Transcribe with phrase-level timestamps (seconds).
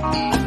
[0.00, 0.37] Bye.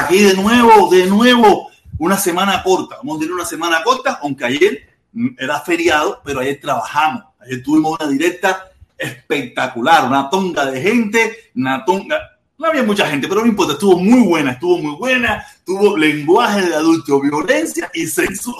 [0.00, 2.96] Aquí de nuevo, de nuevo, una semana corta.
[2.96, 4.88] Vamos a tener una semana corta, aunque ayer
[5.36, 7.24] era feriado, pero ayer trabajamos.
[7.38, 12.18] Ayer tuvimos una directa espectacular, una tonga de gente, una tonga.
[12.56, 16.62] No había mucha gente, pero no importa, estuvo muy buena, estuvo muy buena, tuvo lenguaje
[16.62, 18.56] de adulto, violencia y sexo.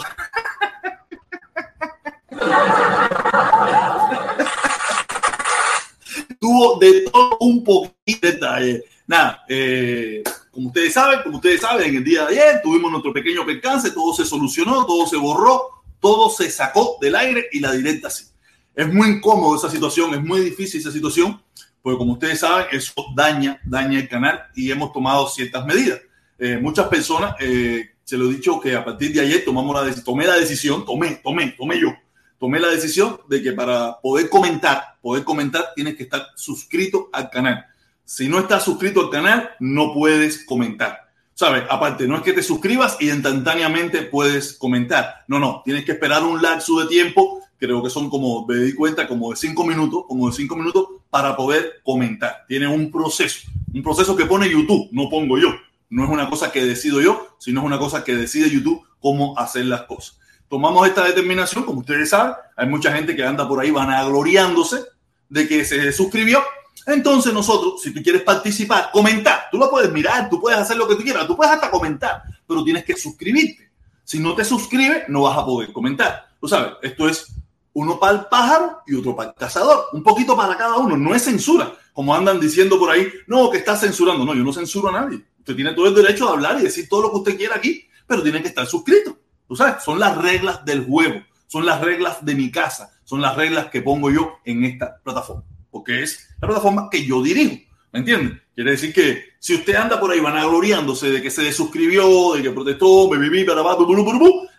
[6.38, 8.84] tuvo de todo un poquito de detalle.
[9.10, 10.22] Nada, eh,
[10.52, 13.90] como ustedes saben, como ustedes saben, en el día de ayer tuvimos nuestro pequeño percance,
[13.90, 18.26] todo se solucionó, todo se borró, todo se sacó del aire y la directa sí.
[18.72, 21.42] Es muy incómodo esa situación, es muy difícil esa situación,
[21.82, 25.98] porque como ustedes saben, eso daña, daña el canal y hemos tomado ciertas medidas.
[26.38, 29.92] Eh, muchas personas, eh, se lo he dicho que a partir de ayer tomamos la
[30.04, 31.92] tomé la decisión, tomé, tomé, tomé yo,
[32.38, 37.28] tomé la decisión de que para poder comentar, poder comentar, tienes que estar suscrito al
[37.28, 37.66] canal.
[38.10, 41.12] Si no estás suscrito al canal, no puedes comentar.
[41.32, 41.62] ¿Sabes?
[41.70, 45.22] Aparte, no es que te suscribas y instantáneamente puedes comentar.
[45.28, 48.74] No, no, tienes que esperar un lapso de tiempo, creo que son como, me di
[48.74, 52.44] cuenta, como de cinco minutos, como de cinco minutos para poder comentar.
[52.48, 55.54] Tiene un proceso, un proceso que pone YouTube, no pongo yo.
[55.88, 59.38] No es una cosa que decido yo, sino es una cosa que decide YouTube cómo
[59.38, 60.18] hacer las cosas.
[60.48, 64.80] Tomamos esta determinación, como ustedes saben, hay mucha gente que anda por ahí vanagloriándose
[65.28, 66.42] de que se suscribió
[66.86, 70.88] entonces nosotros, si tú quieres participar, comentar, tú lo puedes mirar, tú puedes hacer lo
[70.88, 73.70] que tú quieras, tú puedes hasta comentar, pero tienes que suscribirte.
[74.04, 76.30] Si no te suscribes, no vas a poder comentar.
[76.40, 77.32] Tú sabes, esto es
[77.72, 79.86] uno para el pájaro y otro para el cazador.
[79.92, 81.72] Un poquito para cada uno, no es censura.
[81.92, 84.24] Como andan diciendo por ahí, no, que está censurando.
[84.24, 85.24] No, yo no censuro a nadie.
[85.38, 87.86] Usted tiene todo el derecho de hablar y decir todo lo que usted quiera aquí,
[88.06, 89.16] pero tiene que estar suscrito.
[89.46, 93.36] Tú sabes, son las reglas del juego, son las reglas de mi casa, son las
[93.36, 97.56] reglas que pongo yo en esta plataforma porque es la plataforma que yo dirijo.
[97.92, 98.40] ¿Me entienden?
[98.54, 102.50] Quiere decir que si usted anda por ahí vanagloriándose de que se desuscribió, de que
[102.50, 103.10] protestó,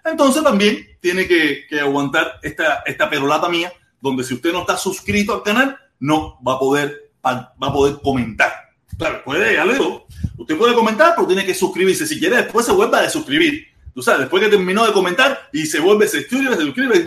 [0.04, 3.72] entonces también tiene que, aguantar esta, esta perolata mía,
[4.02, 8.00] donde si usted no está suscrito al canal, no va a poder, va a poder
[8.02, 8.52] comentar.
[8.98, 10.06] Claro, puede, ya le digo,
[10.38, 12.06] usted puede comentar, pero tiene que suscribirse.
[12.06, 13.68] Si quiere, después se vuelva a desuscribir.
[13.94, 17.00] Tú sabes, después que terminó de comentar y se vuelve, se estudia, se suscribe,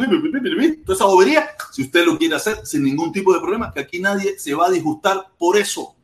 [0.85, 4.01] toda esa bobería, si usted lo quiere hacer sin ningún tipo de problema, que aquí
[4.01, 5.95] nadie se va a disgustar por eso.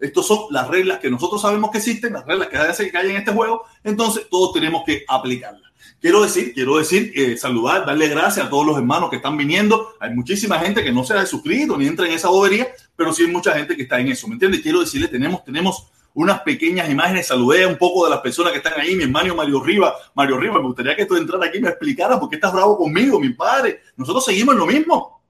[0.00, 3.32] Estas son las reglas que nosotros sabemos que existen, las reglas que hay en este
[3.32, 5.64] juego, entonces todos tenemos que aplicarlas.
[6.00, 9.94] Quiero decir, quiero decir, eh, saludar, darle gracias a todos los hermanos que están viniendo.
[10.00, 13.24] Hay muchísima gente que no se ha suscrito ni entra en esa bobería, pero sí
[13.24, 14.60] hay mucha gente que está en eso, ¿me entiendes?
[14.60, 18.58] Quiero decirle, tenemos, tenemos unas pequeñas imágenes, saludé a un poco de las personas que
[18.58, 21.60] están ahí, mi hermano Mario Riva, Mario Riva, me gustaría que tú entrara aquí y
[21.60, 23.82] me explicara por qué estás bravo conmigo, mi padre.
[23.96, 25.22] Nosotros seguimos lo mismo,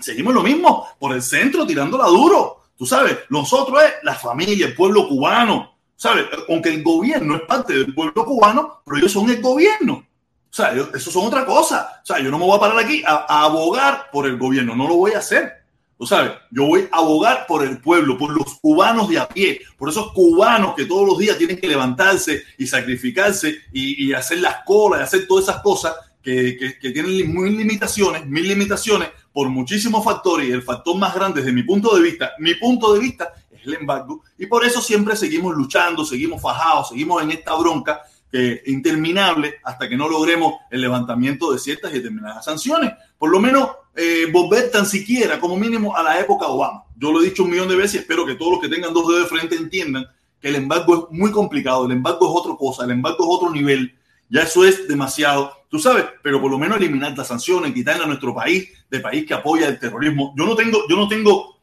[0.00, 2.62] seguimos lo mismo, por el centro tirándola duro.
[2.76, 6.26] Tú sabes, nosotros es la familia, el pueblo cubano, ¿sabes?
[6.48, 9.94] Aunque el gobierno es parte del pueblo cubano, pero ellos son el gobierno.
[9.94, 12.00] O sea, eso son otra cosa.
[12.02, 14.88] O sea, yo no me voy a parar aquí a abogar por el gobierno, no
[14.88, 15.61] lo voy a hacer
[16.06, 19.88] Sabes, yo voy a abogar por el pueblo, por los cubanos de a pie, por
[19.88, 25.00] esos cubanos que todos los días tienen que levantarse y sacrificarse y, hacer las colas
[25.00, 30.52] y hacer todas esas cosas que, tienen mil limitaciones, mil limitaciones por muchísimos factores y
[30.52, 33.74] el factor más grande desde mi punto de vista, mi punto de vista es el
[33.74, 38.02] embargo y por eso siempre seguimos luchando, seguimos fajados, seguimos en esta bronca
[38.66, 42.92] interminable hasta que no logremos el levantamiento de ciertas y determinadas sanciones.
[43.22, 46.82] Por lo menos eh, volver tan siquiera, como mínimo, a la época Obama.
[46.96, 48.92] Yo lo he dicho un millón de veces y espero que todos los que tengan
[48.92, 50.06] dos dedos de frente entiendan
[50.40, 53.52] que el embargo es muy complicado, el embargo es otra cosa, el embargo es otro
[53.52, 53.96] nivel.
[54.28, 58.06] Ya eso es demasiado, tú sabes, pero por lo menos eliminar las sanciones, quitarle a
[58.08, 60.34] nuestro país, de país que apoya el terrorismo.
[60.36, 61.60] Yo no tengo, yo no tengo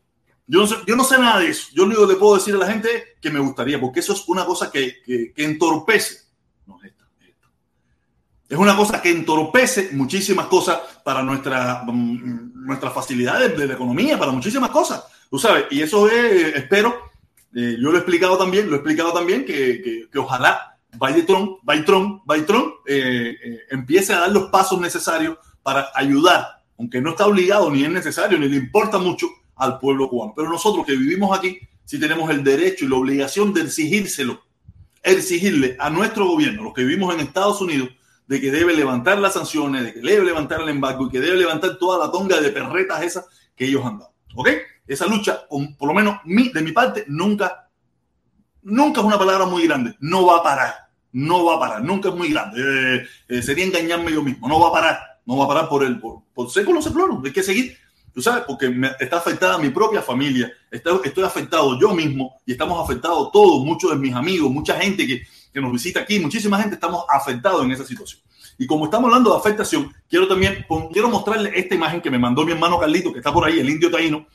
[0.48, 1.68] yo no, sé, yo no sé nada de eso.
[1.74, 4.24] Yo lo único que puedo decir a la gente que me gustaría, porque eso es
[4.30, 6.30] una cosa que, que entorpece
[8.50, 14.18] es una cosa que entorpece muchísimas cosas para nuestra, mm, nuestras facilidades de la economía,
[14.18, 15.04] para muchísimas cosas.
[15.30, 16.96] Tú sabes, y eso es, espero,
[17.56, 22.22] eh, yo lo he explicado también, lo he explicado también, que, que, ojalá Biden, Biden,
[22.26, 27.70] Biden eh, eh, empiece a dar los pasos necesarios para ayudar, aunque no está obligado,
[27.70, 30.34] ni es necesario, ni le importa mucho al pueblo cubano.
[30.36, 34.42] Pero nosotros que vivimos aquí, sí tenemos el derecho y la obligación de exigírselo,
[35.04, 37.90] exigirle a nuestro gobierno, los que vivimos en Estados Unidos,
[38.30, 41.36] de que debe levantar las sanciones, de que debe levantar el embargo y que debe
[41.36, 44.14] levantar toda la tonga de perretas esas que ellos han dado.
[44.36, 44.50] ¿Ok?
[44.86, 47.68] Esa lucha, por lo menos de mi parte, nunca,
[48.62, 49.96] nunca es una palabra muy grande.
[50.00, 50.76] No va a parar.
[51.12, 51.84] No va a parar.
[51.84, 52.62] Nunca es muy grande.
[52.62, 54.48] Eh, eh, sería engañarme yo mismo.
[54.48, 55.00] No va a parar.
[55.26, 56.82] No va a parar por el por, por século,
[57.26, 57.76] Hay que seguir.
[58.14, 58.44] ¿Tú sabes?
[58.46, 63.64] Porque me, está afectada mi propia familia, estoy afectado yo mismo y estamos afectados todos,
[63.64, 65.22] muchos de mis amigos, mucha gente que,
[65.54, 68.22] que nos visita aquí, muchísima gente estamos afectados en esa situación.
[68.58, 72.46] Y como estamos hablando de afectación, quiero también quiero mostrarle esta imagen que me mandó
[72.46, 74.28] mi hermano Carlito, que está por ahí, el indio taíno,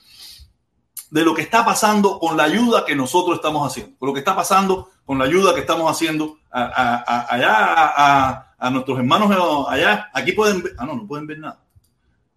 [1.11, 4.21] de lo que está pasando con la ayuda que nosotros estamos haciendo, con lo que
[4.21, 9.31] está pasando con la ayuda que estamos haciendo allá a, nuestros hermanos
[9.69, 10.11] allá.
[10.15, 11.61] Aquí pueden ver, ah, no, no pueden ver nada.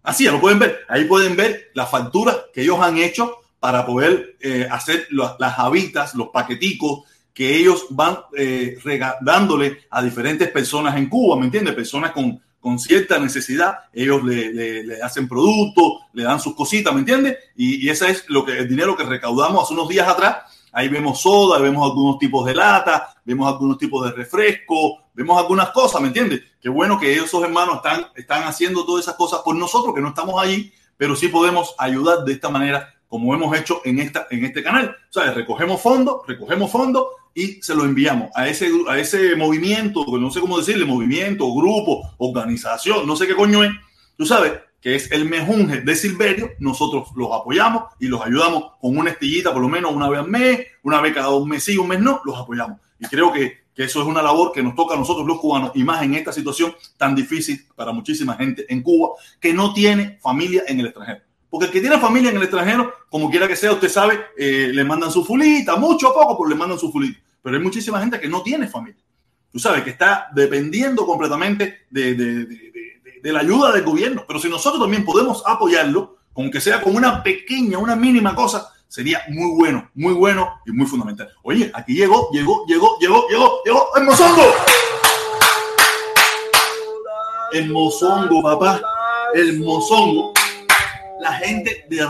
[0.04, 0.86] Así, ya lo pueden ver.
[0.90, 6.16] Ahí pueden ver las facturas que ellos han hecho para poder eh, hacer las habitas,
[6.16, 7.04] los paqueticos
[7.38, 8.80] que ellos van eh,
[9.22, 11.76] dándole a diferentes personas en Cuba, ¿me entiendes?
[11.76, 17.38] Personas con, con cierta necesidad, ellos le, hacen productos, le dan sus cositas, ¿me entiendes?
[17.56, 20.38] Y, y ese es lo que, el dinero que recaudamos hace unos días atrás.
[20.72, 25.70] Ahí vemos soda, vemos algunos tipos de lata, vemos algunos tipos de refresco, vemos algunas
[25.70, 26.42] cosas, ¿me entiendes?
[26.60, 30.08] Qué bueno que esos hermanos están, están haciendo todas esas cosas por nosotros, que no
[30.08, 34.46] estamos allí, pero sí podemos ayudar de esta manera como hemos hecho en, esta, en
[34.46, 34.96] este canal.
[35.10, 40.32] Sea, recogemos fondos, recogemos fondos y se lo enviamos a ese, a ese movimiento, no
[40.32, 43.72] sé cómo decirle, movimiento, grupo, organización, no sé qué coño es.
[44.18, 48.98] Tú sabes que es el mejunje de Silverio, nosotros los apoyamos y los ayudamos con
[48.98, 51.78] una estillita por lo menos una vez al mes, una vez cada un mes sí,
[51.78, 52.80] un mes no, los apoyamos.
[53.00, 55.72] Y creo que, que eso es una labor que nos toca a nosotros los cubanos
[55.76, 59.10] y más en esta situación tan difícil para muchísima gente en Cuba
[59.40, 61.27] que no tiene familia en el extranjero.
[61.50, 64.70] Porque el que tiene familia en el extranjero, como quiera que sea, usted sabe, eh,
[64.74, 67.20] le mandan su fulita, mucho o poco, pero le mandan su fulita.
[67.42, 69.02] Pero hay muchísima gente que no tiene familia.
[69.52, 74.26] Tú sabes, que está dependiendo completamente de, de, de, de la ayuda del gobierno.
[74.28, 79.22] Pero si nosotros también podemos apoyarlo, aunque sea con una pequeña, una mínima cosa, sería
[79.30, 81.30] muy bueno, muy bueno y muy fundamental.
[81.44, 84.54] Oye, aquí llegó, llegó, llegó, llegó, llegó, llegó el mozongo.
[87.54, 88.82] El mozongo, papá.
[89.34, 90.34] El mozongo
[91.20, 92.06] la gente de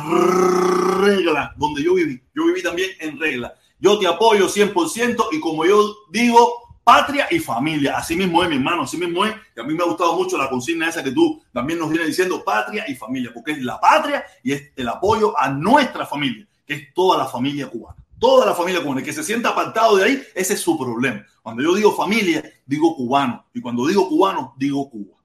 [1.02, 2.22] regla, donde yo viví.
[2.36, 3.54] Yo viví también en regla.
[3.80, 7.98] Yo te apoyo 100% y como yo digo, patria y familia.
[7.98, 9.36] Así mismo es, mi hermano, así mismo es.
[9.56, 12.08] Y a mí me ha gustado mucho la consigna esa que tú también nos vienes
[12.08, 16.48] diciendo, patria y familia, porque es la patria y es el apoyo a nuestra familia,
[16.66, 17.98] que es toda la familia cubana.
[18.20, 21.24] Toda la familia cubana, el que se sienta apartado de ahí, ese es su problema.
[21.44, 23.46] Cuando yo digo familia, digo cubano.
[23.54, 25.18] Y cuando digo cubano, digo Cuba.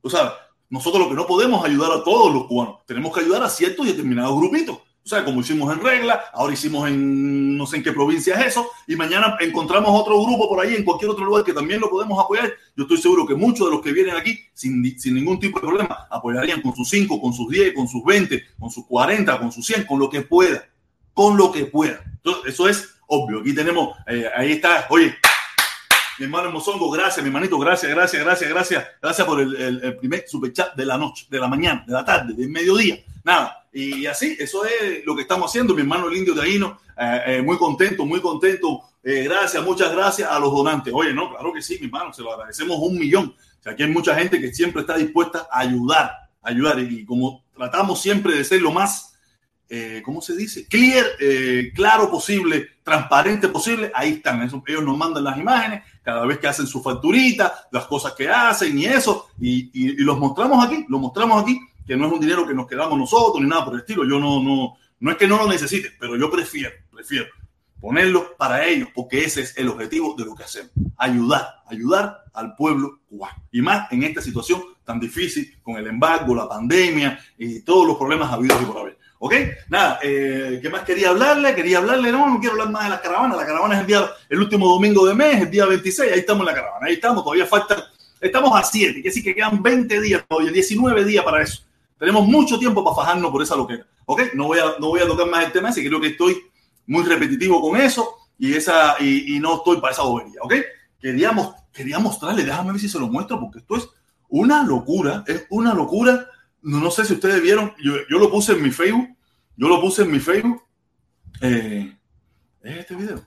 [0.00, 0.32] Tú sabes,
[0.68, 3.86] nosotros lo que no podemos ayudar a todos los cubanos, tenemos que ayudar a ciertos
[3.86, 4.78] y determinados grupitos.
[5.06, 8.46] O sea, como hicimos en regla, ahora hicimos en no sé en qué provincia es
[8.48, 11.88] eso, y mañana encontramos otro grupo por ahí en cualquier otro lugar que también lo
[11.88, 12.50] podemos apoyar.
[12.76, 15.66] Yo estoy seguro que muchos de los que vienen aquí sin, sin ningún tipo de
[15.66, 19.52] problema apoyarían con sus 5, con sus 10, con sus 20, con sus 40, con
[19.52, 20.64] sus 100, con lo que pueda,
[21.14, 22.02] con lo que pueda.
[22.04, 23.42] Entonces, eso es obvio.
[23.42, 25.14] Aquí tenemos, eh, ahí está, oye,
[26.18, 28.86] mi hermano Mozongo, gracias, mi hermanito, gracias, gracias, gracias, gracias.
[29.02, 32.34] Gracias por el, el, primer superchat de la noche, de la mañana, de la tarde,
[32.34, 32.98] del mediodía.
[33.22, 33.66] Nada.
[33.72, 36.78] Y así, eso es lo que estamos haciendo, mi hermano el indio Taíno.
[36.96, 38.80] Eh, eh, muy contento, muy contento.
[39.02, 40.92] Eh, gracias, muchas gracias a los donantes.
[40.94, 43.34] Oye, no, claro que sí, mi hermano, se lo agradecemos un millón.
[43.36, 46.80] O sea, aquí hay mucha gente que siempre está dispuesta a ayudar, ayudar.
[46.80, 49.16] Y como tratamos siempre de ser lo más
[49.68, 50.66] eh, ¿cómo se dice?
[50.68, 54.42] Clear, eh, claro posible, transparente posible, ahí están.
[54.42, 58.78] ellos nos mandan las imágenes cada vez que hacen su facturita, las cosas que hacen
[58.78, 62.46] y eso, y, y, los mostramos aquí, lo mostramos aquí, que no es un dinero
[62.46, 64.04] que nos quedamos nosotros ni nada por el estilo.
[64.04, 67.26] Yo no, no, no es que no lo necesite, pero yo prefiero, prefiero
[67.80, 72.54] ponerlo para ellos, porque ese es el objetivo de lo que hacemos, ayudar, ayudar al
[72.54, 73.42] pueblo cubano.
[73.50, 77.96] Y más en esta situación tan difícil, con el embargo, la pandemia y todos los
[77.96, 78.98] problemas habidos y por haber.
[79.18, 79.34] ¿Ok?
[79.68, 81.54] Nada, eh, ¿qué más quería hablarle?
[81.54, 83.36] Quería hablarle, no, no quiero hablar más de la caravana.
[83.36, 86.40] La caravana es el, día, el último domingo de mes, el día 26, ahí estamos
[86.40, 90.00] en la caravana, ahí estamos, todavía falta, estamos a 7, quiere decir que quedan 20
[90.00, 91.62] días todavía, 19 días para eso.
[91.98, 93.86] Tenemos mucho tiempo para fajarnos por esa loquera.
[94.04, 94.34] ¿Ok?
[94.34, 96.36] No voy a, no voy a tocar más el tema ese, creo que estoy
[96.86, 100.40] muy repetitivo con eso y, esa, y, y no estoy para esa bobería.
[100.42, 100.54] ¿Ok?
[101.00, 103.88] Queríamos, quería mostrarle, déjame ver si se lo muestro, porque esto es
[104.28, 106.28] una locura, es una locura
[106.62, 109.16] no, sé si ustedes vieron, yo, yo, lo puse en mi Facebook,
[109.56, 110.62] yo lo puse en mi Facebook.
[111.40, 111.96] Eh,
[112.62, 113.22] ¿Es este video?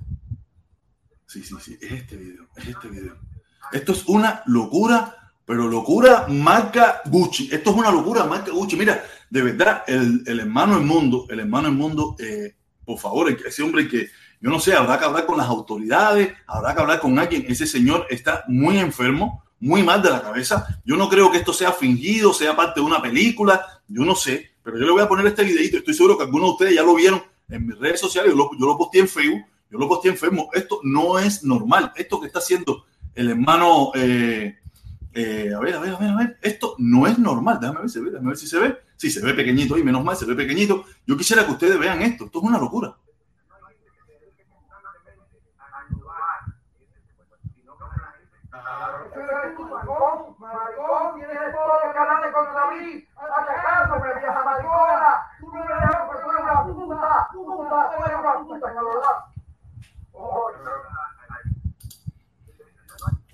[1.25, 3.17] Sí, sí, sí, es este video, es este video.
[3.71, 7.49] Esto es una locura, pero locura marca Gucci.
[7.51, 8.75] Esto es una locura marca Gucci.
[8.75, 13.29] Mira, de verdad, el, el hermano del mundo, el hermano del mundo, eh, por favor,
[13.29, 14.09] ese hombre que,
[14.41, 17.45] yo no sé, habrá que hablar con las autoridades, habrá que hablar con alguien.
[17.47, 20.81] Ese señor está muy enfermo, muy mal de la cabeza.
[20.85, 24.51] Yo no creo que esto sea fingido, sea parte de una película, yo no sé,
[24.63, 26.83] pero yo le voy a poner este videito, estoy seguro que algunos de ustedes ya
[26.83, 29.87] lo vieron en mis redes sociales, yo lo, yo lo posté en Facebook, yo lo
[29.87, 32.85] posté en Facebook, esto no es normal, esto que está haciendo
[33.15, 34.55] el hermano, eh,
[35.13, 36.37] Eh, a ver, a ver, a ver, a ver.
[36.41, 37.57] Esto no es normal.
[37.59, 38.77] Déjame ver, si déjame ver si se ve.
[38.95, 40.85] Sí, se ve pequeñito ahí, menos mal, se ve pequeñito.
[41.05, 42.25] Yo quisiera que ustedes vean esto.
[42.25, 42.95] Esto es una locura.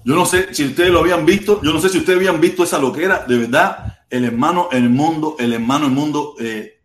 [0.03, 2.63] Yo no sé si ustedes lo habían visto, yo no sé si ustedes habían visto
[2.63, 6.79] esa loquera, de verdad, el hermano el mundo, el hermano el mundo eh,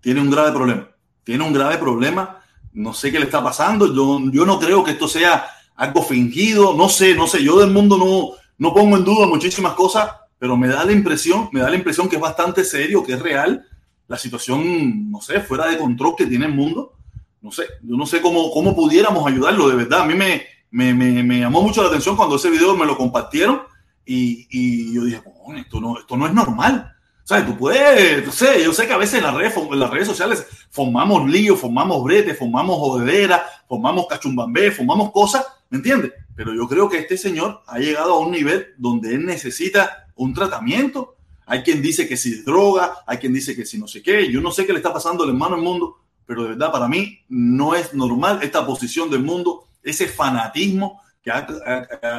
[0.00, 0.88] tiene un grave problema,
[1.22, 2.40] tiene un grave problema,
[2.72, 5.46] no sé qué le está pasando, yo no creo que esto sea
[5.76, 9.72] algo fingido, no sé, no sé, yo del mundo no, no pongo en duda muchísimas
[9.72, 13.14] cosas, pero me da la impresión, me da la impresión que es bastante serio, que
[13.14, 13.66] es real
[14.06, 16.92] la situación, no sé, fuera de control que tiene el mundo.
[17.40, 20.02] No sé, yo no sé cómo, cómo pudiéramos ayudarlo, de verdad.
[20.02, 23.62] A mí me, me, me, llamó mucho la atención cuando ese video me lo compartieron
[24.06, 25.20] y, y yo dije,
[25.56, 26.94] esto no, esto no es normal.
[27.24, 27.46] ¿Sabes?
[27.46, 30.46] Tú puedes, no sé, yo sé que a veces en las redes, las redes sociales
[30.70, 36.12] formamos líos, formamos bretes, formamos jodedera, formamos cachumbambé, formamos cosas, ¿me entiendes?
[36.34, 40.32] Pero yo creo que este señor ha llegado a un nivel donde él necesita un
[40.32, 41.16] tratamiento.
[41.46, 44.30] Hay quien dice que si droga, hay quien dice que si no sé qué.
[44.30, 46.88] Yo no sé qué le está pasando al hermano del mundo, pero de verdad para
[46.88, 51.32] mí no es normal esta posición del mundo, ese fanatismo que,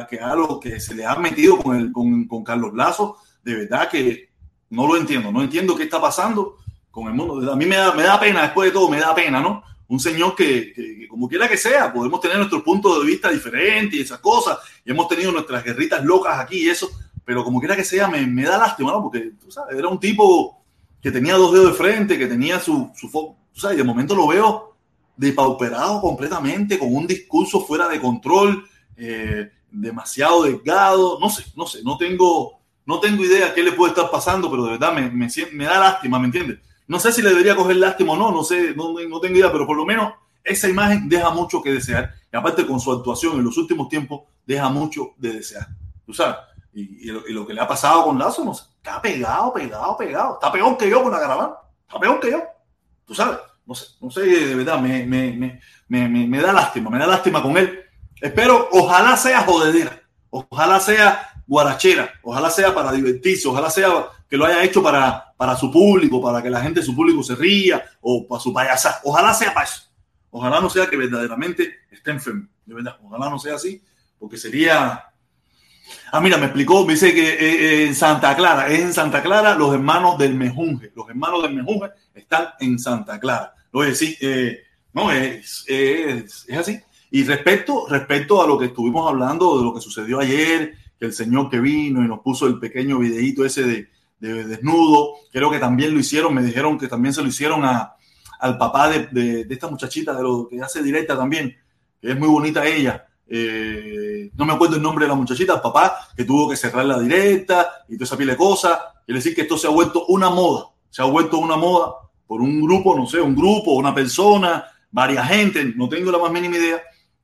[0.08, 3.18] que, lo que se le ha metido con, el, con, con Carlos Lazo.
[3.42, 4.30] De verdad que
[4.70, 6.58] no lo entiendo, no entiendo qué está pasando
[6.90, 7.52] con el mundo.
[7.52, 9.62] A mí me da, me da pena, después de todo, me da pena, ¿no?
[9.88, 14.00] Un señor que, como quiera que sea, podemos tener nuestro punto de vista diferente y
[14.00, 16.90] esas cosas, y hemos tenido nuestras guerritas locas aquí y eso,
[17.24, 19.02] pero como quiera que sea, me, da lástima, ¿no?
[19.02, 20.64] Porque, tú sabes, era un tipo
[21.00, 24.26] que tenía dos dedos de frente, que tenía su, su tú sabes, de momento lo
[24.26, 24.76] veo
[25.16, 31.82] depauperado completamente, con un discurso fuera de control, eh, demasiado delgado, no sé, no sé,
[31.82, 35.28] no tengo no tengo idea qué le puede estar pasando, pero de verdad me, me,
[35.52, 36.58] me da lástima, ¿me entiendes?
[36.86, 39.50] No sé si le debería coger lástima o no, no sé, no, no, tengo idea,
[39.50, 42.14] pero por lo menos esa imagen deja mucho que desear.
[42.32, 45.66] Y aparte con su actuación en los últimos tiempos, deja mucho de desear.
[46.04, 46.36] ¿Tú sabes?
[46.74, 50.34] Y, y, lo, que le ha pasado con Lazo, no sé, está pegado, pegado, pegado.
[50.34, 51.54] Está peor que yo con la caravana.
[51.86, 52.42] Está peor que yo.
[53.06, 53.38] ¿Tú sabes?
[53.64, 57.42] No sé, no sé, de verdad, me, me, me, me da lástima, me da lástima
[57.42, 57.80] con él.
[58.20, 60.02] Espero, ojalá sea jodedera.
[60.36, 65.56] Ojalá sea guarachera, ojalá sea para divertirse, ojalá sea que lo haya hecho para, para
[65.56, 69.00] su público, para que la gente de su público se ría o para su payasa,
[69.04, 69.82] ojalá sea para eso,
[70.30, 73.82] ojalá no sea que verdaderamente esté enfermo, de verdad, ojalá no sea así,
[74.18, 75.04] porque sería...
[76.10, 79.22] Ah, mira, me explicó, me dice que eh, eh, en Santa Clara, es en Santa
[79.22, 83.54] Clara los hermanos del Mejunje, los hermanos del Mejunje están en Santa Clara.
[83.70, 84.62] Lo voy eh,
[84.94, 86.80] no, es, es, es así.
[87.10, 91.12] Y respecto, respecto a lo que estuvimos hablando, de lo que sucedió ayer, que el
[91.12, 93.88] señor que vino y nos puso el pequeño videíto ese de,
[94.32, 97.94] de desnudo, creo que también lo hicieron, me dijeron que también se lo hicieron a,
[98.40, 99.06] al papá de,
[99.44, 101.56] de, esta muchachita de lo que hace directa también,
[102.00, 103.06] que es muy bonita ella.
[103.26, 106.84] Eh, no me acuerdo el nombre de la muchachita, el papá que tuvo que cerrar
[106.84, 108.78] la directa y toda esa pila de cosas.
[109.04, 111.94] Quiere decir que esto se ha vuelto una moda, se ha vuelto una moda
[112.26, 116.32] por un grupo, no sé, un grupo, una persona, varias gente, no tengo la más
[116.32, 116.82] mínima idea,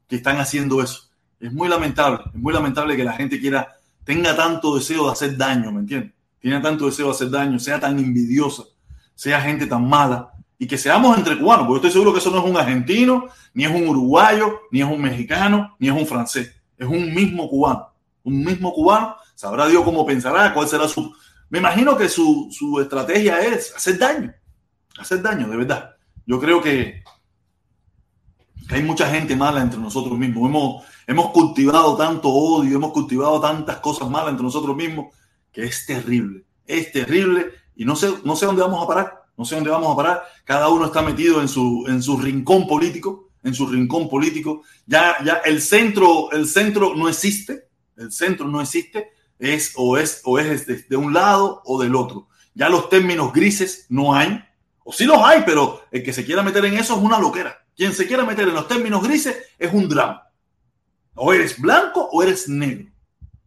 [0.08, 1.10] que están haciendo eso.
[1.38, 5.36] Es muy lamentable, es muy lamentable que la gente quiera, tenga tanto deseo de hacer
[5.36, 6.12] daño, ¿me entiendes?
[6.40, 8.64] Tiene tanto deseo de hacer daño, sea tan envidiosa,
[9.14, 12.38] sea gente tan mala, y que seamos entre cubanos, porque estoy seguro que eso no
[12.38, 16.54] es un argentino, ni es un uruguayo, ni es un mexicano, ni es un francés,
[16.76, 17.88] es un mismo cubano,
[18.24, 21.14] un mismo cubano, sabrá Dios cómo pensará, cuál será su...
[21.48, 24.32] Me imagino que su, su estrategia es hacer daño,
[24.98, 25.96] hacer daño, de verdad.
[26.26, 27.02] Yo creo que,
[28.68, 30.48] que hay mucha gente mala entre nosotros mismos.
[30.48, 35.06] Hemos, hemos cultivado tanto odio, hemos cultivado tantas cosas malas entre nosotros mismos
[35.52, 39.44] que es terrible, es terrible y no sé, no sé dónde vamos a parar, no
[39.44, 40.24] sé dónde vamos a parar.
[40.44, 44.62] Cada uno está metido en su, en su rincón político, en su rincón político.
[44.86, 50.20] Ya, ya el centro, el centro no existe, el centro no existe, es o es
[50.24, 52.28] o es de, de un lado o del otro.
[52.54, 54.44] Ya los términos grises no hay,
[54.84, 57.64] o sí los hay, pero el que se quiera meter en eso es una loquera.
[57.76, 60.28] Quien se quiera meter en los términos grises es un drama.
[61.14, 62.92] O eres blanco o eres negro.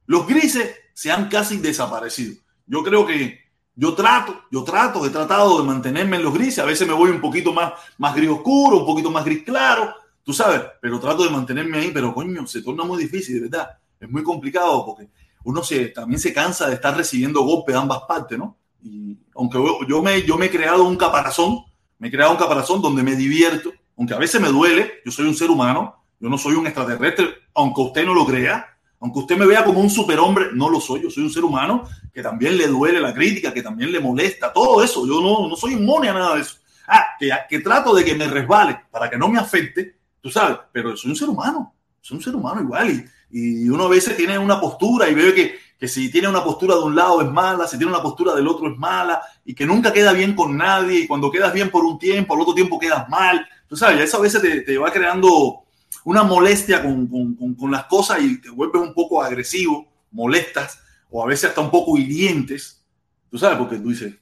[0.05, 2.35] Los grises se han casi desaparecido.
[2.65, 3.39] Yo creo que
[3.75, 6.59] yo trato, yo trato, he tratado de mantenerme en los grises.
[6.59, 9.93] A veces me voy un poquito más, más gris oscuro, un poquito más gris claro,
[10.23, 11.91] tú sabes, pero trato de mantenerme ahí.
[11.91, 13.77] Pero coño, se torna muy difícil, de verdad.
[13.99, 15.09] Es muy complicado porque
[15.43, 18.57] uno se, también se cansa de estar recibiendo golpes de ambas partes, ¿no?
[18.83, 21.63] Y aunque yo me, yo me he creado un caparazón,
[21.97, 25.25] me he creado un caparazón donde me divierto, aunque a veces me duele, yo soy
[25.25, 28.72] un ser humano, yo no soy un extraterrestre, aunque usted no lo crea,
[29.03, 31.01] Aunque usted me vea como un superhombre, no lo soy.
[31.03, 34.53] Yo soy un ser humano que también le duele la crítica, que también le molesta,
[34.53, 35.05] todo eso.
[35.05, 36.55] Yo no, no soy inmune a nada de eso.
[36.87, 40.57] Ah, que, que trato de que me resbale para que no me afecte, tú sabes,
[40.71, 41.75] pero soy un ser humano.
[41.99, 43.05] Soy un ser humano igual.
[43.29, 46.41] Y, y uno a veces tiene una postura y ve que, que si tiene una
[46.41, 49.53] postura de un lado es mala, si tiene una postura del otro es mala y
[49.53, 52.53] que nunca queda bien con nadie y cuando quedas bien por un tiempo, al otro
[52.53, 53.45] tiempo quedas mal.
[53.67, 55.62] Tú sabes, eso a veces te, te va creando
[56.05, 61.23] una molestia con, con, con, las cosas y te vuelves un poco agresivo, molestas o
[61.23, 62.83] a veces hasta un poco hirientes.
[63.29, 64.13] Tú sabes, porque tú dices,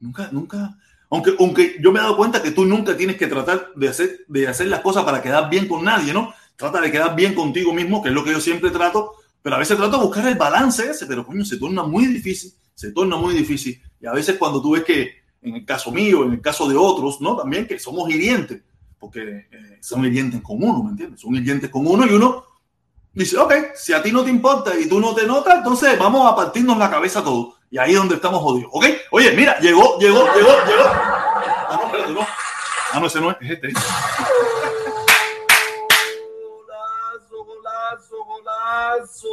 [0.00, 0.78] nunca, nunca,
[1.10, 4.24] aunque, aunque yo me he dado cuenta que tú nunca tienes que tratar de hacer,
[4.28, 6.34] de hacer las cosas para quedar bien con nadie, ¿no?
[6.56, 9.58] Trata de quedar bien contigo mismo, que es lo que yo siempre trato, pero a
[9.58, 13.16] veces trato de buscar el balance ese, pero coño, se torna muy difícil, se torna
[13.16, 13.80] muy difícil.
[14.00, 16.76] Y a veces cuando tú ves que, en el caso mío, en el caso de
[16.76, 17.36] otros, ¿no?
[17.36, 18.62] También que somos hirientes,
[18.98, 21.20] porque eh, son hirientes con uno, ¿me entiendes?
[21.20, 22.44] Son hirientes con uno y uno
[23.12, 26.30] dice, ok, si a ti no te importa y tú no te notas, entonces vamos
[26.30, 27.56] a partirnos la cabeza todo.
[27.70, 28.86] Y ahí es donde estamos jodidos, ¿ok?
[29.10, 30.84] Oye, mira, llegó, llegó, llegó, llegó.
[30.84, 32.20] Ah, no, espérate, no.
[32.92, 33.72] Ah, no, ese no es, es este.
[38.76, 39.28] Golazo.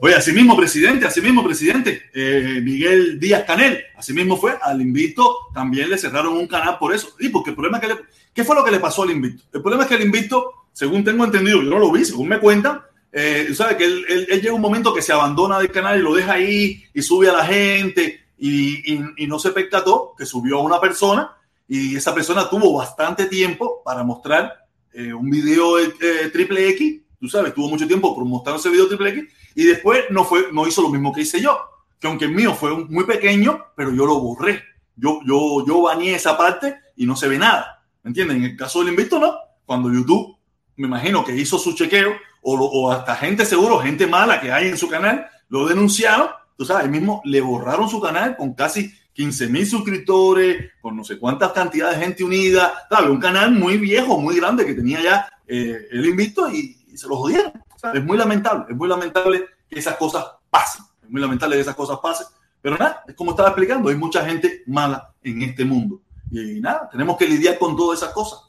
[0.00, 4.80] Oye, así mismo, presidente, así mismo, presidente, eh, Miguel Díaz Canel, así mismo fue, al
[4.80, 7.16] Invicto también le cerraron un canal por eso.
[7.18, 8.00] Y porque el problema es que le,
[8.32, 9.44] ¿qué fue lo que le pasó al Invicto?
[9.52, 12.38] El problema es que el Invicto, según tengo entendido, yo no lo vi, según me
[12.38, 15.98] cuentan, eh, sabe que él, él, él, llega un momento que se abandona del canal
[15.98, 20.14] y lo deja ahí y sube a la gente y, y, y no se percató
[20.16, 21.34] que subió a una persona
[21.66, 27.28] y esa persona tuvo bastante tiempo para mostrar eh, un video eh, triple X, tú
[27.28, 30.82] sabes, tuvo mucho tiempo mostrar ese video triple X y después no, fue, no hizo
[30.82, 31.58] lo mismo que hice yo,
[31.98, 34.62] que aunque el mío fue muy pequeño, pero yo lo borré.
[34.96, 37.84] Yo, yo, yo bañé esa parte y no se ve nada.
[38.02, 38.38] ¿Me entienden?
[38.38, 39.34] En el caso del invito, no.
[39.64, 40.36] Cuando YouTube,
[40.76, 44.68] me imagino que hizo su chequeo, o, o, hasta gente seguro, gente mala que hay
[44.68, 48.92] en su canal, lo denunciaron, tú sabes, ahí mismo le borraron su canal con casi
[49.18, 53.10] 15 mil suscriptores, con no sé cuántas cantidades de gente unida, ¿sabes?
[53.10, 57.08] Un canal muy viejo, muy grande que tenía ya eh, el invito y, y, se
[57.08, 57.52] lo jodieron.
[57.94, 61.76] Es muy lamentable, es muy lamentable que esas cosas pasen, es muy lamentable que esas
[61.76, 62.26] cosas pasen,
[62.60, 66.88] pero nada, es como estaba explicando, hay mucha gente mala en este mundo y nada,
[66.90, 68.40] tenemos que lidiar con todas esas cosas,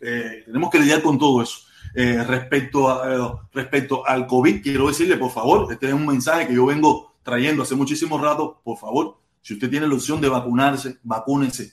[0.00, 1.60] eh, tenemos que lidiar con todo eso.
[1.94, 3.18] Eh, respecto, a, eh,
[3.52, 7.62] respecto al COVID, quiero decirle, por favor, este es un mensaje que yo vengo trayendo
[7.62, 11.72] hace muchísimo rato, por favor, si usted tiene la opción de vacunarse, vacúnese,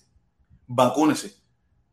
[0.67, 1.42] vacúnese.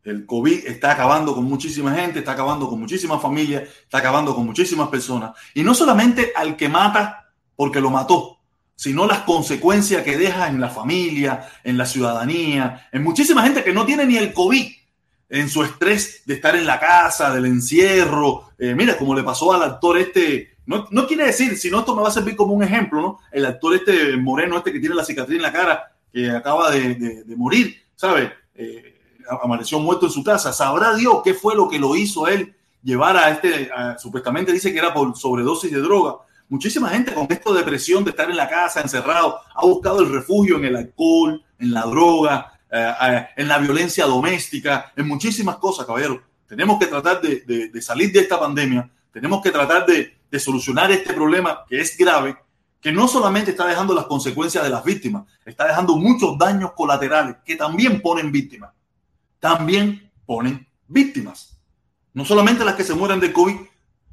[0.03, 4.45] El COVID está acabando con muchísima gente, está acabando con muchísimas familias, está acabando con
[4.45, 5.31] muchísimas personas.
[5.53, 8.39] Y no solamente al que mata porque lo mató,
[8.75, 13.73] sino las consecuencias que deja en la familia, en la ciudadanía, en muchísima gente que
[13.73, 14.71] no tiene ni el COVID,
[15.29, 18.49] en su estrés de estar en la casa, del encierro.
[18.57, 22.01] Eh, mira, como le pasó al actor este, no, no, quiere decir, sino esto me
[22.01, 23.19] va a servir como un ejemplo, ¿no?
[23.31, 27.23] El actor este moreno, este que tiene la cicatriz en la cara, que acaba de,
[27.37, 28.33] morir, ¿sabe?
[28.55, 28.90] Eh,
[29.43, 30.51] amaneció muerto en su casa.
[30.53, 34.71] Sabrá Dios qué fue lo que lo hizo él llevar a este, a, supuestamente dice
[34.71, 36.17] que era por sobredosis de droga.
[36.49, 40.11] Muchísima gente con esto de depresión, de estar en la casa, encerrado, ha buscado el
[40.11, 45.57] refugio en el alcohol, en la droga, eh, eh, en la violencia doméstica, en muchísimas
[45.57, 46.21] cosas, caballero.
[46.47, 50.39] Tenemos que tratar de, de, de salir de esta pandemia, tenemos que tratar de, de,
[50.39, 52.35] solucionar este problema que es grave,
[52.81, 57.37] que no solamente está dejando las consecuencias de las víctimas, está dejando muchos daños colaterales
[57.45, 58.71] que también ponen víctimas.
[59.41, 61.57] También ponen víctimas.
[62.13, 63.55] No solamente las que se mueren de COVID,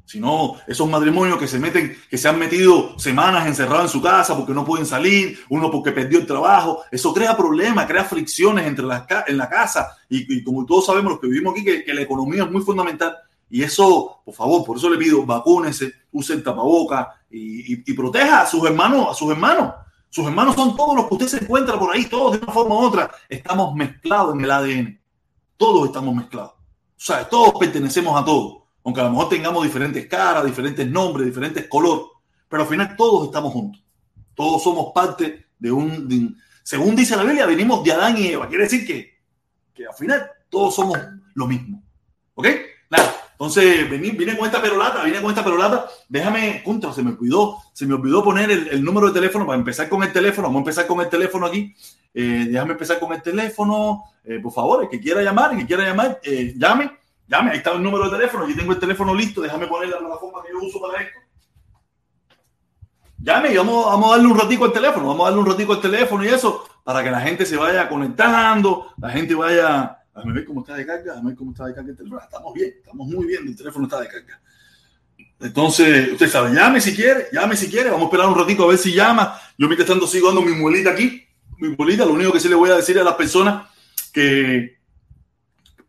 [0.09, 4.35] sino esos matrimonios que se meten, que se han metido semanas encerrados en su casa
[4.35, 8.85] porque no pueden salir, uno porque perdió el trabajo, eso crea problemas, crea fricciones entre
[8.85, 9.95] las en la casa.
[10.09, 12.63] Y, y, como todos sabemos los que vivimos aquí que, que, la economía es muy
[12.63, 13.15] fundamental.
[13.51, 17.93] Y eso, por favor, por eso le pido, vacúnese, use el tapaboca y, y, y,
[17.93, 19.75] proteja a sus hermanos, a sus hermanos.
[20.09, 22.73] Sus hermanos son todos los que usted se encuentra por ahí, todos de una forma
[22.73, 24.98] u otra, estamos mezclados en el ADN,
[25.59, 26.57] todos estamos mezclados, o
[26.97, 31.67] sea, todos pertenecemos a todos aunque a lo mejor tengamos diferentes caras, diferentes nombres, diferentes
[31.67, 32.07] colores,
[32.47, 33.83] pero al final todos estamos juntos.
[34.33, 38.47] Todos somos parte de un, según dice la Biblia, venimos de Adán y Eva.
[38.47, 39.19] Quiere decir que,
[39.73, 40.97] que al final todos somos
[41.35, 41.83] lo mismo.
[42.35, 42.47] ¿Ok?
[42.89, 43.15] Nada.
[43.33, 45.87] Entonces, vine, vine con esta perolata, vine con esta perolata.
[46.07, 49.87] Déjame, contra, se me olvidó, se me olvidó poner el, número de teléfono para empezar
[49.87, 50.47] con el teléfono.
[50.47, 51.75] Vamos a empezar con el teléfono aquí.
[52.13, 54.03] Eh, déjame empezar con el teléfono.
[54.23, 57.57] Eh, por favor, el que quiera llamar, el que quiera llamar, eh, llame Llame, ahí
[57.57, 60.51] está el número de teléfono, aquí tengo el teléfono listo, déjame poner la plataforma que
[60.51, 61.19] yo uso para esto.
[63.19, 65.81] Llame y vamos, a darle un ratico al teléfono, vamos a darle un ratico al
[65.81, 70.43] teléfono y eso, para que la gente se vaya conectando, la gente vaya, a ver
[70.43, 72.19] cómo está de carga, a ver cómo está de carga el teléfono.
[72.19, 74.41] Estamos bien, estamos muy bien, el teléfono está de carga.
[75.39, 77.91] Entonces, usted sabe, llame si quiere, llame si quiere.
[77.91, 79.39] Vamos a esperar un ratito a ver si llama.
[79.55, 81.28] Yo mientras tanto sigo dando mi muelita aquí.
[81.59, 83.67] Mi muelita, lo único que sí le voy a decir a las personas
[84.13, 84.77] que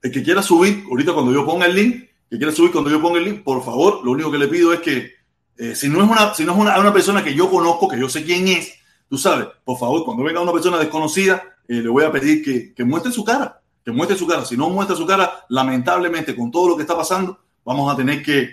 [0.02, 3.00] el que quiera subir, ahorita cuando yo ponga el link, que quiera subir cuando yo
[3.00, 5.12] ponga el link, por favor, lo único que le pido es que
[5.56, 8.00] eh, si no es, una, si no es una, una, persona que yo conozco, que
[8.00, 8.72] yo sé quién es,
[9.08, 12.74] tú sabes, por favor, cuando venga una persona desconocida, eh, le voy a pedir que,
[12.74, 14.44] que muestre su cara, que muestre su cara.
[14.44, 18.24] Si no muestra su cara, lamentablemente, con todo lo que está pasando, vamos a tener
[18.24, 18.50] que,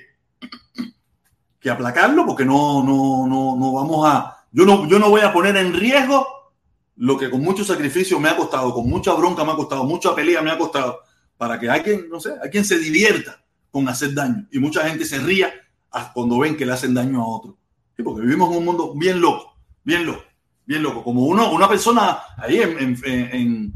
[1.60, 5.34] que aplacarlo porque no, no, no, no vamos a, yo no, yo no voy a
[5.34, 6.37] poner en riesgo
[6.98, 10.14] lo que con mucho sacrificio me ha costado, con mucha bronca me ha costado, mucha
[10.16, 11.00] pelea me ha costado,
[11.38, 14.88] para que hay quien, no sé, hay quien se divierta con hacer daño y mucha
[14.88, 15.54] gente se ría
[16.14, 17.58] cuando ven que le hacen daño a otro.
[18.04, 20.24] Porque vivimos en un mundo bien loco, bien loco,
[20.66, 21.04] bien loco.
[21.04, 23.74] Como uno, una persona ahí en, en,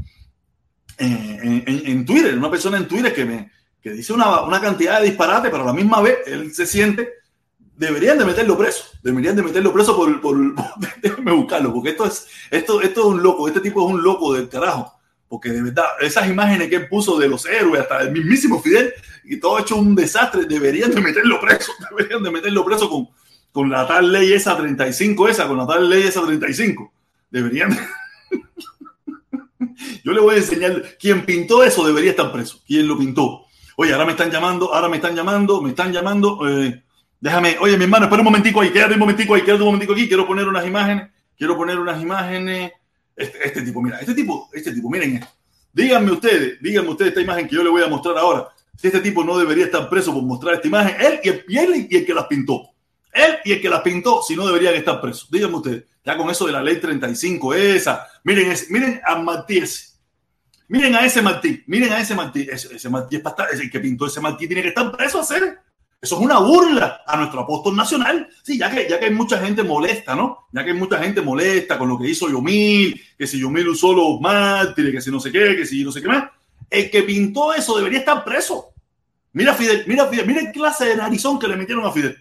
[0.98, 5.06] en, en, Twitter, una persona en Twitter que me que dice una, una cantidad de
[5.06, 7.08] disparate, pero a la misma vez él se siente,
[7.76, 10.64] deberían de meterlo preso, deberían de meterlo preso por, por, por
[11.00, 14.34] déjame buscarlo, porque esto es, esto, esto es un loco, este tipo es un loco
[14.34, 18.12] del carajo porque de verdad, esas imágenes que él puso de los héroes, hasta el
[18.12, 18.92] mismísimo Fidel,
[19.24, 23.08] y todo hecho un desastre, deberían de meterlo preso, deberían de meterlo preso con,
[23.50, 26.92] con la tal ley esa 35, esa, con la tal ley esa 35.
[27.30, 27.70] Deberían.
[27.70, 27.78] De...
[30.04, 33.46] Yo le voy a enseñar, quien pintó eso debería estar preso, quien lo pintó.
[33.76, 36.46] Oye, ahora me están llamando, ahora me están llamando, me están llamando.
[36.46, 36.84] Eh,
[37.22, 39.92] déjame, oye, mi hermano, espera un momentico ahí, quédate un momentico ahí, quédate un momentico
[39.92, 41.08] aquí, quiero poner unas imágenes,
[41.38, 42.72] quiero poner unas imágenes.
[43.14, 45.28] Este, este, tipo, mira, este tipo, este tipo, miren esto.
[45.72, 48.48] Díganme ustedes, díganme ustedes esta imagen que yo le voy a mostrar ahora.
[48.76, 51.44] Si este tipo no debería estar preso por mostrar esta imagen, él y el,
[51.76, 52.70] y y el que las pintó.
[53.12, 55.30] Él y el que las pintó, si no deberían estar presos.
[55.30, 58.08] Díganme ustedes, ya con eso de la ley 35, esa.
[58.24, 59.92] Miren, ese, miren a Martí ese.
[60.66, 62.48] Miren a ese Martí, miren a ese Martí.
[62.50, 65.18] Ese, ese Martí es para estar, el que pintó ese Martí tiene que estar preso
[65.18, 65.60] a hacer.
[66.02, 68.28] Eso es una burla a nuestro apóstol nacional.
[68.42, 70.48] Sí, ya que, ya que hay mucha gente molesta, ¿no?
[70.50, 73.92] Ya que hay mucha gente molesta con lo que hizo Yomil, que si Yomil usó
[73.92, 76.28] los mártires, que si no sé qué, que si no sé qué más.
[76.68, 78.72] El que pintó eso debería estar preso.
[79.32, 82.18] Mira Fidel, mira Fidel, mira qué clase de narizón que le metieron a Fidel.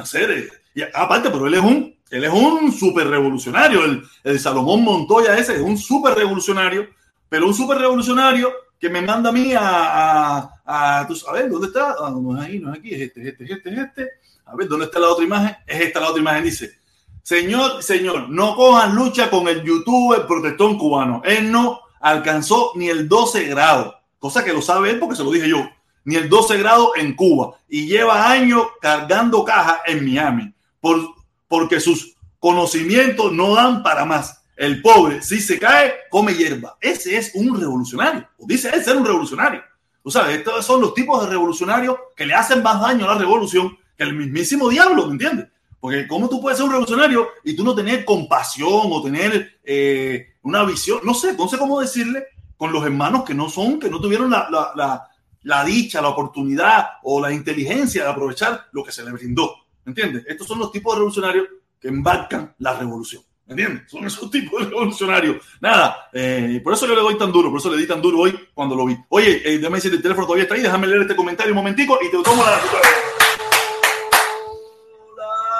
[0.00, 3.84] Hacer, y aparte, pero él es un, él es un súper revolucionario.
[3.84, 6.88] El, el Salomón Montoya ese es un súper revolucionario,
[7.28, 8.52] pero un súper revolucionario
[8.82, 11.94] que me manda a mí a, a, a, a ver, ¿dónde está?
[12.00, 14.08] Ah, no es ahí, no es aquí, es este, es este, es este, es este.
[14.44, 15.56] A ver, ¿dónde está la otra imagen?
[15.68, 16.80] Es esta la otra imagen, dice.
[17.22, 21.22] Señor, señor, no cojan lucha con el youtuber protestón cubano.
[21.24, 25.30] Él no alcanzó ni el 12 grado, cosa que lo sabe él porque se lo
[25.30, 25.64] dije yo,
[26.04, 30.98] ni el 12 grado en Cuba y lleva años cargando caja en Miami por,
[31.46, 34.41] porque sus conocimientos no dan para más.
[34.56, 36.76] El pobre, si se cae, come hierba.
[36.80, 38.28] Ese es un revolucionario.
[38.38, 39.62] O dice él ser un revolucionario.
[40.02, 43.20] Tú sabes, estos son los tipos de revolucionarios que le hacen más daño a la
[43.20, 45.48] revolución que el mismísimo diablo, ¿me entiendes?
[45.78, 50.34] Porque ¿cómo tú puedes ser un revolucionario y tú no tener compasión o tener eh,
[50.42, 51.00] una visión?
[51.04, 54.48] No sé, sé cómo decirle con los hermanos que no son, que no tuvieron la,
[54.50, 55.08] la, la,
[55.42, 59.56] la dicha, la oportunidad o la inteligencia de aprovechar lo que se les brindó.
[59.84, 60.24] ¿Me entiendes?
[60.28, 61.46] Estos son los tipos de revolucionarios
[61.80, 63.22] que embarcan la revolución.
[63.46, 63.90] ¿Me entiendes?
[63.90, 65.44] Son esos tipos de revolucionarios.
[65.60, 68.20] Nada, eh, por eso yo le doy tan duro, por eso le di tan duro
[68.20, 68.96] hoy cuando lo vi.
[69.08, 71.98] Oye, eh, déjame decir, el teléfono todavía está ahí, déjame leer este comentario un momentico
[72.00, 72.60] y te tomo la...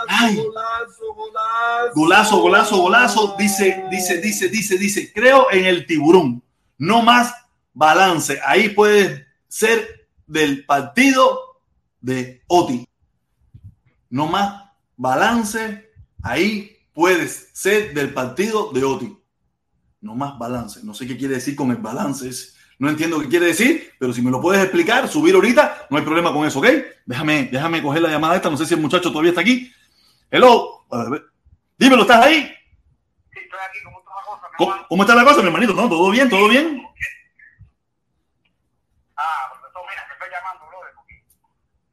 [0.08, 0.36] Ay.
[1.94, 6.42] Golazo, golazo, golazo, dice, dice, dice, dice, dice, creo en el tiburón,
[6.78, 7.34] no más
[7.72, 8.40] balance.
[8.44, 11.60] Ahí puede ser del partido
[12.00, 12.86] de Oti.
[14.10, 15.90] No más balance,
[16.22, 19.18] ahí puedes ser del partido de Oti.
[20.00, 20.80] No más balance.
[20.82, 22.30] No sé qué quiere decir con el balance.
[22.78, 26.02] No entiendo qué quiere decir, pero si me lo puedes explicar, subir ahorita, no hay
[26.02, 26.66] problema con eso, ¿ok?
[27.06, 28.50] Déjame, déjame coger la llamada esta.
[28.50, 29.72] No sé si el muchacho todavía está aquí.
[30.30, 30.84] Hello.
[31.78, 32.52] Dímelo, ¿estás ahí?
[33.32, 33.78] Sí, estoy aquí.
[33.84, 34.48] ¿Cómo está la cosa?
[34.58, 35.74] ¿Cómo, ¿Cómo, está la cosa, mi hermanito?
[35.74, 35.88] ¿No?
[35.88, 36.28] ¿Todo bien?
[36.28, 36.82] ¿Todo bien?
[39.16, 41.22] Ah, profesor, mira, te estoy llamando, brother, porque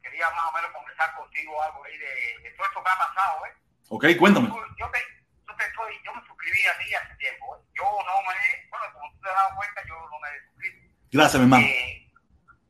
[0.02, 3.46] quería más o menos conversar contigo algo ahí de, de todo esto que ha pasado,
[3.46, 3.54] ¿eh?
[3.92, 4.46] Ok, cuéntame.
[4.46, 5.00] Yo te,
[5.48, 7.56] yo te estoy, yo me suscribí a ti hace tiempo.
[7.56, 7.66] ¿eh?
[7.74, 8.38] Yo no me,
[8.70, 10.94] bueno, como tú te has dado cuenta, yo no me he suscrito.
[11.10, 11.66] Gracias, mi hermano.
[11.66, 12.06] Eh,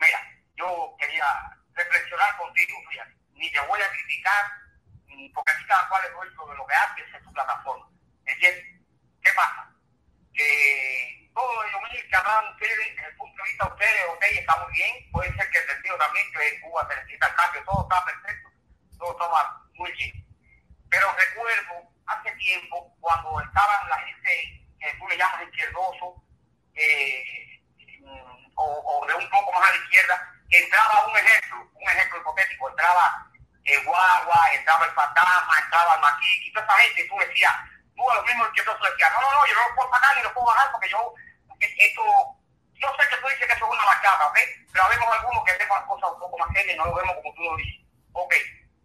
[0.00, 0.20] mira,
[0.56, 1.26] yo quería
[1.74, 3.14] reflexionar contigo, fíjate.
[3.34, 4.44] Ni te voy a criticar,
[5.34, 7.86] porque aquí cada cual es dueño de lo que hace en su plataforma.
[8.24, 8.64] ¿Entiendes?
[9.20, 9.76] ¿Qué pasa?
[10.32, 14.56] Que todo lo que hablan ustedes, desde el punto de vista de ustedes, ok, está
[14.64, 15.12] muy bien.
[15.12, 18.04] Puede ser que el sentido también que en Cuba se necesita el cambio, todo está
[18.06, 18.48] perfecto,
[18.96, 20.19] todo está muy bien
[20.90, 26.22] pero recuerdo hace tiempo cuando estaban la gente que tú le llamas izquierdoso
[26.74, 27.62] eh,
[28.56, 33.30] o, de un poco más a la izquierda, entraba un ejemplo, un ejemplo hipotético, entraba
[33.64, 37.54] el guagua, entraba el fantasma, entraba el maquique, y toda esa gente, tú decías,
[37.96, 40.16] tú a lo mismo que tú decías, no, no, no, yo no lo puedo sacar
[40.16, 41.14] ni lo puedo bajar porque yo,
[41.60, 42.02] esto,
[42.74, 44.38] yo sé que tú dices que eso es una bachata, ¿ok?
[44.72, 47.14] Pero vemos algunos que vemos las cosas un poco más serias y no lo vemos
[47.16, 47.80] como tú lo dices,
[48.12, 48.34] ¿ok?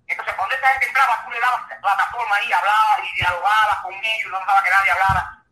[0.07, 4.31] Entonces, cuando esa gente entraba, tú le dabas plataforma ahí, hablabas y dialogabas con ellos,
[4.31, 5.43] no dejaba que nadie hablara.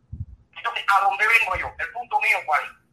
[0.56, 1.74] Entonces, ¿a dónde vengo yo?
[1.78, 2.84] El punto mío, ¿cuál es?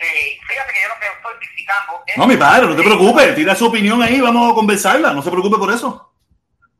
[0.00, 2.04] Eh, fíjate que yo no te estoy criticando.
[2.16, 5.30] No, mi padre, no te preocupes, tira su opinión ahí, vamos a conversarla, no se
[5.30, 6.14] preocupe por eso.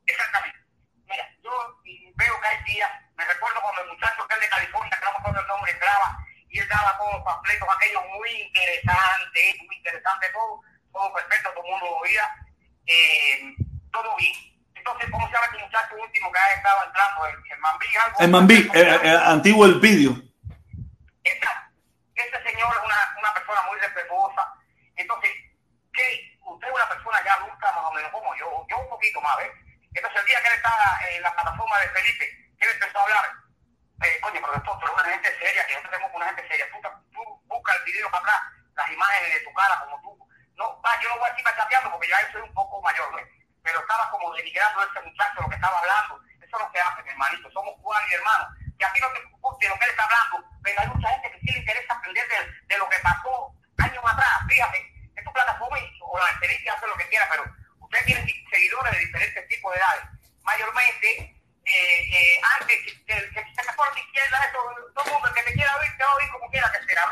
[0.07, 0.59] Exactamente.
[1.07, 1.51] Mira, yo
[1.85, 5.13] veo que hay días, me recuerdo cuando el muchacho que es de California, que no
[5.13, 9.77] me acuerdo el nombre, entraba y él daba todos los panfletos aquellos muy interesantes, muy
[9.77, 10.61] interesantes, todo,
[10.93, 12.25] todo perfecto, todo el mundo lo oía,
[12.87, 13.55] eh,
[13.91, 14.35] todo bien.
[14.75, 17.27] Entonces, ¿cómo se llama este muchacho último que ha estado entrando?
[17.27, 18.17] El, el Mambí, algo.
[18.21, 20.17] El Mambí, eh, antiguo el vídeo.
[21.23, 21.77] Exacto.
[22.15, 24.55] Este señor es una, una persona muy respetuosa.
[24.97, 25.31] Entonces,
[25.93, 29.21] que usted es una persona ya adulta, más o menos como yo, yo un poquito
[29.21, 29.53] más, ¿ves?
[29.95, 32.25] Entonces, el día que él estaba en la plataforma de Felipe,
[32.59, 33.25] que él empezó a hablar,
[34.03, 36.67] eh, coño, pero esto es una gente seria, que nosotros tenemos una gente seria.
[36.71, 36.79] Tú,
[37.13, 38.41] tú buscas el video para atrás,
[38.77, 40.29] las imágenes de tu cara, como tú.
[40.57, 43.40] No, va, yo no voy a seguir chateando porque ya soy un poco mayor, ¿ves?
[43.63, 46.21] Pero estaba como denigrando a ese muchacho lo que estaba hablando.
[46.41, 47.51] Eso no se hace, mi hermanito.
[47.51, 48.49] Somos Juan y hermanos.
[48.79, 51.31] Que a ti no te guste lo que él está hablando, pero hay mucha gente
[51.33, 54.41] que sí le interesa aprender de, de lo que pasó años atrás.
[54.49, 54.79] Fíjate,
[55.17, 57.45] en tu plataforma o la experiencia hace lo que quiera, pero
[57.81, 60.05] usted tiene seguidores de diferentes tipos de edades.
[60.43, 64.59] Mayormente, eh, eh, antes, que, que, se me a la izquierda, eso,
[64.95, 67.07] todo el mundo, que te quiera oír, te va a oír como quiera que sea.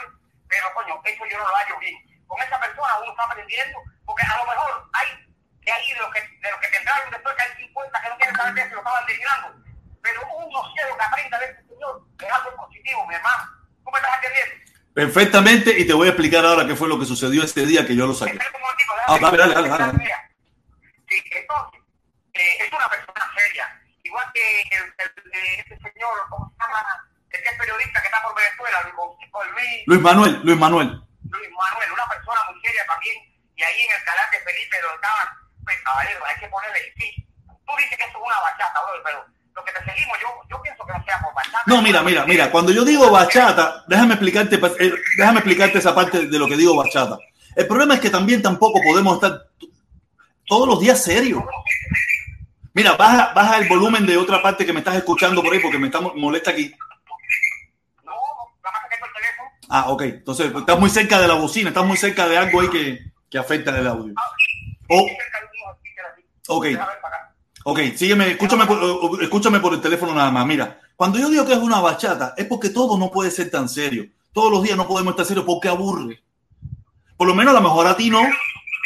[0.49, 1.97] Pero, coño, eso yo no lo hallo bien.
[2.27, 5.28] Con esa persona uno está aprendiendo, porque a lo mejor hay
[5.69, 8.17] de ahí, de los que, de los que tendrán después que hay 50 que no
[8.17, 9.47] quieren saber de eso, lo estaban denigrando.
[10.01, 13.43] Pero uno quiere que aprenda de este señor, es algo positivo, mi hermano.
[13.85, 14.55] ¿Tú me estás entendiendo?
[14.95, 17.95] Perfectamente, y te voy a explicar ahora qué fue lo que sucedió ese día que
[17.95, 18.39] yo lo saqué.
[19.07, 19.93] Ah, dale, dale, dale, dale.
[21.09, 21.81] Sí, entonces,
[22.33, 23.81] eh, es una persona seria.
[24.03, 26.81] Igual que el, el, el, este señor, ¿cómo se llama?
[27.31, 30.89] El que es periodista que está por Venezuela, Luis, Luis Manuel, Luis Manuel.
[30.89, 33.17] Luis Manuel, una persona muy seria también.
[33.55, 35.29] Y ahí en el canal de Felipe lo estaban,
[35.69, 37.27] pues, caballero, hay que ponerle sí.
[37.45, 40.63] Tú dices que eso es una bachata, bro, pero lo que te seguimos, yo, yo
[40.63, 41.63] pienso que no sea por bachata.
[41.67, 46.27] No, mira, mira, mira, cuando yo digo bachata, déjame explicarte, eh, déjame explicarte esa parte
[46.27, 47.19] de lo que digo bachata.
[47.55, 49.49] El problema es que también tampoco podemos estar
[50.47, 51.43] todos los días serios.
[52.73, 55.79] Mira, baja, baja el volumen de otra parte que me estás escuchando por ahí porque
[55.79, 56.73] me está molesta aquí.
[58.05, 58.13] No,
[58.63, 59.51] nada más que tengo el teléfono.
[59.69, 60.03] Ah, ok.
[60.03, 63.39] Entonces, estás muy cerca de la bocina, estás muy cerca de algo ahí que, que
[63.39, 64.15] afecta el audio.
[64.89, 65.07] Oh,
[66.49, 66.67] ok.
[67.65, 70.47] Ok, sígueme, escúchame por, escúchame por el teléfono nada más.
[70.47, 73.69] Mira, cuando yo digo que es una bachata, es porque todo no puede ser tan
[73.69, 74.07] serio.
[74.33, 76.23] Todos los días no podemos estar serios porque aburre.
[77.17, 78.23] Por lo menos a lo mejor a ti no,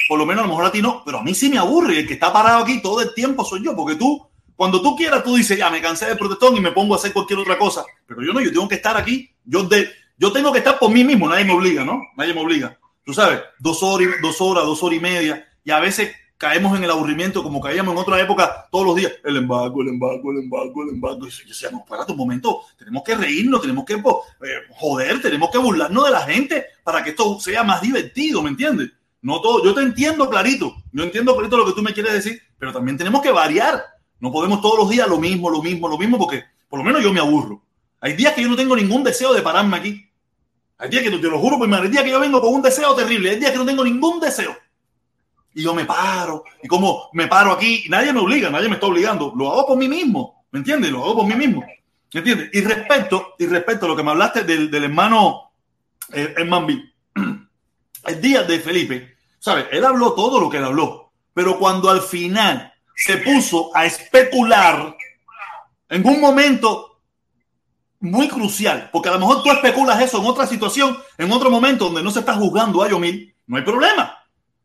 [0.08, 2.00] por lo menos a lo mejor a ti no, pero a mí sí me aburre.
[2.00, 5.22] El que está parado aquí todo el tiempo soy yo, porque tú, cuando tú quieras,
[5.22, 7.84] tú dices, ya me cansé del protestón y me pongo a hacer cualquier otra cosa.
[8.06, 9.30] Pero yo no, yo tengo que estar aquí.
[9.44, 9.88] Yo, de,
[10.18, 12.00] yo tengo que estar por mí mismo, nadie me obliga, ¿no?
[12.16, 12.78] Nadie me obliga.
[13.04, 16.83] Tú sabes, dos horas, dos horas, dos horas y media, y a veces caemos en
[16.83, 19.12] el aburrimiento como caíamos en otra época todos los días.
[19.22, 21.27] El embargo, el embargo, el embargo, el embargo.
[21.29, 24.01] Y yo no, espérate un momento, tenemos que reírnos, tenemos que eh,
[24.70, 28.90] joder, tenemos que burlarnos de la gente para que esto sea más divertido, ¿me entiendes?
[29.20, 32.42] No todo, yo te entiendo clarito, yo entiendo clarito lo que tú me quieres decir,
[32.59, 33.81] pero también tenemos que variar.
[34.18, 37.05] No podemos todos los días lo mismo, lo mismo, lo mismo, porque por lo menos
[37.05, 37.62] yo me aburro.
[38.01, 40.09] Hay días que yo no tengo ningún deseo de pararme aquí.
[40.77, 42.96] Hay días que te lo juro, pues, hay días que yo vengo con un deseo
[42.96, 44.57] terrible, hay días que no tengo ningún deseo.
[45.54, 48.86] Y yo me paro, y como me paro aquí, nadie me obliga, nadie me está
[48.86, 50.90] obligando, lo hago por mí mismo, ¿me entiendes?
[50.90, 52.50] Lo hago por mí mismo, ¿me entiendes?
[52.52, 55.52] Y respecto, y a lo que me hablaste del, del hermano
[56.12, 56.66] eh, Herman
[58.06, 59.66] el día de Felipe, ¿sabes?
[59.70, 64.96] Él habló todo lo que él habló, pero cuando al final se puso a especular,
[65.88, 67.00] en un momento
[68.00, 71.86] muy crucial, porque a lo mejor tú especulas eso en otra situación, en otro momento
[71.86, 74.22] donde no se está juzgando a Yomil, no hay problema.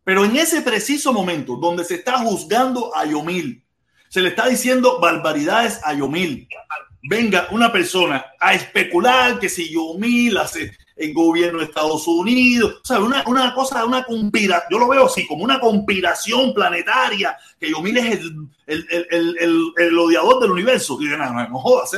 [0.08, 3.62] Pero en ese preciso momento donde se está juzgando a Yomil,
[4.08, 6.47] se le está diciendo barbaridades a Yomil.
[7.03, 12.88] Venga una persona a especular que si Yomil hace el gobierno de Estados Unidos, o
[12.88, 17.70] sea, una, una cosa, una conspiración, yo lo veo así, como una conspiración planetaria, que
[17.70, 20.97] Yomil es el, el, el, el, odiador del universo.
[21.01, 21.91] Y no, no, no jodas,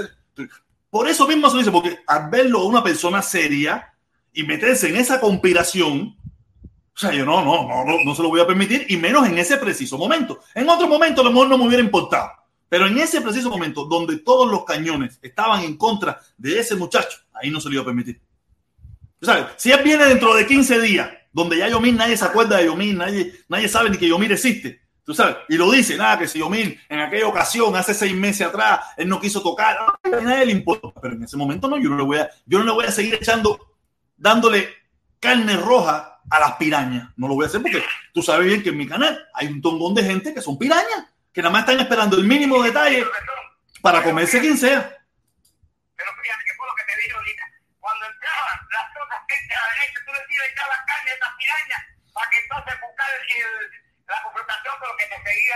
[0.90, 3.94] por eso mismo se dice, porque al verlo a una persona seria
[4.34, 6.16] y meterse en esa conspiración,
[7.00, 9.26] o sea, yo no, no, no, no, no se lo voy a permitir, y menos
[9.26, 10.42] en ese preciso momento.
[10.54, 12.30] En otro momento a lo mejor no me hubiera importado,
[12.68, 17.20] pero en ese preciso momento, donde todos los cañones estaban en contra de ese muchacho,
[17.34, 18.20] ahí no se lo iba a permitir.
[19.22, 22.58] O sea, si él viene dentro de 15 días, donde ya Yomir nadie se acuerda
[22.58, 26.20] de Yomir, nadie, nadie sabe ni que Yomir existe, Tú sabes, y lo dice, nada,
[26.20, 30.22] que si Yomil en aquella ocasión, hace seis meses atrás, él no quiso tocar, a
[30.22, 30.90] nadie le importa.
[31.02, 32.92] Pero en ese momento no, yo no le voy a, yo no le voy a
[32.92, 33.74] seguir echando,
[34.16, 34.70] dándole
[35.20, 37.10] carne roja a las pirañas.
[37.16, 39.62] No lo voy a hacer porque tú sabes bien que en mi canal hay un
[39.62, 43.06] tongón de gente que son pirañas, que nada más están esperando el mínimo detalle
[43.82, 44.82] para comerse quien sea.
[45.96, 47.44] Pero fíjate que fue lo que te dije ahorita.
[47.80, 51.12] Cuando entraban las otras gente a la derecha, tú les ibas a echar la carne
[51.12, 51.82] a estas pirañas
[52.14, 55.56] para que entonces buscar el la confrontación con lo que te seguía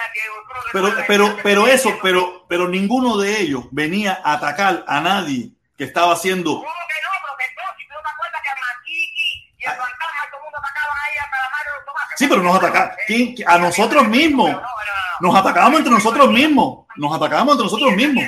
[0.71, 5.85] pero pero pero eso pero pero ninguno de ellos venía a atacar a nadie que
[5.85, 7.09] estaba haciendo ¿Cómo que no?
[7.23, 8.55] Pero que no, si tú no te acuerdas que a
[9.57, 9.77] y a
[12.15, 12.95] Sí, pero nos atacaban
[13.47, 14.55] a nosotros mismos.
[15.19, 16.85] Nos atacábamos entre nosotros mismos.
[16.95, 18.23] Nos atacábamos entre nosotros mismos.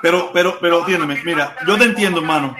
[0.00, 2.56] Pero, pero, pero, entiéndeme, mira, yo te entiendo, hermano.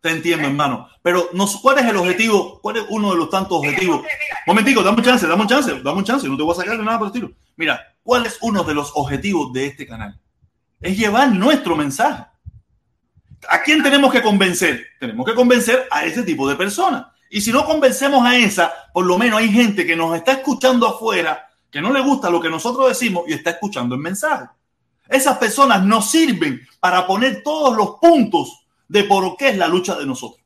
[0.00, 0.88] Te entiendo, hermano.
[1.00, 2.60] Pero no, ¿cuál es el objetivo?
[2.60, 4.04] ¿Cuál es uno de los tantos objetivos?
[4.46, 6.26] Momentico, dame un chance, dame un chance, dame un chance.
[6.26, 7.32] No te voy a sacar de nada por el estilo.
[7.56, 10.18] Mira, ¿cuál es uno de los objetivos de este canal?
[10.82, 12.24] Es llevar nuestro mensaje.
[13.48, 14.86] ¿A quién tenemos que convencer?
[15.00, 17.06] Tenemos que convencer a ese tipo de personas.
[17.30, 20.86] Y si no convencemos a esa, por lo menos hay gente que nos está escuchando
[20.86, 24.46] afuera, que no le gusta lo que nosotros decimos y está escuchando el mensaje.
[25.08, 29.94] Esas personas nos sirven para poner todos los puntos de por qué es la lucha
[29.94, 30.44] de nosotros.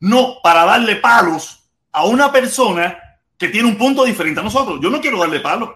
[0.00, 2.98] No para darle palos a una persona
[3.36, 4.78] que tiene un punto diferente a nosotros.
[4.82, 5.70] Yo no quiero darle palos.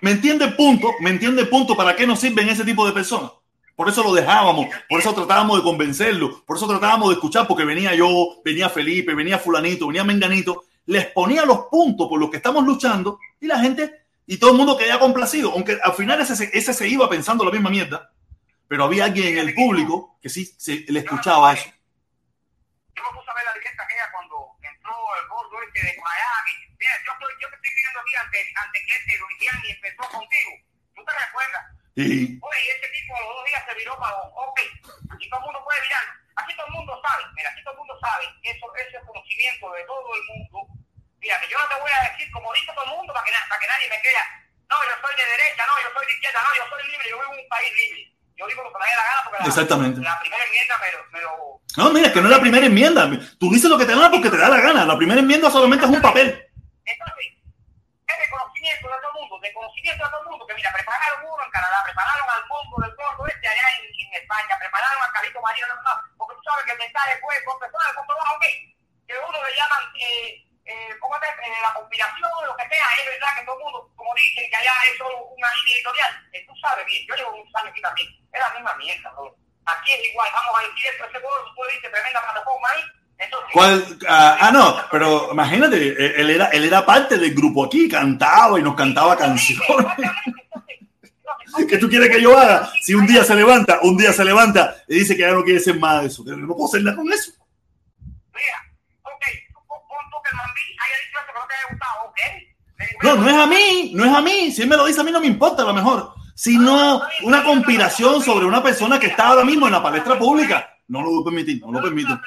[0.00, 0.94] ¿Me entiende el punto?
[1.00, 3.32] ¿Me entiende punto para qué nos sirven ese tipo de personas?
[3.76, 7.64] Por eso lo dejábamos, por eso tratábamos de convencerlo, por eso tratábamos de escuchar, porque
[7.64, 12.36] venía yo, venía Felipe, venía fulanito, venía Menganito, les ponía los puntos por los que
[12.36, 16.50] estamos luchando y la gente y todo el mundo quedaba complacido, aunque al final ese,
[16.52, 18.12] ese se iba pensando la misma mierda,
[18.68, 21.68] pero había alguien en el público que sí se, le escuchaba eso
[26.04, 26.54] Miami.
[26.78, 27.56] Mira, yo, estoy, yo te
[28.16, 30.52] a antes, antes que este lo hicieran y empezó contigo.
[30.94, 31.64] ¿Tú te recuerdas?
[31.96, 32.38] Sí.
[32.42, 34.60] Oye, ese tipo los dos días se viró para ok,
[35.14, 36.04] aquí todo el mundo puede mirar.
[36.36, 39.84] Aquí todo el mundo sabe, mira, aquí todo el mundo sabe, eso, ese conocimiento de
[39.84, 40.74] todo el mundo
[41.24, 43.32] Mira, que yo no te voy a decir, como dice todo el mundo, para que,
[43.48, 44.24] para que nadie me crea,
[44.68, 47.16] no, yo soy de derecha, no, yo soy de izquierda, no, yo soy libre, yo
[47.16, 48.02] vivo en un país libre.
[48.36, 50.00] Yo digo lo que me dé la gana porque Exactamente.
[50.04, 51.32] La, la, primera enmienda me, me lo...
[51.80, 53.08] No, mira, que no es la primera enmienda.
[53.40, 54.84] Tú dices lo que te da porque te da la gana.
[54.84, 56.44] La primera enmienda solamente es un papel.
[56.84, 57.24] Entonces,
[58.18, 61.24] de conocimiento de todo el mundo, de conocimiento de todo el mundo, que mira, prepararon
[61.24, 65.42] uno en Canadá, prepararon al mundo del gordo este allá en, España, prepararon a Carlito
[65.42, 65.74] María, no,
[66.16, 68.44] porque tú sabes que el mensaje fue con personas, con trabajo, ok,
[69.06, 69.82] que uno le llaman...
[69.98, 73.64] Eh, eh, ¿cómo te, eh, la conspiración, lo que sea, es verdad que todo el
[73.64, 76.28] mundo, como dicen, que allá es solo una línea editorial.
[76.32, 79.28] Eh, tú sabes bien, yo llevo muchos años aquí también, es la misma mierda, ¿no?
[79.66, 82.82] Aquí es igual, vamos a decir esto, ese pueblo, tú dices, tremenda plataforma ahí.
[83.52, 83.98] ¿Cuál?
[84.08, 88.62] Ah, ah, no, pero imagínate, él era, él era parte del grupo aquí, cantaba y
[88.62, 89.86] nos cantaba canciones.
[91.68, 92.68] ¿Qué tú quieres que yo haga?
[92.82, 95.60] Si un día se levanta, un día se levanta y dice que ya no quiere
[95.60, 97.32] ser más de eso, no puedo hacer nada con eso.
[98.32, 99.24] Mira, ok,
[99.68, 99.78] pon
[100.10, 102.18] tú que haya dicho que no te haya gustado, ok.
[103.02, 104.50] No, no es a mí, no es a mí.
[104.50, 106.14] Si él me lo dice a mí no me importa a lo mejor.
[106.34, 110.76] Sino una conspiración sobre una persona que está ahora mismo en la palestra pública.
[110.88, 112.20] No lo voy a permitir, no lo permito.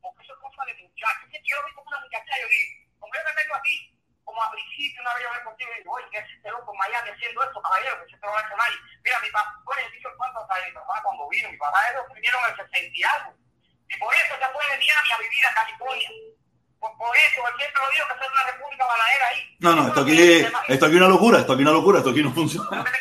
[0.00, 1.28] Porque eso es cosa de muchachos.
[1.50, 2.70] Yo lo vi como una muchacha, yo digo,
[3.02, 3.76] como yo te tengo aquí,
[4.22, 6.78] como a principio una vez yo hablé contigo y digo, oye, que ese loco en
[6.78, 8.78] Miami haciendo esto, caballero, que eso no lo ha hecho nadie.
[9.02, 12.06] Mira, mi papá, bueno, yo dicho cuánto hasta mi papá cuando vino, mi papá ellos
[12.14, 13.30] vinieron en el 60 y algo.
[13.90, 16.10] Y por eso se fue de Miami a vivir a California.
[16.78, 19.40] Por, por eso, él siempre lo dijo que es una república baladera ahí.
[19.58, 20.14] No, no, esto aquí,
[20.70, 22.86] esto aquí es una locura, esto aquí es una locura, esto aquí no funciona.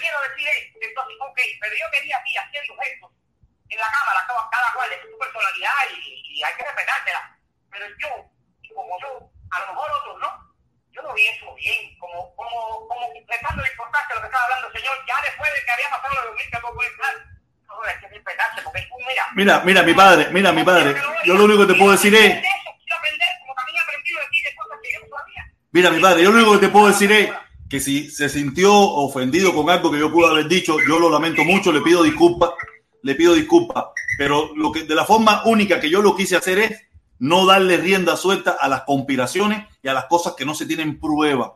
[19.39, 19.63] mira.
[19.65, 22.41] Mira, mi padre, mira, mi padre, yo lo único que te puedo decir es...
[25.71, 27.29] Mira, mi padre, yo lo único que te puedo decir es
[27.69, 31.45] que si se sintió ofendido con algo que yo pude haber dicho, yo lo lamento
[31.45, 32.49] mucho, le pido disculpas,
[33.03, 33.85] le pido disculpas,
[34.17, 36.81] pero lo que de la forma única que yo lo quise hacer es
[37.19, 40.99] no darle rienda suelta a las conspiraciones y a las cosas que no se tienen
[40.99, 41.55] prueba.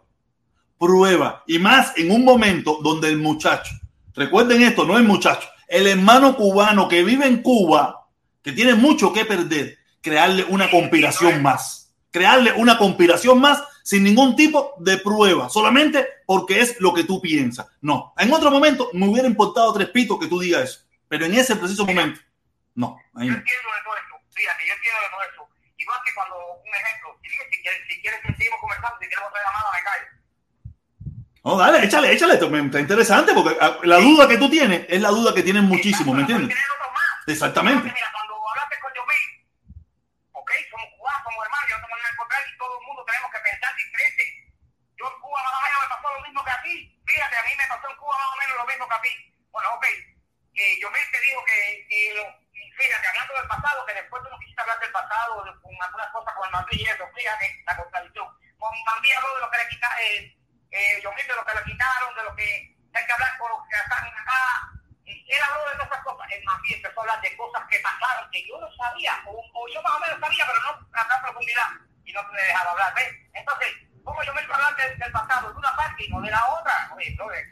[0.78, 1.44] Prueba.
[1.48, 3.74] Y más en un momento donde el muchacho,
[4.14, 8.08] recuerden esto, no el muchacho, el hermano cubano que vive en Cuba,
[8.44, 11.96] que tiene mucho que perder, crearle una conspiración más.
[12.12, 17.20] Crearle una conspiración más sin ningún tipo de prueba, solamente porque es lo que tú
[17.20, 17.66] piensas.
[17.82, 21.34] No, en otro momento me hubiera importado tres pitos que tú digas eso, pero en
[21.34, 22.22] ese preciso momento.
[22.76, 25.50] No, fíjate, yo entiendo de todo.
[25.76, 29.72] Igual que cuando, un ejemplo, si, quieres, si quieres que seguimos conversando, si otra llamada,
[29.74, 30.06] me callo.
[31.44, 35.10] No, dale, échale, échale, está interesante porque ah, la duda que tú tienes es la
[35.10, 36.56] duda que tienen muchísimo, ¿me entiendes?
[37.28, 37.84] Exactamente.
[37.84, 39.28] Mira, cuando hablaste con Yomil,
[40.32, 43.76] ok, somos cubanos, somos hermanos, yo somos encontrar y todo el mundo tenemos que pensar
[43.76, 44.24] diferente.
[44.96, 46.76] Yo en Cuba más o menos me pasó lo mismo que a ti.
[47.12, 49.14] Fíjate, a mí me pasó en Cuba más o menos lo mismo que a ti.
[49.52, 51.60] Bueno, ok, eh, Yomil te dijo que,
[51.92, 52.00] que
[52.80, 56.34] fíjate, hablando del pasado, que después tú no quisiste hablar del pasado, con algunas cosas
[56.40, 58.32] con el Madrid y eso, fíjate, la contradicción.
[58.56, 60.43] Con Bambi habló de lo que le quitaron, eh,
[60.74, 62.50] eh, Yomil de lo que le quitaron, de lo que
[62.94, 64.74] hay que hablar con los que están acá
[65.34, 68.30] él habló de otras cosas, él más bien empezó a hablar de cosas que pasaron,
[68.32, 71.70] que yo no sabía, o, yo más o menos sabía, pero no a tal profundidad,
[72.06, 73.10] y no me dejaba hablar, ¿ves?
[73.34, 73.68] Entonces,
[74.04, 76.90] ¿cómo yo me a hablar del, pasado de una parte y no de la otra?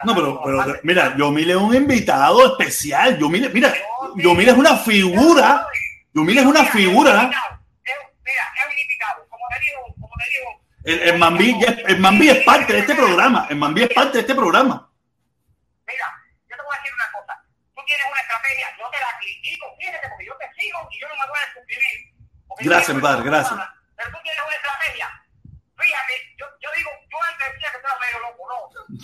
[0.03, 3.73] no, pero, pero mira, Yomil es un invitado especial, Yomil, mira,
[4.15, 5.67] Yomil es una figura,
[6.13, 7.23] Yomil es una figura.
[7.23, 10.60] Mira, es un invitado, como te digo, como te digo.
[10.83, 14.21] El, el, Mambí, el Mambí es parte de este programa, el Mambí es parte de
[14.21, 14.91] este programa.
[18.77, 21.53] yo te la critico, fíjate, porque yo te sigo y yo no me voy a
[21.53, 21.97] suscribir.
[22.59, 23.59] Gracias, padre, gracias.
[23.95, 25.07] Pero tú tienes una estrategia.
[25.77, 28.59] Fíjate, yo, yo digo, yo antes decía que estaba medio loco, no.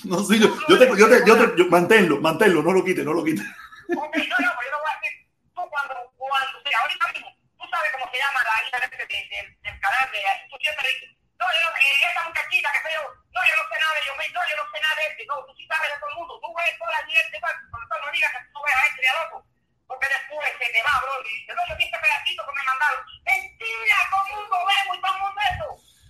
[0.17, 3.03] No, sí, yo, yo, te, yo, te, yo, te, yo, manténlo, manténlo, no lo quite,
[3.03, 3.41] no lo quite.
[3.41, 5.13] Ok, no, no, pero yo te voy a decir,
[5.55, 9.05] tú cuando, cuando, sí, ahorita mismo, tú sabes cómo se llama la hija de, de,
[9.07, 10.19] de, del canal de,
[10.49, 13.93] tú siempre dices, no, yo, eh, esa muchachita que feo, no, yo no sé nada
[13.93, 16.09] de yo, no, yo no sé nada de este, no, tú sí sabes de todo
[16.09, 19.01] el mundo, tú ves toda la gente, cuando no digas que tú ves a este
[19.01, 19.37] y al otro,
[19.85, 22.63] porque después se te va, bro, y dice, no, yo vi este pedacito que me
[22.65, 25.67] mandaron, mentira, todo el mundo vemos y todo el mundo eso.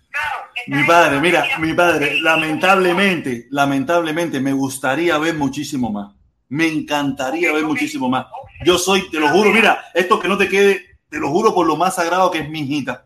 [0.07, 6.15] Claro, mi padre, mira, mi padre, lamentablemente, lamentablemente me gustaría ver muchísimo más.
[6.49, 8.25] Me encantaría ver muchísimo más.
[8.63, 11.67] Yo soy, te lo juro, mira, esto que no te quede, te lo juro por
[11.67, 13.05] lo más sagrado que es mi hijita.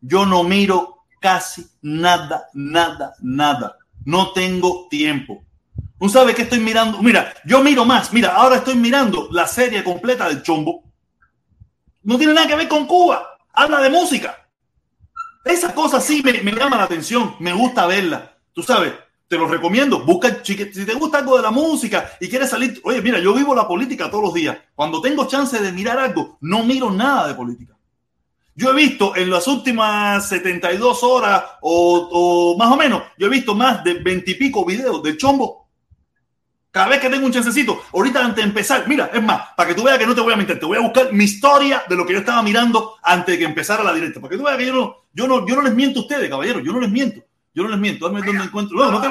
[0.00, 3.76] Yo no miro casi nada, nada, nada.
[4.04, 5.44] No tengo tiempo.
[5.98, 7.02] ¿Un sabe qué estoy mirando?
[7.02, 8.12] Mira, yo miro más.
[8.12, 10.82] Mira, ahora estoy mirando la serie completa del Chombo.
[12.02, 13.38] No tiene nada que ver con Cuba.
[13.52, 14.48] Habla de música.
[15.44, 17.36] Esas cosas sí me, me llaman la atención.
[17.38, 18.34] Me gusta verla.
[18.54, 18.94] Tú sabes,
[19.28, 20.04] te lo recomiendo.
[20.04, 22.80] Busca, si te gusta algo de la música y quieres salir.
[22.82, 24.56] Oye, mira, yo vivo la política todos los días.
[24.74, 27.76] Cuando tengo chance de mirar algo, no miro nada de política.
[28.60, 33.54] Yo he visto en las últimas 72 horas o, más o menos, yo he visto
[33.54, 35.66] más de 20 y pico videos del chombo.
[36.70, 39.74] Cada vez que tengo un chancecito, ahorita antes de empezar, mira, es más, para que
[39.74, 41.96] tú veas que no te voy a mentir, te voy a buscar mi historia de
[41.96, 44.20] lo que yo estaba mirando antes de que empezara la directa.
[44.20, 46.28] Para que tú veas que yo no, yo no, yo no les miento a ustedes,
[46.28, 47.22] caballero, yo no les miento.
[47.54, 48.06] Yo no les miento.
[48.06, 48.76] Dame dónde encuentro.
[48.76, 49.08] No, no te...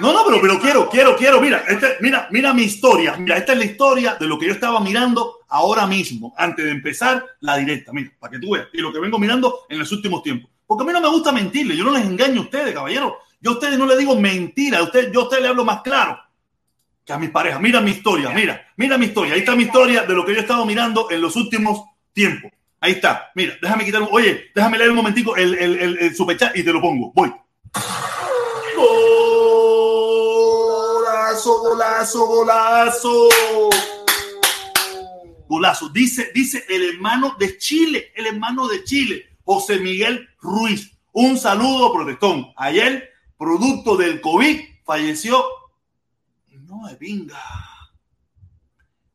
[0.00, 1.40] No, no, pero, pero quiero, quiero, quiero.
[1.40, 3.16] Mira, este, mira, mira mi historia.
[3.18, 6.70] Mira, esta es la historia de lo que yo estaba mirando ahora mismo, antes de
[6.70, 7.92] empezar la directa.
[7.92, 8.68] Mira, para que tú veas.
[8.72, 10.50] Y lo que vengo mirando en los últimos tiempos.
[10.66, 11.76] Porque a mí no me gusta mentirle.
[11.76, 13.18] Yo no les engaño a ustedes, caballero.
[13.40, 14.82] Yo a ustedes no les digo mentira.
[14.82, 16.18] usted, yo a ustedes le hablo más claro
[17.04, 17.60] que a mis parejas.
[17.60, 18.30] Mira mi historia.
[18.30, 19.34] Mira, mira mi historia.
[19.34, 21.82] Ahí está mi historia de lo que yo he estado mirando en los últimos
[22.12, 22.52] tiempos.
[22.80, 23.30] Ahí está.
[23.34, 24.08] Mira, déjame quitar un.
[24.10, 27.12] Oye, déjame leer un momentico el, el, el, el superchat y te lo pongo.
[27.14, 27.32] Voy.
[31.58, 33.28] Golazo, golazo,
[35.48, 35.88] golazo.
[35.88, 40.96] Dice, dice el hermano de Chile, el hermano de Chile, José Miguel Ruiz.
[41.12, 42.52] Un saludo, protestón.
[42.56, 45.44] Ayer, producto del COVID, falleció.
[46.48, 47.42] No es pinga.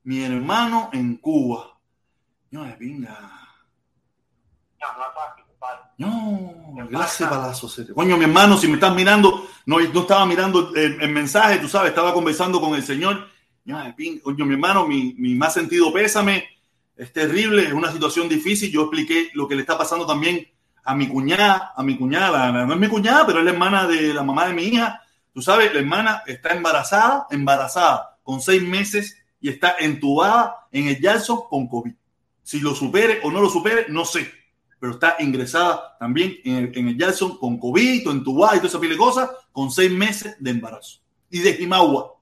[0.04, 1.80] Mi hermano en Cuba.
[2.52, 3.18] No es pinga.
[4.80, 4.88] No,
[5.98, 11.58] gracias balazo Coño, mi hermano, si me estás mirando, no, no estaba mirando el, mensaje,
[11.58, 13.28] tú sabes, estaba conversando con el Señor.
[14.24, 16.46] Coño, mi hermano, mi, mi, más sentido pésame.
[16.96, 18.72] Es terrible, es una situación difícil.
[18.72, 20.48] Yo expliqué lo que le está pasando también
[20.84, 24.14] a mi cuñada, a mi cuñada, no es mi cuñada, pero es la hermana de
[24.14, 25.02] la mamá de mi hija.
[25.34, 31.02] Tú sabes, la hermana está embarazada, embarazada, con seis meses y está entubada en el
[31.02, 31.94] Jackson con COVID.
[32.44, 34.45] Si lo supere o no lo supere, no sé
[34.80, 38.80] pero está ingresada también en el, en el Jackson con COVID, entubada y toda esa
[38.80, 41.00] pile de cosas, con seis meses de embarazo.
[41.30, 42.14] Y de Jimagua.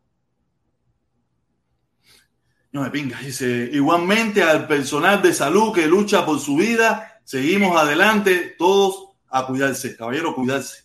[2.71, 3.19] No me pinga.
[3.19, 9.45] Dice, igualmente al personal de salud que lucha por su vida, seguimos adelante, todos a
[9.45, 9.95] cuidarse.
[9.95, 10.83] Caballero, cuidarse.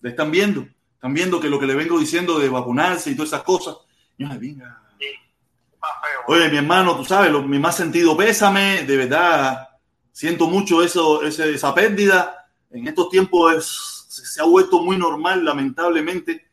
[0.00, 0.66] ¿Le están viendo?
[0.94, 3.76] Están viendo que lo que le vengo diciendo de vacunarse y todas esas cosas.
[4.18, 4.82] No me pinga.
[6.26, 9.69] Oye, mi hermano, tú sabes, lo, mi más sentido pésame, de verdad
[10.12, 12.48] siento mucho eso, esa pérdida.
[12.70, 16.46] En estos tiempos se ha vuelto muy normal, lamentablemente,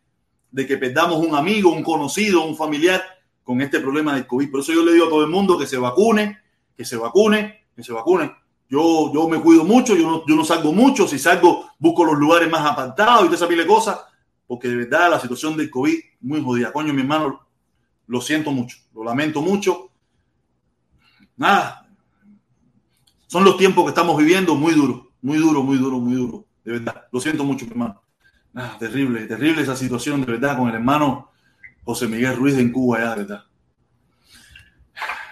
[0.51, 3.03] de que perdamos un amigo, un conocido, un familiar
[3.43, 4.51] con este problema del COVID.
[4.51, 6.39] Por eso yo le digo a todo el mundo que se vacune,
[6.75, 8.31] que se vacune, que se vacune.
[8.69, 11.07] Yo, yo me cuido mucho, yo no, yo no salgo mucho.
[11.07, 13.99] Si salgo, busco los lugares más apartados y toda esa pile de cosas,
[14.45, 16.73] porque de verdad la situación del COVID muy jodida.
[16.73, 17.47] Coño, mi hermano,
[18.07, 19.91] lo siento mucho, lo lamento mucho.
[21.37, 21.86] Nada,
[23.27, 26.45] son los tiempos que estamos viviendo muy duros, muy duro, muy duro, muy duro.
[26.63, 28.01] De verdad, lo siento mucho, hermano.
[28.53, 31.29] Nada, terrible, terrible esa situación, de verdad, con el hermano
[31.83, 33.43] José Miguel Ruiz en Cuba, ya, de verdad.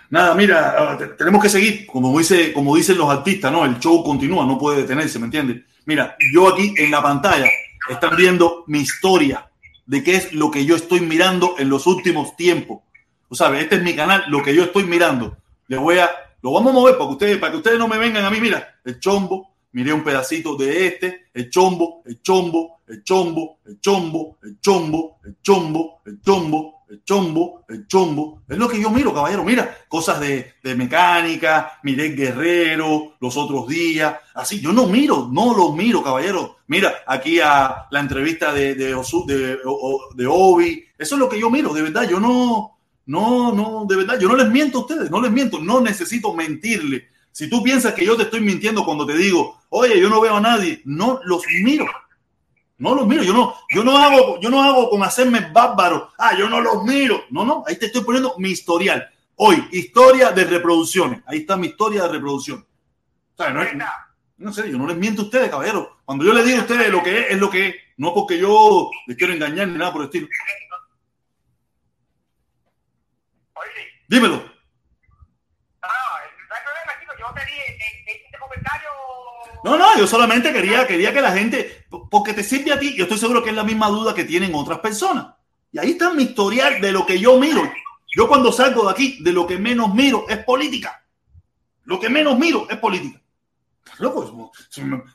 [0.09, 3.65] Nada, mira, ah, tenemos que seguir, como, dice, como dicen los artistas, ¿no?
[3.65, 5.63] El show continúa, no puede detenerse, ¿me entiendes?
[5.85, 7.49] Mira, yo aquí en la pantalla
[7.89, 9.49] están viendo mi historia
[9.85, 12.81] de qué es lo que yo estoy mirando en los últimos tiempos.
[13.27, 15.37] Tú sabes, este es mi canal, lo que yo estoy mirando.
[15.67, 16.09] Le voy a,
[16.41, 18.39] lo vamos a mover para que ustedes, para que ustedes no me vengan a mí,
[18.39, 23.81] mira, el chombo, miré un pedacito de este, el chombo, el chombo, el chombo, el
[23.81, 28.41] chombo, el chombo, el chombo, el chombo, el chombo, el chombo.
[28.47, 29.43] Es lo que yo miro, caballero.
[29.43, 34.15] Mira, cosas de, mecánica, miré Guerrero los otros días.
[34.33, 36.57] Así, yo no miro, no lo miro, caballero.
[36.67, 39.57] Mira, aquí a la entrevista de, de, de,
[40.15, 40.85] de Obi.
[40.97, 42.07] Eso es lo que yo miro, de verdad.
[42.07, 42.74] Yo no,
[43.05, 44.19] no, no, de verdad.
[44.19, 45.59] Yo no les miento a ustedes, no les miento.
[45.59, 47.09] No necesito mentirle.
[47.31, 50.37] Si tú piensas que yo te estoy mintiendo cuando te digo, oye, yo no veo
[50.37, 51.85] a nadie, no los miro.
[52.77, 56.09] No los miro, yo no, yo no hago, yo no hago con hacerme bárbaro.
[56.17, 57.23] Ah, yo no los miro.
[57.29, 59.07] No, no, ahí te estoy poniendo mi historial.
[59.35, 61.21] Hoy, historia de reproducciones.
[61.25, 62.65] Ahí está mi historia de reproducción.
[63.37, 63.63] no,
[64.37, 65.99] no, sé, yo no les miento a ustedes, caballero.
[66.03, 67.75] Cuando yo les digo a ustedes lo que es, es lo que es.
[67.97, 70.27] No porque yo les quiero engañar ni nada por el estilo.
[74.07, 74.55] Dímelo.
[79.63, 83.05] No, no, yo solamente quería, quería que la gente, porque te sirve a ti, yo
[83.05, 85.33] estoy seguro que es la misma duda que tienen otras personas.
[85.71, 87.63] Y ahí está mi historial de lo que yo miro.
[88.15, 91.03] Yo cuando salgo de aquí, de lo que menos miro es política.
[91.83, 93.19] Lo que menos miro es política.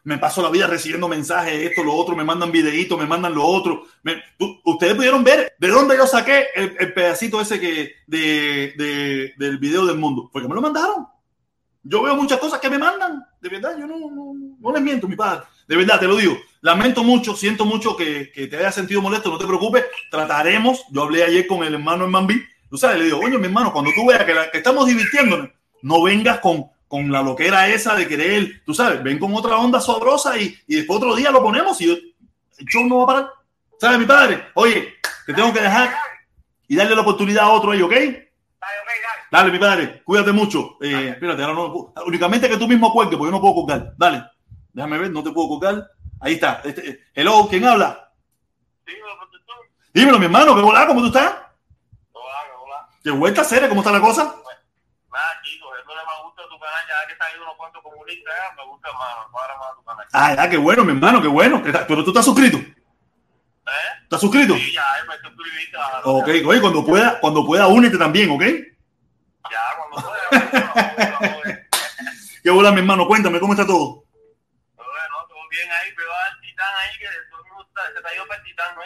[0.04, 3.44] Me, paso la vida recibiendo mensajes, esto, lo otro, me mandan videitos, me mandan lo
[3.44, 3.84] otro.
[4.64, 9.98] ustedes pudieron ver de dónde yo saqué el, pedacito ese que de, del video del
[9.98, 10.30] mundo.
[10.32, 11.06] Porque me lo mandaron.
[11.82, 13.96] Yo veo muchas cosas que me mandan, de verdad, yo no,
[14.58, 15.44] no, les miento, mi padre.
[15.66, 16.36] De verdad, te lo digo.
[16.60, 20.84] Lamento mucho, siento mucho que, que, te haya sentido molesto, no te preocupes, trataremos.
[20.90, 23.72] Yo hablé ayer con el hermano en Mambí, tú sabes, le digo, oye, mi hermano,
[23.72, 25.48] cuando tú veas que, que estamos divirtiéndonos,
[25.82, 29.80] no vengas con, con la loquera esa de querer, tú sabes, ven con otra onda
[29.80, 33.06] sabrosa y, y después otro día lo ponemos y yo, el show no va a
[33.06, 33.30] parar.
[33.78, 34.48] ¿Sabes, mi padre?
[34.54, 35.94] Oye, te tengo que dejar
[36.66, 37.94] y darle la oportunidad a otro ahí, ¿ok?
[39.30, 40.78] Dale, mi padre, cuídate mucho.
[40.80, 43.94] Eh, espérate, ahora no, únicamente que tú mismo cuelgues, porque yo no puedo colgar.
[43.96, 44.24] Dale,
[44.72, 45.88] déjame ver, no te puedo colgar.
[46.20, 46.60] Ahí está.
[46.64, 48.12] Este, eh, hello, ¿quién habla?
[49.94, 50.88] Dímelo, mi hermano, ¿qué hola?
[50.88, 51.36] ¿Cómo tú estás?
[52.10, 52.88] Hola, hola.
[53.00, 53.68] ¿Qué vuelta seria?
[53.68, 54.24] ¿Cómo está la cosa?
[54.24, 58.64] Nada, chico, eso me gusta tu canal, ya que está ahí unos cuantos comunistas, me
[58.66, 60.06] gusta más, ahora más tu canal.
[60.12, 61.62] Ah, ya, qué bueno, mi hermano, qué bueno.
[61.62, 62.58] Pero tú estás suscrito.
[62.58, 62.72] ¿Eh?
[64.02, 64.54] ¿Estás suscrito?
[64.54, 65.70] Sí, ya, me suscribí.
[66.04, 68.42] Ok, oye, cuando pueda, cuando pueda, únete también, ¿ok?
[69.50, 71.66] Ya, cuando pueda.
[72.42, 73.06] Qué bola, mi hermano.
[73.06, 74.04] Cuéntame, ¿cómo está todo?
[74.76, 78.40] Bueno, todo bien ahí, pero al titán ahí que todo el mundo se cayó para
[78.40, 78.82] el titán, ¿no?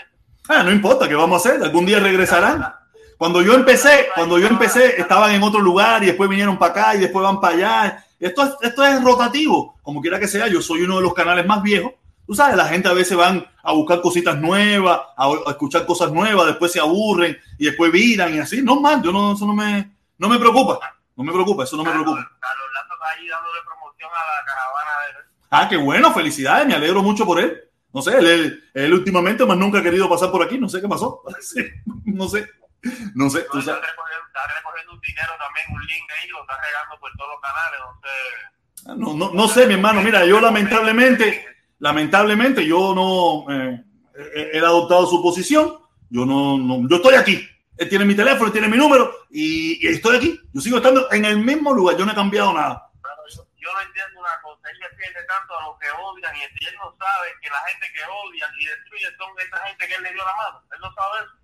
[0.48, 1.62] Ah, no importa, ¿qué vamos a hacer?
[1.62, 2.74] Algún día regresarán.
[3.18, 6.94] Cuando yo empecé, cuando yo empecé, estaban en otro lugar y después vinieron para acá
[6.94, 8.04] y después van para allá.
[8.18, 10.48] Esto es, esto es rotativo, como quiera que sea.
[10.48, 11.92] Yo soy uno de los canales más viejos.
[12.26, 16.46] Tú sabes, la gente a veces van a buscar cositas nuevas, a, escuchar cosas nuevas,
[16.46, 18.62] después se aburren y después viran y así.
[18.62, 20.80] No mal, yo no, eso no me, no me preocupa,
[21.16, 22.16] no me preocupa, eso no me preocupa.
[22.40, 27.02] Carlos está ahí dándole promoción a la caravana de Ah, qué bueno, felicidades, me alegro
[27.02, 27.60] mucho por él.
[27.92, 30.88] No sé, él, él, últimamente más nunca ha querido pasar por aquí, no sé qué
[30.88, 31.22] pasó.
[32.06, 32.48] no sé,
[33.14, 33.46] no sé.
[33.50, 33.82] Tú sabes.
[33.82, 37.80] Está, recogiendo, un dinero también, un link ahí, lo está regando por todos los canales,
[37.80, 38.54] no sé.
[38.86, 41.46] Ah, no, no, no sé, mi hermano, mira, yo lamentablemente,
[41.78, 45.78] lamentablemente, yo no eh, he, adoptado su posición.
[46.10, 49.86] Yo no, no, yo estoy aquí, él tiene mi teléfono, él tiene mi número y,
[49.86, 50.40] estoy aquí.
[50.52, 52.90] Yo sigo estando en el mismo lugar, yo no he cambiado nada.
[53.32, 56.94] yo, no entiendo una cosa, él defiende tanto a los que odian y él no
[56.98, 60.24] sabe que la gente que odian y destruyen son esa gente que él le dio
[60.24, 60.62] la mano.
[60.72, 61.43] Él no sabe eso.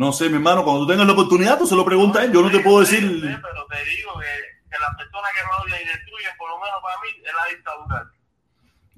[0.00, 2.32] No sé, mi hermano, cuando tú tengas la oportunidad, tú se lo preguntas a él.
[2.32, 3.02] Yo no te puedo decir.
[3.20, 6.80] pero te digo que, que las personas que me odian y destruyen, por lo menos
[6.82, 8.10] para mí, es la dictadura.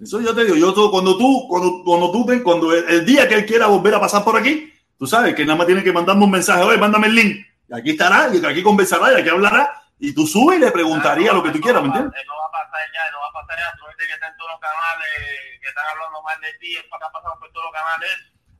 [0.00, 3.34] Eso yo te digo, yo todo, cuando tú, cuando, cuando tú, cuando el día que
[3.34, 4.72] él quiera volver a pasar por aquí,
[5.02, 7.44] Tú sabes que nada más tiene que mandarme un mensaje, oye, mándame el link.
[7.66, 9.82] Y aquí estará, y aquí conversará, y aquí hablará.
[9.98, 12.22] Y tú subes y le preguntaría lo que tú quieras, ¿me entiendes?
[12.24, 13.74] No va a pasar ya, no va a pasar ya.
[13.74, 15.10] Tú que está en todos los canales,
[15.60, 18.14] que están hablando mal de ti, es para pasar por todos los canales.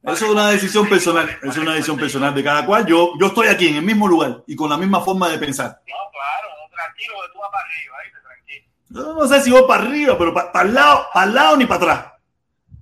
[0.05, 2.84] Eso es una decisión personal, es una decisión personal de cada cual.
[2.86, 5.80] Yo, yo estoy aquí en el mismo lugar y con la misma forma de pensar.
[5.86, 8.66] No, claro, tranquilo que tú vas para arriba, ahí tranquilo.
[8.88, 11.57] Yo no sé si voy para arriba, pero para, para el lado, para el lado
[11.57, 12.12] ni para atrás.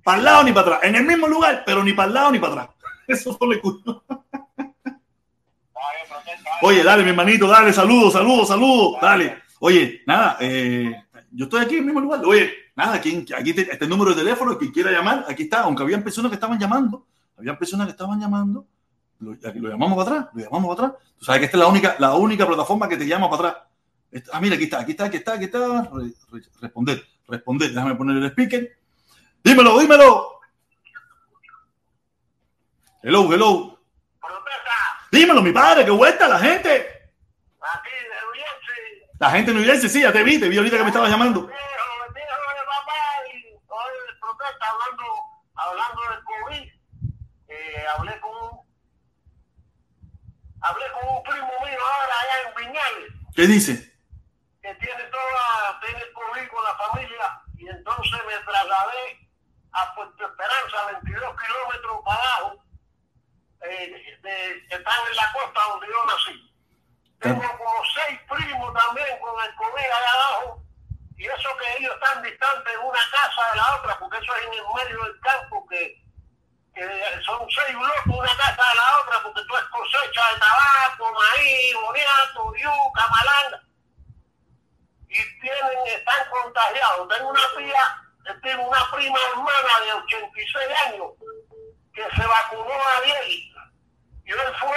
[0.03, 0.79] Para el lado ni para atrás.
[0.83, 2.69] En el mismo lugar, pero ni para el lado ni para atrás.
[3.07, 4.03] Eso le cuento.
[6.63, 9.43] Oye, dale, mi hermanito, dale, saludos, saludos, saludos, dale.
[9.59, 10.91] Oye, nada, eh,
[11.31, 12.21] yo estoy aquí en el mismo lugar.
[12.25, 15.83] Oye, nada, aquí, aquí te, este número de teléfono, quien quiera llamar, aquí está, aunque
[15.83, 17.05] habían personas que estaban llamando,
[17.37, 18.65] habían personas que estaban llamando,
[19.19, 21.03] lo, lo llamamos para atrás, lo llamamos para atrás.
[21.17, 23.63] Tú sabes que esta es la única, la única plataforma que te llama para atrás.
[24.33, 25.59] Ah, mira, aquí está, aquí está, aquí está, aquí está.
[25.83, 27.69] Re, re, responder, responder.
[27.69, 28.77] Déjame poner el speaker.
[29.43, 30.39] Dímelo, dímelo.
[33.03, 33.79] Hello, hello.
[35.11, 36.87] Dímelo, mi padre, que vuelta la gente.
[39.19, 41.11] La gente de New Jersey, sí, ya te vi, te vi ahorita que me estabas
[41.11, 41.41] llamando.
[41.41, 41.53] Viejo,
[42.07, 43.01] el viejo de papá
[43.31, 45.03] y hoy protesta hablando,
[45.53, 46.65] hablando del COVID.
[47.49, 48.59] Eh, hablé con un,
[50.61, 53.91] hablé con un primo mío ahora allá en Viñales, ¿Qué dice?
[54.61, 59.27] que tiene toda, tiene COVID con la familia, y entonces me trasladé
[59.71, 62.63] a Puerto Esperanza, 22 kilómetros para abajo,
[63.61, 66.55] eh, de, que están en la costa donde yo nací.
[67.19, 70.63] Tengo como seis primos también con el COVID allá abajo,
[71.17, 74.53] y eso que ellos están distantes una casa de la otra, porque eso es en
[74.53, 76.00] el medio del campo, que,
[76.73, 76.83] que
[77.25, 81.75] son seis bloques una casa de la otra, porque tú es cosecha de tabaco, maíz,
[81.75, 83.63] boniato, yuca, malanga,
[85.09, 87.07] y tienen, están contagiados.
[87.09, 91.07] Tengo una tía, tengo una prima hermana de 86 años
[91.93, 93.51] que se vacunó ayer y
[94.31, 94.69] él fue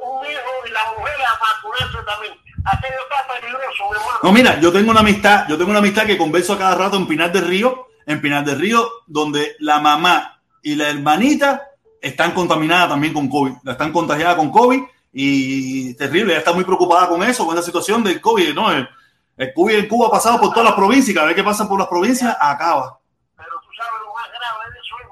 [0.00, 2.34] un hijo y la mujer a vacunarse también.
[2.64, 4.18] Aquello está peligroso, mi hermano.
[4.22, 6.96] No, mira, yo tengo una amistad, yo tengo una amistad que converso a cada rato
[6.96, 10.33] en Pinar del Río, en Pinar del Río, donde la mamá
[10.64, 14.80] y la hermanita están contaminadas también con COVID, la están contagiadas con COVID
[15.12, 18.72] y terrible, ella está muy preocupada con eso, con la situación del COVID, ¿no?
[18.72, 18.88] El,
[19.36, 21.78] el COVID en Cuba ha pasado por todas las provincias, cada vez que pasan por
[21.78, 22.98] las provincias, acaba.
[23.36, 25.06] Pero tú sabes lo más grave de eso es,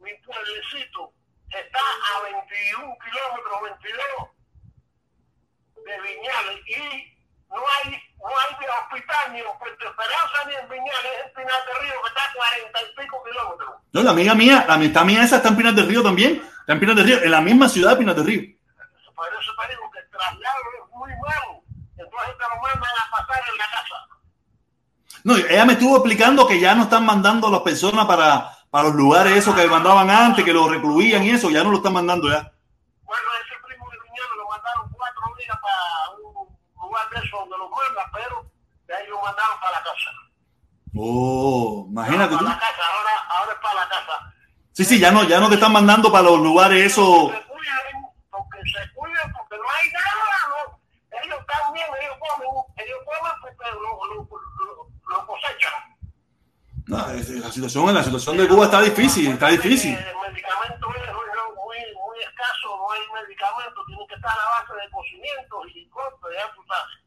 [0.00, 1.12] mi pueblecito
[1.50, 4.34] está a 21 kilómetros, 22
[5.84, 7.13] de Viñales y
[7.54, 11.82] no hay, no hay hospital ni Puerto Esperanza ni en Viñales, es en Pinar del
[11.82, 13.70] Río que está a 40 y pico kilómetros.
[13.92, 16.72] No, la amiga mía, la amistad mía esa está en Pinar del Río también, está
[16.72, 18.42] en Pinar del Río, en la misma ciudad de Pinar del Río.
[19.14, 21.62] Por eso te digo que el traslado es muy malo.
[21.96, 23.94] Entonces te lo mandan a pasar en la casa.
[25.22, 28.88] No, ella me estuvo explicando que ya no están mandando a las personas para, para
[28.88, 31.92] los lugares esos que mandaban antes, que los recluían y eso, ya no lo están
[31.92, 32.52] mandando ya.
[33.04, 36.54] Bueno, ese primo de Viñales lo mandaron cuatro días para un
[37.14, 38.50] lugar de eso donde lo mandan, pero
[38.86, 40.10] de ahí lo mandaron para la casa.
[40.96, 42.44] Oh, imagínate tú.
[42.44, 44.34] Para la casa, ahora, ahora es para la casa.
[44.72, 47.30] Sí, sí, ya no, ya no te están mandando para los lugares esos.
[47.30, 47.96] Se cuiden,
[48.30, 50.80] porque se cuiden, porque no hay nada, no.
[51.22, 54.28] Ellos están bien, ellos comen, ellos comen porque lo, lo,
[55.08, 55.72] lo, cosechan.
[56.86, 59.94] No, la situación, la situación de Cuba está difícil, está difícil.
[59.94, 61.12] El medicamento es
[61.54, 66.18] muy, muy escaso, no hay medicamento, tiene que estar a base de cocimientos y cosas,
[66.36, 67.03] ya tú sabes.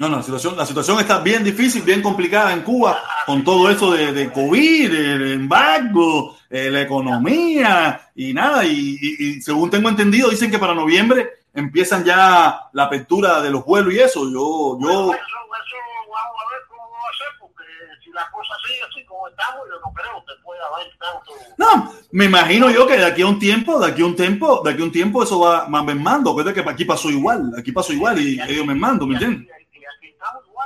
[0.00, 3.68] No, no, la situación, la situación está bien difícil, bien complicada en Cuba, con todo
[3.70, 8.64] eso de, de COVID, el embargo, eh, la economía y nada.
[8.64, 13.50] Y, y- y según tengo entendido, dicen que para noviembre empiezan ya la apertura de
[13.50, 14.24] los vuelos y eso.
[14.24, 15.76] Yo, yo, Eso, eso
[16.08, 17.64] vamos a ver cómo va a ser, porque
[18.02, 21.32] si la cosa sigue así como estamos, yo no creo que pueda haber tanto.
[21.58, 24.62] no, me imagino yo que de aquí a un tiempo, de aquí a un tiempo,
[24.64, 26.30] de aquí a un tiempo eso va más mermando.
[26.30, 29.42] Acuérdate que aquí pasó igual, aquí pasó igual y ellos mermando, ¿me entiendes?
[29.42, 30.59] Y, y aquí estamos igual, aquí estamos.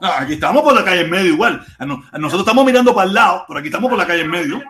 [0.00, 1.64] No, aquí estamos por la calle en medio igual.
[1.78, 4.22] A no- a nosotros estamos mirando para el lado, pero aquí estamos por la calle
[4.22, 4.62] en medio.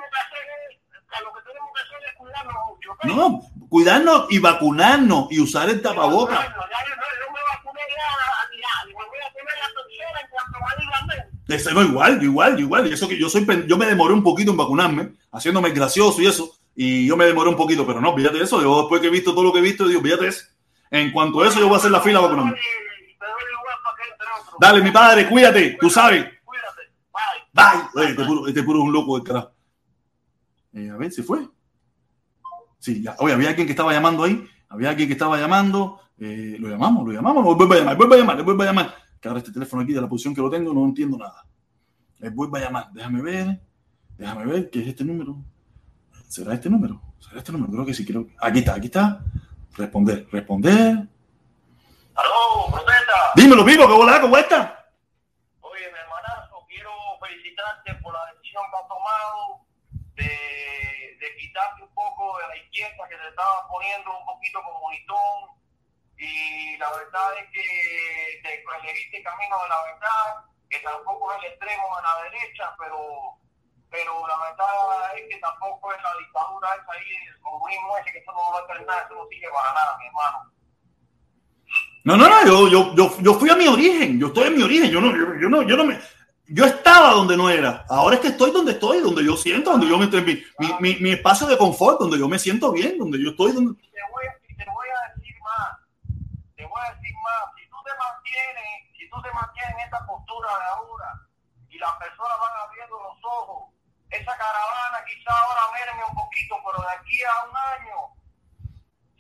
[3.05, 6.39] No, cuidarnos y vacunarnos y usar el tapabocas.
[11.75, 12.87] No- igual, igual, igual.
[12.89, 16.27] Y eso que yo soy, yo me demoré un poquito en vacunarme, haciéndome gracioso y
[16.27, 16.51] eso.
[16.75, 18.61] Y yo me demoré un poquito, pero no, fíjate eso.
[18.61, 20.45] Yo después que he visto todo lo que he visto, digo, fíjate eso.
[20.91, 22.55] En cuanto a eso, yo voy a hacer la fila vacunarme.
[24.61, 26.25] Dale, mi padre, cuídate, tú sabes.
[26.45, 26.83] Cuídate.
[27.53, 27.65] Bye.
[27.93, 28.03] Bye.
[28.03, 29.53] Oye, este puro, este puro es un loco del carajo.
[30.73, 31.49] Eh, a ver, ¿se fue?
[32.79, 33.17] Sí, ya.
[33.19, 34.47] Oye, había alguien que estaba llamando ahí.
[34.69, 36.01] Había alguien que estaba llamando.
[36.19, 37.45] Eh, lo llamamos, lo llamamos.
[37.45, 38.95] Lo vuelvo a llamar, vuelvo a llamar, le vuelvo a llamar.
[39.21, 41.47] Que ahora este teléfono aquí de la posición que lo tengo no entiendo nada.
[42.19, 42.93] Le vuelvo a llamar.
[42.93, 43.61] Déjame ver.
[44.19, 45.37] Déjame ver qué es este número.
[46.29, 47.01] ¿Será este número?
[47.19, 47.73] ¿Será este número?
[47.73, 48.05] Creo que sí.
[48.05, 48.29] Creo.
[48.39, 49.25] Aquí está, aquí está.
[49.77, 51.09] Responder, responder.
[52.15, 52.86] Aló,
[53.35, 54.89] Dímelo, vivo, que volá, ¿cómo está?
[55.61, 56.91] Oye, mi hermanazo, quiero
[57.21, 59.61] felicitarte por la decisión que has tomado
[60.15, 61.87] de, de quitarte
[63.09, 65.61] que te estaba poniendo un poquito como monitón
[66.19, 71.51] y la verdad es que te preferiste camino de la verdad, que tampoco es el
[71.51, 73.39] extremo a la derecha, pero
[73.89, 78.19] pero la verdad es que tampoco es la dictadura esa ahí, el comunismo ese, que
[78.19, 80.53] eso no va a nada, eso no sirve para nada, mi hermano.
[82.07, 84.63] No, no, no, yo, yo, yo, yo fui a mi origen, yo estoy en mi
[84.63, 85.99] origen, yo no, yo, yo no, yo no me,
[86.47, 87.85] yo estaba donde no era.
[87.89, 90.23] Ahora es que estoy donde estoy, donde yo siento, donde yo me estoy,
[90.79, 93.51] mi, mi, espacio de confort, donde yo me siento bien, donde yo estoy.
[93.51, 93.75] Donde...
[93.75, 95.83] Te, voy, te voy a decir más,
[96.55, 97.43] te voy a decir más.
[97.59, 101.11] Si tú te mantienes, si tú te mantienes en esta postura de ahora
[101.71, 103.75] y las personas van abriendo los ojos,
[104.15, 107.99] esa caravana quizá ahora merme un poquito, pero de aquí a un año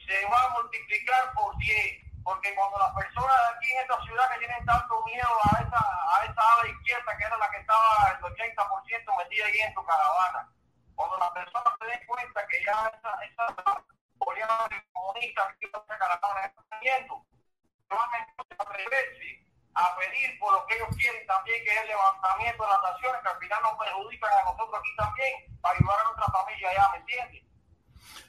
[0.06, 4.38] se va a multiplicar por 10 porque cuando las personas aquí en esta ciudad que
[4.40, 8.18] tienen tanto miedo a esa, a esa ala izquierda que era la que estaba el
[8.18, 10.50] 80% metida ahí en tu caravana,
[10.96, 13.84] cuando las personas se den cuenta que ya esa, esa
[14.18, 17.22] oleada comunista que esa caravana está teniendo,
[17.90, 18.26] van a
[18.58, 22.82] atreverse a pedir por lo que ellos quieren también, que es el levantamiento de las
[22.90, 26.70] naciones, que al final nos perjudican a nosotros aquí también, para ayudar a nuestra familia
[26.70, 27.45] allá, ¿me entiendes?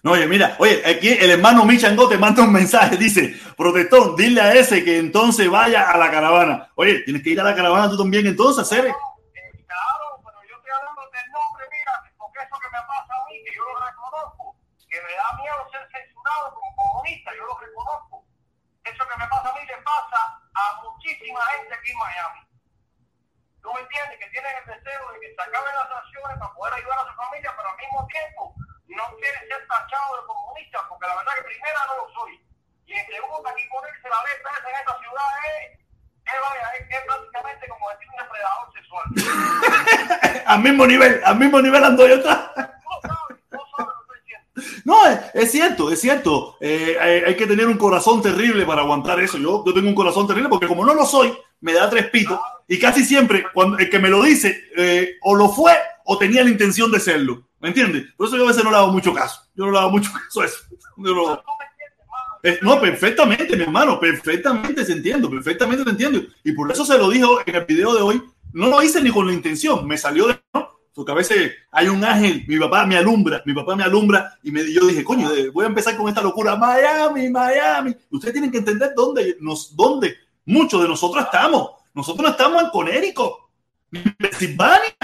[0.03, 4.41] No, oye, mira, oye, aquí el hermano Michango te manda un mensaje, dice, protestón, dile
[4.41, 6.71] a ese que entonces vaya a la caravana.
[6.75, 10.71] Oye, tienes que ir a la caravana tú también entonces, eh, claro, pero yo estoy
[10.71, 14.55] hablando del nombre, mira, porque eso que me pasa a mí, que yo lo reconozco,
[14.85, 18.15] que me da miedo ser censurado como comunista, yo lo reconozco.
[18.85, 20.19] Eso que me pasa a mí le pasa
[20.55, 22.41] a muchísima gente aquí en Miami.
[23.59, 24.15] ¿Tú me entiendes?
[24.23, 27.13] Que tienen el deseo de que se acaben las sanciones para poder ayudar a su
[27.17, 28.55] familia, pero al mismo tiempo
[28.95, 32.39] no quieren ser tachados de comunistas, porque la verdad que primera no lo soy.
[32.87, 35.79] Y en segundo, aquí ponerse la esa en esta ciudad es,
[36.23, 39.05] es, vaya, es, prácticamente como decir un depredador sexual.
[40.45, 42.39] al mismo nivel, al mismo nivel ando yo atrás.
[44.85, 46.57] No, es, es cierto, es cierto.
[46.61, 49.37] Eh, hay, hay, que tener un corazón terrible para aguantar eso.
[49.37, 52.39] Yo, yo tengo un corazón terrible porque como no lo soy, me da tres pitos.
[52.67, 55.73] Y casi siempre, cuando el que me lo dice, eh, o lo fue
[56.05, 57.46] o tenía la intención de serlo.
[57.59, 58.05] ¿Me entiendes?
[58.15, 59.41] Por eso yo a veces no le hago mucho caso.
[59.55, 60.59] Yo no le hago mucho caso a eso.
[62.43, 66.21] Eh, no, perfectamente, mi hermano, perfectamente se entiendo, perfectamente te entiendo.
[66.43, 68.23] Y por eso se lo dijo en el video de hoy.
[68.53, 70.39] No lo hice ni con la intención, me salió de...
[70.53, 70.77] ¿no?
[70.93, 74.73] Porque a veces hay un ángel, mi papá me alumbra, mi papá me alumbra y
[74.73, 77.95] yo dije, coño, voy a empezar con esta locura, Miami, Miami.
[78.09, 81.69] Ustedes tienen que entender dónde, nos, dónde muchos de nosotros estamos.
[81.93, 83.51] Nosotros no estamos en Conérico,
[83.91, 84.95] ni en Pensilvania,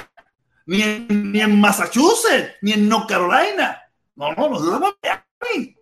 [0.65, 3.81] ni en, ni en Massachusetts, ni en North Carolina.
[4.15, 5.75] No, no, nosotros Miami.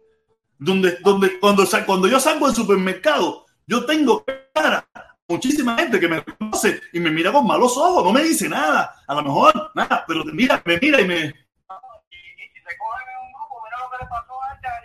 [0.57, 4.23] Donde, donde cuando, cuando yo salgo del supermercado, yo tengo
[4.53, 4.87] cara
[5.31, 8.95] muchísima gente que me conoce y me mira con malos ojos, no me dice nada,
[9.07, 11.15] a lo mejor nada, pero te mira, me mira y me.
[11.15, 14.81] Y, y si se cogen en un grupo, mira lo que le pasó a esta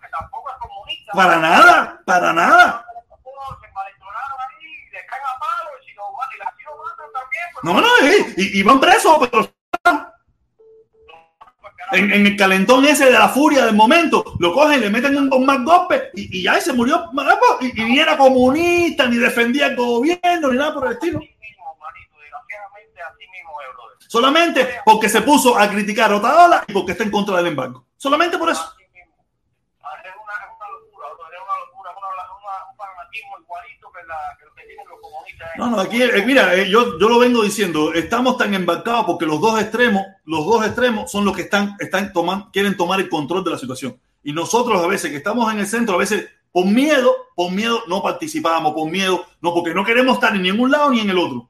[0.00, 1.12] que tampoco es comunista.
[1.12, 2.86] Para nada, para nada.
[3.60, 6.04] Se malentonaron ahí, le caen a palo, y si no,
[6.34, 6.72] y la si lo
[7.62, 7.88] No, no,
[8.36, 9.50] y, van presos, pero
[11.92, 15.46] en, en, el calentón ese de la furia del momento, lo cogen, le meten un,
[15.46, 17.10] más golpe y, y, ya se murió.
[17.60, 21.20] Y, y, ni era comunista, ni defendía el gobierno, ni nada por el estilo.
[24.14, 27.86] Solamente porque se puso a criticar a Otaola y porque está en contra del embargo.
[27.96, 28.62] Solamente por eso.
[28.62, 29.26] Así mismo.
[29.82, 33.90] Ah, Es una, es una locura, brother, es una locura, una, una, un fanatismo igualito
[33.90, 35.43] que, la, que lo que tienen los comunistas.
[35.56, 39.24] No, no, aquí, eh, mira, eh, yo, yo lo vengo diciendo, estamos tan embarcados porque
[39.24, 43.08] los dos extremos, los dos extremos son los que están, están toman, quieren tomar el
[43.08, 44.00] control de la situación.
[44.24, 47.82] Y nosotros a veces que estamos en el centro, a veces por miedo, por miedo
[47.86, 51.18] no participamos, por miedo, no, porque no queremos estar en ningún lado ni en el
[51.18, 51.48] otro.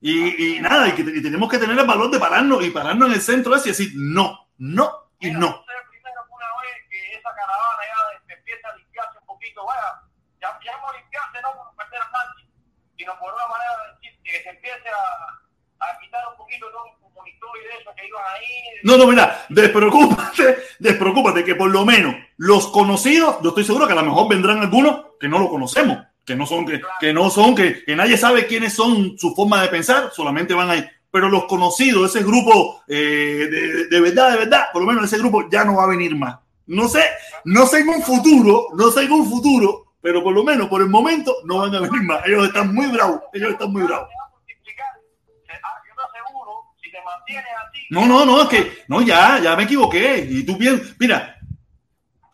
[0.00, 3.14] Y, nada, y, que, y tenemos que tener el valor de pararnos y pararnos en
[3.14, 5.46] el centro ese y decir no, no y no.
[5.46, 10.02] usted primero que una vez que esa caravana ya empieza a limpiarse un poquito, vaya,
[10.40, 12.50] ya, ya no limpiarse no por perder a nadie,
[13.02, 17.14] sino por una manera de que se empiece a, a quitar un poquito todo un
[17.14, 18.46] monitor y de eso que iban ahí.
[18.84, 23.94] No, no, mira, despreocúpate, despreocúpate que por lo menos los conocidos, yo estoy seguro que
[23.94, 27.28] a lo mejor vendrán algunos que no lo conocemos, que no son, que, que no
[27.28, 30.88] son, que, que nadie sabe quiénes son, su forma de pensar, solamente van ahí.
[31.10, 35.18] Pero los conocidos, ese grupo eh, de, de verdad, de verdad, por lo menos ese
[35.18, 36.38] grupo ya no va a venir más.
[36.66, 37.02] No sé,
[37.44, 40.82] no sé en un futuro, no sé en un futuro, pero por lo menos por
[40.82, 42.26] el momento no van a venir más.
[42.26, 44.08] Ellos están muy bravos, ellos están muy bravos.
[44.10, 44.28] Ah,
[47.90, 48.00] Yo.
[48.00, 50.26] No, no, no, es que, no, ya, ya me equivoqué.
[50.28, 51.36] Y tú bien, mira,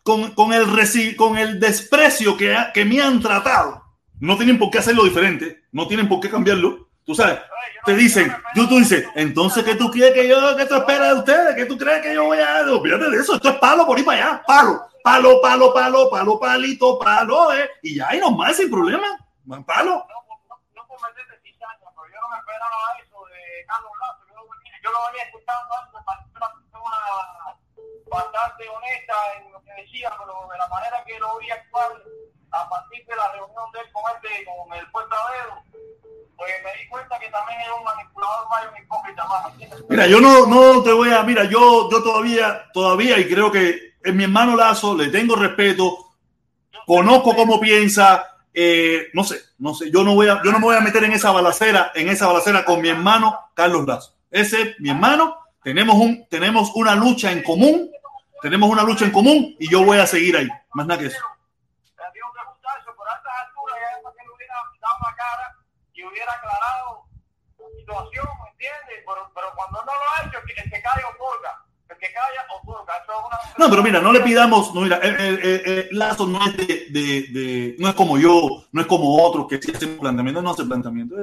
[0.03, 3.83] con, con, el, reci- con el desprecio que, ha- que me han tratado,
[4.19, 6.87] no tienen por qué hacerlo diferente, no tienen por qué cambiarlo.
[7.05, 7.39] tú sabes,
[7.85, 11.19] te dicen, tú, tú dices, entonces, ¿qué tú quieres que yo, qué tú esperas de
[11.19, 11.55] ustedes?
[11.55, 12.61] ¿Qué tú crees que yo voy a...?
[12.71, 16.39] Olvídate de eso, esto es palo por ir para allá, palo, palo, palo, palo, palo,
[16.39, 19.17] palito, palo, eh, y ya, y nomás, sin problema,
[19.65, 20.05] palo.
[20.05, 24.99] No, por meterte cizaña, pero yo no me esperaba eso de Carlos Lazo, yo, lo
[25.09, 26.01] venía escuchando antes,
[26.37, 26.99] una persona
[28.05, 31.91] bastante honesta en lo que decía, pero de la manera que lo a actuar
[32.51, 35.53] a partir de la reunión de él con, este, con el puertavero,
[36.37, 39.53] pues me di cuenta que también era un manipulador más y un hipócrita más.
[39.89, 43.88] Mira, yo no, no te voy a, mira, yo, yo todavía, todavía, y creo que
[44.03, 46.13] en mi hermano Lazo le tengo respeto,
[46.85, 50.65] conozco cómo piensa, eh, no sé, no sé, yo no voy a, yo no me
[50.65, 54.15] voy a meter en esa balacera, en esa balacera con mi hermano Carlos Lazo.
[54.31, 57.91] Ese es mi hermano, tenemos un, tenemos una lucha en común,
[58.41, 61.19] tenemos una lucha en común y yo voy a seguir ahí, más nada que eso.
[67.89, 69.03] situación, ¿me entiendes?
[69.05, 71.65] Pero, pero cuando no lo ha hecho, el que cae otorga.
[71.99, 72.93] Que calla otorga.
[73.03, 73.65] Eso es una...
[73.65, 76.65] No, pero mira, no le pidamos, no, mira, el, el, el, Lazo no es de,
[76.89, 80.51] de, de, no es como yo, no es como otros que sí hacen planteamiento, no
[80.51, 81.15] hace planteamiento.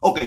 [0.00, 0.20] Ok,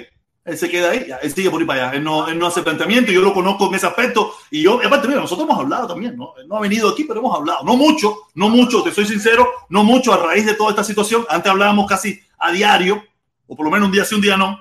[0.44, 2.64] él se queda ahí, él sigue por ahí para allá, él no, él no hace
[2.64, 6.18] planteamiento, yo lo conozco en ese aspecto, y yo, aparte, mira, nosotros hemos hablado también,
[6.18, 6.34] ¿no?
[6.38, 9.48] Él no ha venido aquí, pero hemos hablado, no mucho, no mucho, te soy sincero,
[9.70, 13.04] no mucho a raíz de toda esta situación, antes hablábamos casi a diario,
[13.48, 14.58] o por lo menos un día sí, un día no.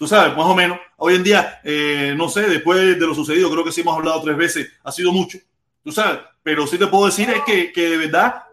[0.00, 0.78] Tú sabes, más o menos.
[0.96, 4.22] Hoy en día, eh, no sé, después de lo sucedido, creo que sí hemos hablado
[4.22, 5.36] tres veces, ha sido mucho.
[5.84, 8.44] Tú sabes, pero sí te puedo decir es que, que de verdad,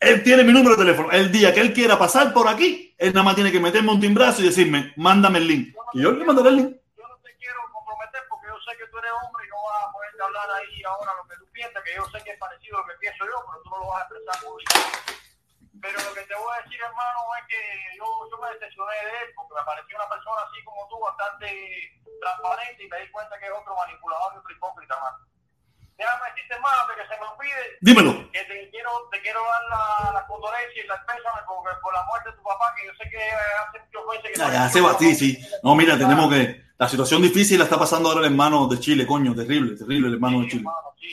[0.00, 1.10] él tiene mi número de teléfono.
[1.10, 4.00] El día que él quiera pasar por aquí, él nada más tiene que meterme un
[4.00, 5.74] timbrazo y decirme, mándame el link.
[5.94, 6.76] Y yo le mandaré el link.
[6.98, 9.88] Yo no te quiero comprometer porque yo sé que tú eres hombre y no vas
[9.88, 12.76] a poder hablar ahí ahora lo que tú piensas, que yo sé que es parecido
[12.76, 15.23] a lo que pienso yo, pero tú no lo vas a expresar públicamente.
[15.84, 17.60] Pero lo que te voy a decir, hermano, es que
[17.98, 21.44] yo, me decepcioné de él porque me pareció una persona así como tú, bastante
[22.22, 25.33] transparente y me di cuenta que es otro manipulador y otro hipócrita, más.
[25.96, 27.62] Déjame decirte, hermano, de que se me olvide.
[27.80, 28.12] Dímelo.
[28.32, 32.04] Que te quiero, te quiero dar la, la condolencia y la pésame por, por la
[32.06, 34.38] muerte de tu papá, que yo sé que hace muchos meses que...
[34.38, 35.38] Ya, ya, se va, sí, sí.
[35.62, 36.64] No, mira, tenemos que...
[36.76, 40.14] La situación difícil la está pasando ahora el hermano de Chile, coño, terrible, terrible el
[40.14, 40.60] hermano sí, de Chile.
[40.62, 41.08] Hermano, sí,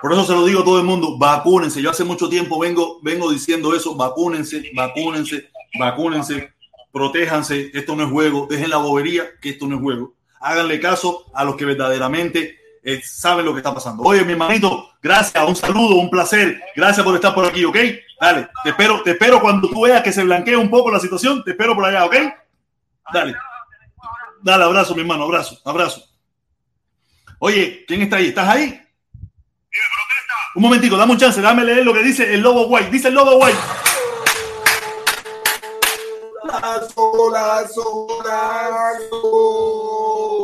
[0.00, 1.82] Por eso se lo digo a todo el mundo, vacúnense.
[1.82, 6.54] Yo hace mucho tiempo vengo, vengo diciendo eso, vacúnense, vacúnense, vacúnense,
[6.90, 10.14] protéjanse, esto no es juego, dejen la bobería, que esto no es juego.
[10.40, 14.02] Háganle caso a los que verdaderamente eh, saben lo que está pasando.
[14.02, 16.60] Oye, mi hermanito, gracias, un saludo, un placer.
[16.74, 17.76] Gracias por estar por aquí, ¿ok?
[18.20, 21.44] Dale, te espero, te espero cuando tú veas que se blanquee un poco la situación,
[21.44, 22.16] te espero por allá, ¿ok?
[23.12, 23.36] Dale.
[24.42, 26.02] Dale, abrazo, mi hermano, abrazo, abrazo.
[27.38, 28.28] Oye, ¿quién está ahí?
[28.28, 28.80] ¿Estás ahí?
[30.54, 32.90] Un momentico, dame un chance, dame leer lo que dice el Lobo White.
[32.90, 33.58] Dice el Lobo White.
[36.44, 40.41] Lazo, lazo, lazo.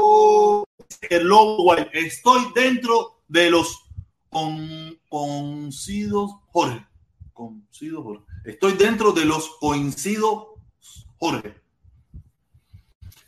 [1.03, 1.75] El Lobo.
[1.93, 3.85] Estoy dentro de los
[4.29, 6.87] con, coincidos Jorge.
[7.33, 8.25] Coincido Jorge.
[8.45, 10.49] Estoy dentro de los coincidos
[11.19, 11.55] Jorge.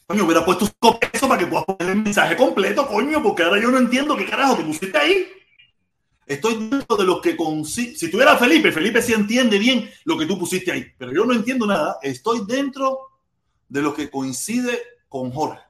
[0.07, 0.69] Coño, hubiera puesto
[1.13, 4.27] eso para que puedas poner el mensaje completo, coño, porque ahora yo no entiendo qué
[4.27, 5.29] carajo te pusiste ahí.
[6.27, 10.27] Estoy dentro de los que con si tuviera Felipe, Felipe sí entiende bien lo que
[10.27, 11.99] tú pusiste ahí, pero yo no entiendo nada.
[12.03, 13.11] Estoy dentro
[13.69, 15.61] de los que coincide con Jorge.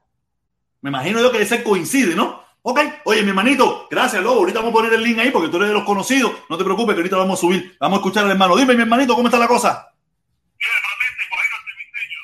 [0.81, 2.43] Me imagino yo que ese coincide, ¿no?
[2.63, 4.39] Ok, oye, mi hermanito, gracias, Lobo.
[4.39, 6.31] Ahorita vamos a poner el link ahí porque tú eres de los conocidos.
[6.49, 7.75] No te preocupes, que ahorita vamos a subir.
[7.79, 8.55] Vamos a escuchar al hermano.
[8.55, 9.93] Dime, mi hermanito, ¿cómo está la cosa?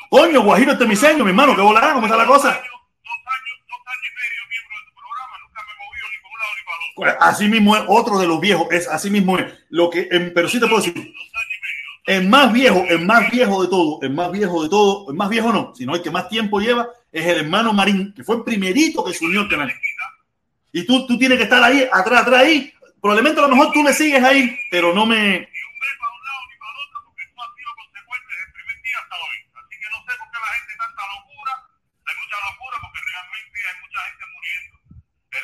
[0.10, 1.94] Coño, Guajiro este miseño, mi hermano, ¿qué volará?
[1.94, 2.62] ¿Cómo está la cosa?
[7.20, 9.54] Así mismo es otro de los viejos, es así mismo es.
[9.70, 10.04] Lo que,
[10.34, 11.14] pero sí te puedo decir,
[12.08, 15.30] el más viejo, el más viejo de todo, el más viejo de todo, el más
[15.30, 18.44] viejo no, sino el que más tiempo lleva es el hermano Marín, que fue el
[18.44, 19.74] primerito que se unió al canal.
[20.72, 22.74] Y tú, tú tienes que estar ahí, atrás, atrás ahí.
[23.02, 25.50] Probablemente a lo mejor tú me sigues ahí, pero no me,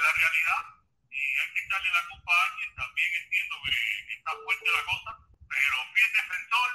[0.04, 0.62] la realidad
[1.12, 2.76] y hay que echarle la culpa a alguien.
[2.76, 5.12] También entiendo que, está fuerte la cosa,
[5.54, 6.70] pero fiel defensor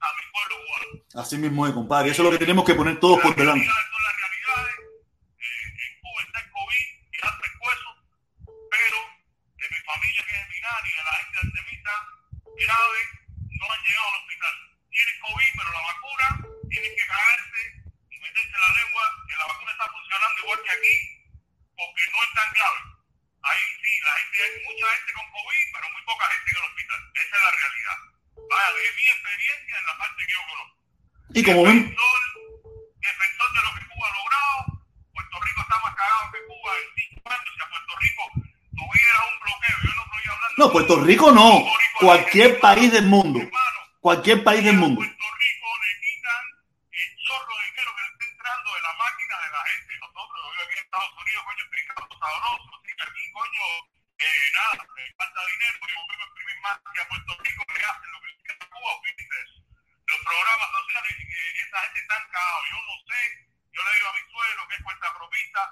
[0.00, 1.22] a mi pueblo cubano.
[1.22, 2.10] Así mismo es, compadre.
[2.10, 3.64] Eso es lo que tenemos que poner todos por delante.
[3.64, 4.76] Son las realidades.
[5.40, 7.90] Eh, en Cuba está el COVID y el pescuezo,
[8.44, 8.98] pero
[9.56, 11.94] de mi familia que es binaria y de la gente de Temita,
[12.60, 13.00] grave,
[13.40, 14.54] no han llegado al hospital.
[14.92, 16.26] Tienen COVID, pero la vacuna
[16.68, 17.62] tienen que cagarse
[18.12, 20.96] y meterse la lengua, que la vacuna está funcionando igual que aquí
[21.72, 22.91] porque no es tan grave.
[23.42, 26.64] Ahí sí, la gente, hay mucha gente con COVID, pero muy poca gente en el
[26.70, 27.00] hospital.
[27.14, 27.98] Esa es la realidad.
[28.48, 30.78] Vaya, es mi experiencia en la parte que yo conozco.
[31.34, 31.78] Y como ven...
[33.02, 34.58] defensor de lo que Cuba ha logrado.
[35.12, 37.50] Puerto Rico está más cagado que Cuba en cinco años.
[37.56, 38.22] Si a Puerto Rico
[38.78, 40.54] tuviera un bloqueo, yo no estoy hablando.
[40.58, 41.48] No, Puerto Rico no.
[41.98, 43.40] Cualquier país del mundo.
[44.00, 45.00] Cualquier país del mundo.
[45.02, 46.42] Puerto Rico le quitan
[46.92, 49.90] el chorro de dinero que le está entrando de la máquina de la gente.
[49.98, 52.81] Nosotros, yo aquí en Estados Unidos, coño, explicando sabroso.
[53.32, 53.64] Que coño,
[54.20, 57.80] eh, nada, le falta dinero y volvemos a imprimir más que a Puerto Rico le
[57.80, 59.58] hacen lo que quieren a Cuba, eso.
[60.04, 62.68] Los programas sociales, eh, esa gente está cagados.
[62.68, 63.20] Yo no sé,
[63.72, 65.62] yo le digo a mi suegro que es cuenta propista,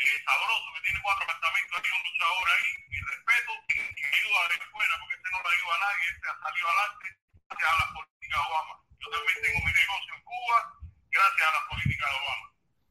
[0.00, 4.48] eh, sabroso, que tiene cuatro apartamentos aquí, un luchador ahí, mi respeto, y me ayuda
[4.48, 7.06] de afuera, porque este no le ayuda a nadie, este ha salido adelante
[7.52, 8.74] gracias a las políticas de Obama.
[8.96, 10.58] Yo también tengo mi negocio en Cuba
[11.12, 12.46] gracias a las políticas de Obama.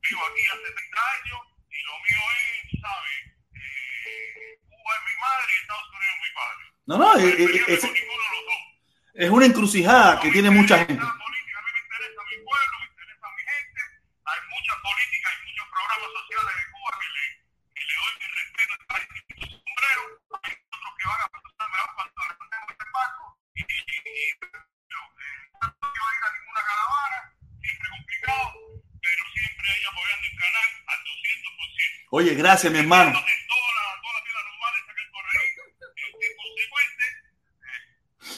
[0.05, 3.28] Vivo aquí hace 30 años y lo mío es, ¿sabes?
[4.69, 6.63] Cuba es mi madre y Estados Unidos es mi padre.
[6.89, 7.91] No, no, es, me es- dos.
[9.13, 10.93] es una encrucijada que No me tiene mucha gente.
[11.03, 13.81] la política, a mí me interesa mi pueblo, me interesa mi gente.
[14.29, 17.25] Hay muchas políticas y muchos programas sociales de Cuba que le,
[17.75, 19.17] que le doy mi respeto a este
[19.49, 20.03] sombrero.
[20.43, 23.21] Hay otros que van a pasar mejor cuando levantemos este paso.
[23.59, 24.59] Y, y, y pero,
[25.19, 27.17] eh, no quiero ir a ninguna caravana,
[27.61, 28.45] siempre complicado,
[29.03, 32.07] pero siempre ahí apoyando el canal al 200%.
[32.11, 33.11] Oye, gracias, mi hermano.
[33.13, 37.05] De todas las todas las vidas normales que hay por ahí, eh, en consecuente,
[37.69, 37.81] eh,
[38.19, 38.35] eh,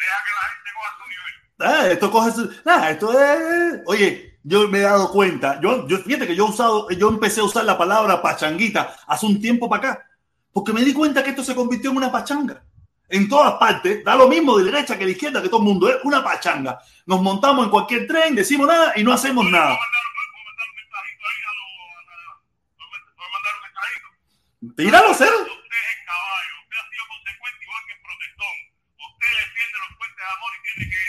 [0.00, 1.34] deja que la gente coja su nivel.
[1.60, 3.80] Ah, esto coge su- ah, esto es.
[3.86, 5.60] Oye, yo me he dado cuenta.
[5.60, 9.26] Yo, yo fíjate que yo he usado, yo empecé a usar la palabra pachanguita hace
[9.26, 10.06] un tiempo para acá,
[10.52, 12.62] porque me di cuenta que esto se convirtió en una pachanga.
[13.08, 15.88] En todas partes, da lo mismo de derecha que de izquierda, que todo el mundo
[15.90, 16.78] es una pachanga.
[17.06, 19.74] Nos montamos en cualquier tren, decimos nada y no hacemos nada.
[19.74, 21.68] mandar, voy a mandar un mensajito ahí a los.
[21.90, 22.38] a la-
[23.18, 24.08] Voy a mandar un mensajito.
[24.78, 25.38] Tíralo, cero.
[25.42, 28.54] Usted es caballo, usted ha sido consecuente igual que el protestón.
[29.10, 31.02] Usted defiende los puentes de amor y tiene que,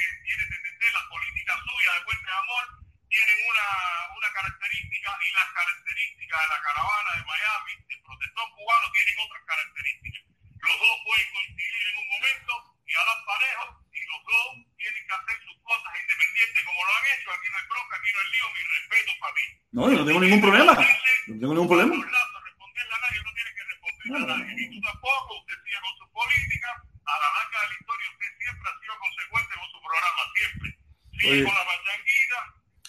[0.82, 2.66] entender las políticas suyas de puentes de amor
[3.06, 3.68] tienen una,
[4.18, 9.44] una característica y las características de la caravana de Miami, del protestón cubano, tienen otras
[9.46, 10.24] características.
[10.58, 15.14] Los dos pueden coincidir en un momento y hablar parejo y los dos tienen que
[15.14, 17.30] hacer sus cosas independientes como lo han hecho.
[17.30, 19.46] Aquí no hay bronca, aquí no hay lío, mi respeto para mí.
[19.70, 20.74] No, yo no tengo ningún problema.
[20.74, 21.94] No tengo ningún problema.
[21.94, 24.50] Responderle a nadie, no tiene que responderle a nadie.
[24.58, 26.70] Y tú tampoco, usted sigue con su política.
[27.06, 30.68] A la larga de la historia, usted siempre ha sido consecuente con su programa, siempre.
[31.18, 32.40] Sigue con la pachanguita.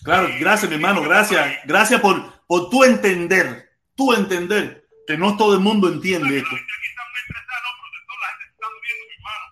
[0.05, 1.43] Claro, gracias, mi hermano, gracias.
[1.65, 6.51] Gracias por, por tu entender, tu entender, que no todo el mundo entiende esto.
[6.51, 9.47] gente aquí está muy estresada, no, protector, la gente se está muriendo, mi hermano.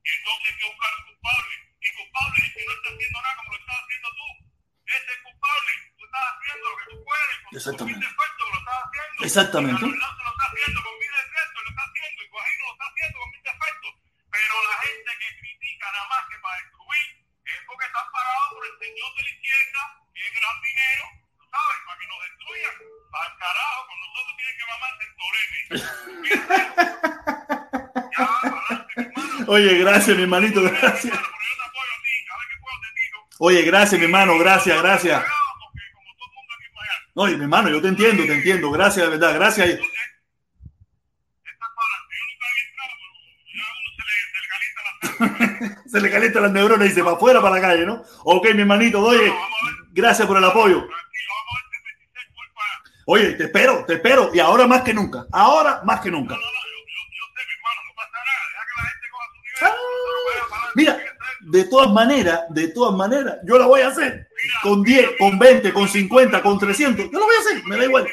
[0.00, 1.54] Y entonces hay que buscar un culpable.
[1.80, 4.26] Y culpable es que no está haciendo nada como lo estás haciendo tú.
[4.90, 5.72] Ese es culpable.
[5.96, 7.36] Tú estás haciendo lo que tú puedes.
[7.40, 8.06] Con Exactamente.
[8.06, 9.24] Haciendo.
[9.24, 9.86] Exactamente.
[14.40, 17.08] Pero la gente que critica nada más que para destruir
[17.44, 19.82] es porque están parados por el señor de la izquierda,
[20.14, 21.04] que es gran dinero,
[21.36, 22.74] tú sabes, para que nos destruyan.
[23.12, 25.60] Para el carajo, con nosotros tienen que mamarse el torete.
[28.16, 29.44] Ya, adelante, mi hermano.
[29.52, 31.18] Oye, gracias, mi hermanito, gracias.
[33.38, 35.24] Oye, gracias, mi hermano, gracias, gracias.
[37.14, 39.68] Oye, mi hermano, yo te entiendo, te entiendo, gracias, de verdad, gracias.
[39.68, 39.98] entonces,
[41.44, 42.14] esta es para adelante.
[42.16, 43.12] Yo nunca había entrado, pero
[43.56, 45.09] ya a uno se le, se le calienta la sangre.
[45.86, 48.02] Se le calientan las neuronas y dice para afuera, para la calle, ¿no?
[48.24, 49.32] Ok, mi hermanito, oye,
[49.92, 50.78] gracias por el apoyo.
[50.78, 52.82] Tranquilo, vamos a ver si 26 fue para...
[53.06, 56.34] Oye, te espero, te espero, y ahora más que nunca, ahora más que nunca.
[56.34, 56.40] La.
[59.68, 59.74] Ah,
[60.74, 60.98] mira.
[61.42, 64.28] De todas maneras, de todas maneras, yo la voy a hacer.
[64.62, 67.84] Con 10, con 20, con 50, con 300, yo lo voy a hacer, me da
[67.84, 68.06] igual.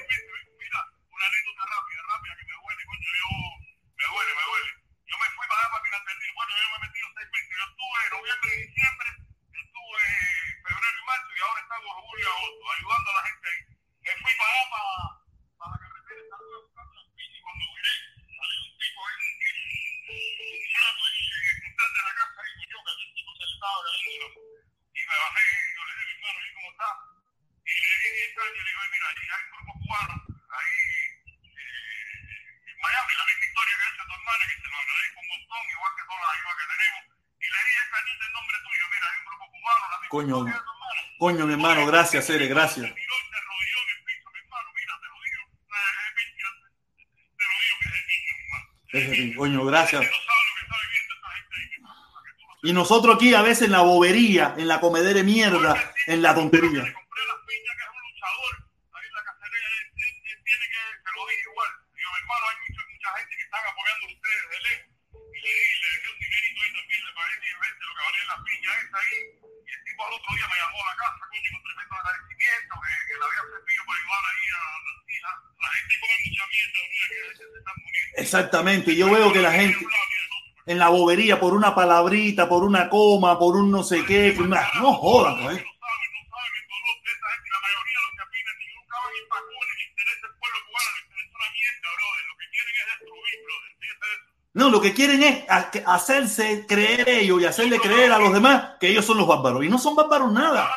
[40.17, 41.01] Coño, historia de tu hermana.
[41.19, 42.87] Coño, mi hermano, gracias, Cere, gracias.
[42.87, 45.93] Se tiró y se arrodilló en el piso, mi hermano, mira, te lo digo, eh,
[46.07, 48.65] es mentira, te lo digo que es de niño, mi hermano.
[48.65, 48.65] Ese, Coño, gracias.
[48.65, 49.71] Usted no sabe lo que está viviendo esta gente ahí, mi hermano, para tú lo
[52.63, 56.33] Y nosotros aquí a veces en la bobería, en la comedera de mierda, en la
[56.33, 56.93] tontería
[69.97, 73.13] tipo al otro día me llamó a la casa, coño, con tremendo agradecimiento, que, que
[73.17, 75.35] le había servido para ayudar ahí a las hijas.
[75.57, 76.79] La gente come mucha mierda,
[77.09, 78.13] que se están muriendo.
[78.21, 79.85] Exactmente, yo veo que la gente
[80.67, 84.93] en la bobería por una palabrita, por una coma, por un no sé qué, no
[84.93, 85.65] jodan, ¿eh?
[94.57, 95.45] No, lo que quieren es
[95.85, 99.63] hacerse creer ellos y hacerle creer a los demás que ellos son los bárbaros.
[99.63, 100.75] Y no son bárbaros nada.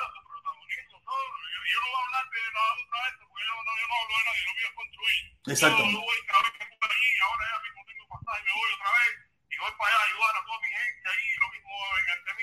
[5.46, 5.82] Exacto.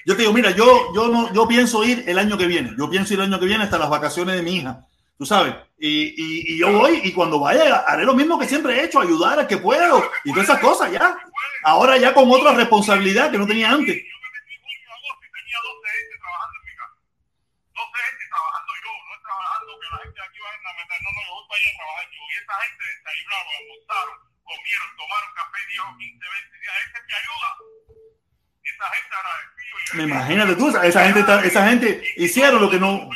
[0.08, 2.72] Yo te digo, mira, yo, yo no, yo pienso ir el año que viene.
[2.76, 4.88] Yo pienso ir el año que viene hasta las vacaciones de mi hija.
[5.18, 5.56] Tú sabes.
[5.80, 9.00] Y, y, y yo voy y cuando vaya haré lo mismo que siempre he hecho,
[9.00, 11.18] ayudar a que puedo y todas esas cosas ya.
[11.64, 14.04] Ahora ya con otra responsabilidad que no tenía antes.
[24.48, 26.76] comieron, tomaron café 10 o 15, 20 días.
[26.88, 27.50] Ese te ayuda.
[28.64, 29.16] Esa gente.
[29.94, 33.10] Me imagínate tú, esa gente, esa gente hicieron lo que no.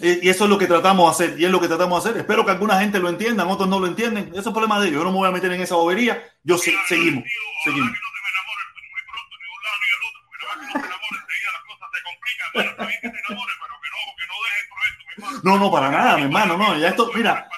[0.00, 2.20] Y eso es lo que tratamos de hacer, y es lo que tratamos de hacer.
[2.20, 4.30] Espero que alguna gente lo entienda, otros no lo entienden.
[4.32, 5.00] Eso es problema de ellos.
[5.00, 6.22] Yo no me voy a meter en esa bobería.
[6.44, 7.24] Yo se, seguimos.
[7.64, 7.90] seguimos.
[15.42, 16.78] No, no, para nada, mi hermano, no.
[16.78, 17.48] Ya esto, mira,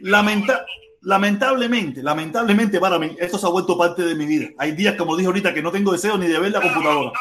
[0.00, 0.64] lamenta,
[1.02, 4.48] lamentablemente, lamentablemente para mí, esto se ha vuelto parte de mi vida.
[4.58, 7.12] Hay días, como dije ahorita, que no tengo deseo ni de ver la computadora.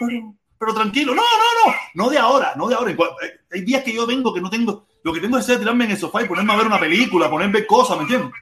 [0.00, 0.34] Pero,
[0.74, 2.94] tranquilo, no, no, no, no de ahora, no de ahora.
[3.50, 5.98] Hay días que yo vengo que no tengo, lo que tengo es tirarme en el
[5.98, 8.32] sofá y ponerme a ver una película, ponerme cosas, ¿me entiendes?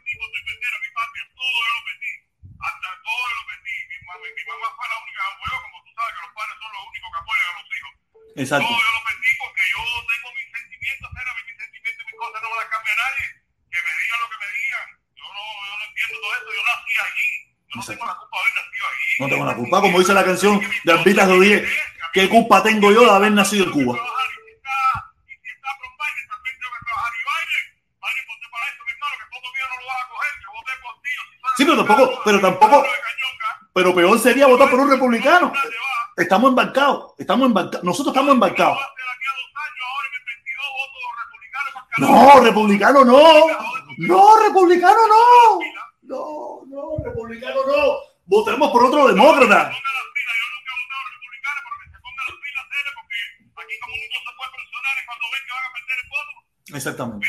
[8.41, 8.65] Exacto.
[8.65, 12.49] No, yo lo perdí porque yo tengo mis sentimientos, pero mis sentimientos, mis cosas no
[12.49, 13.27] me las cambia nadie.
[13.69, 14.87] Que me digan lo que me digan.
[15.13, 16.51] Yo no, yo no entiendo todo esto.
[16.57, 17.31] Yo nací allí.
[17.69, 19.11] Yo no tengo la culpa de haber nacido allí.
[19.21, 21.80] No tengo la culpa, como dice la canción de de 10.
[22.13, 23.99] ¿Qué culpa tengo yo de haber nacido en Cuba?
[31.57, 32.85] Sí, pero tampoco, pero tampoco,
[33.75, 35.53] pero peor sería votar por un republicano.
[36.17, 37.85] Estamos embarcados, estamos embarcados.
[37.85, 38.79] Nosotros estamos embarcados.
[41.99, 43.21] No, republicano no.
[43.99, 45.59] No, republicano no.
[46.03, 47.95] No, no, republicano no.
[48.25, 49.73] Votemos por otro demócrata.
[56.75, 57.27] Exactamente.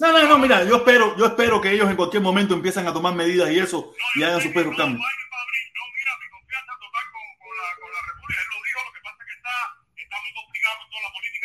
[0.00, 2.92] No, no, no, mira, yo espero, yo espero que ellos en cualquier momento empiecen a
[2.92, 5.04] tomar medidas y eso y hagan sus perros cambios.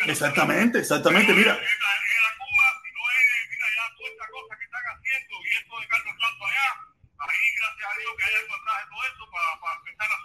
[0.06, 1.54] Exactamente, exactamente, mira.
[1.58, 5.86] Cuba, si no es, mira, ya toda esta cosa que están haciendo y esto de
[5.88, 6.68] Carlos Santos allá,
[7.26, 10.18] ahí gracias a Dios que hay algo atrás de todo eso para, para empezar a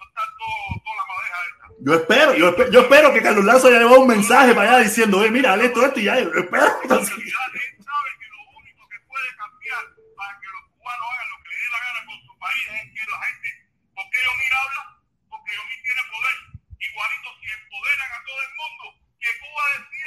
[1.84, 4.84] Yo espero, yo espero, yo espero que Carlos Lazo haya llevado un mensaje para allá
[4.84, 6.65] diciendo, mira, esto, esto y ya, yo espero.
[16.81, 18.84] Igualito si empoderan a todo el mundo
[19.22, 20.01] que Cuba decida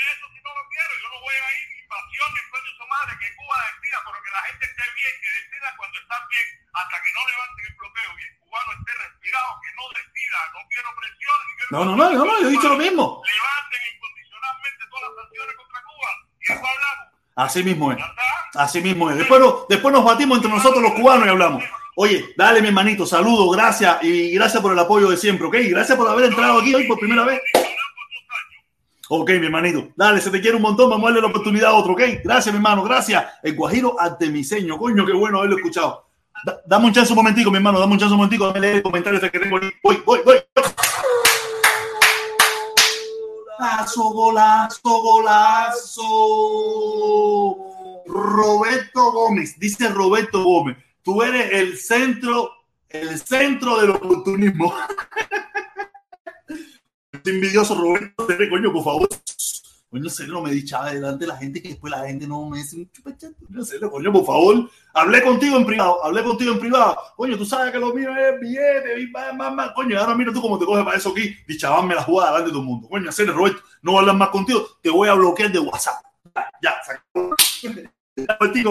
[0.00, 0.92] quiere eso, si no lo quiere.
[0.96, 4.30] Yo no voy a ir invasión ni sueño su madre, que Cuba decida, pero que
[4.32, 8.10] la gente esté bien, que decida cuando están bien, hasta que no levanten el bloqueo
[8.16, 11.38] y el cubano esté respirado, que no decida, no quiero presión.
[11.44, 13.04] Ni quiero no, no, no, no, no, yo he dicho lo mismo.
[13.20, 16.10] Levanten incondicionalmente todas las sanciones contra Cuba
[16.40, 17.06] y eso hablamos.
[17.36, 17.98] Así mismo es.
[18.56, 19.16] Así mismo es.
[19.20, 21.60] Después, después nos batimos entre nosotros los cubanos y hablamos.
[21.96, 25.56] Oye, dale mi hermanito, saludos, gracias y gracias por el apoyo de siempre, ¿ok?
[25.68, 27.42] Gracias por haber entrado aquí hoy por primera vez.
[29.12, 29.88] Ok, mi hermanito.
[29.96, 30.88] Dale, se te quiere un montón.
[30.88, 32.00] Vamos a darle la oportunidad a otro, ok.
[32.22, 32.84] Gracias, mi hermano.
[32.84, 33.24] Gracias.
[33.42, 34.78] El Guajiro Artemiseño.
[34.78, 36.06] Coño, qué bueno haberlo escuchado.
[36.64, 37.80] dame un chance un momentico, mi hermano.
[37.80, 38.46] Dame un chance un momentico.
[38.46, 39.58] Dame leer el comentario que tengo.
[39.82, 40.36] Voy, voy, voy.
[43.58, 46.06] Golazo, golazo, golazo.
[48.06, 49.58] Roberto Gómez.
[49.58, 50.76] Dice Roberto Gómez.
[51.02, 52.52] Tú eres el centro,
[52.88, 54.72] el centro del oportunismo.
[57.24, 59.08] envidioso, Roberto, coño, por favor.
[59.90, 62.86] Coño, no me dichaba delante de la gente que después la gente no me dice,
[63.64, 64.70] sé, coño, por favor.
[64.94, 66.96] Hablé contigo en privado, hablé contigo en privado.
[67.16, 70.64] Coño, tú sabes que lo mío es billete, más, Coño, ahora mira tú cómo te
[70.64, 71.34] coges para eso aquí.
[71.84, 72.88] me la jugada delante de todo el mundo.
[72.88, 76.04] Coño, hacer Roberto, no hablar más contigo, te voy a bloquear de WhatsApp.
[76.62, 76.74] Ya,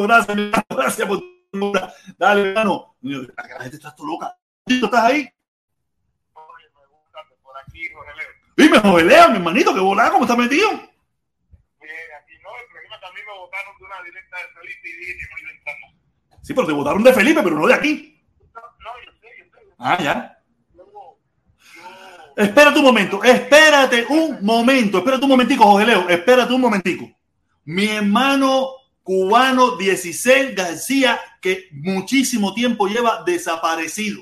[0.03, 0.37] Gracias,
[0.69, 1.21] gracias por
[2.17, 2.95] Dale, hermano.
[3.01, 4.37] La gente está todo loca.
[4.65, 5.29] ¿Tú estás ahí?
[8.59, 10.67] Dime, jovelea, mi hermanito, que volada, ¿cómo está metido?
[10.69, 10.83] Aquí
[12.43, 15.39] no, el problema también me votaron de una directa de Felipe y dije que no
[15.39, 15.75] iba a entrar
[16.41, 18.21] Sí, pero te votaron de Felipe, pero no de aquí.
[18.53, 19.73] No, no, yo sé, yo sé.
[19.77, 20.35] Ah, ya.
[22.35, 27.09] Espérate un momento, espérate un momento, espérate un momentico, Jorge Leo, espérate un momentico.
[27.63, 28.71] Mi hermano
[29.03, 34.21] cubano 16 García, que muchísimo tiempo lleva desaparecido.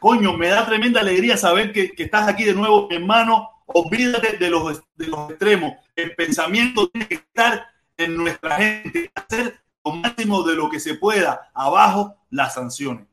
[0.00, 3.50] Coño, me da tremenda alegría saber que, que estás aquí de nuevo, mi hermano.
[3.66, 5.74] Olvídate de los, de los extremos.
[5.94, 7.66] El pensamiento tiene que estar
[7.96, 11.50] en nuestra gente, hacer lo máximo de lo que se pueda.
[11.54, 13.06] Abajo las sanciones.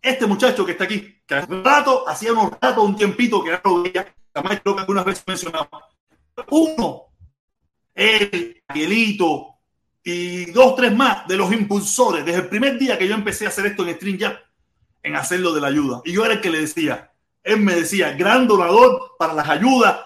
[0.00, 3.50] Este muchacho que está aquí, que hace un rato, hacía unos rato, un tiempito que
[3.50, 5.68] no lo veía, además creo que algunas veces mencionaba.
[6.50, 7.06] Uno,
[7.94, 9.55] el Miguelito
[10.08, 13.48] y dos, tres más de los impulsores desde el primer día que yo empecé a
[13.48, 14.38] hacer esto en StreamYard,
[15.02, 16.00] en hacerlo de la ayuda.
[16.04, 17.10] Y yo era el que le decía,
[17.42, 19.98] él me decía, gran donador para las ayudas.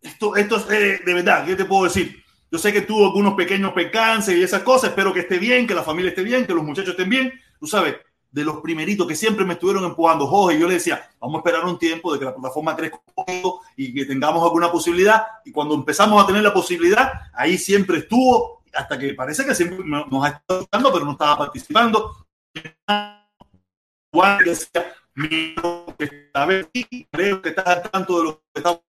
[0.00, 2.22] Esto, esto es eh, de verdad, ¿qué te puedo decir?
[2.52, 5.74] Yo sé que tuvo algunos pequeños percances y esas cosas, espero que esté bien, que
[5.74, 7.32] la familia esté bien, que los muchachos estén bien.
[7.58, 7.96] Tú sabes,
[8.30, 11.64] de los primeritos que siempre me estuvieron empujando, Jorge, yo le decía, vamos a esperar
[11.64, 13.00] un tiempo de que la plataforma crezca
[13.76, 15.24] y que tengamos alguna posibilidad.
[15.44, 19.78] Y cuando empezamos a tener la posibilidad, ahí siempre estuvo, hasta que parece que siempre
[19.84, 22.26] nos ha estado escuchando, pero no estaba participando.
[24.12, 24.94] Juan decía,
[27.10, 28.80] creo que estás al tanto de lo que está.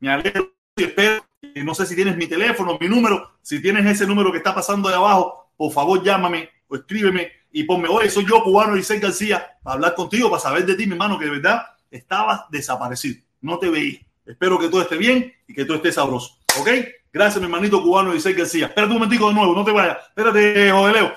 [0.00, 1.24] Me alegro y espero.
[1.56, 3.32] No sé si tienes mi teléfono, mi número.
[3.42, 7.64] Si tienes ese número que está pasando de abajo, por favor llámame o escríbeme y
[7.64, 10.92] ponme, oye, soy yo, cubano Isaac García, para hablar contigo, para saber de ti, mi
[10.92, 13.22] hermano, que de verdad estabas desaparecido.
[13.40, 14.00] No te veí.
[14.24, 16.38] Espero que todo esté bien y que todo esté sabroso.
[16.58, 16.68] ¿Ok?
[17.12, 18.66] Gracias, mi hermanito cubano Isaac García.
[18.66, 19.98] Espérate un momentico de nuevo, no te vayas.
[20.08, 21.12] Espérate, Jodeleo.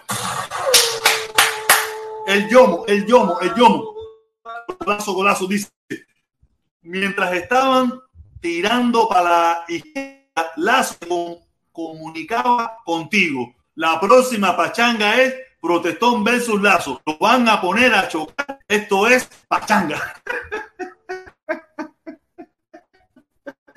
[2.27, 3.95] El yomo, el yomo, el yomo.
[4.79, 5.69] Golazo, golazo, dice.
[6.81, 8.01] Mientras estaban
[8.41, 11.39] tirando para la izquierda, Lazo
[11.71, 13.53] comunicaba contigo.
[13.75, 17.01] La próxima pachanga es Protestón versus Lazo.
[17.05, 18.59] Lo van a poner a chocar.
[18.67, 20.21] Esto es pachanga.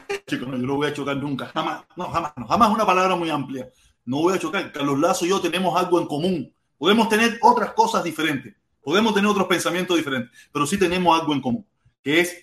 [0.26, 1.46] Chicos, no, yo no voy a chocar nunca.
[1.46, 3.68] Jamás, no, jamás, no, jamás una palabra muy amplia.
[4.04, 4.72] No voy a chocar.
[4.72, 6.52] Carlos Lazo y yo tenemos algo en común.
[6.78, 8.54] Podemos tener otras cosas diferentes.
[8.82, 10.30] Podemos tener otros pensamientos diferentes.
[10.52, 11.66] Pero sí tenemos algo en común,
[12.02, 12.36] que es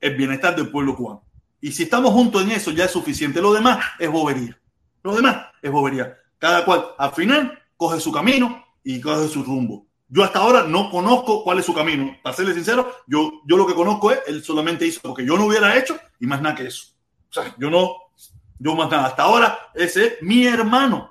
[0.00, 1.24] el bienestar del pueblo cubano.
[1.60, 3.40] Y si estamos juntos en eso, ya es suficiente.
[3.40, 4.58] Lo demás es bobería.
[5.02, 6.16] Lo demás es bobería.
[6.38, 9.86] Cada cual, al final, coge su camino y coge su rumbo.
[10.08, 12.16] Yo hasta ahora no conozco cuál es su camino.
[12.22, 15.36] Para serle sincero, yo, yo lo que conozco es, él solamente hizo lo que yo
[15.36, 16.93] no hubiera hecho y más nada que eso.
[17.34, 17.96] Sea, yo no,
[18.58, 19.06] yo más nada.
[19.06, 21.10] Hasta ahora, ese es mi hermano.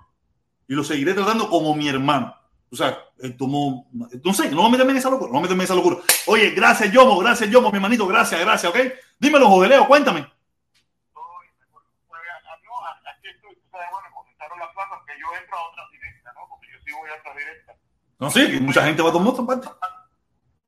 [0.67, 2.35] Y lo seguiré tratando como mi hermano.
[2.71, 5.63] O sea, él tomó, no sé, no me meterme en esa locura, no me meterme
[5.63, 5.97] en esa locura.
[6.25, 8.79] Oye, gracias, Yomo, gracias, Yomo, mi hermanito, gracias, gracias, ¿ok?
[9.19, 10.31] Dímelo, Jodeleo, cuéntame.
[18.23, 19.67] No, sí, mucha gente va a tomar otra parte.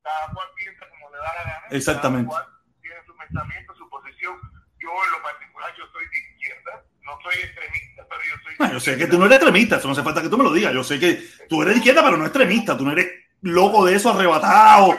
[0.02, 1.66] Cada cual piensa como le da la gana.
[1.70, 2.28] Exactamente.
[2.28, 4.36] Cada cual tiene su pensamiento, su posición.
[4.76, 6.84] Yo, en lo particular, yo soy de izquierda.
[7.00, 8.54] No soy extremista, pero yo soy.
[8.58, 10.44] No, yo sé que tú no eres extremista, eso no hace falta que tú me
[10.44, 10.72] lo digas.
[10.72, 12.76] Yo sé que tú eres de izquierda, pero no extremista.
[12.76, 13.06] Tú no eres
[13.42, 14.98] loco de eso, arrebatado.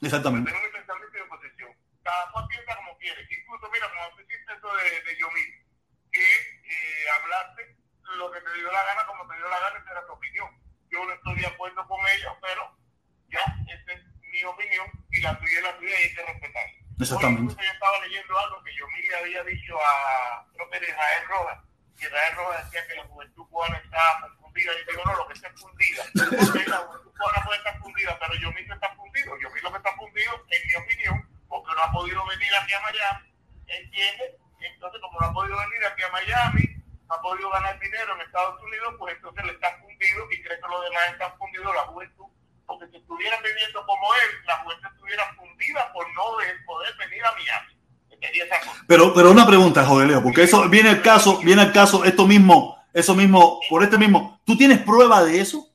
[0.00, 0.52] Exactamente.
[0.52, 1.70] Tengo mi pensamiento y mi posición.
[2.04, 3.20] Cada cual piensa como quiere.
[3.22, 5.50] Incluso, mira, como tú hiciste eso de, de Yomil,
[6.12, 7.76] que eh, hablaste
[8.16, 10.48] lo que te dio la gana, como te dio la gana, esa era tu opinión.
[10.90, 12.78] Yo no estoy de acuerdo con ella, pero
[13.28, 16.77] ya, esa es mi opinión y la tuya es la tuya y hay que respetar.
[17.00, 17.54] Exactamente.
[17.54, 21.24] Hoy, yo estaba leyendo algo que yo le había dicho a, creo que era Israel
[21.28, 21.58] Rojas,
[21.98, 24.72] y Israel Rojas decía que la juventud cubana estaba confundida.
[24.72, 26.02] Y digo, no, lo que está fundida.
[26.14, 29.38] Porque la juventud cubana puede estar fundida, pero yo mismo está fundido.
[29.38, 32.80] Yo mismo que está fundido, en mi opinión, porque no ha podido venir aquí a
[32.80, 33.34] Miami,
[33.66, 34.34] ¿entiendes?
[34.60, 38.62] Entonces, como no ha podido venir aquí a Miami, ha podido ganar dinero en Estados
[38.62, 42.26] Unidos, pues entonces le está fundido y cree que los demás están fundidos la juventud.
[42.68, 46.22] Porque si estuvieran viviendo como él, la juventud estuviera fundida por no
[46.66, 47.78] poder venir a Miami.
[48.86, 52.76] Pero, pero una pregunta, Jodeleo, porque eso viene el caso, viene el caso, esto mismo,
[52.92, 55.68] eso mismo, por este mismo, ¿tú tienes prueba de eso?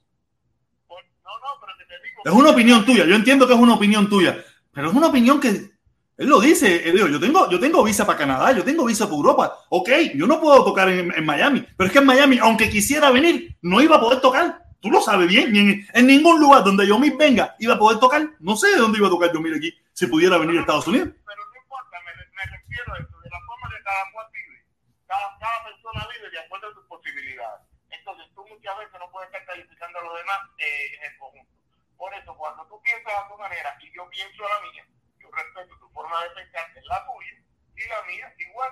[0.89, 0.95] No,
[1.39, 2.21] no, pero te digo.
[2.25, 5.39] Es una opinión tuya, yo entiendo que es una opinión tuya, pero es una opinión
[5.39, 5.73] que
[6.17, 9.05] él lo dice, él dijo, yo tengo, yo tengo visa para Canadá, yo tengo visa
[9.05, 9.57] para Europa.
[9.69, 13.09] Ok, yo no puedo tocar en, en, Miami, pero es que en Miami, aunque quisiera
[13.09, 14.62] venir, no iba a poder tocar.
[14.83, 15.47] Tú lo sabes bien.
[15.53, 18.19] Ni en, ningún lugar donde Yomir venga iba a poder tocar.
[18.43, 20.85] No sé de dónde iba a tocar yo Yomir aquí si pudiera venir a Estados
[20.91, 21.07] Unidos.
[21.23, 24.59] Pero no importa, me, refiero a esto, de la forma que cada cual vive.
[25.07, 27.63] Cada, persona vive de acuerdo a sus posibilidades.
[27.95, 31.53] Entonces tú muchas veces no puedes estar calificando a los demás eh, en el conjunto.
[31.95, 34.83] Por eso, cuando tú piensas a tu manera y yo pienso a la mía,
[35.15, 37.39] yo respeto tu forma de pensar, que es la tuya,
[37.79, 38.71] y la mía igual.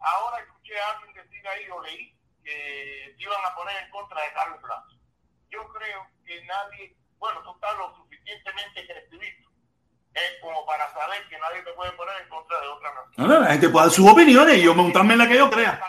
[0.00, 2.16] Ahora escuché a alguien decir ahí o leí
[2.48, 4.99] que iban a poner en contra de Carlos Blanco.
[5.50, 9.50] Yo creo que nadie, bueno, tú estás lo suficientemente crecido
[10.14, 13.28] eh, como para saber que nadie te puede poner en contra de otra nación.
[13.28, 15.50] No, no, la gente puede dar sus opiniones y yo montarme en la que yo
[15.50, 15.80] crea.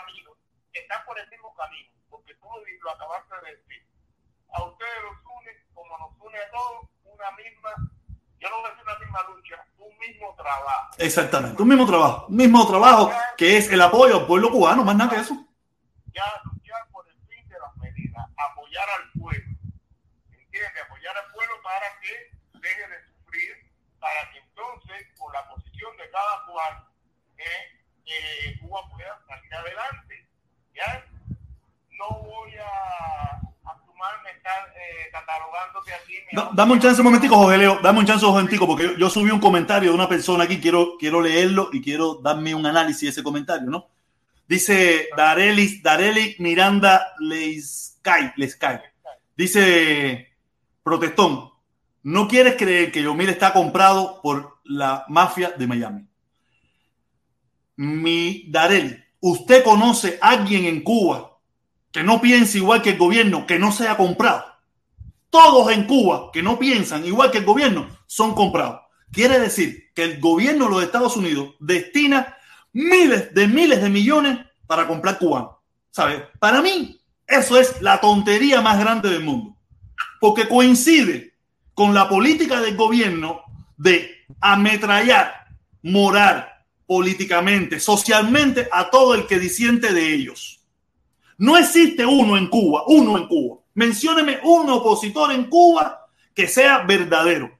[0.72, 2.48] Están por el mismo camino, porque tú
[2.82, 3.86] lo acabaste de decir.
[4.52, 7.70] A ustedes los une, como nos une a todos, una misma,
[8.38, 10.94] yo no voy a decir una misma lucha, un mismo trabajo.
[10.98, 14.96] Exactamente, un mismo trabajo, un mismo trabajo que es el apoyo al pueblo cubano, más
[14.96, 15.34] nada que eso.
[16.14, 19.56] Ya luchar por el fin de las medidas, apoyar al pueblo,
[20.30, 20.82] ¿entiendes?
[20.84, 26.00] Apoyar al pueblo para que deje de sufrir, para que entonces, por la posición de
[26.12, 26.84] cada cual,
[27.38, 27.42] eh,
[28.06, 30.28] eh, Cuba pueda salir adelante.
[30.74, 31.04] ¿Ya?
[31.98, 36.14] No voy a, a sumarme estar eh, catalogándote aquí.
[36.52, 39.10] dame un chance un momentico, José Leo, dame un chance un momentico, porque yo, yo,
[39.10, 43.02] subí un comentario de una persona aquí, quiero, quiero leerlo y quiero darme un análisis
[43.02, 43.88] de ese comentario, ¿no?
[44.46, 48.34] Dice Darelis, Dareli Miranda Leiskai,
[49.36, 50.32] Dice
[50.82, 51.52] Protestón,
[52.02, 56.06] no quieres creer que Yomil está comprado por la mafia de Miami.
[57.76, 61.38] Mi Dareli, ¿usted conoce a alguien en Cuba
[61.90, 64.44] que no piense igual que el gobierno, que no sea comprado?
[65.30, 68.80] Todos en Cuba que no piensan igual que el gobierno son comprados.
[69.10, 72.36] Quiere decir que el gobierno de los Estados Unidos destina
[72.72, 75.62] miles de miles de millones para comprar cubano.
[75.90, 76.22] ¿Sabes?
[76.38, 79.56] Para mí, eso es la tontería más grande del mundo.
[80.20, 81.34] Porque coincide
[81.74, 83.42] con la política del gobierno
[83.76, 85.46] de ametrallar
[85.82, 86.48] moral,
[86.86, 90.60] políticamente, socialmente a todo el que disiente de ellos.
[91.38, 93.58] No existe uno en Cuba, uno en Cuba.
[93.74, 97.58] Mencióneme un opositor en Cuba que sea verdadero.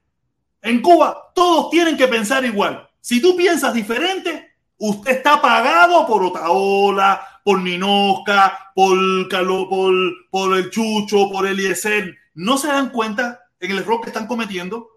[0.60, 2.88] En Cuba todos tienen que pensar igual.
[3.00, 4.52] Si tú piensas diferente,
[4.84, 9.94] Usted está pagado por Otaola, por Ninosca, por, por,
[10.28, 11.46] por el Chucho, por.
[12.34, 14.88] ¿No se dan cuenta en el error que están cometiendo?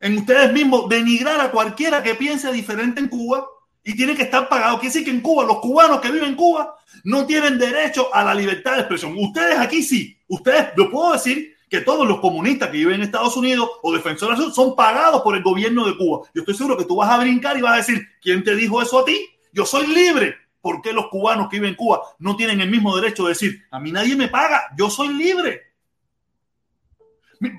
[0.00, 3.46] En ustedes mismos denigrar a cualquiera que piense diferente en Cuba
[3.82, 4.78] y tiene que estar pagado.
[4.78, 8.22] Quiere decir que en Cuba, los cubanos que viven en Cuba no tienen derecho a
[8.24, 9.14] la libertad de expresión.
[9.18, 10.16] Ustedes aquí sí.
[10.28, 14.38] Ustedes, lo puedo decir, que todos los comunistas que viven en Estados Unidos o defensores
[14.54, 16.26] son pagados por el gobierno de Cuba.
[16.34, 18.80] Yo estoy seguro que tú vas a brincar y vas a decir, ¿quién te dijo
[18.80, 19.18] eso a ti?
[19.52, 20.36] Yo soy libre.
[20.60, 23.62] ¿Por qué los cubanos que viven en Cuba no tienen el mismo derecho de decir,
[23.70, 25.67] a mí nadie me paga, yo soy libre?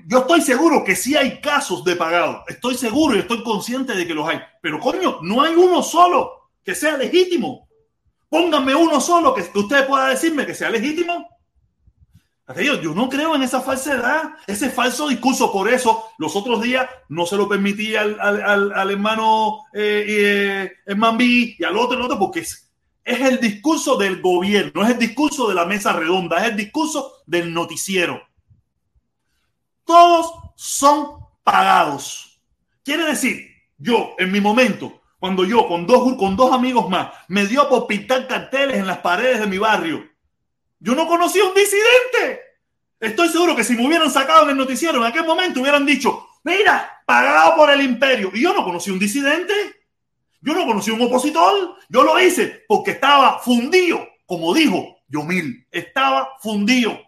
[0.06, 2.44] Yo estoy seguro que sí hay casos de pagado.
[2.48, 4.40] Estoy seguro y estoy consciente de que los hay.
[4.60, 7.68] Pero coño, no hay uno solo que sea legítimo.
[8.28, 11.28] Pónganme uno solo que usted pueda decirme que sea legítimo
[12.82, 15.52] yo no creo en esa falsedad, ese falso discurso.
[15.52, 21.64] Por eso, los otros días no se lo permití al, al, hermano eh, eh, y
[21.64, 22.70] al otro, el otro, porque es,
[23.04, 27.22] es el discurso del gobierno, es el discurso de la mesa redonda, es el discurso
[27.26, 28.20] del noticiero.
[29.90, 32.40] Todos son pagados.
[32.84, 37.46] Quiere decir, yo en mi momento, cuando yo con dos, con dos amigos más me
[37.46, 40.10] dio por pintar carteles en las paredes de mi barrio
[40.80, 42.40] yo no conocí a un disidente.
[42.98, 46.26] Estoy seguro que si me hubieran sacado en el noticiero en aquel momento hubieran dicho,
[46.42, 48.30] mira, pagado por el imperio.
[48.32, 49.52] Y yo no conocí a un disidente.
[50.40, 51.76] Yo no conocí a un opositor.
[51.88, 55.66] Yo lo hice porque estaba fundido, como dijo Yomil.
[55.70, 56.98] Estaba fundido.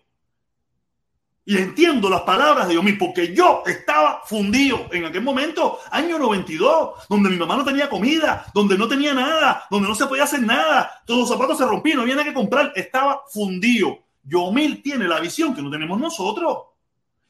[1.44, 7.08] Y entiendo las palabras de Yomil porque yo estaba fundido en aquel momento, año 92,
[7.08, 10.42] donde mi mamá no tenía comida, donde no tenía nada, donde no se podía hacer
[10.42, 13.98] nada, todos los zapatos se rompían, no había nada que comprar, estaba fundido.
[14.22, 16.58] Yomil tiene la visión que no tenemos nosotros.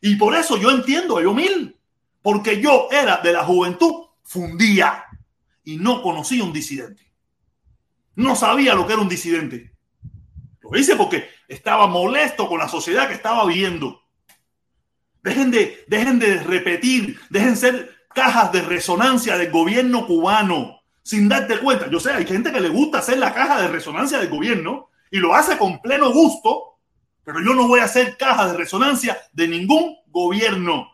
[0.01, 1.75] Y por eso yo entiendo a Yomil,
[2.21, 5.05] porque yo era de la juventud fundía
[5.65, 7.13] y no conocía un disidente.
[8.15, 9.73] No sabía lo que era un disidente.
[10.61, 14.02] Lo hice porque estaba molesto con la sociedad que estaba viviendo.
[15.23, 21.59] Dejen de, dejen de repetir, dejen ser cajas de resonancia del gobierno cubano sin darte
[21.59, 21.89] cuenta.
[21.91, 25.19] Yo sé, hay gente que le gusta hacer la caja de resonancia del gobierno y
[25.19, 26.79] lo hace con pleno gusto,
[27.25, 30.89] pero yo no voy a hacer caja de resonancia de ningún gobierno.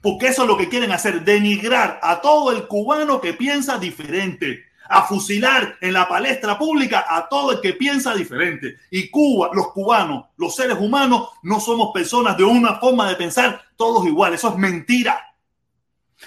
[0.00, 4.64] Porque eso es lo que quieren hacer, denigrar a todo el cubano que piensa diferente
[4.94, 8.76] a fusilar en la palestra pública a todo el que piensa diferente.
[8.90, 13.62] Y Cuba, los cubanos, los seres humanos, no somos personas de una forma de pensar
[13.74, 14.40] todos iguales.
[14.40, 15.18] Eso es mentira.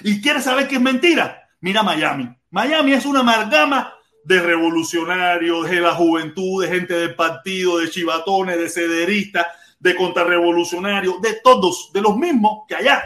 [0.01, 1.47] ¿Y quieres saber qué es mentira?
[1.61, 2.27] Mira Miami.
[2.49, 3.93] Miami es una amalgama
[4.23, 9.45] de revolucionarios, de la juventud, de gente del partido, de chivatones, de cederistas,
[9.79, 13.03] de contrarrevolucionarios, de todos, de los mismos que allá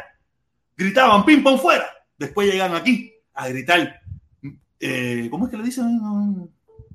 [0.78, 1.86] gritaban pam fuera.
[2.18, 3.99] Después llegan aquí a gritar
[4.80, 6.50] eh, ¿cómo es que le dicen?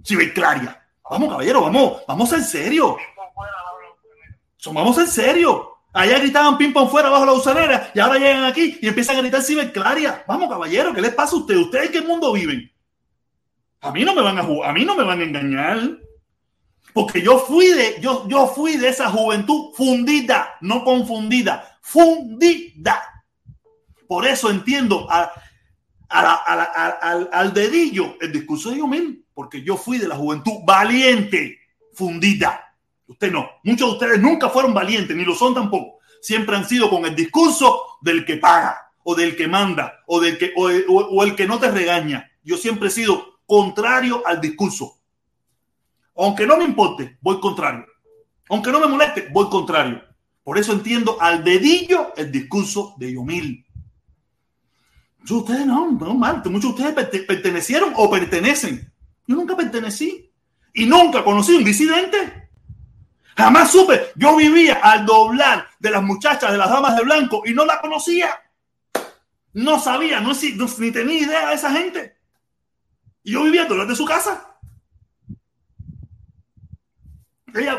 [0.05, 0.81] Ciberclaria.
[1.11, 2.97] Vamos, caballero, vamos, vamos en serio.
[4.73, 5.71] Vamos en serio.
[5.93, 9.21] Allá gritaban ping pong fuera bajo la usanera y ahora llegan aquí y empiezan a
[9.21, 10.25] gritar ciberclaria.
[10.27, 11.61] Vamos, caballero, ¿qué les pasa a ustedes?
[11.61, 12.71] ¿Ustedes en qué mundo viven?
[13.81, 15.99] A mí no me van a a mí no me van a engañar.
[16.95, 23.03] Porque yo fui de, yo, yo fui de esa juventud fundida, no confundida, fundida.
[24.07, 25.31] Por eso entiendo a,
[26.09, 31.59] al, al, dedillo el discurso de Yomil, porque yo fui de la juventud valiente,
[31.93, 32.77] fundida.
[33.07, 33.49] Usted no.
[33.65, 35.99] Muchos de ustedes nunca fueron valientes, ni lo son tampoco.
[36.21, 40.39] Siempre han sido con el discurso del que paga, o del que manda, o del
[40.39, 42.31] que, o el que no te regaña.
[42.43, 44.99] Yo siempre he sido contrario al discurso.
[46.17, 47.87] Aunque no me importe, voy contrario.
[48.49, 50.03] Aunque no me moleste, voy contrario.
[50.43, 53.67] Por eso entiendo al dedillo el discurso de Yomil.
[55.25, 56.43] Muchos de ustedes no, no mal.
[56.45, 58.93] Muchos de ustedes pertenecieron o pertenecen.
[59.27, 60.31] Yo nunca pertenecí.
[60.75, 62.51] Y nunca conocí un disidente.
[63.37, 64.13] Jamás supe.
[64.17, 67.81] Yo vivía al doblar de las muchachas de las damas de blanco y no la
[67.81, 68.29] conocía.
[69.55, 70.33] No sabía, no,
[70.79, 72.19] ni tenía idea de esa gente.
[73.23, 74.55] Y yo vivía al doblar de su casa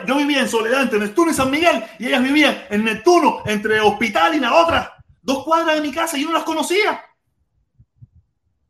[0.07, 3.81] yo vivía en Soledad entre Neptuno y San Miguel y ellas vivían en Neptuno entre
[3.81, 4.95] Hospital y la otra.
[5.22, 7.03] Dos cuadras de mi casa y yo no las conocía.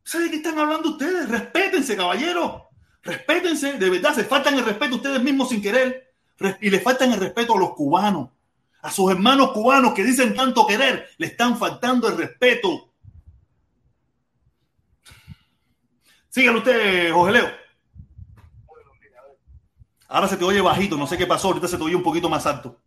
[0.06, 1.28] ¿Sabe de qué están hablando ustedes?
[1.28, 2.70] Respétense, caballero.
[3.02, 3.74] Respétense.
[3.74, 6.14] De verdad, se faltan el respeto a ustedes mismos sin querer.
[6.62, 8.30] Y le faltan el respeto a los cubanos.
[8.84, 12.94] A sus hermanos cubanos que dicen tanto querer, le están faltando el respeto.
[16.30, 17.66] Síganlo usted, Jorge Leo.
[20.08, 22.30] Ahora se te oye bajito, no sé qué pasó, ahorita se te oye un poquito
[22.30, 22.80] más alto.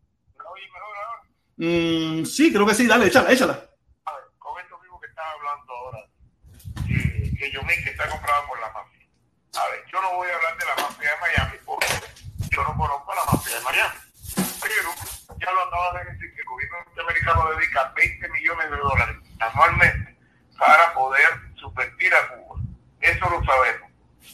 [1.57, 3.55] Mm, sí, creo que sí, dale, échala, échala.
[4.05, 6.09] A ver, con esto mismo que estás hablando ahora,
[7.51, 9.07] que, que yo que está comprado por la mafia.
[9.57, 11.87] A ver, yo no voy a hablar de la mafia de Miami porque
[12.51, 13.99] yo no conozco la mafia de Miami.
[14.61, 14.91] Pero
[15.39, 20.17] ya lo acabas de decir que el gobierno norteamericano dedica 20 millones de dólares anualmente
[20.59, 22.61] para poder subvertir a Cuba.
[23.01, 23.91] Eso lo sabemos.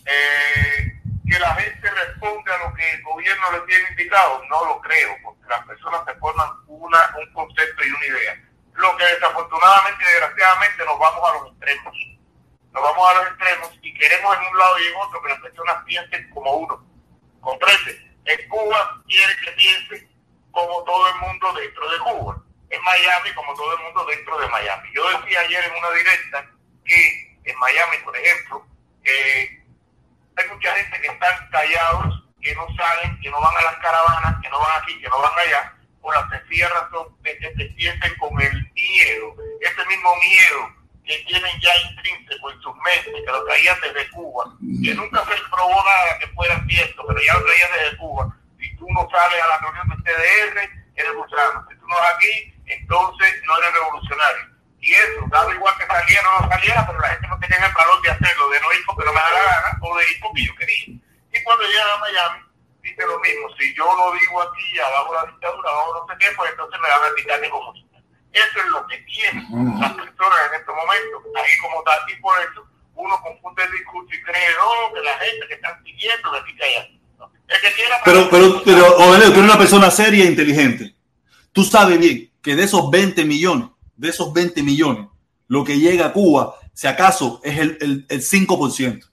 [0.06, 1.00] Eh,
[1.30, 5.16] que la gente responde a lo que el gobierno le tiene indicado, no lo creo,
[5.22, 8.42] porque las personas se forman una, un concepto y una idea.
[8.74, 12.13] Lo que desafortunadamente, desgraciadamente, nos vamos a los extremos.
[12.74, 15.40] Nos vamos a los extremos y queremos en un lado y en otro que las
[15.40, 16.84] personas piensen como uno.
[17.40, 18.18] ¿Comprende?
[18.24, 20.08] En Cuba quiere que piense
[20.50, 22.42] como todo el mundo dentro de Cuba.
[22.70, 24.88] En Miami como todo el mundo dentro de Miami.
[24.92, 26.50] Yo decía ayer en una directa
[26.84, 28.66] que en Miami, por ejemplo,
[29.04, 29.62] eh,
[30.34, 34.42] hay mucha gente que están callados, que no salen, que no van a las caravanas,
[34.42, 37.72] que no van aquí, que no van allá, por la sencilla razón de que se
[37.76, 43.32] sienten con el miedo, ese mismo miedo que tienen ya intrínseco en sus mentes, que
[43.32, 44.44] lo traían desde Cuba,
[44.82, 48.36] que nunca se probó nada que fuera cierto, pero ya lo traían desde Cuba.
[48.58, 51.66] Si tú no sales a la reunión de TDR, eres gusano.
[51.68, 54.54] Si tú no vas aquí, entonces no eres revolucionario
[54.84, 57.72] y eso, dado igual que saliera o no saliera, pero la gente no tenía el
[57.72, 60.20] valor de hacerlo, de no ir porque no me da la gana, o de ir
[60.20, 60.84] porque yo quería.
[61.32, 62.40] Y cuando llegan a Miami,
[62.82, 66.34] dice lo mismo, si yo lo digo aquí, abajo la dictadura, abajo no sé qué,
[66.36, 67.93] pues entonces me van a quitar comunista.
[68.34, 69.46] Eso es lo que tienen
[69.80, 72.66] las personas en estos momentos, ahí como tal, y por eso
[72.96, 76.56] uno confunde el discurso y cree, no, que la gente que están siguiendo de aquí
[76.56, 76.88] que allá.
[77.46, 80.94] El que quiera pero, pero, pero, Ovelio, tú eres una persona seria e inteligente.
[81.52, 85.06] Tú sabes bien que de esos 20 millones, de esos 20 millones,
[85.46, 89.08] lo que llega a Cuba, si acaso, es el, el, el 5%.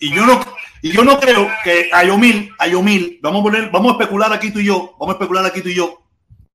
[0.00, 0.40] Y yo no,
[0.80, 4.32] y yo no creo que a Yomil, a Yomil, vamos a poner, vamos a especular
[4.32, 6.01] aquí tú y yo, vamos a especular aquí tú y yo.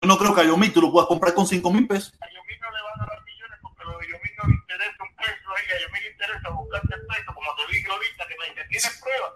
[0.02, 2.14] Yo no creo que a Yomil tú lo puedas comprar con 5 mil pesos.
[2.22, 5.16] A Yomil no le van a dar millones porque de Yomil no le interesa un
[5.16, 8.46] peso ahí, a Yomil le interesa buscarte el peso, como te dije ahorita, que me
[8.50, 9.32] dice, ¿tienes pruebas?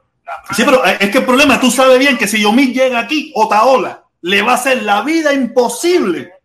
[0.55, 4.05] Sí, pero es que el problema, tú sabes bien que si Yomil llega aquí, Otaola,
[4.21, 6.41] le va a hacer la vida imposible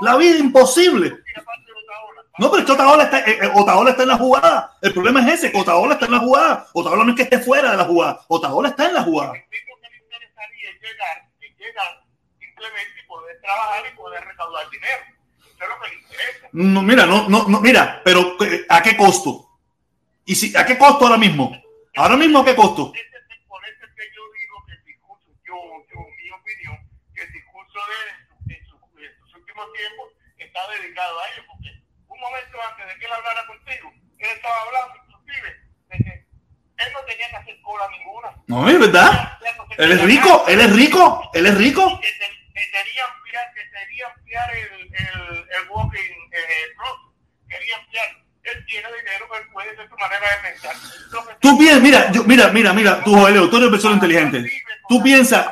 [0.00, 1.18] la vida imposible.
[2.38, 4.76] No, pero es que Otaola está, eh, eh, Otaola está en la jugada.
[4.82, 6.66] El problema es ese, que Otaola está en la jugada.
[6.74, 8.20] Otaola no es que esté fuera de la jugada.
[8.28, 9.32] Otaola está en la jugada.
[9.32, 11.25] Lo que le interesaría es llegar, es
[13.46, 15.02] trabajar y poder recaudar dinero.
[15.40, 16.48] Eso es lo que le interesa.
[16.52, 19.48] No, mira, no, no, no, mira, pero eh, ¿a qué costo?
[20.24, 21.56] ¿Y si, a qué costo ahora mismo?
[21.96, 22.92] Ahora mismo, ¿a qué costo?
[22.92, 25.54] Por eso es que yo digo que el discurso, yo,
[25.88, 26.76] yo, mi opinión,
[27.14, 28.16] que el discurso de
[29.72, 30.08] tiempo
[30.38, 31.70] está dedicado a ello, porque
[32.08, 35.48] un momento antes de que él hablara contigo, él estaba hablando inclusive
[35.90, 36.26] de que
[36.84, 38.28] él no tenía que hacer cola ninguna.
[38.46, 39.38] No, es verdad.
[39.78, 42.00] él es rico, él es rico, él es rico.
[42.56, 45.98] Que, quería ampliar, que quería ampliar el, el, el walking
[46.32, 46.72] eh,
[47.48, 48.06] quería ampliar.
[48.44, 50.76] él tiene dinero, él puede ser su manera de pensar.
[51.40, 54.50] Tú piensas, mira, yo, mira, mira, mira, tú, Joeleo, tú eres persona inteligente.
[54.88, 55.46] Tú piensas,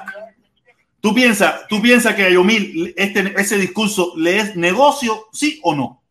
[1.01, 5.75] tú piensas, tú piensas que a Yomil este, ese discurso le es negocio, sí o
[5.75, 6.03] no?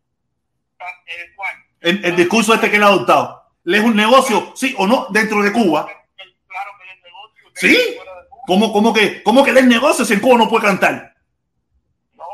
[1.06, 1.54] ¿El cuál?
[1.80, 3.42] El, el discurso este que él ha adoptado.
[3.64, 5.86] ¿Le es un negocio, sí o no, dentro de Cuba?
[5.86, 7.50] Claro que es negocio.
[7.54, 7.98] ¿Sí?
[8.46, 11.14] ¿Cómo, cómo que, cómo que es negocio si en Cuba no puede cantar?
[12.14, 12.24] No,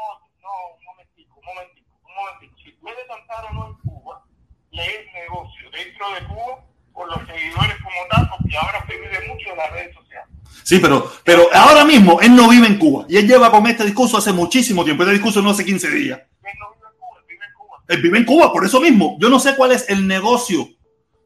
[0.43, 2.55] no, un momentico, un momentico, un momentico.
[2.65, 4.25] Si puede cantar o no en Cuba,
[4.71, 9.29] le es negocio dentro de Cuba por los seguidores como tal, porque ahora se vive
[9.29, 10.29] mucho en las redes sociales.
[10.65, 13.85] Sí, pero, pero ahora mismo él no vive en Cuba y él lleva con este
[13.85, 15.03] discurso hace muchísimo tiempo.
[15.03, 16.19] Este discurso no hace 15 días.
[16.19, 17.85] Él no vive en Cuba, él vive en Cuba.
[17.89, 19.17] Él vive en Cuba, por eso mismo.
[19.21, 20.69] Yo no sé cuál es el negocio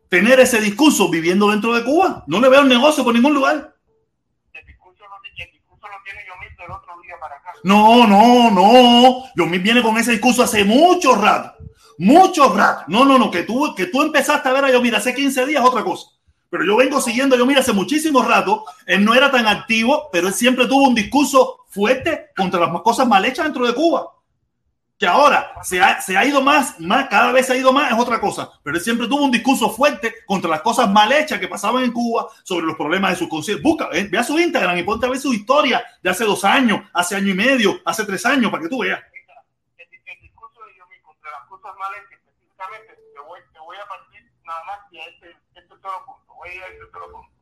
[0.09, 2.25] tener ese discurso viviendo dentro de Cuba.
[2.27, 3.75] No le veo el negocio por ningún lugar.
[4.53, 7.51] El discurso lo, el discurso lo tiene yo mismo el otro día para acá.
[7.65, 9.25] No, no, no.
[9.35, 11.55] Yomil viene con ese discurso hace mucho rato.
[11.97, 12.85] Mucho rato.
[12.89, 13.31] No, no, no.
[13.31, 16.09] Que tú, que tú empezaste a ver a Yomil hace 15 días otra cosa.
[16.51, 18.65] Pero yo vengo siguiendo a Yomil hace muchísimo rato.
[18.85, 23.09] Él no era tan activo, pero él siempre tuvo un discurso fuerte contra las cosas
[23.09, 24.11] mal hechas dentro de Cuba.
[24.97, 27.91] Que ahora se ha, se ha ido más, más, cada vez se ha ido más,
[27.91, 28.49] es otra cosa.
[28.63, 31.93] Pero él siempre tuvo un discurso fuerte contra las cosas mal hechas que pasaban en
[31.93, 33.63] Cuba, sobre los problemas de su conciencia.
[33.63, 36.81] Busca, eh, ve su Instagram y ponte a ver su historia de hace dos años,
[36.93, 39.03] hace año y medio, hace tres años, para que tú veas.
[39.77, 43.21] El, discurso de Yomi contra las cosas mal hechas, específicamente, te
[43.61, 46.35] voy, a partir nada más a este, este solo punto.
[46.35, 47.33] Voy a ir a este solo punto.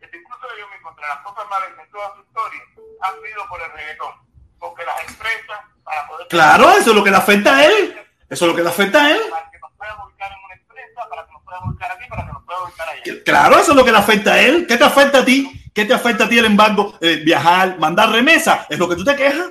[0.00, 2.62] El discurso de Yomi contra las cosas mal hechas en toda su historia
[3.00, 4.28] ha sido por el reggaetón.
[4.58, 6.28] Porque las empresas, para poder.
[6.28, 7.96] Claro, eso es lo que le afecta a él.
[8.28, 9.20] Eso es lo que le afecta a él.
[9.30, 12.26] Para que nos pueda ubicar en una empresa, para que nos pueda ubicar aquí, para
[12.26, 13.24] que nos pueda ubicar allá.
[13.24, 14.66] Claro, eso es lo que le afecta a él.
[14.66, 15.70] ¿Qué te afecta a ti?
[15.74, 16.98] ¿Qué te afecta a ti el embargo?
[17.00, 18.66] Eh, viajar, mandar remesa.
[18.68, 19.50] ¿Es lo que tú te quejas?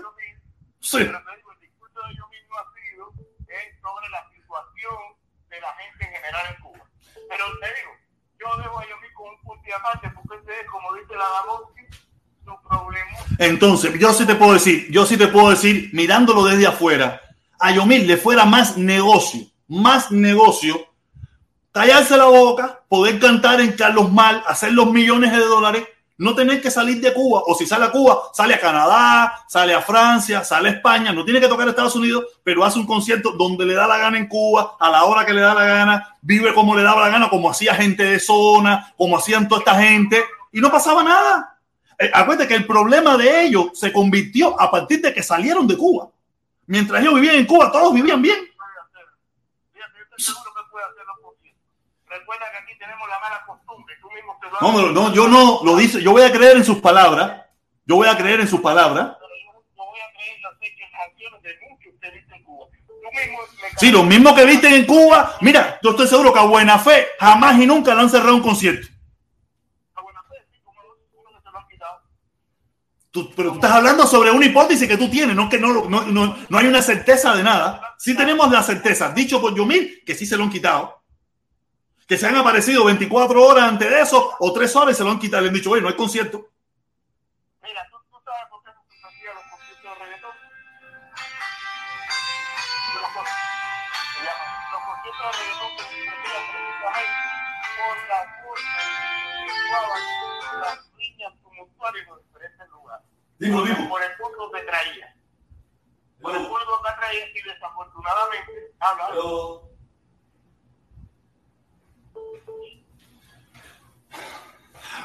[0.80, 1.00] Sí.
[1.00, 3.14] Pero te digo, el discurso de yo mismo ha sido
[3.48, 4.98] es sobre la situación
[5.50, 6.86] de la gente en general en Cuba.
[7.30, 7.92] Pero te digo,
[8.40, 11.26] yo dejo a Yomi con un punto y aparte, porque ese es, como dice la
[11.44, 11.77] problema.
[13.40, 17.22] Entonces, yo sí te puedo decir, yo sí te puedo decir, mirándolo desde afuera,
[17.60, 20.88] a Yomil le fuera más negocio, más negocio,
[21.72, 25.84] callarse la boca, poder cantar en Carlos Mal, hacer los millones de dólares,
[26.18, 29.76] no tener que salir de Cuba, o si sale a Cuba, sale a Canadá, sale
[29.76, 32.88] a Francia, sale a España, no tiene que tocar a Estados Unidos, pero hace un
[32.88, 35.66] concierto donde le da la gana en Cuba, a la hora que le da la
[35.66, 39.60] gana, vive como le daba la gana, como hacía gente de zona, como hacían toda
[39.60, 41.57] esta gente, y no pasaba nada.
[42.00, 45.78] Eh, acuérdate que el problema de ellos se convirtió a partir de que salieron de
[45.78, 46.10] Cuba.
[46.68, 48.38] Mientras ellos vivían en Cuba, todos vivían bien.
[52.08, 53.96] Recuerda que aquí tenemos la mala costumbre,
[54.62, 57.46] No, no, yo no lo dice, yo voy a creer en sus palabras,
[57.86, 59.18] yo voy a creer en sus palabras.
[63.78, 67.10] Sí, los mismos que visten en Cuba, mira, yo estoy seguro que a buena fe
[67.20, 68.88] jamás y nunca le han cerrado un concierto.
[69.94, 70.80] A buena fe, sí, como
[71.14, 72.02] uno que se lo han quitado.
[73.12, 76.02] Tú- pero tú estás hablando sobre una hipótesis que tú tienes, no que no, no,
[76.06, 77.96] no, no hay una certeza de nada.
[77.98, 81.02] Sí tenemos la certeza, dicho por Yomil, que sí se lo han quitado.
[82.08, 85.12] Que se han aparecido 24 horas antes de eso o 3 horas y se lo
[85.12, 85.42] han quitado.
[85.44, 86.50] Le han dicho, oye, no hay concierto.
[87.64, 90.36] Mira, ¿tú, tú sabes por qué no hacían los conciertos de reggaetón?
[92.94, 93.02] Los
[94.72, 95.84] los conciertos de reggaetón se
[97.78, 98.80] por la fuerza
[99.46, 100.04] que actuaban
[100.62, 103.06] las niñas tumultuarias en los diferentes lugares.
[103.40, 103.90] Digo, digo.
[103.90, 105.16] Por el punto que traía.
[106.22, 109.10] Por el punto que traía y desafortunadamente habla.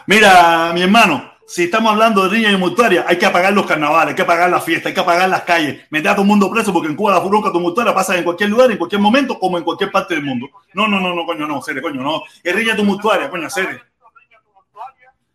[0.06, 4.14] Mira, mi hermano, si estamos hablando de riña tumultuaria, hay que apagar los carnavales, hay
[4.16, 6.72] que apagar las fiestas, hay que apagar las calles, meter a todo el mundo preso,
[6.72, 9.64] porque en Cuba la bronca tumultuaria pasa en cualquier lugar, en cualquier momento, como en
[9.64, 10.48] cualquier parte del mundo.
[10.72, 12.22] No, no, no, no, coño, no, serio, coño, no.
[12.42, 13.80] Es riña tumultuaria, coño, serio.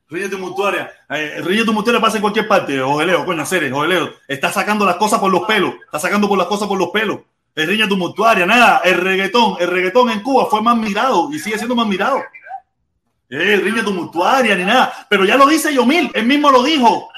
[0.09, 0.89] Riña tumultuaria.
[1.09, 2.81] Eh, riña tumultuaria pasa en cualquier parte.
[2.81, 4.13] Ojeleo, coño, serio, ojeleo.
[4.27, 5.73] Está sacando las cosas por los pelos.
[5.85, 7.19] Está sacando por las cosas por los pelos.
[7.53, 8.81] Es riña tumultuaria, nada.
[8.85, 12.23] El reggaetón, el reggaetón en Cuba fue más mirado y sigue siendo más mirado.
[13.29, 15.07] Eh, riña tumultuaria ni nada.
[15.09, 17.09] Pero ya lo dice Yomil, él mismo lo dijo.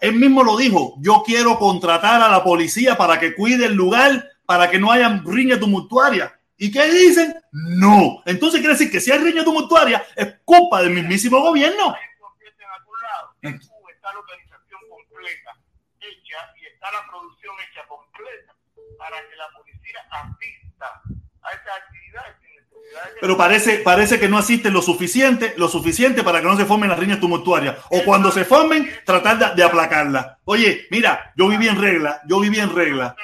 [0.00, 0.94] Él mismo lo dijo.
[1.00, 5.20] Yo quiero contratar a la policía para que cuide el lugar, para que no haya
[5.26, 6.37] riña tumultuaria.
[6.58, 7.34] ¿Y qué dicen?
[7.52, 8.20] No.
[8.26, 11.94] Entonces quiere decir que si hay riña tumultuaria, es culpa del mismísimo gobierno.
[11.94, 13.34] hay concierto en algún lado.
[13.42, 15.56] En Cuba está la organización completa
[16.00, 18.54] hecha y está la producción hecha completa
[18.98, 21.02] para que la policía asista
[21.42, 25.54] a esas actividades sin necesidad de que Pero parece, parece que no asisten lo suficiente,
[25.56, 27.76] lo suficiente para que no se formen las riñas tumultuarias.
[27.90, 30.38] O cuando se formen, tratar de, aplacarlas.
[30.44, 33.14] Oye, mira, yo viví en regla, yo viví en regla.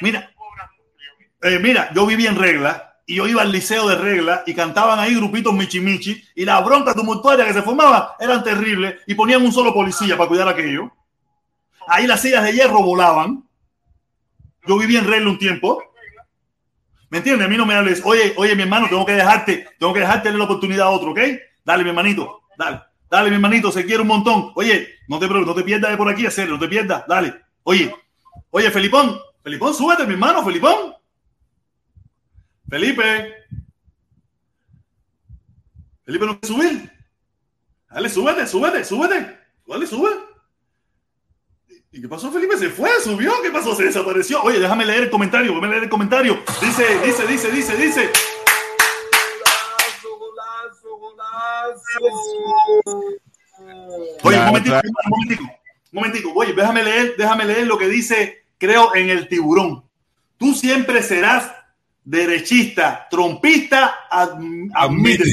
[0.00, 0.20] Mira.
[0.20, 1.33] Eso cobra mucho, yo mismo.
[1.44, 4.98] Eh, mira, yo viví en regla y yo iba al liceo de regla y cantaban
[4.98, 9.52] ahí grupitos michimichi y la bronca tumultuaria que se formaba eran terribles y ponían un
[9.52, 10.90] solo policía para cuidar aquello.
[11.86, 13.44] Ahí las sillas de hierro volaban.
[14.66, 15.84] Yo viví en regla un tiempo.
[17.10, 17.46] ¿Me entiendes?
[17.46, 18.00] A mí no me hables.
[18.06, 21.20] Oye, oye, mi hermano, tengo que dejarte, tengo que dejarte la oportunidad a otro, ¿ok?
[21.62, 22.80] Dale, mi hermanito, dale.
[23.10, 24.52] Dale, mi hermanito, se quiere un montón.
[24.54, 27.04] Oye, no te, no te pierdas de por aquí, hacer, no te pierdas.
[27.06, 27.34] Dale.
[27.64, 27.94] Oye,
[28.48, 31.03] oye, Felipón, Felipón, súbete, mi hermano, Felipón.
[32.68, 33.34] Felipe.
[36.04, 36.92] Felipe no puede subir.
[37.90, 39.38] Dale, súbete, súbete, súbete.
[39.66, 40.10] Dale, sube.
[41.92, 42.56] ¿Y qué pasó, Felipe?
[42.58, 43.32] Se fue, subió.
[43.42, 43.74] ¿Qué pasó?
[43.74, 44.42] Se desapareció.
[44.42, 45.52] Oye, déjame leer el comentario.
[45.52, 46.42] Déjame leer el comentario.
[46.60, 48.10] Dice, dice, dice, dice, dice.
[54.22, 55.50] Oye, un momentico, un momentico, un
[55.92, 56.32] momentico.
[56.34, 59.84] Oye, déjame leer, déjame leer lo que dice, creo, en el tiburón.
[60.36, 61.52] Tú siempre serás
[62.04, 65.24] derechista, trompista, admite.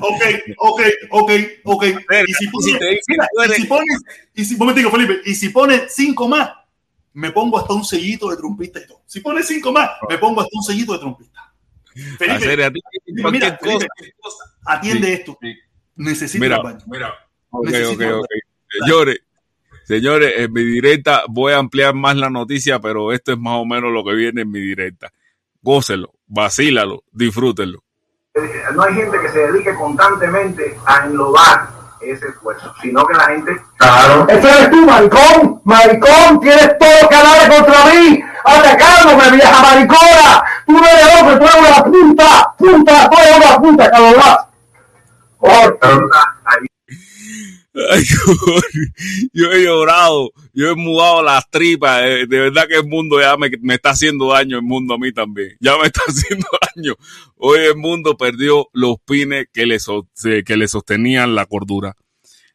[0.00, 0.22] ok,
[0.58, 0.80] ok,
[1.10, 1.32] ok,
[1.64, 1.84] ok.
[2.26, 2.80] Y si pones,
[3.48, 4.02] y si pones,
[4.34, 6.50] y si, momentico, Felipe, y si pones cinco más,
[7.14, 9.02] me pongo hasta un sellito de trompista y todo.
[9.06, 11.52] Si pones cinco más, me pongo hasta un sellito de trompista.
[12.18, 12.70] Felipe,
[13.30, 13.86] mira, Felipe,
[14.64, 15.38] atiende esto.
[15.96, 16.84] Necesito mira, baño.
[16.86, 17.14] Mira,
[17.50, 18.26] ok, ok, ok.
[18.68, 19.18] Señores,
[19.86, 23.64] señores, en mi directa voy a ampliar más la noticia, pero esto es más o
[23.64, 25.12] menos lo que viene en mi directa.
[25.62, 27.82] Gócelo, vacílalo, disfrútenlo.
[28.74, 31.68] No hay gente que se dedique constantemente a enlobar
[32.00, 33.56] ese esfuerzo, sino que la gente.
[33.76, 34.26] Claro.
[34.28, 35.60] Ese eres tú, maricón.
[35.64, 38.22] Maricón, tienes todo canales contra mí.
[38.44, 40.42] Atacándome, vieja maricona.
[40.66, 42.54] Tú no eres hombre, tú eres una punta.
[42.58, 44.22] Punta, tú eres una punta, cabrón.
[47.90, 48.02] Ay,
[49.34, 53.36] yo he llorado, yo he mudado las tripas, eh, de verdad que el mundo ya
[53.36, 56.94] me, me, está haciendo daño, el mundo a mí también, ya me está haciendo daño.
[57.36, 59.78] Hoy el mundo perdió los pines que le,
[60.42, 61.94] que le sostenían la cordura.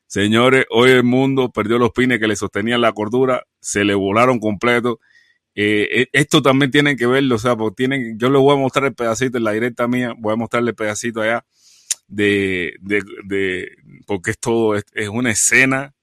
[0.08, 4.40] Señores, hoy el mundo perdió los pines que le sostenían la cordura, se le volaron
[4.40, 5.00] completo.
[5.54, 8.86] Eh, esto también tienen que verlo, o sea, porque tienen, yo les voy a mostrar
[8.86, 11.46] el pedacito en la directa mía, voy a mostrarle el pedacito allá
[12.12, 13.72] de, de, de
[14.06, 15.94] porque es todo, es, es, una escena,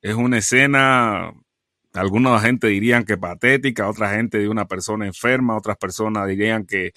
[0.00, 1.32] es una escena,
[1.92, 6.92] alguna gente dirían que patética, otra gente de una persona enferma, otras personas dirían que,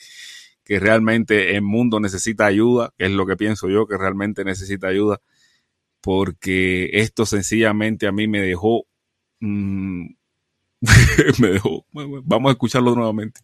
[0.64, 4.88] que realmente el mundo necesita ayuda, que es lo que pienso yo, que realmente necesita
[4.88, 5.20] ayuda,
[6.00, 8.86] porque esto sencillamente a mí me dejó,
[9.40, 10.06] mmm,
[11.42, 13.42] me dejó, vamos a escucharlo nuevamente.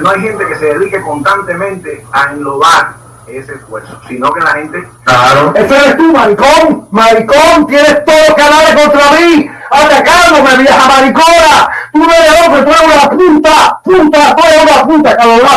[0.00, 4.88] No hay gente que se dedique constantemente a enlobar ese esfuerzo, sino que la gente.
[5.04, 5.54] Claro.
[5.54, 6.88] Ese eres tú, maricón.
[6.90, 9.48] Maricón, tienes todos canales contra mí.
[9.70, 11.68] Atacándome, vieja maricona.
[11.92, 13.80] Tú no eres hombre, tú eres una punta.
[13.84, 15.48] Punta, tú eres una punta, cabrón.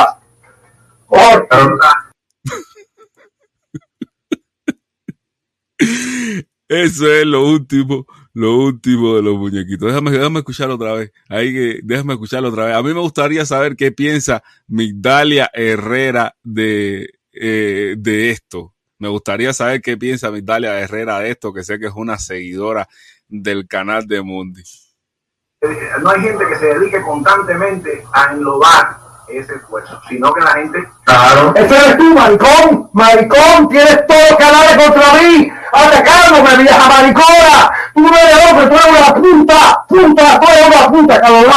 [6.68, 9.88] Eso es lo último, lo último de los muñequitos.
[9.88, 11.12] Déjame, déjame escucharlo otra vez.
[11.30, 12.76] Ahí que, déjame escucharlo otra vez.
[12.76, 18.74] A mí me gustaría saber qué piensa Migdalia Herrera de, eh, de esto.
[18.98, 22.88] Me gustaría saber qué piensa Migdalia Herrera de esto, que sé que es una seguidora
[23.28, 24.64] del canal de Mundi.
[26.02, 28.98] No hay gente que se dedique constantemente a enlobar
[29.28, 30.88] ese esfuerzo, sino que la gente.
[31.04, 31.54] Claro.
[31.56, 32.90] Ese eres tú, maricón.
[32.94, 35.52] Maricón, tienes todos canales contra mí.
[35.74, 37.70] Atacándome, vieja maricona.
[37.94, 39.86] Tú no eres hombre, tú eres una punta.
[39.88, 41.52] Punta, tú eres una punta, cabrón.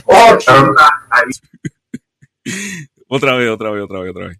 [3.08, 4.38] otra vez, otra vez, otra vez, otra vez.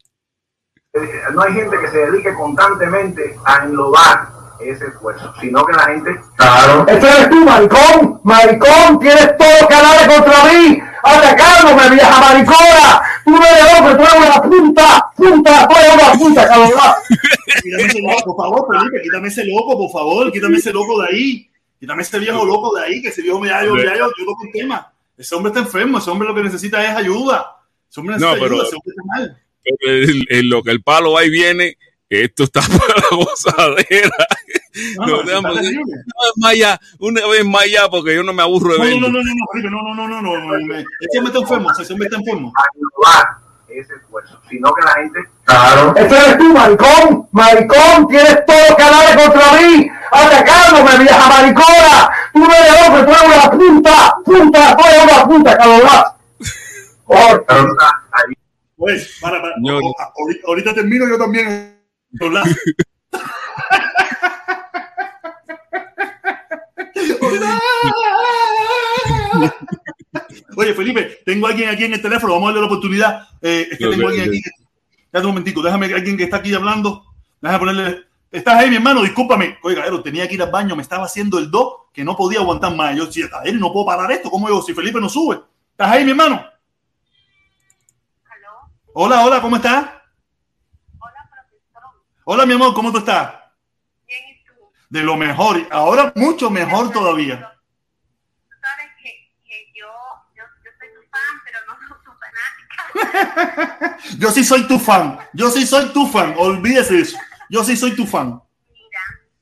[1.32, 4.28] No hay gente que se dedique constantemente a enlobar
[4.60, 6.20] ese esfuerzo, sino que la gente.
[6.36, 6.84] Claro.
[6.88, 8.20] Ese eres tú, maricón.
[8.24, 10.80] Maricón, tienes todos canales contra mí.
[11.02, 13.02] Atacándome, vieja maricona.
[13.24, 15.10] Tú no eres hombre, tú eres una punta.
[15.16, 16.70] Punta, tú eres una punta, cabrón.
[17.62, 19.02] Quítame ese loco, por favor, Felipe.
[19.02, 20.32] Quítame ese loco, por favor.
[20.32, 21.50] Quítame ese loco de ahí.
[21.78, 24.42] Quítame ese viejo loco de ahí, que ese viejo me da yo, yo, yo toco
[24.42, 24.92] un tema.
[25.16, 27.56] Ese hombre está enfermo, ese hombre lo que necesita es ayuda.
[27.88, 29.42] Ese hombre necesita No, pero- ayuda, ese hombre está mal.
[29.64, 31.76] En, en lo que el palo va y viene,
[32.08, 34.26] esto está para la gozadera.
[34.98, 35.50] No, No, no.
[35.50, 35.72] Una vez
[36.36, 39.00] más allá, una vez más allá, porque yo no me aburro de No, verlo.
[39.00, 41.70] no, no, no, no, no, no, no, no, no, no, me- ese hombre está enfermo,
[41.78, 42.52] ese hombre está enfermo.
[43.68, 45.18] ese esfuerzo, sino que la gente.
[45.44, 45.94] Claro.
[45.96, 47.28] Ese eres tú, maricón.
[47.32, 49.88] Maricón, tienes todos canales contra mí.
[50.10, 52.10] Atacándome, vieja maricona.
[52.32, 54.14] Tú no eres hombre, tú eres una punta.
[54.24, 55.88] Punta, tú eres una punta, cabrón.
[58.80, 59.92] Pues, para, para, No, no.
[60.16, 61.78] ahorita, ahorita termino yo también.
[70.56, 73.28] Oye, Felipe, tengo a alguien aquí en el teléfono, vamos a darle la oportunidad.
[73.42, 74.40] Eh, es que tengo a alguien aquí.
[75.12, 77.04] Dame un momentico, déjame alguien que está aquí hablando.
[77.42, 78.04] Déjame ponerle.
[78.32, 79.02] ¿Estás ahí, mi hermano?
[79.02, 79.58] Discúlpame.
[79.62, 82.38] Oiga, Ero, tenía que ir al baño, me estaba haciendo el do que no podía
[82.38, 82.96] aguantar más.
[82.96, 84.30] Yo decía, a él no puedo parar esto.
[84.30, 84.62] ¿Cómo yo?
[84.62, 85.38] Si Felipe no sube.
[85.72, 86.49] ¿Estás ahí, mi hermano?
[89.02, 89.86] Hola, hola, ¿cómo estás?
[90.98, 91.82] Hola, profesor.
[92.24, 93.32] Hola, mi amor, ¿cómo tú estás?
[94.06, 94.52] Bien, ¿y tú?
[94.90, 95.66] De lo mejor.
[95.70, 97.38] Ahora mucho mejor todavía.
[97.38, 99.88] Tú sabes que, que yo,
[100.36, 102.12] yo, yo soy tu fan, pero no soy tu
[103.40, 103.98] fanática.
[104.18, 105.18] Yo sí soy tu fan.
[105.32, 106.34] Yo sí soy tu fan.
[106.36, 107.18] Olvídese eso.
[107.48, 108.38] Yo sí soy tu fan.
[108.68, 109.00] Mira,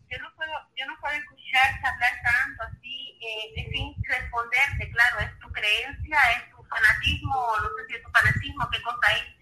[0.09, 5.37] yo no puedo, yo no puedo escucharte hablar tanto así, eh, sin responderte, claro, es
[5.41, 9.38] tu creencia, es tu fanatismo, no sé si es tu fanatismo, qué cosa es,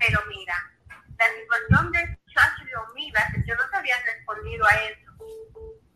[0.00, 0.54] pero mira,
[1.18, 5.10] la situación de Chacho y Omida, yo no te había respondido a eso.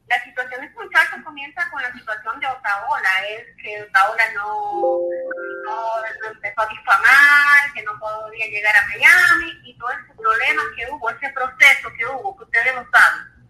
[0.06, 5.00] La situación de muchacho comienza con la situación de Otaola, es que Otaola no,
[5.64, 5.86] no,
[6.20, 10.92] no empezó a difamar, que no podía llegar a Miami y todo ese problema que
[10.92, 13.48] hubo, ese proceso que hubo, que ustedes lo saben.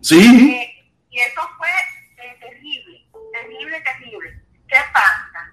[0.00, 0.54] Sí.
[0.54, 1.68] Eh, y eso fue
[2.16, 4.40] eh, terrible, terrible, terrible.
[4.66, 5.52] ¿Qué pasa?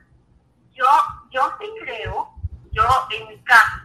[0.72, 0.88] Yo,
[1.30, 2.31] yo sí creo,
[2.72, 3.78] yo en mi caso,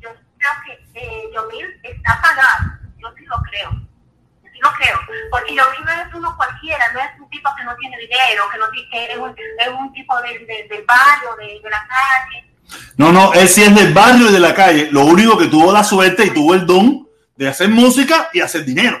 [0.00, 3.70] yo creo que eh, Yomil está pagado, yo sí lo creo.
[3.72, 4.98] yo Sí lo creo,
[5.30, 8.58] porque Yomil no es uno cualquiera, no es un tipo que no tiene dinero, que
[8.58, 12.50] no tiene, es, un, es un tipo de, de- del barrio, de, de la calle.
[12.96, 14.88] No, no, él sí es del barrio y de la calle.
[14.90, 18.64] Lo único que tuvo la suerte y tuvo el don de hacer música y hacer
[18.64, 18.98] dinero.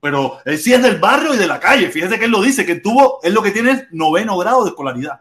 [0.00, 1.88] Pero él sí es del barrio y de la calle.
[1.90, 4.70] Fíjese que él lo dice, que tuvo, él lo que tiene es noveno grado de
[4.70, 5.20] escolaridad.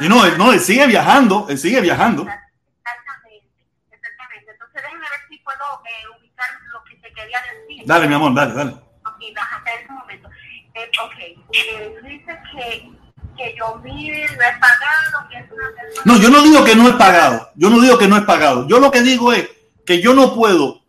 [0.00, 2.22] Y no, él, no, él sigue viajando, él sigue viajando.
[2.22, 3.48] Exactamente,
[3.90, 4.52] exactamente.
[4.52, 7.82] Entonces déjeme ver si puedo eh, ubicar lo que te quería decir.
[7.86, 8.70] Dale, mi amor, dale, dale.
[8.72, 10.28] Ok, hasta ese momento.
[10.74, 12.90] Eh, ok, eh, tú dices que,
[13.36, 16.02] que yo mire, no he pagado, que es una persona...
[16.04, 17.50] No, yo no digo que no es pagado.
[17.54, 18.68] Yo no digo que no es pagado.
[18.68, 19.48] Yo lo que digo es
[19.86, 20.82] que yo no puedo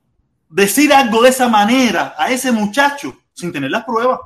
[0.50, 4.20] decir algo de esa manera a ese muchacho sin tener las pruebas.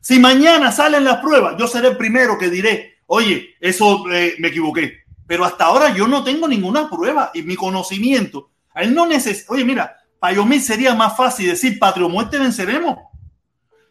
[0.00, 4.48] Si mañana salen las pruebas, yo seré el primero que diré, oye, eso eh, me
[4.48, 5.04] equivoqué.
[5.26, 8.50] Pero hasta ahora yo no tengo ninguna prueba y mi conocimiento.
[8.74, 9.52] A él no necesita.
[9.52, 12.98] Oye, mira, para Yomil sería más fácil decir patria o muerte venceremos.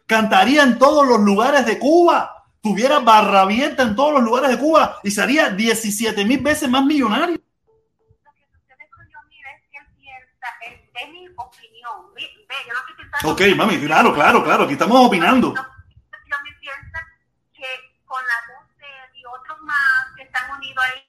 [0.06, 2.44] Cantaría en todos los lugares de Cuba.
[2.62, 6.84] Tuviera barra abierta en todos los lugares de Cuba y sería 17 mil veces más
[6.84, 7.38] millonario.
[13.24, 15.54] Ok, mami, claro, claro, claro, aquí estamos opinando.
[15.54, 17.00] Yo me piensa
[17.52, 17.64] que
[18.04, 20.14] con la voz de él y otros más
[20.82, 21.08] ahí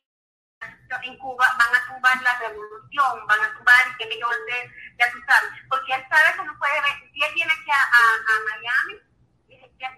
[1.03, 5.11] en Cuba van a tumbar la revolución, van a tumbar y que ellos estén, ya
[5.11, 9.01] tú sabes, porque él sabe que no puede ver, si él viene aquí a, Miami,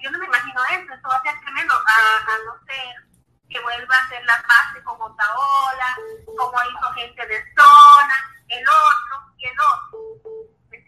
[0.01, 3.09] yo no me imagino eso, eso va a ser tremendo, a, a no ser
[3.49, 8.15] que vuelva a hacer la paz con Otaola, como hizo gente de zona,
[8.47, 10.18] el otro y el otro.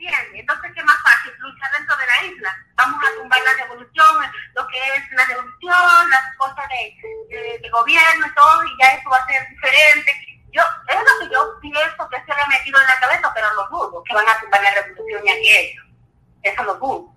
[0.02, 0.40] ¿Me entiendes?
[0.42, 1.32] Entonces, ¿qué más fácil?
[1.38, 2.66] Luchar dentro de la isla.
[2.76, 8.26] Vamos a tumbar la revolución, lo que es la revolución, las cosas de, de- gobierno
[8.28, 10.12] y todo, y ya eso va a ser diferente.
[10.52, 13.54] Yo, es lo que yo pienso que se le ha metido en la cabeza, pero
[13.54, 15.82] lo dudo, que van a tumbar la revolución y aquello.
[16.42, 17.16] Eso lo dudo.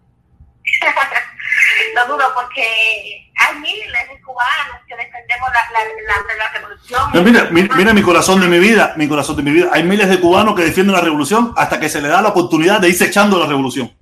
[1.95, 7.25] lo dudo porque hay miles de cubanos que defendemos la, la, la, la revolución.
[7.25, 9.69] Mira, mira, mira mi corazón de mi vida, mi corazón de mi vida.
[9.73, 12.81] Hay miles de cubanos que defienden la revolución hasta que se le da la oportunidad
[12.81, 13.93] de irse echando la revolución.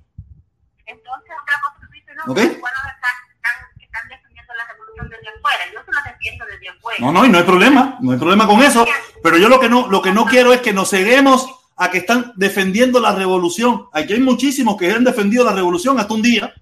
[0.85, 2.37] Entonces, otra cosa que dice, no, Ok.
[2.37, 5.59] los cubanos están, están, que están defendiendo la revolución desde afuera.
[5.73, 6.97] Yo se la defiendo desde afuera.
[6.99, 8.85] No, no, y no hay problema, no hay problema con eso.
[9.23, 11.97] Pero yo lo que no, lo que no quiero es que nos ceguemos a que
[11.99, 13.87] están defendiendo la revolución.
[13.93, 16.53] Aquí hay muchísimos que han defendido la revolución hasta un día.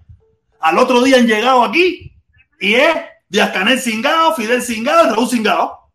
[0.60, 2.11] Al otro día han llegado aquí
[2.62, 2.94] y es
[3.28, 5.90] Díaz Canel Cingao, Fidel Cingao y Raúl Cingao.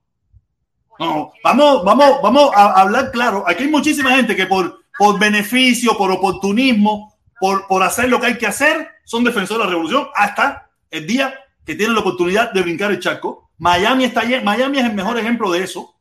[0.99, 3.45] No, vamos, vamos, vamos a hablar claro.
[3.47, 8.27] Aquí hay muchísima gente que por, por beneficio, por oportunismo, por, por hacer lo que
[8.27, 11.33] hay que hacer, son defensores de la revolución hasta el día
[11.65, 13.49] que tienen la oportunidad de brincar el charco.
[13.59, 15.95] Miami está Miami es el mejor ejemplo de eso.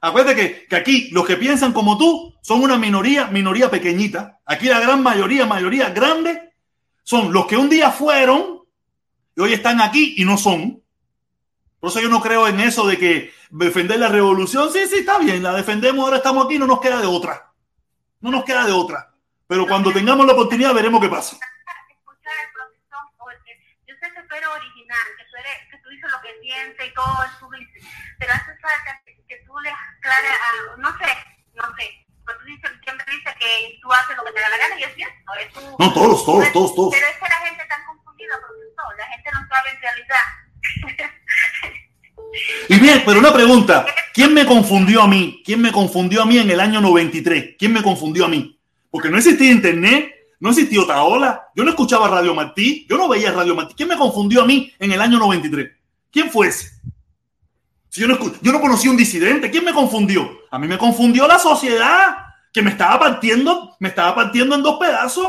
[0.00, 4.40] Acuérdate que, que aquí los que piensan como tú son una minoría, minoría pequeñita.
[4.44, 6.52] Aquí la gran mayoría, mayoría grande,
[7.04, 8.57] son los que un día fueron
[9.38, 10.82] y hoy están aquí y no son.
[11.78, 15.16] Por eso yo no creo en eso de que defender la revolución, sí, sí, está
[15.18, 17.52] bien, la defendemos, ahora estamos aquí, no nos queda de otra.
[18.20, 19.14] No nos queda de otra.
[19.46, 21.36] Pero cuando tengamos la oportunidad veremos qué pasa.
[21.38, 23.52] Escuchar el profesor, porque
[23.86, 26.82] yo sé que tú eres original, que tú, eres, que tú dices lo que sientes
[26.90, 27.86] y todo eso tú dices,
[28.18, 31.10] pero hace falta que, que tú le aclares a, no sé,
[31.54, 31.86] no sé,
[32.26, 34.82] pero tú dices, siempre dices que tú haces lo que te da la gana y
[34.82, 35.30] es cierto.
[35.38, 36.90] es tu- No, todos, todos, todos, todos.
[36.90, 37.38] Pero es que la
[38.96, 40.24] la gente no sabe en realidad.
[42.68, 45.42] Y bien, pero una pregunta, ¿quién me confundió a mí?
[45.44, 47.56] ¿Quién me confundió a mí en el año 93?
[47.58, 48.60] ¿Quién me confundió a mí?
[48.90, 53.08] Porque no existía internet, no existía otra ola, yo no escuchaba Radio Martí, yo no
[53.08, 53.74] veía Radio Martí.
[53.74, 55.70] ¿Quién me confundió a mí en el año 93?
[56.10, 56.70] ¿Quién fue ese?
[57.88, 60.42] Si yo no, yo no conocí un disidente, ¿quién me confundió?
[60.50, 62.16] A mí me confundió la sociedad
[62.52, 65.28] que me estaba partiendo, me estaba partiendo en dos pedazos.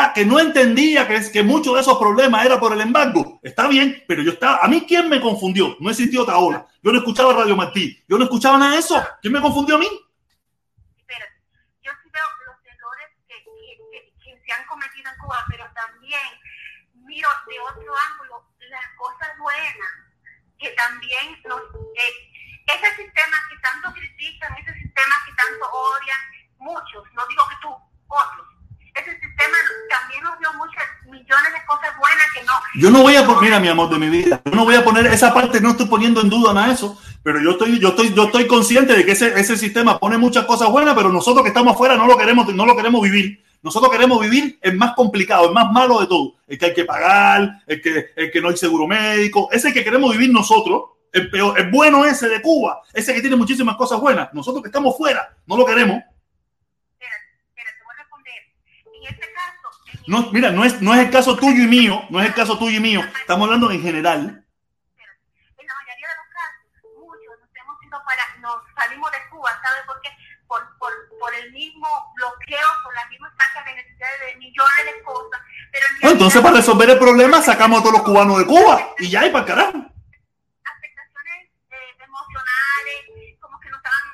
[0.00, 3.40] Ah, que no entendía que, que muchos de esos problemas era por el embargo.
[3.42, 4.58] Está bien, pero yo estaba.
[4.62, 5.76] ¿A mí quién me confundió?
[5.80, 6.68] No existió otra ola.
[6.84, 8.00] Yo no escuchaba Radio Martí.
[8.06, 8.94] Yo no escuchaba nada de eso.
[9.20, 9.90] ¿Quién me confundió a mí?
[10.98, 11.34] Espérate,
[11.82, 16.30] yo sí veo los errores que, que, que, se han cometido en Cuba, pero también
[16.94, 19.92] miro de otro ángulo las cosas buenas
[20.60, 21.60] que también nos.
[21.98, 22.14] Eh,
[22.70, 26.20] ese sistema que tanto critican, ese sistema que tanto odian,
[26.58, 27.74] muchos, no digo que tú,
[28.06, 28.57] otros
[28.98, 29.56] ese sistema
[29.88, 32.52] también nos dio muchas millones de cosas buenas que no.
[32.74, 34.84] Yo no voy a poner, mira, mi amor de mi vida, yo no voy a
[34.84, 37.88] poner esa parte, no estoy poniendo en duda nada de eso, pero yo estoy, yo
[37.88, 41.42] estoy, yo estoy consciente de que ese, ese sistema pone muchas cosas buenas, pero nosotros
[41.42, 43.42] que estamos afuera no lo queremos, no lo queremos vivir.
[43.60, 46.84] Nosotros queremos vivir el más complicado, el más malo de todo, el que hay que
[46.84, 51.28] pagar, el que, el que no hay seguro médico, ese que queremos vivir nosotros, el
[51.28, 54.32] peor, el bueno ese de Cuba, ese que tiene muchísimas cosas buenas.
[54.32, 56.02] Nosotros que estamos fuera, no lo queremos.
[60.08, 62.56] No, mira, no es, no es el caso tuyo y mío, no es el caso
[62.56, 64.20] tuyo y mío, estamos hablando en general.
[64.20, 66.64] En la mayoría de los casos,
[66.96, 70.08] muchos nos hemos ido para, nos salimos de Cuba, ¿sabes por qué?
[70.46, 71.86] Por, por, por el mismo
[72.16, 75.40] bloqueo, por la misma falta de necesidades de millones de cosas.
[75.72, 79.10] Pero en Entonces, para resolver el problema, sacamos a todos los cubanos de Cuba y
[79.10, 79.76] ya, y para el carajo.
[79.76, 84.08] Afectaciones eh, emocionales, como que nos estaban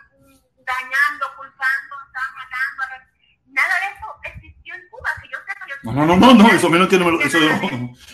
[0.59, 3.07] dañando, culpando, nos estaban matando.
[3.55, 5.65] Nada de eso existió en Cuba, que yo sepa.
[5.69, 7.05] Yo no, no, no, no, no, eso no tiene.
[7.24, 7.39] Eso,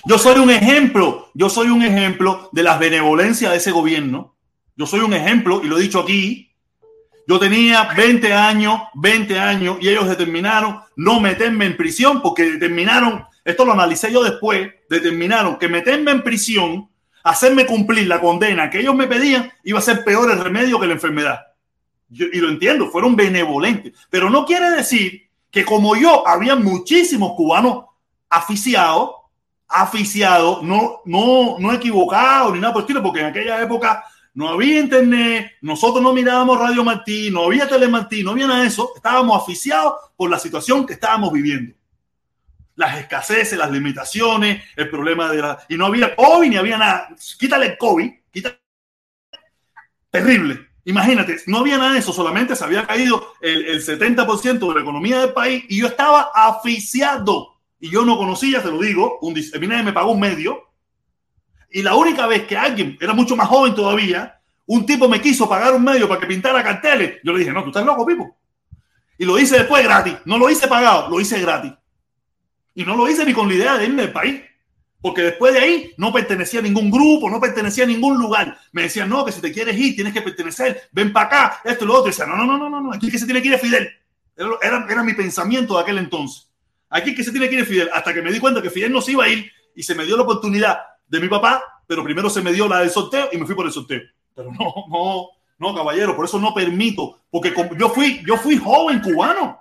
[0.05, 4.37] yo, soy un ejemplo, yo soy un ejemplo de las benevolencias de ese gobierno.
[4.75, 6.53] Yo soy un ejemplo, y lo he dicho aquí.
[7.29, 13.25] Yo tenía 20 años, 20 años, y ellos determinaron no meterme en prisión porque determinaron,
[13.45, 16.91] esto lo analicé yo después, determinaron que meterme en prisión,
[17.23, 20.89] hacerme cumplir la condena que ellos me pedían, iba a ser peor el remedio que
[20.89, 21.41] la enfermedad.
[22.11, 27.85] Y lo entiendo, fueron benevolentes, pero no quiere decir que como yo, había muchísimos cubanos
[28.29, 29.11] aficiados,
[29.69, 34.05] aficiados, no, no, no equivocados ni nada por el estilo, porque en aquella época
[34.35, 38.69] no había internet, nosotros no mirábamos Radio Martí, no había Telemartí, no había nada de
[38.69, 41.75] eso, estábamos aficiados por la situación que estábamos viviendo.
[42.77, 45.59] Las escaseces, las limitaciones, el problema de la...
[45.69, 47.09] Y no había COVID ni había nada.
[47.39, 48.61] Quítale el COVID, quítale...
[50.11, 50.70] Terrible.
[50.91, 54.81] Imagínate, no había nada de eso, solamente se había caído el, el 70% de la
[54.81, 57.61] economía del país y yo estaba aficiado.
[57.79, 60.65] Y yo no conocía, te lo digo, un, nadie me pagó un medio.
[61.71, 65.49] Y la única vez que alguien, era mucho más joven todavía, un tipo me quiso
[65.49, 68.37] pagar un medio para que pintara carteles, yo le dije, no, tú estás loco, Pipo.
[69.17, 70.15] Y lo hice después gratis.
[70.25, 71.73] No lo hice pagado, lo hice gratis.
[72.75, 74.43] Y no lo hice ni con la idea de irme del país.
[75.01, 78.59] Porque después de ahí no pertenecía a ningún grupo, no pertenecía a ningún lugar.
[78.73, 81.85] Me decían, no, que si te quieres ir, tienes que pertenecer, ven para acá, esto
[81.85, 82.09] y lo otro.
[82.09, 83.91] Y decía, no, no, no, no, no, aquí que se tiene que ir es Fidel.
[84.37, 86.51] Era, era, mi pensamiento de aquel entonces.
[86.91, 87.91] Aquí que se tiene que ir Fidel.
[87.93, 90.05] Hasta que me di cuenta que Fidel no se iba a ir y se me
[90.05, 90.79] dio la oportunidad
[91.09, 93.67] de mi papá, pero primero se me dio la del sorteo y me fui por
[93.67, 94.03] el sorteo.
[94.35, 95.29] Pero no, no,
[95.59, 99.59] no, caballero, por eso no permito, porque yo fui, yo fui joven cubano.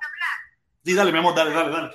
[0.84, 1.92] Sí, dale, mi amor, dale, dale, dale.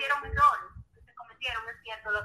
[0.00, 2.10] hubieron errores que se cometieron, es cierto.
[2.10, 2.20] Lo,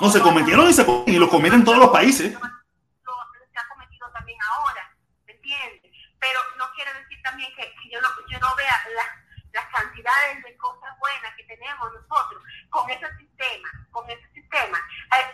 [0.00, 2.32] no, se cometieron y, se, y lo cometen todos los países.
[2.32, 4.96] Se ha cometido también ahora,
[5.26, 5.92] ¿me entiendes?
[6.18, 9.08] Pero no quiere decir también que, que yo, no, yo no vea las,
[9.52, 14.78] las cantidades de cosas buenas que tenemos nosotros con ese sistema, con ese sistema.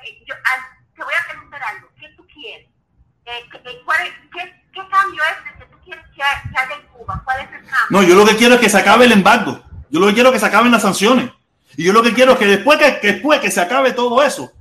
[0.02, 2.68] Eh, yo, eh, te voy a preguntar algo, ¿qué tú quieres?
[3.26, 3.48] Eh,
[3.84, 7.20] ¿cuál es, qué, ¿Qué cambio es el que tú quieres que haya en Cuba?
[7.24, 7.86] ¿Cuál es el cambio?
[7.90, 9.62] No, yo lo que quiero es que se acabe el embargo.
[9.90, 11.30] Yo lo que quiero es que se acaben las sanciones.
[11.76, 14.22] Y yo lo que quiero es que después que, que después que se acabe todo
[14.22, 14.52] eso,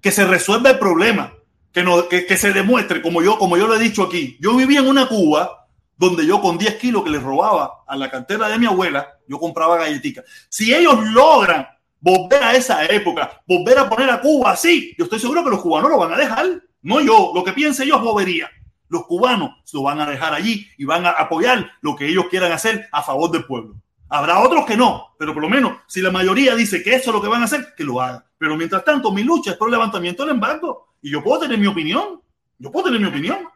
[0.00, 1.32] que se resuelva el problema,
[1.72, 4.54] que, no, que, que, se demuestre, como yo, como yo lo he dicho aquí, yo
[4.56, 5.66] vivía en una Cuba
[5.96, 9.38] donde yo con 10 kilos que le robaba a la cantera de mi abuela, yo
[9.38, 10.24] compraba galletitas.
[10.48, 11.66] Si ellos logran
[12.00, 15.60] volver a esa época, volver a poner a Cuba así, yo estoy seguro que los
[15.60, 16.46] cubanos lo van a dejar.
[16.82, 18.48] No yo, lo que piense yo es bobería.
[18.88, 22.52] Los cubanos lo van a dejar allí y van a apoyar lo que ellos quieran
[22.52, 23.74] hacer a favor del pueblo.
[24.10, 27.14] Habrá otros que no, pero por lo menos si la mayoría dice que eso es
[27.14, 28.24] lo que van a hacer, que lo hagan.
[28.38, 31.58] Pero mientras tanto, mi lucha es por el levantamiento del embargo y yo puedo tener
[31.58, 32.22] mi opinión.
[32.58, 33.48] Yo puedo tener mi opinión.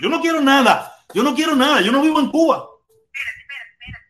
[0.00, 0.92] Yo no quiero nada.
[1.12, 1.80] Yo no quiero nada.
[1.80, 2.66] Yo no vivo en Cuba.
[3.12, 4.06] Espérate, espérate, espérate.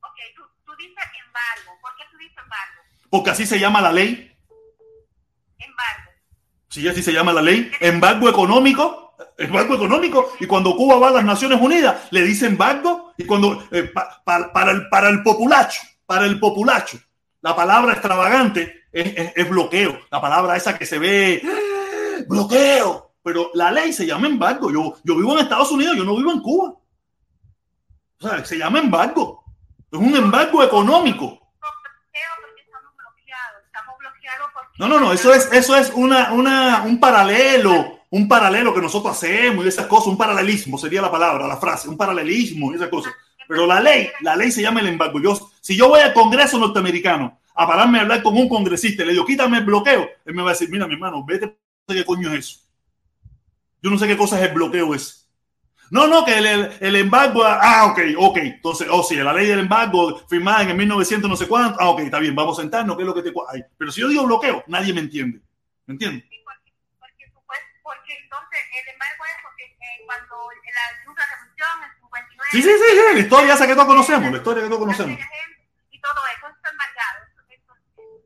[0.00, 1.80] Ok, tú, tú dices embargo.
[1.80, 2.82] ¿Por qué tú dices embargo?
[3.10, 4.36] Porque así se llama la ley.
[5.58, 6.10] Embargo.
[6.68, 7.72] Sí, así se llama la ley.
[7.80, 9.11] Embargo económico.
[9.42, 10.32] Embargo económico.
[10.40, 13.12] Y cuando Cuba va a las Naciones Unidas, le dicen embargo.
[13.16, 16.98] Y cuando eh, pa- pa- para, el, para el populacho, para el populacho,
[17.40, 19.98] la palabra extravagante es, es- es bloqueo.
[20.10, 21.42] La palabra esa que se ve
[22.28, 23.10] bloqueo.
[23.24, 24.70] Pero la ley se llama embargo.
[24.70, 26.74] Yo, yo vivo en Estados Unidos, yo no vivo en Cuba.
[28.20, 29.44] O sea, se llama embargo.
[29.90, 31.38] Es un embargo económico.
[34.78, 39.12] No, no, no, eso es, eso es una, una, un paralelo, un paralelo que nosotros
[39.16, 42.88] hacemos y esas cosas, un paralelismo sería la palabra, la frase, un paralelismo y esas
[42.88, 43.12] cosas.
[43.48, 45.20] Pero la ley, la ley se llama el embargo.
[45.20, 49.06] Yo, si yo voy al Congreso norteamericano a pararme a hablar con un congresista y
[49.06, 51.56] le digo, quítame el bloqueo, él me va a decir, mira, mi hermano, vete,
[51.88, 52.60] qué coño es eso.
[53.82, 55.22] Yo no sé qué cosa es el bloqueo ese.
[55.90, 56.46] No, no, que el,
[56.80, 58.38] el, embargo, ah, ok, ok.
[58.38, 61.90] Entonces, oh, sí, la ley del embargo firmada en el 1900 no sé cuánto, ah,
[61.90, 64.08] ok, está bien, vamos a sentarnos, ¿qué es lo que te ay, Pero si yo
[64.08, 65.40] digo bloqueo, nadie me entiende.
[65.86, 66.24] ¿Me entiendes?
[66.30, 71.82] Sí, porque, porque, supues- porque entonces el embargo es porque eh, cuando la segunda revolución,
[71.82, 72.50] el 59...
[72.52, 75.18] Sí, sí, sí, sí, la historia esa que todos conocemos, la historia que todos conocemos.
[75.90, 77.18] Y todo eso está embargado.
[77.48, 77.72] Eso,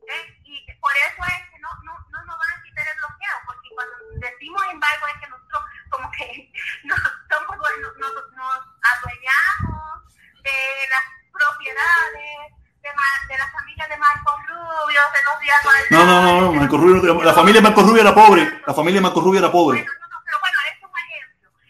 [0.07, 0.23] ¿eh?
[0.43, 3.69] Y por eso es que no, no, no nos van a quitar el bloqueo, porque
[3.75, 6.51] cuando decimos embargo es que nosotros como que
[6.83, 6.99] nos,
[7.29, 8.59] somos, nos, nos, nos
[8.95, 10.57] adueñamos de
[10.89, 15.59] las propiedades de, de la familia de Marco Rubio, de los días
[15.91, 18.99] No, no, no, no, Marco Rubio, la familia de Marco Rubio era pobre, la familia
[18.99, 19.83] de Marco Rubio era pobre.
[19.83, 20.06] Bueno.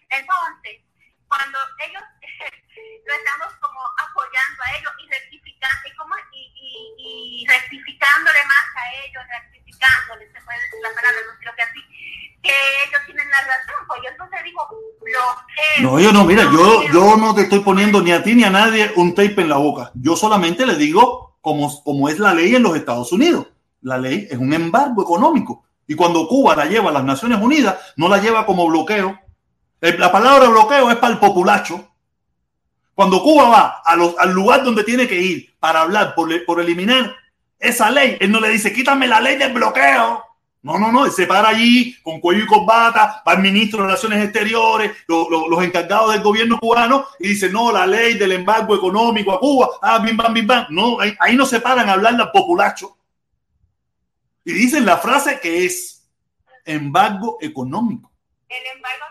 [0.09, 0.83] Entonces,
[1.27, 2.03] cuando ellos
[3.05, 8.67] lo estamos como apoyando a ellos y rectificando, y, como, y, y, y rectificándole más
[8.75, 11.81] a ellos, rectificándole, se puede decir la palabra, no creo que así,
[12.41, 12.53] que
[12.87, 14.61] ellos tienen la razón, pues yo entonces digo,
[15.01, 15.91] bloqueo.
[15.91, 18.49] No, yo no, mira, yo, yo no te estoy poniendo ni a ti ni a
[18.49, 19.91] nadie un tape en la boca.
[19.95, 23.47] Yo solamente le digo como, como es la ley en los Estados Unidos.
[23.81, 25.65] La ley es un embargo económico.
[25.87, 29.19] Y cuando Cuba la lleva a las Naciones Unidas, no la lleva como bloqueo.
[29.81, 31.87] La palabra bloqueo es para el populacho.
[32.95, 36.59] Cuando Cuba va a los- al lugar donde tiene que ir para hablar por, por
[36.59, 37.15] eliminar
[37.59, 40.23] esa ley, él no le dice, quítame la ley del bloqueo.
[40.63, 43.85] No, no, no, él se para allí con cuello y corbata, va el ministro de
[43.87, 48.31] Relaciones Exteriores, lo- lo- los encargados del gobierno cubano y dice, no, la ley del
[48.31, 50.65] embargo económico a Cuba, ah, bim, bam, bim, bam.
[50.71, 52.97] No, ahí, no se paran a hablar al populacho.
[54.43, 56.09] Y dicen la frase que es
[56.65, 58.11] embargo económico.
[58.49, 59.05] El embargo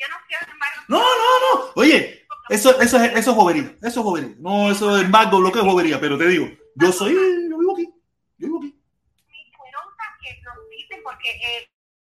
[0.00, 1.72] yo no quiero embargo No, no, no.
[1.76, 3.74] Oye, eso, eso, es, eso es bobería.
[3.82, 4.34] Eso es bobería.
[4.38, 6.00] No, eso es embargo, bloqueo es bobería.
[6.00, 7.84] Pero te digo, yo soy, yo vivo aquí.
[8.38, 8.74] Yo vivo aquí.
[9.28, 11.70] mi cuerosa que nos dicen porque eh,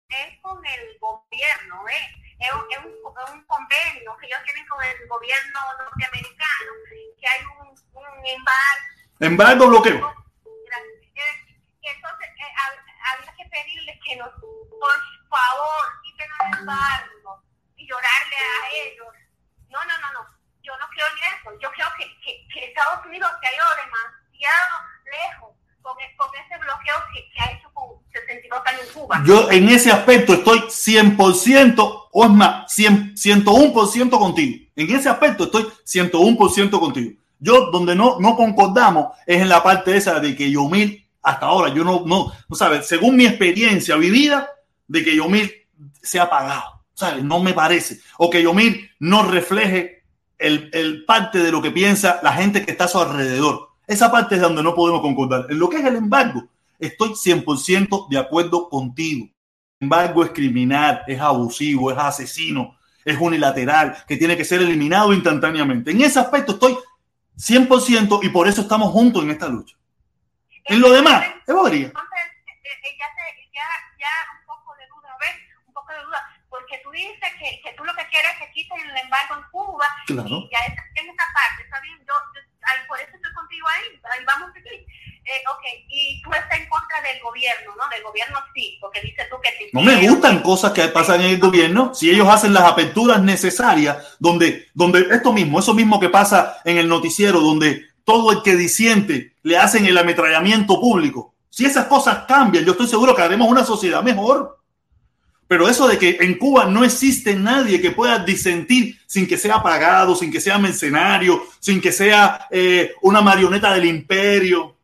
[0.08, 2.36] es con el gobierno, ¿eh?
[2.38, 6.72] es, un, es, un, es un convenio que ellos tienen con el gobierno norteamericano,
[7.20, 8.86] que hay un, un embargo.
[9.20, 10.14] Embargo, bloqueo.
[11.82, 14.92] Entonces eh, hab- había que pedirles que nos, por
[15.30, 17.42] favor, quiten el embargo
[17.88, 19.08] llorarle a ellos.
[19.70, 20.22] No, no, no, no.
[20.62, 21.48] Yo no creo en eso.
[21.60, 24.74] Yo creo que, que, Estados Unidos se ha ido demasiado
[25.08, 25.50] lejos
[25.80, 29.22] con, e- con ese bloqueo que, que ha hecho con 62 años en Cuba.
[29.24, 34.66] Yo en ese aspecto estoy 100%, o es más, 100, 101% contigo.
[34.76, 37.12] En ese aspecto estoy 101% contigo.
[37.40, 41.72] Yo donde no, no concordamos es en la parte esa de que Yomil, hasta ahora,
[41.72, 44.50] yo no, no, no sabes, según mi experiencia vivida,
[44.88, 45.52] de que Yomil
[46.02, 47.22] se ha pagado, ¿sabes?
[47.22, 48.00] No me parece.
[48.18, 50.02] O que Yomil no refleje
[50.36, 53.68] el, el parte de lo que piensa la gente que está a su alrededor.
[53.86, 55.46] Esa parte es donde no podemos concordar.
[55.48, 59.26] En lo que es el embargo, estoy 100% de acuerdo contigo.
[59.78, 65.12] El embargo es criminal, es abusivo, es asesino, es unilateral, que tiene que ser eliminado
[65.12, 65.92] instantáneamente.
[65.92, 66.76] En ese aspecto estoy
[67.36, 69.76] 100% y por eso estamos juntos en esta lucha.
[70.64, 71.86] En lo demás, es bobería.
[71.86, 73.06] Entonces, eh, eh, ya,
[73.54, 73.68] ya,
[74.00, 75.36] ya un poco de duda, ¿ves?
[75.64, 75.98] Un poco de
[76.82, 79.86] tú dices que, que tú lo que quieres es que quiten el embargo en Cuba,
[80.06, 80.28] Claro.
[80.28, 81.98] y ya esa- en esa parte, ¿está bien?
[82.06, 84.86] Yo, yo- ahí, por eso estoy contigo ahí, ahí vamos a seguir.
[85.28, 87.86] Eh, ok, y tú estás en contra del gobierno, ¿no?
[87.90, 91.26] Del gobierno sí, porque dices tú que te No me gustan cosas que pasan en
[91.32, 96.08] el gobierno si ellos hacen las aperturas necesarias, donde, donde esto mismo, eso mismo que
[96.08, 101.34] pasa en el noticiero, donde todo el que disiente le hacen el ametrallamiento público.
[101.50, 104.58] Si esas cosas cambian, yo estoy seguro que haremos una sociedad mejor.
[105.48, 109.62] Pero eso de que en Cuba no existe nadie que pueda disentir sin que sea
[109.62, 114.76] pagado, sin que sea mercenario, sin que sea eh, una marioneta del imperio.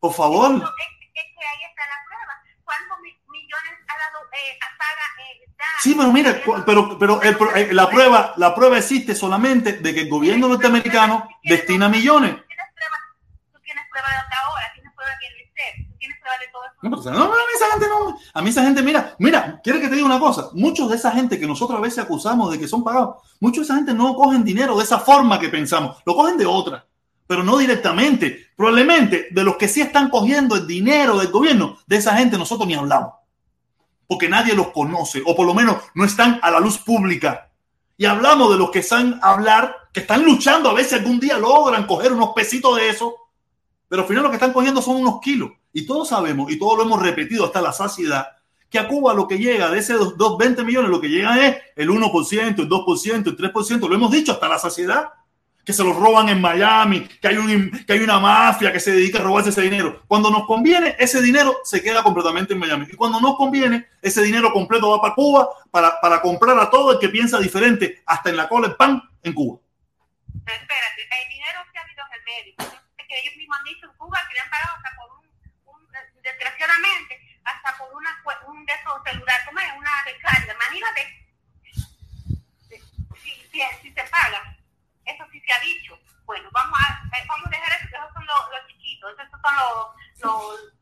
[0.00, 0.56] Por favor.
[0.56, 2.34] Es, es que ahí está la prueba.
[2.64, 7.36] ¿Cuántos mi- millones ha dado, eh, paga, eh, da- Sí, pero mira, pero, pero el
[7.54, 12.34] eh, la prueba, la prueba existe solamente de que el gobierno norteamericano destina millones.
[12.34, 12.98] ¿Tú tienes prueba,
[13.52, 16.48] tú tienes prueba de hasta ahora, tienes prueba de el ser, tú tienes prueba de
[16.48, 16.73] todo eso.
[16.90, 18.16] No, no, no, esa gente no.
[18.34, 20.50] A mí esa gente, mira, mira, quiere que te diga una cosa.
[20.52, 23.64] Muchos de esa gente que nosotros a veces acusamos de que son pagados, muchos de
[23.64, 26.86] esa gente no cogen dinero de esa forma que pensamos, lo cogen de otra,
[27.26, 28.48] pero no directamente.
[28.54, 32.68] Probablemente de los que sí están cogiendo el dinero del gobierno, de esa gente nosotros
[32.68, 33.14] ni hablamos,
[34.06, 37.50] porque nadie los conoce, o por lo menos no están a la luz pública.
[37.96, 41.86] Y hablamos de los que a hablar, que están luchando, a veces algún día logran
[41.86, 43.14] coger unos pesitos de eso,
[43.88, 45.50] pero al final lo que están cogiendo son unos kilos.
[45.74, 48.28] Y todos sabemos, y todos lo hemos repetido hasta la saciedad,
[48.70, 51.90] que a Cuba lo que llega de esos 20 millones, lo que llega es el
[51.90, 55.10] 1%, el 2%, el 3%, lo hemos dicho hasta la saciedad,
[55.64, 58.92] que se los roban en Miami, que hay, un, que hay una mafia que se
[58.92, 60.02] dedica a robarse ese dinero.
[60.06, 62.86] Cuando nos conviene, ese dinero se queda completamente en Miami.
[62.92, 66.92] Y cuando nos conviene, ese dinero completo va para Cuba para, para comprar a todo
[66.92, 69.58] el que piensa diferente, hasta en la cola el pan en Cuba.
[70.44, 72.54] Pero espérate, el dinero se ha habido en el medio.
[73.08, 75.13] Que ellos mismos han dicho en Cuba que le han pagado hasta por
[76.34, 78.10] desgraciadamente, hasta por una,
[78.46, 79.72] un de esos celular, ¿cómo es?
[79.78, 80.54] Una descarga.
[80.54, 81.00] Imagínate,
[81.62, 84.54] si, si, si se paga
[85.06, 85.98] eso sí se ha dicho.
[86.26, 89.54] Bueno, vamos a, vamos a dejar eso, que esos son los, los chiquitos, esos son
[89.56, 89.74] los,
[90.22, 90.74] los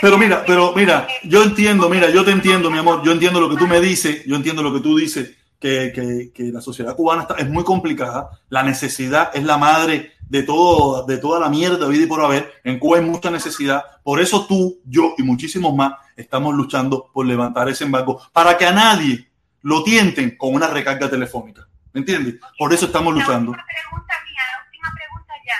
[0.00, 3.48] pero mira, pero mira, yo entiendo, mira, yo te entiendo, mi amor, yo entiendo lo
[3.48, 6.96] que tú me dices, yo entiendo lo que tú dices, que, que, que la sociedad
[6.96, 11.48] cubana está, es muy complicada, la necesidad es la madre de todo, de toda la
[11.48, 12.60] mierda vida y por haber.
[12.64, 17.26] En Cuba hay mucha necesidad, por eso tú, yo y muchísimos más estamos luchando por
[17.26, 19.30] levantar ese embargo para que a nadie
[19.62, 21.66] lo tienten con una recarga telefónica.
[21.92, 22.34] ¿Me entiendes?
[22.58, 23.52] Por eso estamos luchando.
[23.52, 25.54] La última pregunta mía, la última pregunta ya.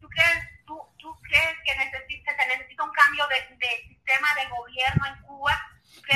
[0.00, 4.48] ¿Tú crees, tú, tú crees que necesita, se necesita un cambio de, de sistema de
[4.56, 5.60] gobierno en Cuba?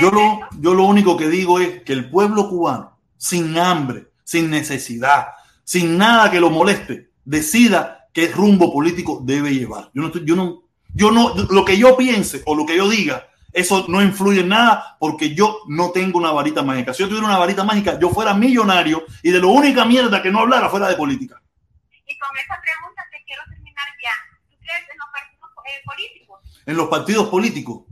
[0.01, 4.49] Yo lo, yo lo único que digo es que el pueblo cubano, sin hambre, sin
[4.49, 5.29] necesidad,
[5.65, 9.91] sin nada que lo moleste, decida qué rumbo político debe llevar.
[9.95, 12.89] Yo no, estoy, yo no, yo no, lo que yo piense o lo que yo
[12.89, 16.95] diga eso no influye en nada porque yo no tengo una varita mágica.
[16.95, 20.31] Si yo tuviera una varita mágica, yo fuera millonario y de lo única mierda que
[20.31, 21.41] no hablara fuera de política.
[22.07, 24.13] Y con esa pregunta te quiero terminar ya.
[24.49, 26.63] ¿Tú crees en los partidos eh, políticos?
[26.67, 27.83] ¿En los partidos políticos?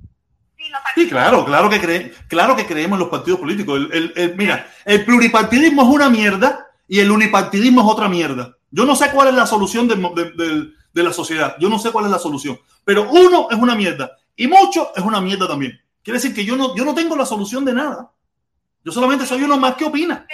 [0.57, 3.81] Sí, los partidos sí claro, claro que, cree, claro que creemos en los partidos políticos.
[3.81, 8.58] El, el, el, mira, el pluripartidismo es una mierda y el unipartidismo es otra mierda.
[8.71, 11.57] Yo no sé cuál es la solución de, de, de, de la sociedad.
[11.59, 12.59] Yo no sé cuál es la solución.
[12.85, 15.81] Pero uno es una mierda y mucho es una mierda también.
[16.03, 18.11] Quiere decir que yo no, yo no tengo la solución de nada.
[18.85, 20.27] Yo solamente soy uno más que opina.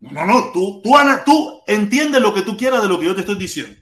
[0.00, 3.14] No, no, tú, tú, Ana, tú entiendes lo que tú quieras de lo que yo
[3.14, 3.80] te estoy diciendo.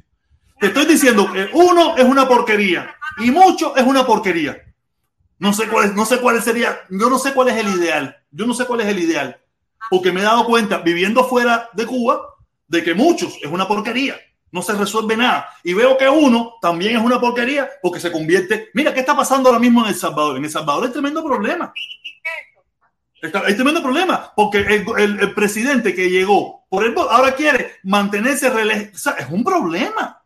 [0.60, 4.62] Te estoy diciendo que uno es una porquería y mucho es una porquería.
[5.38, 8.22] No sé cuál es, no sé cuál sería, yo no sé cuál es el ideal.
[8.30, 9.40] Yo no sé cuál es el ideal.
[9.90, 12.20] Porque me he dado cuenta, viviendo fuera de Cuba,
[12.68, 14.16] de que muchos es una porquería
[14.52, 15.48] no se resuelve nada.
[15.62, 18.70] Y veo que uno también es una porquería porque se convierte.
[18.74, 20.36] Mira, ¿qué está pasando ahora mismo en El Salvador?
[20.36, 21.72] En El Salvador hay tremendo problema.
[23.22, 28.48] Hay tremendo problema porque el, el, el presidente que llegó por el ahora quiere mantenerse
[28.48, 28.92] rele...
[28.94, 30.22] o sea, es un problema.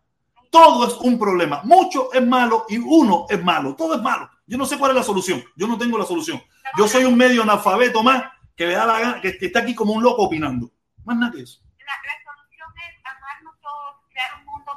[0.51, 1.63] Todo es un problema.
[1.65, 3.75] Mucho es malo y uno es malo.
[3.75, 4.31] Todo es malo.
[4.47, 5.43] Yo no sé cuál es la solución.
[5.57, 6.41] Yo no tengo la solución.
[6.79, 8.23] Yo soy un medio analfabeto más
[8.57, 10.71] que le da la gana, que, que está aquí como un loco opinando.
[11.05, 11.65] Más nada que eso.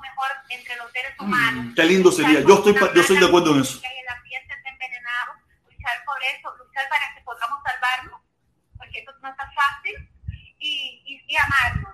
[0.02, 1.66] mejor entre los seres humanos.
[1.66, 2.41] Mm, qué lindo sería.
[2.41, 3.82] Yo estoy, yo estoy de acuerdo en eso.
[3.82, 5.34] Que el ambiente está envenenado,
[5.66, 8.22] luchar por eso, luchar para que podamos salvarnos,
[8.78, 10.10] porque eso no está fácil,
[10.60, 11.94] y, y, y amarnos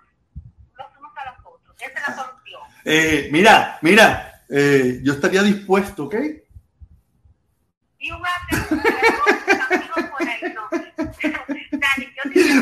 [0.77, 1.75] los unos a los otros.
[1.79, 2.61] Esa es la solución.
[2.85, 6.15] Eh, mira, mira, eh, yo estaría dispuesto, ¿ok?
[8.03, 10.63] Y una pregunta, por ahí, no.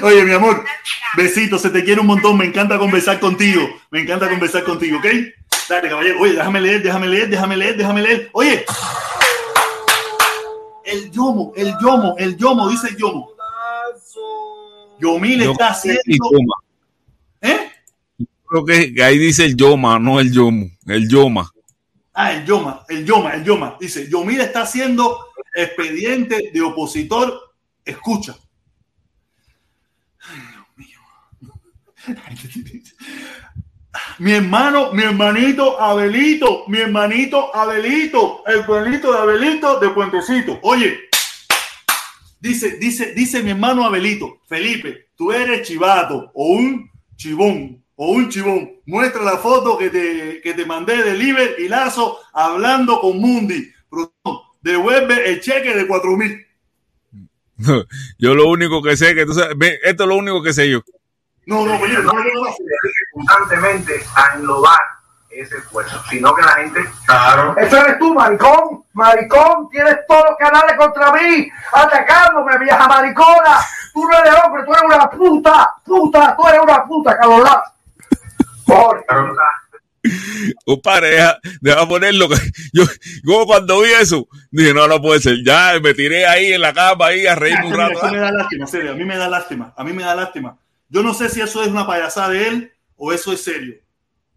[0.07, 0.63] Oye, mi amor,
[1.18, 5.05] besitos, se te quiere un montón, me encanta conversar contigo, me encanta conversar contigo, ¿ok?
[5.68, 8.30] Dale, caballero, oye, déjame leer, déjame leer, déjame leer, déjame leer.
[8.34, 8.63] Oye,
[10.85, 13.31] el yomo, el yomo, el yomo, dice el yomo.
[14.99, 16.03] Yomil está haciendo...
[17.41, 17.72] ¿Eh?
[18.45, 21.51] Creo que ahí dice el yoma, no el yomo, el yoma.
[22.13, 23.77] Ah, el yoma, el yoma, el yoma.
[23.80, 27.53] Dice, Yomil está haciendo expediente de opositor,
[27.86, 28.38] escucha.
[34.19, 40.60] Mi hermano, mi hermanito Abelito, mi hermanito Abelito, el pueblito de Abelito de Puentecito.
[40.64, 40.99] Oye,
[42.40, 48.30] dice, dice, dice mi hermano Abelito, Felipe, tú eres chivato o un chivón o un
[48.30, 48.80] chivón.
[48.86, 53.72] Muestra la foto que te, que te mandé de Liber y Lazo hablando con Mundi.
[54.61, 56.45] Devuelve el cheque de cuatro mil.
[58.17, 60.81] Yo lo único que sé que tú sabes, esto es lo único que sé yo.
[61.45, 62.55] No, no, oye, no, no, no.
[63.13, 64.79] constantemente a englobar
[65.29, 66.85] ese esfuerzo, sino que la gente...
[67.05, 67.55] Claro.
[67.57, 68.83] Eso eres tú, maricón.
[68.93, 73.57] Maricón, tienes todos los canales contra mí, atacándome, vieja maricona.
[73.93, 77.47] Tú no eres hombre, tú eres una puta, puta, tú eres una puta, cabrón.
[78.65, 79.05] Por
[80.84, 82.30] pareja, deja ponerlo.
[82.73, 82.84] Yo,
[83.23, 85.38] yo cuando vi eso, dije, no, no puede ser.
[85.45, 87.99] Ya me tiré ahí en la cama ahí a reír un rato.
[88.11, 88.91] me da lástima, serio.
[88.91, 89.73] A mí me da lástima.
[89.76, 90.57] A mí me da lástima.
[90.90, 93.76] Yo no sé si eso es una payasada de él o eso es serio.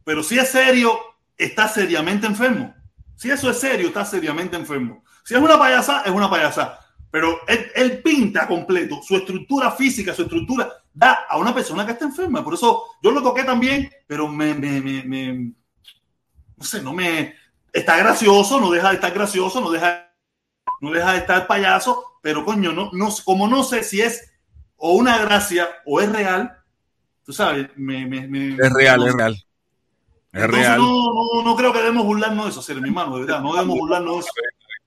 [0.05, 0.99] Pero si es serio,
[1.37, 2.75] está seriamente enfermo.
[3.17, 5.05] Si eso es serio, está seriamente enfermo.
[5.25, 6.84] Si es una payasada, es una payasada.
[7.15, 11.93] Pero él, él pinta completo su estructura física, su estructura da a una persona que
[11.93, 12.43] está enferma.
[12.43, 15.53] Por eso yo lo toqué también, pero me, me, me,
[16.57, 17.37] no sé, no me,
[17.73, 20.13] está gracioso, no deja de estar gracioso, no deja,
[20.81, 24.33] no deja de estar payaso, pero coño, no, no, como no sé si es
[24.75, 26.65] o una gracia o es real,
[27.25, 29.45] tú sabes, me, me, es real, es real.
[30.33, 30.81] Es real.
[30.81, 33.53] No, no, no, creo que debemos burlarnos de eso, ser mi hermano, de verdad, no
[33.53, 34.31] debemos burlarnos de eso.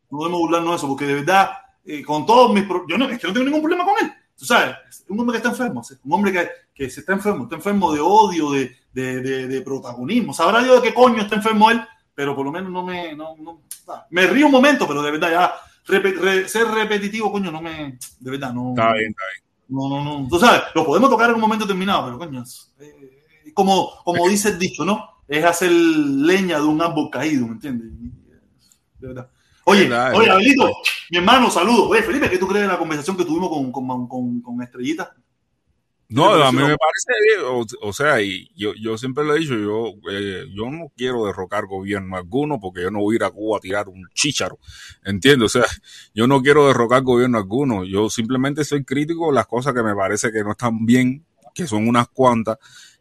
[0.10, 1.52] No debemos burlarnos de eso, porque de verdad,
[1.88, 2.66] eh, con todos mis...
[2.88, 4.76] Yo no, es que no tengo ningún problema con él tú sabes,
[5.10, 8.00] un hombre que está enfermo, un hombre que, que se está enfermo, está enfermo de
[8.00, 10.34] odio, de, de, de, protagonismo.
[10.34, 11.82] Sabrá Dios de qué coño está enfermo él,
[12.14, 13.16] pero por lo menos no me.
[13.16, 13.62] No, no,
[14.12, 17.98] me río un momento, pero de verdad ya ser repetitivo, coño, no me.
[18.20, 18.70] De verdad, no.
[18.70, 19.48] Está bien, está bien.
[19.70, 20.28] No, no, no.
[20.28, 22.44] Tú sabes, lo podemos tocar en un momento determinado, pero coño,
[22.80, 25.18] eh, como, como dice el dicho, ¿no?
[25.28, 27.92] Es hacer leña de un árbol caído, ¿me entiendes?
[29.00, 29.30] De verdad.
[29.70, 30.72] Oye, oye, Abelito,
[31.10, 31.88] mi hermano, saludos.
[31.90, 35.14] Oye, Felipe, ¿qué tú crees de la conversación que tuvimos con, con, con, con Estrellita?
[36.08, 39.92] No, a mí me parece, o, sea, y yo, yo siempre lo he dicho, yo,
[40.10, 43.58] eh, yo no quiero derrocar gobierno alguno porque yo no voy a ir a Cuba
[43.58, 44.58] a tirar un chícharo,
[45.04, 45.54] ¿entiendes?
[45.54, 45.70] O sea,
[46.14, 49.94] yo no quiero derrocar gobierno alguno, yo simplemente soy crítico de las cosas que me
[49.94, 52.58] parece que no están bien, que son unas cuantas,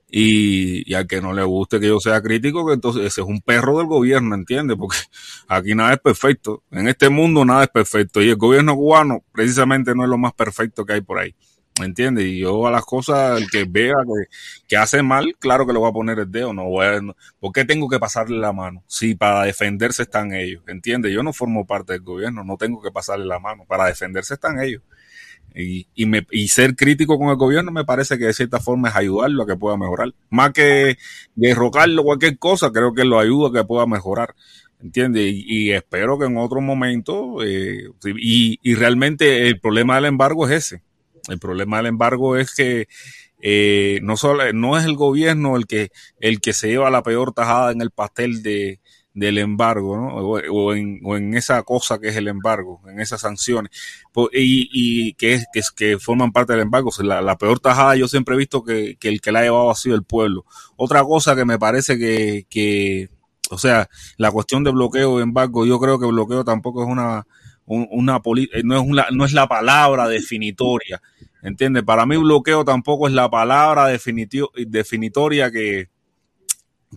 [0.09, 3.27] y, y, al que no le guste que yo sea crítico, que entonces ese es
[3.27, 4.77] un perro del gobierno, ¿entiendes?
[4.78, 4.99] Porque
[5.49, 6.62] aquí nada es perfecto.
[6.70, 8.23] En este mundo nada es perfecto.
[8.23, 11.35] Y el gobierno cubano precisamente no es lo más perfecto que hay por ahí.
[11.78, 12.24] ¿Me entiendes?
[12.24, 14.35] Y yo a las cosas, el que vea que,
[14.66, 16.55] que, hace mal, claro que le voy a poner el dedo.
[16.55, 17.01] No voy a,
[17.39, 18.83] ¿Por qué tengo que pasarle la mano?
[18.87, 21.12] Si para defenderse están ellos, ¿entiendes?
[21.12, 23.66] Yo no formo parte del gobierno, no tengo que pasarle la mano.
[23.66, 24.83] Para defenderse están ellos.
[25.57, 28.91] Y, y, me, y ser crítico con el gobierno me parece que de cierta forma
[28.91, 30.12] es ayudarlo a que pueda mejorar.
[30.28, 30.99] Más que
[31.35, 34.35] derrocarlo cualquier cosa, creo que lo ayuda a que pueda mejorar.
[34.83, 35.33] ¿Entiendes?
[35.35, 40.66] Y, espero que en otro momento, eh, y, y realmente el problema del embargo es
[40.66, 40.83] ese.
[41.28, 42.87] El problema del embargo es que
[43.41, 47.33] eh, no solo no es el gobierno el que el que se lleva la peor
[47.33, 48.81] tajada en el pastel de,
[49.16, 50.09] del embargo, ¿no?
[50.09, 53.70] O, en, o, en, esa cosa que es el embargo, en esas sanciones,
[54.34, 56.90] y, y que, es, que, que forman parte del embargo.
[56.98, 59.70] la, la, peor tajada yo siempre he visto que, que, el que la ha llevado
[59.70, 60.44] ha sido el pueblo.
[60.76, 63.09] Otra cosa que me parece que, que
[63.48, 63.88] o sea,
[64.18, 67.26] la cuestión de bloqueo embargo, yo creo que bloqueo tampoco es una,
[67.64, 68.16] una
[68.52, 71.01] eh, no es no es la palabra definitoria,
[71.43, 71.84] ¿entiendes?
[71.84, 75.88] Para mí bloqueo tampoco es la palabra definitoria que,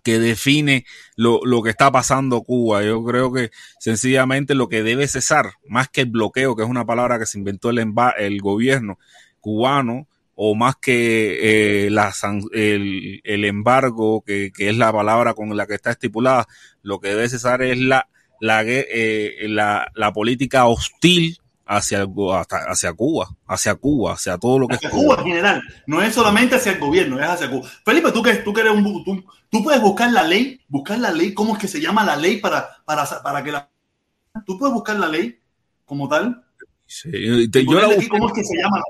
[0.03, 0.85] que define
[1.15, 2.83] lo, lo, que está pasando Cuba.
[2.83, 6.85] Yo creo que sencillamente lo que debe cesar, más que el bloqueo, que es una
[6.85, 8.99] palabra que se inventó el, el gobierno
[9.39, 10.07] cubano,
[10.41, 12.13] o más que eh, la,
[12.53, 16.47] el, el, embargo, que, que, es la palabra con la que está estipulada,
[16.81, 18.07] lo que debe cesar es la,
[18.39, 21.39] la, eh, la, la política hostil
[21.69, 22.07] hacia,
[22.67, 25.15] hacia Cuba, hacia Cuba, hacia todo lo que hacia es Cuba.
[25.19, 25.61] en general.
[25.85, 27.69] No es solamente hacia el gobierno, es hacia Cuba.
[27.85, 29.03] Felipe, tú que, tú que eres un...
[29.03, 32.15] Tú, tú puedes buscar la ley, buscar la ley, ¿cómo es que se llama la
[32.15, 33.69] ley para, para, para que la...
[34.45, 35.39] Tú puedes buscar la ley
[35.85, 36.43] como tal.
[36.87, 38.81] Sí, te, yo la busqué, ¿Cómo es que se llama?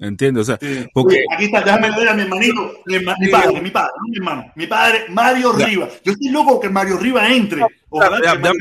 [0.00, 0.58] Entiendo, o sea,
[0.94, 4.16] porque aquí está, déjame ver a mi hermanito, mi, mi padre, mi padre, no mi
[4.16, 6.00] hermano, mi padre, Mario Rivas.
[6.04, 7.62] Yo estoy loco que Mario Rivas entre.
[7.90, 8.56] Ojalá déjame, déjame,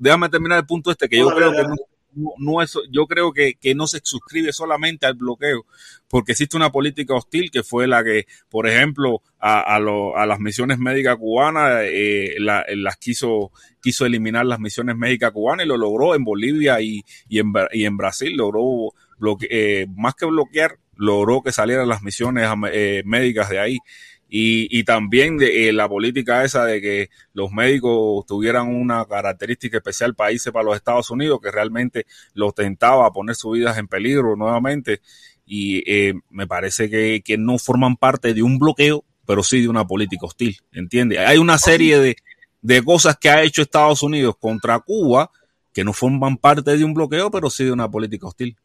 [0.00, 3.54] déjame terminar el punto este, que yo creo que no, no, es, yo creo que,
[3.54, 5.64] que, no se suscribe solamente al bloqueo,
[6.08, 10.26] porque existe una política hostil que fue la que, por ejemplo, a, a, lo, a
[10.26, 15.68] las misiones médicas cubanas, eh, la, las quiso, quiso eliminar las misiones médicas cubanas y
[15.68, 20.26] lo logró en Bolivia y, y, en, y en Brasil, logró bloque, eh, más que
[20.26, 23.78] bloquear, logró que salieran las misiones eh, médicas de ahí
[24.32, 30.14] y, también de eh, la política esa de que los médicos tuvieran una característica especial
[30.14, 33.88] para irse para los Estados Unidos, que realmente los tentaba a poner sus vidas en
[33.88, 35.00] peligro nuevamente.
[35.44, 39.84] Y eh, me parece que, no forman parte de un bloqueo, pero sí de una
[39.84, 41.18] política hostil, ¿entiendes?
[41.18, 42.16] Hay una serie de,
[42.62, 45.30] de cosas que ha hecho Estados Unidos contra Cuba
[45.72, 48.56] que no forman parte de un bloqueo, pero sí de una política hostil,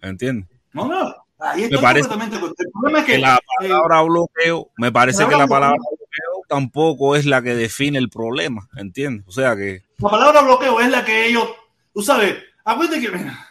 [0.00, 0.48] ¿entiendes?
[0.72, 2.18] No, no, Ahí me parece el
[2.72, 7.16] problema es que, que la palabra eh, bloqueo, me parece que la palabra bloqueo tampoco
[7.16, 9.26] es la que define el problema, ¿entiendes?
[9.26, 9.82] O sea que...
[9.98, 11.48] La palabra bloqueo es la que ellos,
[11.92, 13.10] tú sabes, acuérdate que...
[13.10, 13.48] Mira,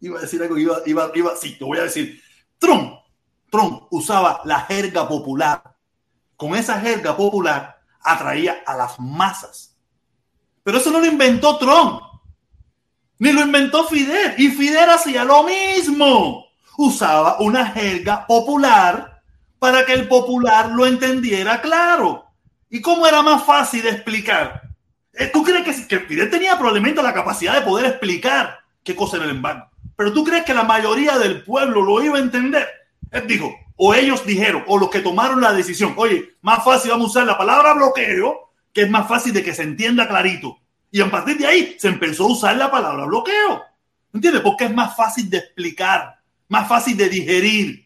[0.00, 2.22] iba a decir algo, iba, iba, iba, sí, te voy a decir.
[2.58, 3.00] Trump,
[3.50, 5.62] Trump usaba la jerga popular.
[6.36, 9.76] Con esa jerga popular atraía a las masas.
[10.62, 12.02] Pero eso no lo inventó Trump.
[13.18, 14.34] Ni lo inventó Fidel.
[14.38, 16.46] Y Fidel hacía lo mismo.
[16.76, 19.22] Usaba una jerga popular
[19.58, 22.26] para que el popular lo entendiera claro.
[22.68, 24.62] ¿Y cómo era más fácil de explicar?
[25.12, 29.26] Eh, ¿Tú crees que, Fidel tenía probablemente la capacidad de poder explicar qué cosa era
[29.26, 29.66] el embargo?
[29.96, 32.66] Pero tú crees que la mayoría del pueblo lo iba a entender.
[33.12, 37.06] Él dijo, o ellos dijeron, o los que tomaron la decisión, oye, más fácil vamos
[37.06, 40.58] a usar la palabra bloqueo, que es más fácil de que se entienda clarito.
[40.94, 43.64] Y a partir de ahí se empezó a usar la palabra bloqueo.
[44.12, 44.42] ¿Entiendes?
[44.42, 47.84] Porque es más fácil de explicar, más fácil de digerir.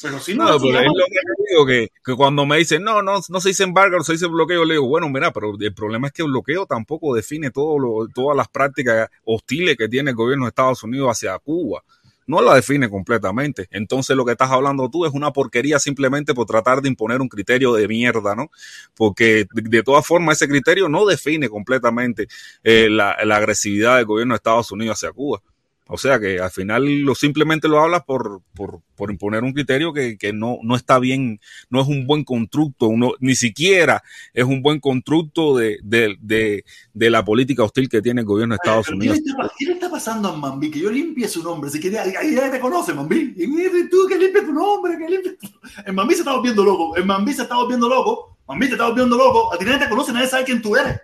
[0.00, 2.82] Pero si no, No, pero es lo que yo digo, que, que cuando me dicen,
[2.82, 5.74] no, no, no se dice embargo, se dice bloqueo, le digo, bueno, mira, pero el
[5.74, 10.12] problema es que el bloqueo tampoco define todo lo- todas las prácticas hostiles que tiene
[10.12, 11.84] el gobierno de Estados Unidos hacia Cuba.
[12.26, 13.68] No la define completamente.
[13.70, 17.28] Entonces lo que estás hablando tú es una porquería simplemente por tratar de imponer un
[17.28, 18.50] criterio de mierda, ¿no?
[18.94, 22.26] Porque de, todas formas ese criterio no define completamente
[22.64, 25.40] eh, la, la agresividad del gobierno de Estados Unidos hacia Cuba.
[25.88, 29.92] O sea que al final lo simplemente lo hablas por, por, por imponer un criterio
[29.92, 31.40] que, que no, no está bien,
[31.70, 34.02] no es un buen constructo, uno, ni siquiera
[34.34, 38.54] es un buen constructo de, de, de, de la política hostil que tiene el gobierno
[38.54, 39.18] de Estados Unidos.
[39.18, 40.72] ¿qué, le está, qué le está pasando a Mambi?
[40.72, 41.70] Que yo limpie su nombre.
[41.70, 43.34] Si quiere, ahí ya te conoce, Mambi.
[43.36, 45.48] Y tú que limpie tu nombre, que limpie tu...
[45.86, 46.96] El Mambi se está volviendo loco.
[46.96, 48.38] El Mambi se está volviendo loco.
[48.48, 49.52] Mambi te está volviendo loco.
[49.54, 51.00] A ti nadie te conoce, nadie sabe quién tú eres.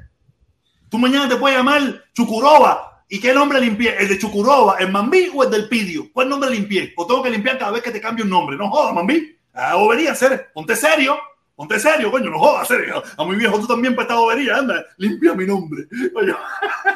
[0.88, 2.91] Tú mañana te puedes llamar Chucuroba.
[3.12, 3.94] ¿Y qué nombre limpié?
[3.98, 6.10] ¿El de Chucuroba, el Mambi o el del Pidio?
[6.14, 6.94] ¿Cuál nombre limpié?
[6.96, 8.56] ¿O tengo que limpiar cada vez que te cambie un nombre?
[8.56, 9.36] No jodas, Mambi.
[9.52, 10.50] Ah, bobería, hacer.
[10.54, 11.18] Ponte serio.
[11.54, 13.02] Ponte serio, coño, no jodas, serio.
[13.18, 15.86] A mi viejo tú también para esta bobería, anda, limpia mi nombre.
[16.10, 16.38] Coño.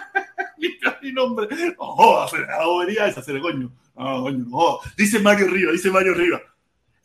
[0.57, 1.49] limpia mi nombre.
[1.79, 2.47] No jodas, hacer.
[2.47, 3.71] La bobería esa, hacer, coño.
[3.95, 4.97] No, coño, no jodas.
[4.97, 6.41] Dice Mario Rivas, dice Mario Rivas.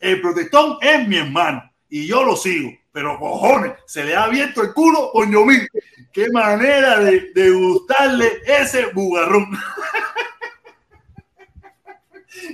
[0.00, 2.70] El protestón es mi hermano y yo lo sigo.
[2.92, 5.66] Pero cojones, se le ha abierto el culo, coño mil.
[6.12, 9.50] Qué manera de, de gustarle ese bugarrón.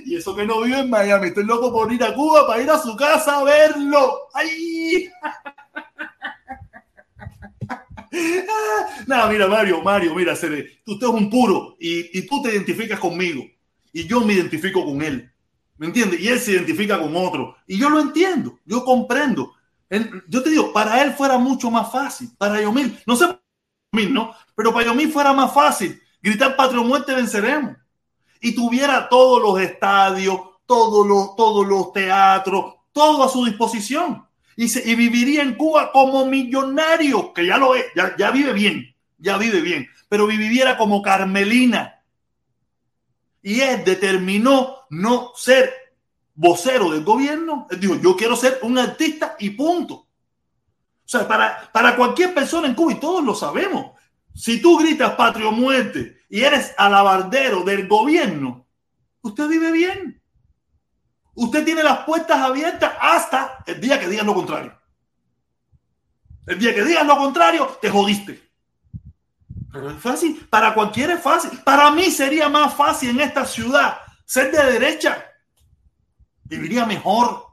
[0.05, 1.27] y eso que no vive en Miami.
[1.27, 4.29] Estoy loco por ir a Cuba para ir a su casa a verlo.
[4.33, 5.09] ¡Ay!
[9.07, 13.43] Nada, mira, Mario, Mario, mira, usted es un puro y, y tú te identificas conmigo
[13.93, 15.31] y yo me identifico con él.
[15.77, 16.19] ¿Me entiendes?
[16.19, 17.55] Y él se identifica con otro.
[17.67, 19.53] Y yo lo entiendo, yo comprendo.
[20.27, 22.29] Yo te digo, para él fuera mucho más fácil.
[22.37, 23.25] Para Yomil, no sé,
[23.91, 24.33] ¿no?
[24.55, 27.75] Pero para Yomil fuera más fácil gritar patria o muerte, venceremos.
[28.41, 34.25] Y tuviera todos los estadios, todos los, todos los teatros, todo a su disposición.
[34.55, 38.53] Y, se- y viviría en Cuba como millonario, que ya lo es, ya, ya vive
[38.53, 42.03] bien, ya vive bien, pero viviera como Carmelina.
[43.41, 45.73] Y él determinó no ser
[46.39, 47.67] vocero del gobierno.
[47.69, 49.93] Él dijo, yo quiero ser un artista y punto.
[49.93, 50.07] O
[51.05, 53.91] sea, para, para cualquier persona en Cuba, y todos lo sabemos,
[54.33, 58.65] si tú gritas patria o muerte y eres alabardero del gobierno,
[59.21, 60.21] usted vive bien.
[61.35, 64.73] Usted tiene las puertas abiertas hasta el día que digas lo contrario.
[66.47, 68.49] El día que digas lo contrario, te jodiste.
[69.71, 70.47] Pero es fácil.
[70.49, 71.59] Para cualquiera es fácil.
[71.63, 75.28] Para mí sería más fácil en esta ciudad ser de derecha.
[76.49, 77.45] Viviría mejor.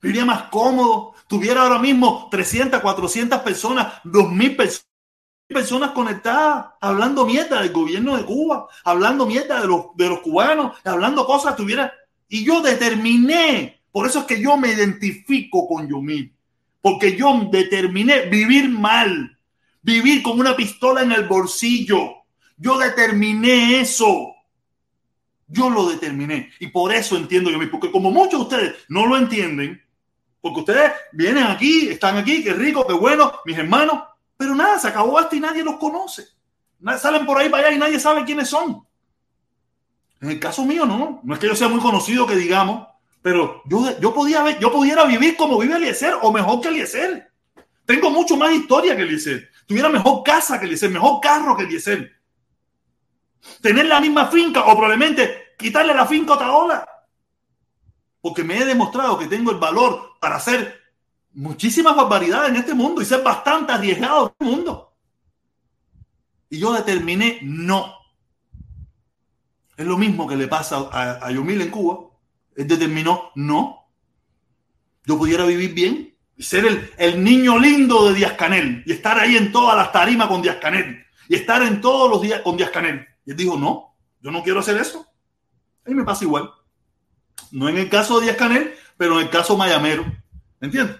[0.00, 1.14] Viviría más cómodo.
[1.28, 4.92] Tuviera ahora mismo 300, 400 personas, 2000 personas
[5.52, 10.76] personas conectadas hablando mierda del gobierno de Cuba, hablando mierda de los, de los cubanos,
[10.84, 11.92] hablando cosas, tuviera.
[12.28, 16.34] Y yo determiné, por eso es que yo me identifico con Yomil,
[16.80, 19.38] porque yo determiné vivir mal,
[19.82, 22.24] vivir con una pistola en el bolsillo.
[22.56, 24.31] Yo determiné eso.
[25.52, 26.50] Yo lo determiné.
[26.58, 29.82] Y por eso entiendo Yomil, porque como muchos de ustedes no lo entienden,
[30.40, 34.02] porque ustedes vienen aquí, están aquí, qué rico, qué bueno, mis hermanos,
[34.36, 36.26] pero nada, se acabó esto y nadie los conoce.
[36.98, 38.84] Salen por ahí para allá y nadie sabe quiénes son.
[40.22, 41.20] En el caso mío, no.
[41.22, 42.88] No es que yo sea muy conocido, que digamos,
[43.20, 47.30] pero yo, yo, podía yo pudiera vivir como vive Eliezer o mejor que Eliezer.
[47.84, 49.50] Tengo mucho más historia que Eliezer.
[49.66, 52.10] Tuviera mejor casa que Eliezer, mejor carro que Eliezer.
[53.60, 56.88] Tener la misma finca o probablemente quitarle la finca a Otaola.
[58.20, 60.80] Porque me he demostrado que tengo el valor para hacer
[61.32, 64.92] muchísimas barbaridades en este mundo y ser bastante arriesgado en este mundo.
[66.50, 67.94] Y yo determiné no.
[69.76, 72.10] Es lo mismo que le pasa a, a Yomil en Cuba.
[72.54, 73.88] Él determinó no.
[75.06, 79.18] yo pudiera vivir bien y ser el, el niño lindo de Díaz Canel y estar
[79.18, 82.56] ahí en todas las tarimas con Díaz Canel y estar en todos los días con
[82.56, 83.06] Díaz Canel.
[83.24, 85.06] Y él dijo, no, yo no quiero hacer eso.
[85.84, 86.50] A mí me pasa igual.
[87.50, 90.04] No en el caso de Díaz Canel, pero en el caso Mayamero.
[90.60, 90.96] ¿Me entiendes?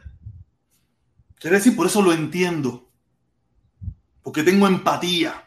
[1.38, 2.88] Quiere decir, por eso lo entiendo.
[4.22, 5.44] Porque tengo empatía.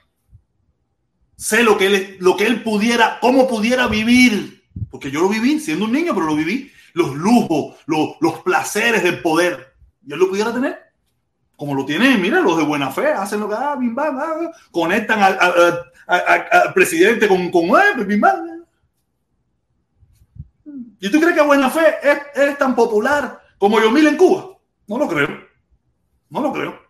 [1.38, 4.64] Sé lo que él, lo que él pudiera, cómo pudiera vivir.
[4.90, 6.72] Porque yo lo viví siendo un niño, pero lo viví.
[6.94, 9.74] Los lujos, los, los placeres del poder.
[10.06, 10.80] Y él lo pudiera tener.
[11.58, 14.52] Como lo tienen, mira, los de buena fe, hacen lo que ah, bim, bam, ah,
[14.72, 18.55] conectan al, al- al- presidente con, con eh, bam.
[21.06, 24.58] ¿Y tú crees que buena fe es, es tan popular como Yomil en Cuba?
[24.88, 25.30] No lo creo.
[26.32, 26.82] No lo creo.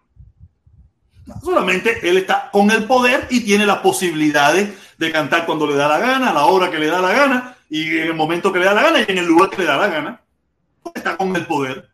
[1.43, 5.89] Solamente él está con el poder y tiene las posibilidades de cantar cuando le da
[5.89, 8.59] la gana, a la hora que le da la gana, y en el momento que
[8.59, 10.21] le da la gana y en el lugar que le da la gana.
[10.93, 11.89] Está con el poder.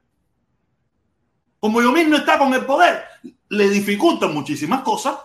[1.59, 3.03] Como Yomil no está con el poder,
[3.49, 5.15] le dificultan muchísimas cosas.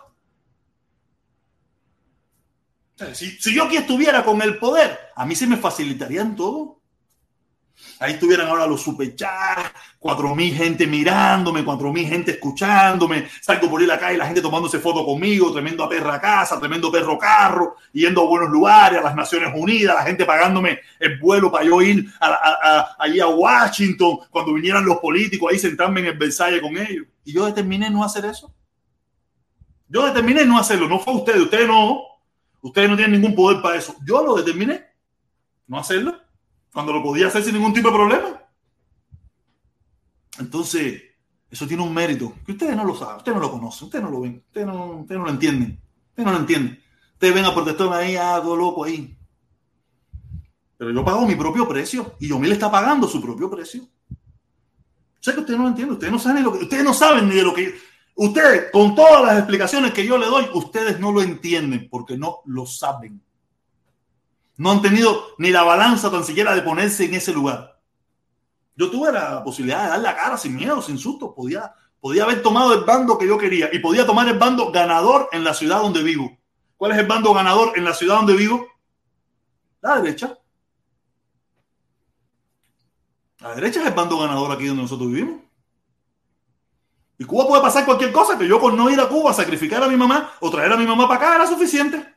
[3.12, 6.76] Si, si yo aquí estuviera con el poder, a mí se me facilitarían todo.
[7.98, 13.80] Ahí estuvieran ahora los superchats, cuatro mil gente mirándome, cuatro mil gente escuchándome, salgo por
[13.80, 17.76] ahí a la calle, la gente tomándose foto conmigo, tremendo perra casa, tremendo perro carro,
[17.92, 21.80] yendo a buenos lugares, a las Naciones Unidas, la gente pagándome el vuelo para yo
[21.80, 26.76] ir a- allí a Washington, cuando vinieran los políticos ahí sentarme en el Versalles con
[26.76, 27.06] ellos.
[27.24, 28.52] Y yo determiné no hacer eso.
[29.88, 32.00] Yo determiné no hacerlo, no fue ustedes, ustedes no,
[32.60, 33.94] ustedes no tienen ningún poder para eso.
[34.04, 34.84] Yo lo determiné
[35.66, 36.25] no hacerlo
[36.76, 38.42] cuando lo podía hacer sin ningún tipo de problema.
[40.38, 41.04] Entonces,
[41.48, 44.10] eso tiene un mérito que ustedes no lo saben, ustedes no lo conocen, ustedes no
[44.10, 45.80] lo ven, ustedes no, ustedes no lo entienden,
[46.10, 46.82] ustedes no lo entienden.
[47.14, 49.16] Ustedes ven a protestón ahí, ah, todo loco ahí.
[50.76, 53.88] Pero yo pago mi propio precio y yo me le está pagando su propio precio.
[55.20, 57.26] Sé que ustedes no lo entienden, ustedes no saben ni lo que, ustedes no saben
[57.26, 57.74] ni de lo que
[58.16, 62.40] ustedes, con todas las explicaciones que yo le doy, ustedes no lo entienden porque no
[62.44, 63.22] lo saben.
[64.56, 67.78] No han tenido ni la balanza tan siquiera de ponerse en ese lugar.
[68.74, 71.34] Yo tuve la posibilidad de dar la cara sin miedo, sin susto.
[71.34, 75.28] Podía, podía haber tomado el bando que yo quería y podía tomar el bando ganador
[75.32, 76.38] en la ciudad donde vivo.
[76.76, 78.66] ¿Cuál es el bando ganador en la ciudad donde vivo?
[79.80, 80.38] La derecha.
[83.40, 85.40] La derecha es el bando ganador aquí donde nosotros vivimos.
[87.18, 89.88] Y Cuba puede pasar cualquier cosa, que yo por no ir a Cuba sacrificar a
[89.88, 92.14] mi mamá o traer a mi mamá para acá era suficiente.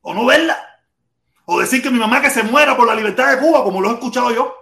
[0.00, 0.56] O no verla.
[1.46, 3.90] O decir que mi mamá que se muera por la libertad de Cuba, como lo
[3.90, 4.52] he escuchado yo.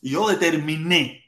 [0.00, 1.24] Y yo determiné.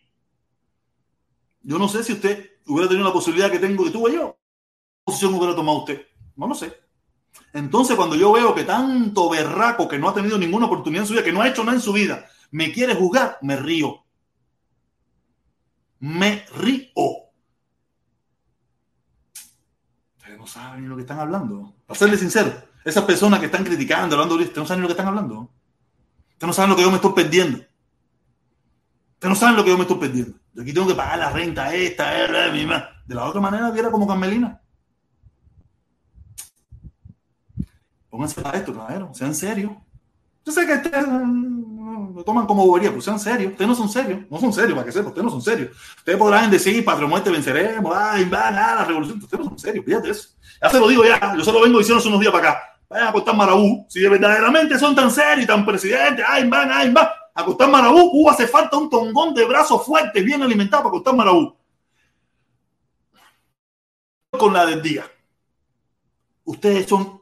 [1.60, 4.36] Yo no sé si usted hubiera tenido la posibilidad que tengo que tuve yo.
[4.36, 6.06] ¿Qué posición hubiera tomado usted?
[6.36, 6.72] No lo sé.
[7.52, 11.14] Entonces, cuando yo veo que tanto berraco que no ha tenido ninguna oportunidad en su
[11.14, 14.04] vida, que no ha hecho nada en su vida, me quiere juzgar, me río.
[15.98, 16.90] Me río.
[20.16, 21.74] Ustedes no saben lo que están hablando.
[21.86, 22.52] Para serles sincero,
[22.84, 25.50] esas personas que están criticando, hablando de esto, no saben lo que están hablando.
[26.32, 27.58] Ustedes no saben lo que yo me estoy perdiendo.
[27.58, 30.36] Ustedes no saben lo que yo me estoy perdiendo.
[30.52, 33.70] Yo aquí tengo que pagar la renta esta, eh, mi ma- De la otra manera,
[33.70, 34.60] viera como Carmelina.
[38.10, 39.10] Pónganse para esto, caballero.
[39.14, 39.72] Sean serios.
[40.44, 43.52] Yo sé que ustedes mm, lo toman como bobería, pues sean serios.
[43.52, 44.20] Ustedes no son serios.
[44.30, 45.08] No son serios, para que sepan.
[45.08, 45.70] Ustedes no son serios.
[45.96, 49.18] Ustedes podrán decir, patria muerte venceremos, ay, va, nada, la revolución.
[49.18, 50.28] Ustedes no son serios, fíjate eso.
[50.62, 51.34] Ya se lo digo ya.
[51.36, 52.62] Yo se lo vengo diciendo hace unos días para acá.
[52.94, 53.84] Vayan a acostar Marabú.
[53.88, 57.12] Si de verdaderamente son tan serios y tan presidentes, ay, van, ay, va.
[57.34, 58.08] Acostar Marabú.
[58.12, 61.56] Cuba hace falta un tongón de brazos fuertes, bien alimentados para acostar Marabú.
[64.30, 65.10] Con la del día.
[66.44, 67.20] Ustedes son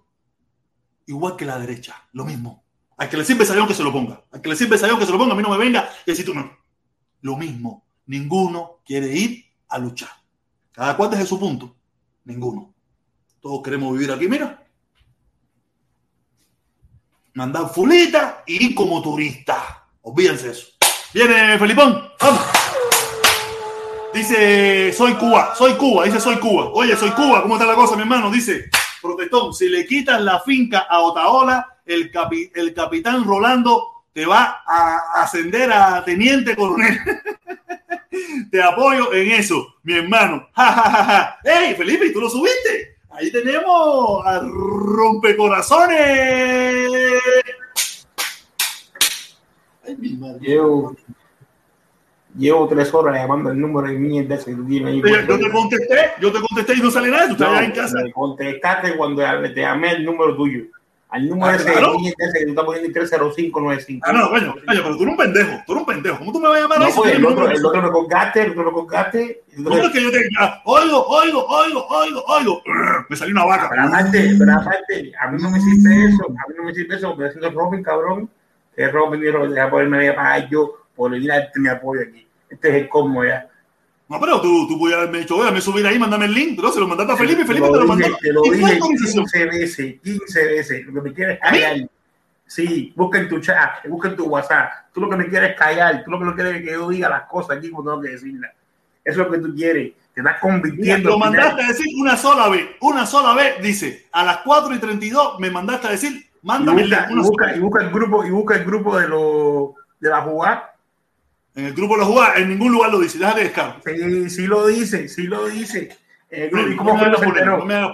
[1.06, 2.62] igual que la derecha, lo mismo.
[2.98, 4.22] Al que le sirve sayón que se lo ponga.
[4.30, 6.10] Al que le sirve sayón que se lo ponga, a mí no me venga y
[6.10, 6.54] decir tú no.
[7.22, 7.86] Lo mismo.
[8.04, 10.10] Ninguno quiere ir a luchar.
[10.70, 11.74] Cada cual desde su punto.
[12.26, 12.74] Ninguno.
[13.40, 14.61] Todos queremos vivir aquí, mira.
[17.34, 19.84] Mandar fulita y ir como turista.
[20.02, 20.66] Olvídense eso.
[21.14, 22.10] Viene Felipón.
[24.12, 26.66] Dice, soy Cuba, soy Cuba, dice, soy Cuba.
[26.74, 28.30] Oye, soy Cuba, ¿cómo está la cosa, mi hermano?
[28.30, 28.68] Dice,
[29.00, 34.62] protestón, si le quitas la finca a Otaola, el, capi- el capitán Rolando te va
[34.66, 36.98] a ascender a teniente coronel.
[38.50, 40.46] te apoyo en eso, mi hermano.
[40.54, 41.38] Ja, ja.
[41.42, 42.98] ¡Ey, Felipe, ¿y tú lo subiste!
[43.10, 47.21] Ahí tenemos a Rompecorazones.
[50.40, 50.94] Llevo,
[52.36, 55.02] llevo tres horas llamando el número de mierda ese ahí.
[55.02, 57.26] Oye, Yo te contesté, yo te contesté y no sale nada.
[57.26, 57.98] Tú estás allá en casa.
[58.02, 60.64] me contestaste cuando te llamé el número tuyo.
[61.10, 61.94] al número Ah, ese claro.
[61.98, 64.06] ese que tú estás poniendo en 30595.
[64.08, 66.18] Ah, no, coño, coño, pero tú eres un pendejo, tú eres un pendejo.
[66.20, 67.00] ¿Cómo tú me vas a llamar No, a eso?
[67.02, 69.42] pues, el Tienes otro, el otro lo colgaste, el otro lo colgaste.
[69.62, 70.18] ¿Cómo es que yo te
[70.64, 72.62] oigo, oigo, oigo, oigo, oigo?
[73.10, 73.68] Me salió una vaca.
[73.68, 76.96] Pero aparte, pero aparte, a mí no me sirve eso, a mí no me sirve
[76.96, 78.30] eso, porque haciendo Robin, cabrón,
[78.74, 82.02] que Robin y Robin, deja ponerme a pagar yo por venir a darte mi apoyo
[82.02, 82.26] aquí.
[82.48, 83.48] Este es el colmo ya.
[84.08, 86.56] No, pero tú, tú pudieras haberme dicho, me subir ahí, mándame el link.
[86.56, 88.06] Pero se lo mandaste a Felipe Felipe te lo mandó.
[88.06, 89.24] dije, te lo ¿Y fue dije autorización?
[89.24, 90.86] 15 veces, 15 veces.
[90.86, 91.76] Lo que me quieres callar.
[92.46, 94.70] Sí, busca en tu chat, busca en tu WhatsApp.
[94.92, 97.08] Tú lo que me quieres callar, tú lo que no quieres es que yo diga
[97.08, 98.52] las cosas aquí como tengo que decirlas.
[99.02, 99.92] Eso es lo que tú quieres.
[100.12, 101.08] Te estás convirtiendo.
[101.08, 102.68] lo mandaste a decir una sola vez.
[102.80, 106.90] Una sola vez, dice, a las 4 y 32 me mandaste a decir, mándame el
[106.90, 109.70] busca, y busca, y busca el grupo, y busca el grupo de los
[110.00, 110.74] de la jugada.
[111.54, 113.18] En el grupo de los jugadores, en ningún lugar lo dice.
[113.18, 113.76] Déjate descaro.
[113.84, 115.96] Sí, sí lo dice, sí lo dice.
[116.30, 117.92] Eh, ¿Y cómo me Felipe se ponerlo, enteró?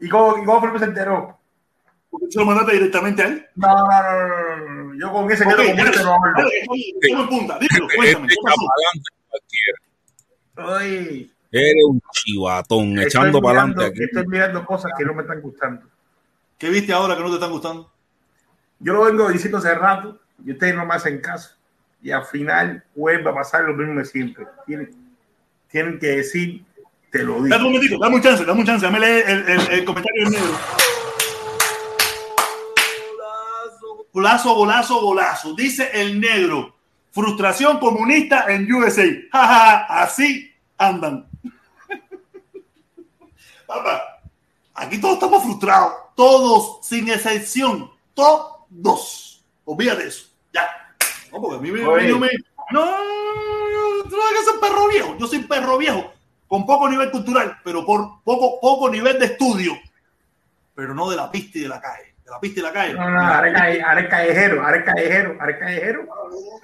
[0.00, 1.36] ¿Y cómo, y cómo Felipe se enteró?
[2.10, 3.46] Porque tú se lo mandaste directamente a él.
[3.56, 4.94] No, no, no, no.
[4.98, 5.82] Yo con ese Ok, quedo con no
[6.14, 6.50] hablo.
[7.02, 7.58] en punta.
[7.58, 8.40] Dímelo, cuéntame, Este.
[10.62, 14.04] Oye, Eres un chivatón, estoy echando para adelante aquí.
[14.04, 15.86] Estoy mirando cosas que no me están gustando.
[16.58, 17.90] ¿Qué viste ahora que no te están gustando?
[18.80, 21.50] Yo lo vengo diciendo hace rato y ustedes no me hacen caso.
[22.02, 24.44] Y al final vuelve a pasar lo mismo de siempre.
[24.66, 24.90] Tienen,
[25.70, 26.64] tienen que decir,
[27.12, 27.48] te lo digo.
[27.48, 28.84] Dame un momentito, dame un chance, dame un chance.
[28.84, 30.58] Dame el, el, el comentario del negro.
[34.12, 35.54] Golazo, golazo, golazo.
[35.54, 36.74] Dice el negro.
[37.12, 39.04] Frustración comunista en USA.
[39.32, 39.48] Ja, ja,
[39.86, 41.28] ja, así andan.
[43.66, 44.20] Papá,
[44.74, 46.07] aquí todos estamos frustrados.
[46.18, 47.92] Todos, sin excepción.
[48.12, 49.44] Todos.
[49.64, 50.26] Olvídate de eso.
[50.52, 50.68] Ya.
[51.30, 51.86] No, porque a mí me.
[51.86, 52.12] Oye.
[52.12, 52.28] me-
[52.72, 52.90] no,
[54.02, 55.16] tú no hagas ser perro viejo.
[55.16, 56.12] Yo soy perro viejo.
[56.48, 59.74] Con poco nivel cultural, pero por poco, poco nivel de estudio.
[60.74, 62.16] Pero no de la pista y de la calle.
[62.24, 62.94] De la pista y de la calle.
[62.94, 66.08] No, no, ahora es calle- ahora es callejero, ahora es callejero, ahora es callejero,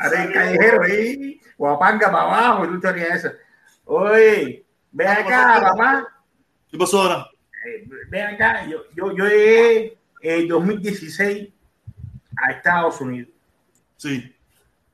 [0.00, 3.28] ahora es callejero, ahí, guapanga para abajo, y tú te harías eso.
[3.84, 6.08] Oye, ve acá, papá,
[6.68, 7.26] ¿Qué pasó ahora?
[7.64, 11.48] Eh, ve acá, yo, yo, yo llegué en 2016
[12.36, 13.30] a Estados Unidos.
[13.96, 14.34] Sí.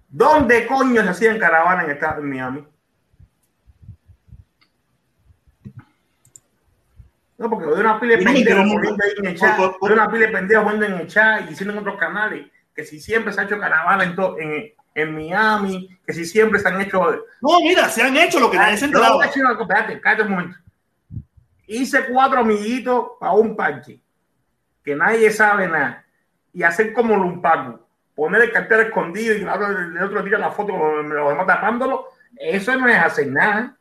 [0.09, 2.65] ¿Dónde coño se hacían caravanas en Estados en Miami?
[7.39, 10.11] No, porque de una pila de no pendejos poniendo ahí en el chat, de una
[10.11, 13.33] pila de pendejos poniendo en el chat y diciendo en otros canales que si siempre
[13.33, 17.01] se ha hecho caravana en, to- en, en Miami, que si siempre se han hecho...
[17.41, 19.15] No, mira, se han hecho lo que nadie se Yo enterado.
[19.19, 20.57] cosa, espérate, cállate un momento.
[21.73, 24.01] Hice cuatro amiguitos para un parque,
[24.83, 26.05] que nadie sabe nada,
[26.53, 30.51] y hacer como Lumpaco, poner el cartel escondido y el otro, el otro tira la
[30.51, 33.77] foto con los demás tapándolo, eso no es hacer nada.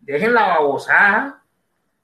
[0.00, 1.42] Dejen la babosada,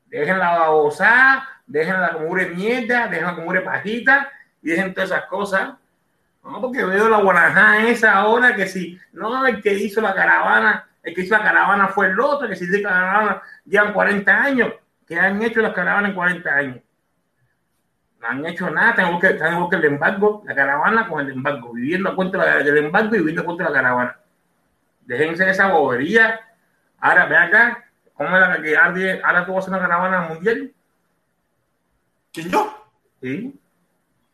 [0.07, 4.31] dejen la babosada, dejen la comure mierda, dejen la comure pajita.
[4.63, 5.75] Y dejen todas esas cosas.
[6.43, 10.89] No, porque veo la guanajá esa ahora que si no, el que hizo la caravana,
[11.03, 14.43] el que hizo la caravana fue el otro, que si hizo la caravana llevan 40
[14.43, 14.73] años,
[15.07, 16.77] que han hecho las caravanas en 40 años.
[18.21, 21.73] No han hecho nada, tengo que, tengo que el embargo, la caravana con el embargo,
[21.73, 24.17] viviendo a cuenta del embargo y viviendo a cuenta de la caravana.
[25.03, 26.41] Déjense esa bobería.
[27.01, 27.85] Ahora, ve acá,
[28.15, 30.73] ¿cómo es la que ahora, ahora tú vas a una caravana mundial?
[32.33, 32.89] ¿Quién yo?
[33.21, 33.59] ¿Sí?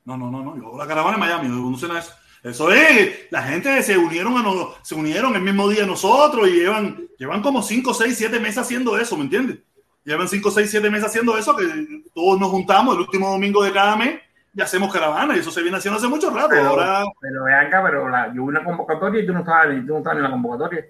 [0.05, 0.57] No, no, no, no.
[0.57, 1.49] Yo hago la caravana en Miami.
[1.49, 2.15] No sé nada eso.
[2.43, 6.53] Eso es, la gente se unieron a nos, se unieron el mismo día nosotros y
[6.53, 9.59] llevan, llevan como 5, 6, 7 meses haciendo eso, ¿me entiendes?
[10.05, 11.67] Llevan 5, 6, 7 meses haciendo eso, que
[12.15, 14.21] todos nos juntamos el último domingo de cada mes
[14.55, 16.49] y hacemos caravana, y eso se viene haciendo hace mucho rato.
[16.51, 19.93] Pero- Ahora, Pero acá, pero la, yo hubo una convocatoria y tú no estabas, tú
[19.93, 20.87] no estabas en la convocatoria.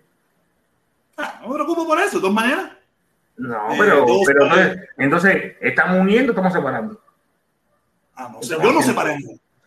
[1.17, 2.71] ah, no me preocupo por eso, de todas maneras.
[3.37, 7.01] No, Eh, pero, pero entonces, entonces, ¿estamos uniendo o estamos separando?
[8.17, 9.13] Ah, no sé, yo no separo,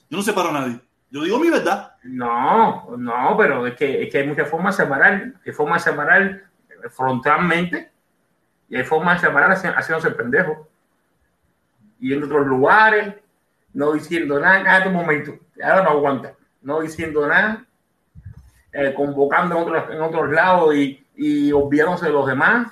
[0.09, 0.80] yo no separo a nadie.
[1.09, 1.93] Yo digo mi verdad.
[2.03, 5.33] No, no, pero es que, es que hay muchas formas de separar.
[5.45, 6.43] Hay formas de separar
[6.89, 7.91] frontalmente
[8.69, 10.67] y hay formas de haci- haciéndose el pendejo.
[11.99, 13.15] Y en otros lugares,
[13.73, 17.65] no diciendo nada, cállate un momento, ahora no aguanta, no diciendo nada,
[18.73, 22.71] eh, convocando en otros, en otros lados y, y olvidándose de los demás,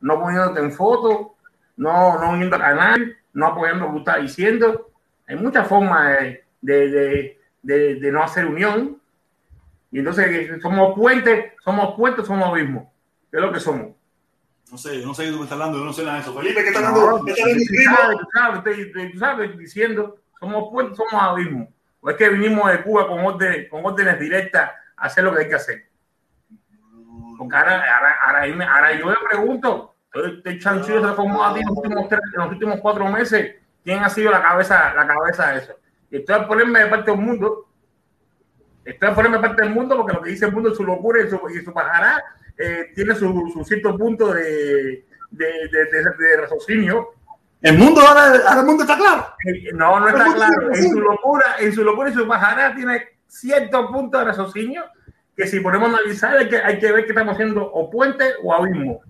[0.00, 1.36] no poniéndote en foto,
[1.76, 4.90] no, no uniendo al canal, no apoyando lo que tú estás diciendo.
[5.28, 6.18] Hay muchas formas
[6.60, 9.00] de, de- de- de no hacer unión.
[9.90, 12.84] Y entonces somos puentes, somos puentes, somos abismos.
[13.30, 13.94] ¿Qué es lo que somos?
[14.70, 16.16] No sé, yo no sé de qué tú me estás hablando, yo no sé nada
[16.16, 16.34] de eso.
[16.38, 17.18] Felipe, ¿qué está No, hablando?
[17.18, 17.44] tú ¿Qué está
[17.96, 19.18] hablando?
[19.18, 21.68] sabes, tú diciendo, somos puentes, somos abismos.
[22.00, 25.42] O es que vinimos de Cuba con órdenes, con órdenes directas a hacer lo que
[25.42, 25.88] hay que hacer.
[27.38, 31.60] Porque ahora, ahora, ahora, ahora yo me pregunto, estoy, estoy chanchullo se formó a ti
[31.60, 35.06] en los últimos, tres- en los últimos cuatro meses quién ha sido la cabeza, la
[35.06, 35.72] cabeza de eso.
[36.10, 37.66] Y estoy a ponerme de parte del mundo.
[38.84, 41.22] Estoy a ponerme de parte del mundo porque lo que dice el mundo, su locura
[41.22, 42.22] y su, y su pajará,
[42.58, 45.84] eh, tiene su, su, cierto punto de, de, de,
[46.18, 47.14] de, raciocinio.
[47.60, 49.26] El mundo ahora, ahora el mundo está claro.
[49.44, 50.74] Eh, No, no está claro.
[50.74, 54.84] En su locura, en su locura y su pajará tiene cierto punto de raciocinio
[55.38, 58.24] que si ponemos a analizar hay que, hay que ver que estamos haciendo o puente
[58.42, 59.00] o abismo.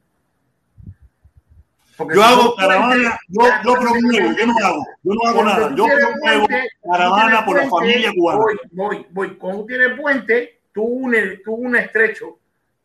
[1.97, 5.44] Porque Yo si hago caravana, yo, yo promuevo, tiene yo no hago, yo no hago
[5.44, 5.75] nada.
[5.75, 6.47] Yo promuevo
[6.93, 8.39] caravana por la familia cubana.
[8.39, 9.36] Voy, voy, voy.
[9.36, 12.38] Cuando tú tienes puente, tú unes, tú unes estrecho,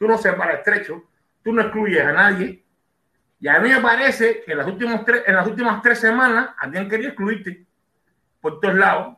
[0.03, 1.01] tú no separas estrecho,
[1.41, 2.61] tú no excluyes a nadie.
[3.39, 6.49] Y a mí me parece que en las últimas tres, en las últimas tres semanas
[6.59, 7.65] habían querido excluirte
[8.41, 9.15] por todos lados.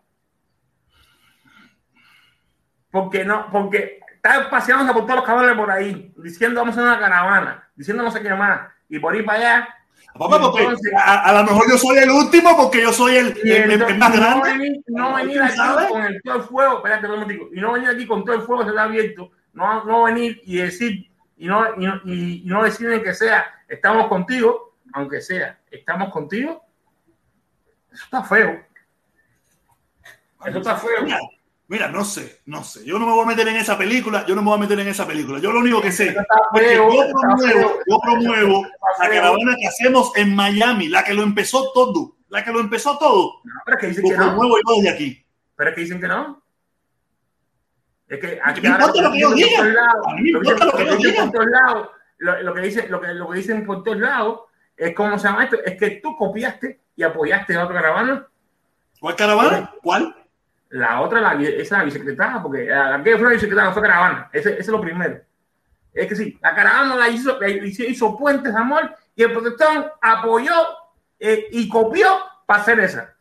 [2.91, 6.99] Porque no, porque están paseándose por todos los cabrones por ahí, diciendo vamos a una
[6.99, 9.69] caravana, diciendo no sé qué más, y por ahí para allá,
[10.17, 13.71] Papá, Entonces- a, a lo mejor yo soy el último porque yo soy el, el-
[13.71, 14.51] el- el más no grande.
[14.53, 17.73] venir, no venir ¿Tú aquí con el todo el fuego, espérate un momentico, y no
[17.73, 21.47] venir aquí con todo el fuego que está abierto, no, no venir y decir, y
[21.47, 26.61] no, y, no- y- no decir que sea, estamos contigo, aunque sea, estamos contigo,
[27.91, 28.61] eso está feo.
[30.45, 31.01] Eso está feo.
[31.03, 31.19] Mira,
[31.67, 32.85] mira, no sé, no sé.
[32.85, 34.79] Yo no me voy a meter en esa película, yo no me voy a meter
[34.79, 35.39] en esa película.
[35.39, 36.15] Yo lo único que sé
[36.53, 38.67] feo, yo promuevo, yo promuevo
[38.99, 42.97] la caravana que hacemos en Miami, la que lo empezó todo, la que lo empezó
[42.97, 43.41] todo.
[43.43, 45.25] No, pero es que dicen Lo que no, promuevo yo desde aquí.
[45.55, 46.43] pero es que dicen que no.
[48.07, 50.83] Es que A mí me importa lo que por lados, lo que dicen- lo que
[50.83, 51.31] lo ellos que dicen digan.
[51.31, 54.39] por todos lados, lo, que dicen, lo que, lo que dicen por todos lados
[54.77, 58.27] es cómo se llama esto, es que tú copiaste y apoyaste a otra caravana,
[58.99, 59.71] ¿Cuál caravana?
[59.81, 60.15] ¿Cuál?
[60.69, 63.73] la otra, la, esa es la bicicletada, porque la, la que fue la bicicletada no
[63.73, 65.19] fue caravana, ese, ese es lo primero.
[65.93, 69.85] Es que sí, la caravana la hizo, la hizo, hizo puentes, amor, y el protestón
[70.01, 70.53] apoyó
[71.19, 72.07] eh, y copió
[72.45, 73.14] para hacer esa.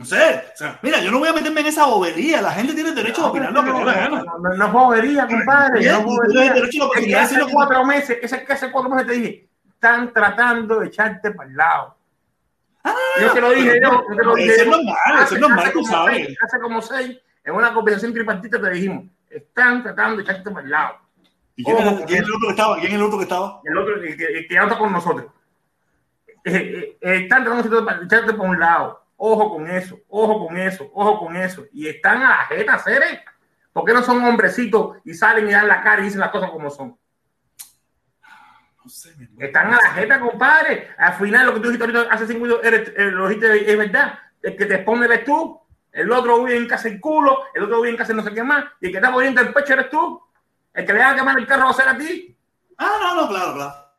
[0.00, 0.44] No sé.
[0.54, 2.40] O sea, mira, yo no voy a meterme en esa bobería.
[2.40, 4.22] La gente tiene derecho a opinar lo que le la gana.
[4.22, 5.84] No, no, no es bobería, compadre.
[5.84, 6.52] No es bobería.
[6.54, 9.12] derecho a la Es que hace que- cuatro meses, ese que hace cuatro meses te
[9.12, 11.96] dije, están tratando de echarte para el lado.
[13.20, 14.52] yo te lo dije, yo, yo te lo eso dije.
[14.54, 14.70] es yo.
[14.70, 16.16] normal, eso es normal, tú sabes.
[16.26, 20.64] seis- Hace como seis, en una conversación tripartita te dijimos, están tratando de echarte para
[20.64, 20.96] el lado.
[21.56, 22.74] ¿Y quién, Ojo, quién es el otro que estaba?
[22.76, 23.60] ¿Quién es el otro que estaba?
[23.64, 25.26] El otro, que, que ya está con nosotros.
[26.42, 28.99] Eh, eh, eh, están tratando de echarte para un lado.
[29.22, 31.66] Ojo con eso, ojo con eso, ojo con eso.
[31.74, 33.22] Y están a la jeta, Cere.
[33.70, 36.50] ¿Por qué no son hombrecitos y salen y dan la cara y dicen las cosas
[36.50, 36.98] como son?
[38.82, 39.14] No sé.
[39.38, 40.88] Están a la jeta, compadre.
[40.96, 43.76] Al final, lo que tú dijiste ahorita hace cinco minutos, eres- eh, lo dijiste, es
[43.78, 44.18] verdad.
[44.42, 45.60] El que te expone eres tú.
[45.92, 47.40] El otro vive en casa el culo.
[47.52, 48.64] El otro vive en casa no sé qué más.
[48.80, 50.22] Y el que está poniendo el pecho eres tú.
[50.72, 52.34] El que le va a quemar el carro va a ser a ti.
[52.78, 53.89] Ah, no, no, claro, claro.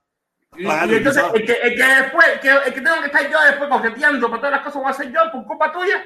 [0.58, 3.32] Y, Claro, y entonces, el que, el que después, que, el que tengo que estar
[3.32, 6.04] yo después coqueteando para todas las cosas, voy a ser yo por culpa tuya.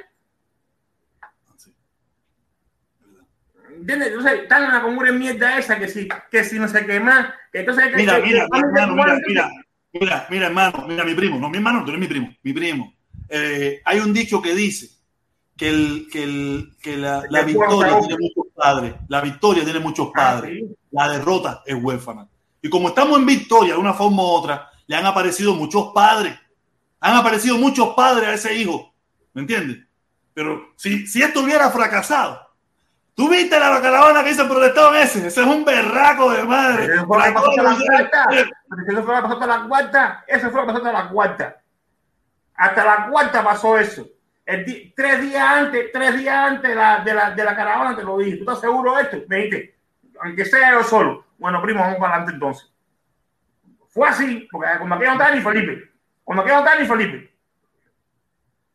[3.76, 4.08] ¿Entiendes?
[4.10, 7.00] Entonces, están en la comuna de mierda esa que si, que si no sé qué
[7.00, 7.34] más.
[7.52, 9.50] Que entonces, que, Mira, que- mira, que- hermano, mira, mira,
[9.94, 12.94] mira, mira, hermano, mira, mi primo, no mi hermano, tú eres mi primo, mi primo.
[13.28, 14.90] Eh, hay un dicho que dice
[15.58, 19.80] que, el, que, el, que la, la El victoria tiene muchos padres, la victoria tiene
[19.80, 20.76] muchos Ah, padres, sí.
[20.92, 22.28] la derrota es huérfana.
[22.66, 26.36] Y como estamos en victoria de una forma u otra, le han aparecido muchos padres,
[27.00, 28.92] han aparecido muchos padres a ese hijo,
[29.34, 29.86] ¿me entiendes?
[30.34, 32.42] Pero si, si esto hubiera fracasado,
[33.14, 35.28] ¿Tú viste la caravana que hizo el protestón ese?
[35.28, 36.86] Ese es un berraco de madre.
[36.96, 38.28] Eso fue lo que pasó hasta la cuarta.
[38.32, 38.46] Eh,
[38.88, 40.26] Eso fue lo que pasó hasta la cuarta.
[40.28, 41.62] Eso fue lo que pasó hasta la cuarta.
[42.56, 44.08] Hasta la cuarta pasó eso.
[44.44, 48.04] El tres días antes, tres días antes de la, de, la, de la caravana te
[48.04, 48.38] lo dije.
[48.38, 49.18] ¿Tú estás seguro de esto?
[49.28, 49.78] Me dijiste,
[50.20, 51.25] aunque sea yo solo.
[51.38, 52.72] Bueno, primo, vamos para adelante entonces.
[53.90, 55.92] Fue así, porque cuando aquí no estaba ni Felipe.
[56.24, 57.36] Cuando aquí no estaba ni Felipe.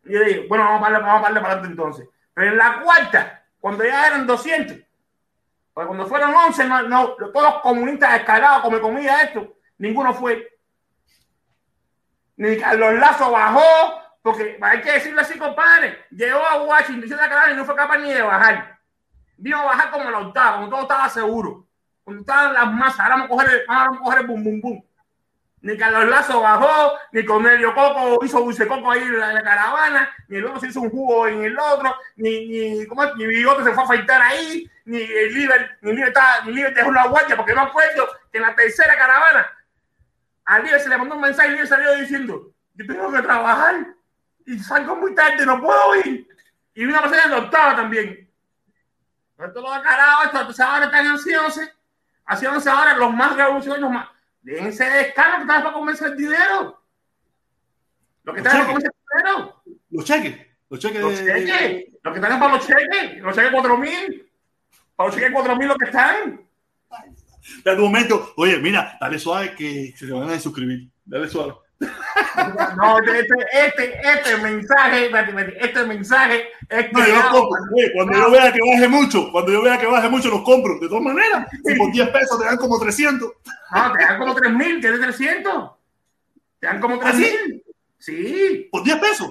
[0.05, 2.09] Y yo dije, bueno, vamos a darle, vamos para adelante entonces.
[2.33, 4.79] Pero en la cuarta, cuando ya eran 200,
[5.73, 10.59] porque cuando fueron 11, no, no, todos comunistas escalados, come comida esto, ninguno fue.
[12.37, 13.63] Ni Carlos Lazo bajó,
[14.23, 16.07] porque hay que decirlo así, compadre.
[16.11, 18.79] Llegó a Washington, y no fue capaz ni de bajar.
[19.37, 21.67] Vino a bajar como la octava, cuando todo estaba seguro.
[22.19, 24.83] Estaban las masas, ahora vamos a coger el, ahora vamos a coger bum bum bum.
[25.63, 30.39] Ni Carlos Lazo bajó, ni Cornelio Coco hizo dulce coco ahí en la, caravana, ni
[30.39, 33.73] el otro se hizo un jugo en el otro, ni, ni, ¿cómo ni Bigote se
[33.73, 36.15] fue a afeitar ahí, ni el líder, ni el líder,
[36.45, 39.47] ni el líder dejó la guardia, porque no acuerdo que en la tercera caravana
[40.47, 43.23] al líder se le mandó un mensaje y el líder salió diciendo, yo tengo que
[43.23, 43.87] trabajar
[44.47, 46.27] y salgo muy tarde, no puedo ir.
[46.75, 48.29] Y una persona octava también.
[49.39, 51.71] Esto lo ha carado esto, ahora están ansiosos,
[52.31, 54.09] haciéndose ahora los más revolucionarios, más.
[54.43, 56.81] Déjense de que están para comerse el dinero.
[58.23, 59.63] Los que están en ese dinero.
[59.91, 60.47] Los cheques.
[60.69, 61.01] Los cheques.
[61.01, 61.87] Los cheques.
[62.03, 63.19] Los que están para los cheques.
[63.21, 64.31] Los cheques 4 mil.
[64.97, 66.41] Para los cheques 4 mil los que están.
[67.65, 70.89] De momento, oye, mira, dale suave que se van a suscribir.
[71.05, 71.55] Dale suave.
[72.77, 75.11] No, este, este, este, mensaje,
[75.61, 76.93] este mensaje es que.
[76.93, 80.09] No, yo compro, güey, cuando yo vea que baje mucho, cuando yo vea que baje
[80.09, 80.79] mucho, los compro.
[80.79, 83.33] De todas maneras, si por 10 pesos te dan como 300.
[83.73, 85.71] No, te dan como 3 mil, que de 300.
[86.59, 87.23] Te dan como 3 ¿Ah, sí?
[87.47, 87.65] mil.
[87.99, 89.31] Sí, Por 10 pesos.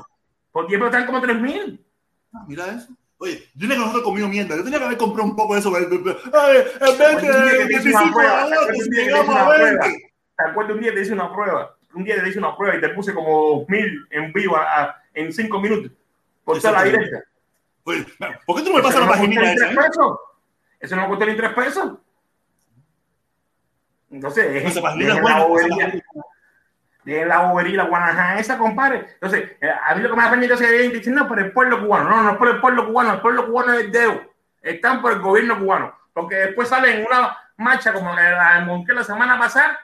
[0.51, 1.85] por 10 pesos te dan como 3 mil.
[2.33, 2.89] Ah, mira eso.
[3.17, 4.55] Oye, yo tenía que nosotros comido mierda.
[4.55, 5.75] Yo tenía que haber comprado un poco de eso.
[5.75, 10.13] Ay, en vez de 25 dólares, si llegamos a 20.
[10.37, 11.75] ¿Te acuerdas un día te hice una prueba?
[11.93, 15.03] Un día te hice una prueba y te puse como mil en vivo a- a-
[15.14, 15.92] en 5 minutos.
[16.43, 17.24] Por toda la directa.
[17.84, 18.06] Oye,
[18.45, 19.56] ¿por qué tú no me pasas la no ni esa?
[19.56, 19.76] tres eh?
[19.76, 20.19] pesos.
[20.80, 21.93] Eso no costó ni 3 pesos.
[24.11, 24.82] Entonces, es dejen
[25.22, 25.22] buena.
[25.40, 26.01] la bobería,
[27.03, 29.06] dejen la bobería, la guanajá esa, compadre.
[29.14, 31.51] Entonces, eh, a mí lo que me da pena es que diciendo, no, por el
[31.51, 32.09] pueblo cubano.
[32.09, 34.22] No, no es por el pueblo cubano, el pueblo cubano es el dedo.
[34.61, 35.95] Están por el gobierno cubano.
[36.14, 39.80] Porque después salen una marcha como la de la semana pasada,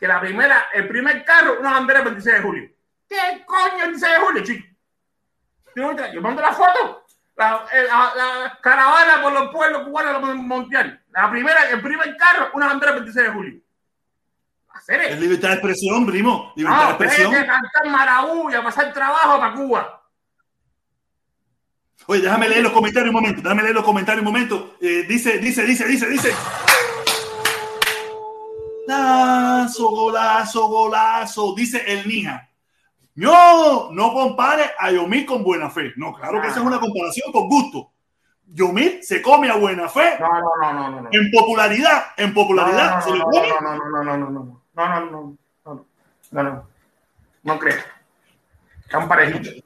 [0.00, 2.70] que la primera, el primer carro, una bandera el 26 de julio.
[3.08, 4.66] ¿Qué coño el 26 de julio, chico?
[5.76, 7.04] Yo mando la foto.
[7.36, 11.00] La, eh, la- la caravana por los pueblos cubanos de Montiel.
[11.10, 13.60] La primera, el primer carro, una bandera el 26 de julio.
[14.72, 16.52] Hacer Es libertad de expresión, primo.
[16.56, 17.34] Libertad de expresión.
[17.34, 20.02] a cantar Maraú y a pasar trabajo para Cuba.
[22.06, 23.42] Oye, déjame leer los comentarios un momento.
[23.42, 24.76] Déjame leer los comentarios un momento.
[24.80, 26.34] Eh, dice, dice, dice, dice, dice.
[28.90, 31.54] Golazo, golazo, golazo.
[31.54, 32.48] Dice el Nija.
[33.14, 35.92] No, no compare a Yomir con buena fe.
[35.96, 37.90] No, claro que esa es una comparación con gusto.
[38.46, 41.00] Yomir se come a buena fe No, no, no, no, no.
[41.02, 41.08] no.
[41.12, 42.06] en popularidad.
[42.16, 43.48] En popularidad no, se lo no, come.
[43.48, 44.30] no, no, no, no, no, no, no,
[44.74, 45.86] no, no, no, no,
[46.32, 46.68] no, no,
[47.44, 47.78] no creo.
[48.84, 49.64] Están parejitos.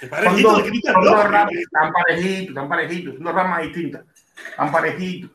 [0.00, 1.10] Son dos, de son ¿no?
[1.10, 4.04] dos ramas, están parejitos, están parejitos, son dos ramas distintas.
[4.50, 5.30] Están parejitos.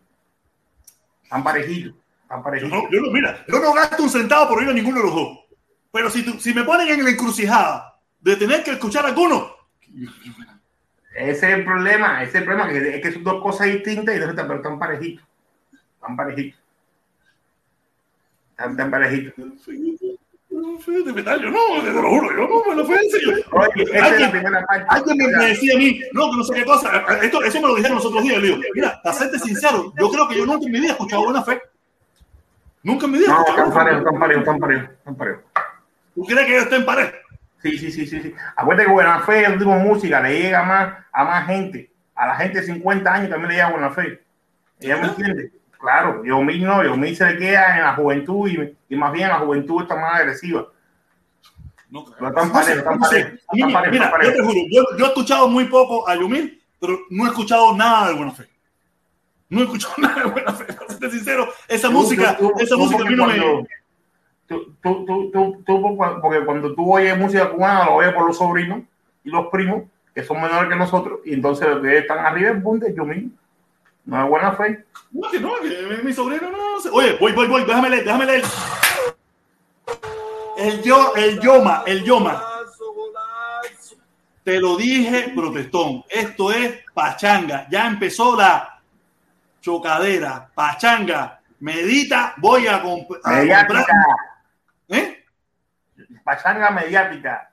[1.24, 1.93] Están parejitos,
[2.30, 4.98] están Yo no, yo no, mira, yo no gasto un centavo por ir a ninguno
[4.98, 5.40] de los dos.
[5.91, 9.51] Pero si, tú- si me ponen en la encrucijada de tener que escuchar a alguno,
[11.16, 14.14] Ese es el problema, ese es el problema, que es que son dos cosas distintas
[14.16, 15.25] y entonces pero están parejitos.
[15.95, 16.59] Están parejitos.
[18.51, 19.33] Están, están parejitos.
[20.85, 22.95] fíjate, metal, yo no, te lo juro, yo no me lo fui.
[22.95, 27.03] Oye, la Alguien- me, me decía a mí, no, que no sé qué cosa.
[27.22, 28.40] Esto, eso me lo dijeron los otros días.
[28.41, 30.91] Le digo, mira, para serte sincero, yo creo que yo nunca en mi vida he
[30.91, 31.59] escuchado buena fe.
[32.83, 35.43] Nunca vida he No, están parejos, están parejos, están parejos, están parejos.
[36.16, 37.09] ¿Tú crees que yo estoy en pared?
[37.61, 38.33] Sí, sí, sí, sí, sí.
[38.56, 41.91] Acuérdate que Buena Fe es tipo música, le llega más a más gente.
[42.16, 44.24] A la gente de 50 años también le llega Buena Fe.
[44.80, 45.51] ¿Ella me entiende?
[45.77, 49.11] Claro, yo mismo no, yo mismo se le queda en la juventud y, y más
[49.14, 50.67] bien la juventud está más agresiva.
[51.90, 54.45] No, parejos, parejos, parejos, mira, yo te parejos.
[54.45, 58.16] juro, yo, yo he escuchado muy poco a Yumil, pero no he escuchado nada de
[58.16, 58.49] buena fe.
[59.50, 61.48] No he escuchado nada de buena fe, para serte sincero.
[61.68, 63.68] Esa música, tú- tú- esa tú música a mí no me.
[64.48, 68.38] Tú, tú, tú, tú, tú, porque cuando tú oyes música cubana, lo oyes por los
[68.38, 68.82] sobrinos
[69.24, 69.84] y los primos,
[70.16, 73.30] que son menores que nosotros, y entonces los que están arriba es bunde, yo mismo.
[74.06, 74.86] No es buena fe.
[75.11, 76.90] No, que no, que mi- sobrino no, no sé.
[76.92, 78.44] Oye, voy, voy, voy, déjame leer, déjame leer.
[80.58, 82.44] El yo, el yoma, el yoma.
[84.44, 86.03] Te lo dije, protestón.
[86.10, 87.68] Esto es pachanga.
[87.69, 88.78] Ya empezó la
[89.73, 90.49] chocadera.
[90.56, 91.39] Pachanga.
[91.59, 93.85] Medita, voy a, comp- a comprar.
[94.88, 95.23] ¿Eh?
[96.23, 97.49] pachanga mediática.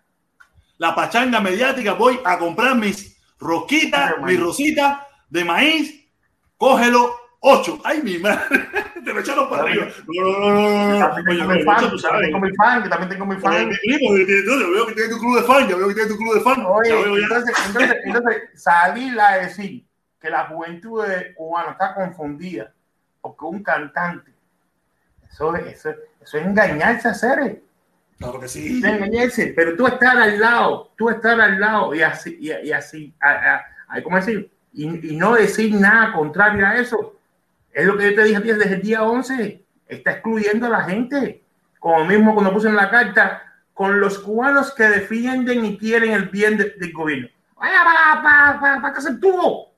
[0.79, 1.93] La pachanga mediática.
[1.95, 4.39] Voy a comprar mis rosquitas, De maíz.
[4.39, 6.09] mi rosita de maíz.
[6.57, 7.15] Cógelo.
[7.41, 7.81] Ocho.
[7.85, 8.69] Ay, mi madre.
[9.05, 9.87] Te lo echaron para arriba.
[10.07, 12.23] No, no, no, no, Oye, tengo mi fan, tú sabes.
[12.23, 13.69] tengo mi fan, que también tengo mi fan.
[13.69, 16.13] mi primo, yo yo veo que tienes tu club de fan, ya veo que tienes
[16.13, 16.65] tu club de fan.
[16.67, 19.86] Oye, entonces, entonces, entonces salir a decir
[20.27, 21.05] que la juventud
[21.37, 22.73] cubana está confundida
[23.21, 24.33] porque un cantante,
[25.31, 25.91] eso, eso,
[26.21, 27.59] eso es engañarse a seres.
[28.19, 28.81] Claro que sí.
[28.81, 32.73] de engañarse, pero tú estar al lado, tú estar al lado y así, y, y
[32.73, 34.51] así, a, a- ¿cómo decir?
[34.73, 37.15] Y, y no decir nada contrario a eso.
[37.73, 39.65] Es lo que yo te dije desde el día 11.
[39.87, 41.45] Está excluyendo a la gente.
[41.79, 43.43] Como mismo cuando puse en la carta,
[43.75, 47.29] con los cubanos que defienden y quieren el bien de- del gobierno.
[47.57, 49.76] Vaya para, para, para, para casa el tubo.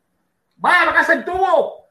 [0.59, 1.89] Vaya para casa el tubo.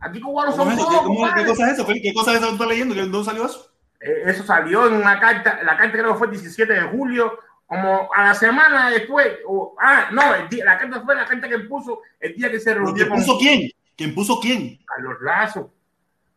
[0.00, 0.90] Aquí cubanos ¿Cómo son todos.
[0.90, 1.46] ¿Qué- cómo- ¿Qué compadre.
[1.46, 1.86] cosa es eso?
[1.86, 2.94] ¿Qué cosa es eso que estás leyendo?
[2.94, 3.70] ¿De ¿Dónde salió eso?
[4.00, 7.38] Eh, Eso salió en una carta, la carta creo que fue el 17 de julio,
[7.66, 11.46] como a la semana después, o, ah, no, el día, la carta fue la carta
[11.48, 13.70] que puso el día que se ¿Pero reunió ¿Quién puso quién?
[13.96, 14.78] ¿Quién puso quién?
[14.86, 15.72] Carlos Lazo,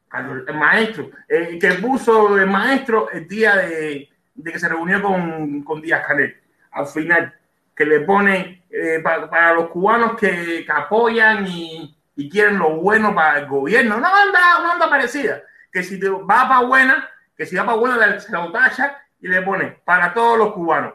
[0.09, 5.01] Carlos, el maestro, eh, que puso el maestro el día de, de que se reunió
[5.01, 6.35] con, con Díaz Canel.
[6.71, 7.33] Al final,
[7.75, 12.71] que le pone eh, pa- para los cubanos que, que apoyan y, y quieren lo
[12.77, 13.97] bueno para el gobierno.
[13.97, 15.41] Una banda, una banda parecida.
[15.71, 19.27] Que si te va para buena, que si va para buena, se lo tacha y
[19.27, 20.93] le pone para todos los cubanos.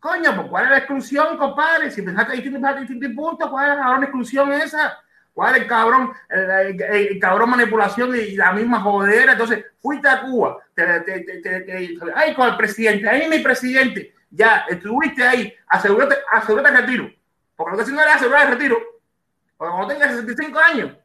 [0.00, 1.90] Coño, pues ¿cuál es la exclusión, compadre?
[1.90, 4.98] Si pensaste distintos puntos, ¿cuál es la cabrón exclusión esa?
[5.34, 9.32] ¿Cuál es el cabrón, el, cabrón manipulación y la misma jodera?
[9.32, 14.64] Entonces, fuiste a Cuba, te, te- te- ay, con el presidente, ahí mi presidente, ya,
[14.68, 17.10] estuviste ahí, asegúrate, asegúrate el retiro.
[17.56, 18.78] Porque lo que si no era asegurar el retiro,
[19.56, 20.96] porque cuando tengas 65 años,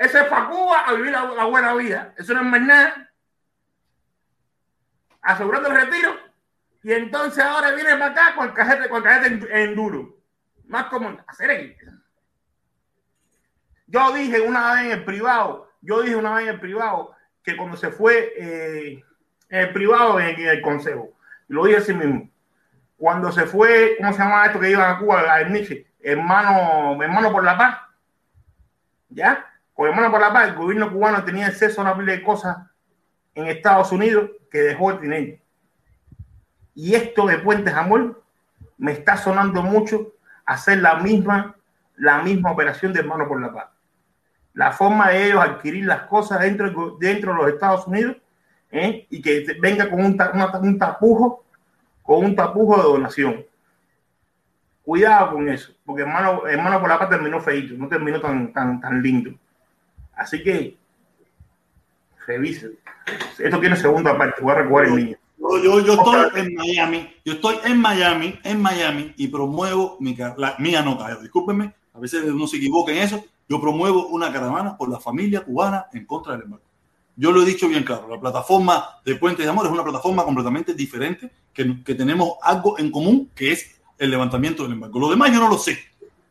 [0.00, 2.14] eso es para Cuba a vivir la, buena vida.
[2.16, 3.12] Eso no es más nada.
[5.20, 6.14] Asegurando el retiro.
[6.82, 10.16] Y entonces ahora viene para acá con el cajete, con el cajete en, duro.
[10.68, 11.76] Más como hacer el-
[13.86, 17.56] Yo dije una vez en el privado, yo dije una vez en el privado que
[17.56, 19.04] cuando se fue eh,
[19.50, 21.12] en el privado en, el consejo,
[21.48, 22.30] lo dije así mismo,
[23.00, 25.22] cuando se fue, ¿cómo se llama esto que iban a Cuba?
[25.22, 27.78] La Nietzsche, hermano, hermano por la paz,
[29.08, 29.46] ¿ya?
[29.72, 32.58] Con hermano por la paz, el gobierno cubano tenía acceso a una pila de cosas
[33.34, 35.40] en Estados Unidos que dejó de tener.
[36.74, 38.22] Y esto de Puentes Amor
[38.76, 40.12] me está sonando mucho
[40.44, 41.56] hacer la misma,
[41.96, 43.70] la misma operación de hermano por la paz.
[44.52, 48.18] La forma de ellos adquirir las cosas dentro, dentro de los Estados Unidos
[48.70, 49.06] ¿eh?
[49.08, 50.18] y que venga con un,
[50.60, 51.46] un tapujo,
[52.10, 53.46] con un tapujo de donación.
[54.82, 58.80] Cuidado con eso, porque hermano, hermano por la paz terminó feito, no terminó tan, tan,
[58.80, 59.30] tan lindo.
[60.16, 60.76] Así que
[62.26, 62.72] revisen.
[63.38, 65.16] Esto tiene segunda parte, voy a recoger el niño.
[65.38, 70.16] Yo, yo, yo estoy en Miami, yo estoy en Miami, en Miami y promuevo mi
[70.16, 74.32] la mía no cae, discúlpenme, a veces uno se equivoca en eso, yo promuevo una
[74.32, 76.69] caravana por la familia cubana en contra del embargo.
[77.20, 80.24] Yo lo he dicho bien claro, la plataforma de Puentes de Amor es una plataforma
[80.24, 84.98] completamente diferente, que, que tenemos algo en común, que es el levantamiento del embargo.
[84.98, 85.78] Lo demás yo no lo sé.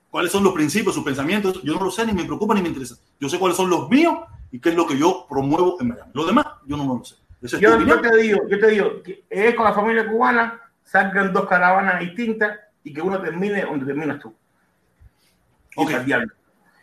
[0.10, 1.62] ¿Cuáles son los principios, sus pensamientos?
[1.62, 2.96] Yo no lo sé, ni me preocupa, ni me interesa.
[3.20, 4.16] Yo sé cuáles son los míos
[4.52, 6.12] y qué es lo que yo promuevo en Miami.
[6.16, 7.18] Lo demás yo no, no lo sé.
[7.44, 11.48] Es Yo, te digo, yo te digo, que es con la familia cubana, salgan dos
[11.48, 14.34] caravanas distintas y que uno termine donde terminas tú.
[15.76, 15.92] Ok.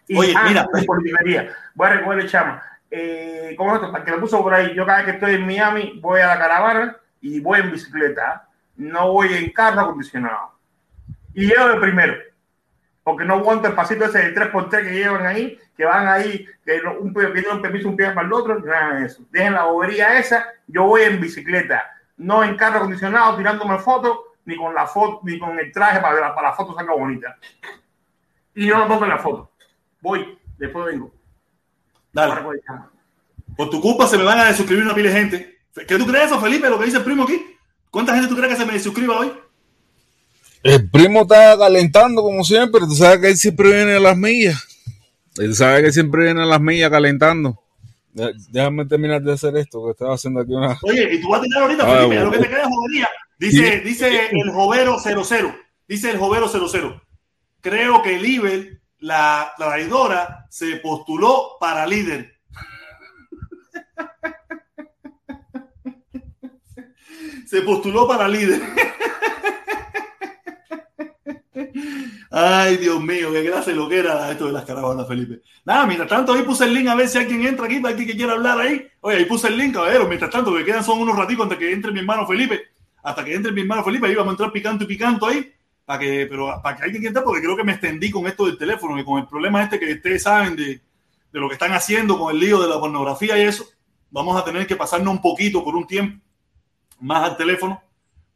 [0.07, 0.69] Y, Oye, ah, mira.
[0.87, 1.53] politiquería.
[1.75, 2.63] Voy a recoger el chama.
[2.91, 4.05] Eh, ¿Cómo es esto?
[4.05, 4.75] Que me puso por ahí.
[4.75, 8.49] Yo cada vez que estoy en Miami voy a la caravana y voy en bicicleta.
[8.77, 10.53] No voy en carro acondicionado.
[11.35, 12.15] Y llevo de primero.
[13.03, 16.79] Porque no aguanto el pasito ese de 3x3 que llevan ahí, que van ahí, que
[16.79, 19.23] lo- un pidiendo un permiso un pie para el otro, nada de eso.
[19.31, 21.85] Dejen la bobería esa, yo voy en bicicleta,
[22.17, 26.15] no en carro acondicionado tirándome fotos, ni con la foto, ni con el traje para
[26.17, 27.37] que la, para foto salga bonita.
[28.55, 29.53] Y no lo pongo en la foto.
[30.01, 31.13] Voy, después vengo.
[32.17, 32.35] Dale.
[33.57, 35.59] Por tu culpa se me van a desuscribir una pila de gente.
[35.87, 36.69] ¿Qué tú crees eso, Felipe?
[36.71, 37.41] Lo que dice el primo aquí.
[37.91, 39.33] ¿Cuánta gente tú crees que se me desuscriba hoy?
[40.63, 42.81] El primo está calentando como siempre.
[42.81, 44.63] Tú sabes que él siempre viene a las millas.
[45.37, 47.63] Él sabe que siempre viene a las millas calentando.
[48.13, 50.77] Dé- Déjame terminar de hacer esto, que estaba haciendo aquí una.
[50.83, 52.25] Oye, y tú vas a tirar ahorita, Ah, Felipe, bueno.
[52.25, 53.09] lo que te queda es jodería.
[53.39, 53.89] Dice, Sí.
[53.89, 55.55] dice el Jovero 00.
[55.87, 57.03] Dice el Jovero 00.
[57.61, 62.41] Creo que Liber, la la traidora, se postuló para líder.
[67.47, 68.61] se postuló para líder.
[72.31, 75.41] Ay, Dios mío, qué clase lo que era esto de las caravanas, Felipe.
[75.65, 78.09] Nada, mientras tanto, ahí puse el link a ver si alguien entra aquí, para alguien
[78.09, 78.87] que quiera hablar ahí.
[79.01, 80.07] Oye, ahí puse el link, caballero.
[80.07, 82.61] Mientras tanto, que quedan son unos ratitos antes que entre mi hermano Felipe.
[83.03, 85.51] Hasta que entre mi hermano Felipe, ahí vamos a entrar picando y picando ahí.
[85.87, 88.59] Para que, pero para que alguien entrar, porque creo que me extendí con esto del
[88.59, 90.65] teléfono, que con el problema este que ustedes saben de,
[91.33, 93.65] de lo que están haciendo con el lío de la pornografía y eso,
[94.11, 96.21] vamos a tener que pasarnos un poquito por un tiempo
[97.01, 97.81] más al teléfono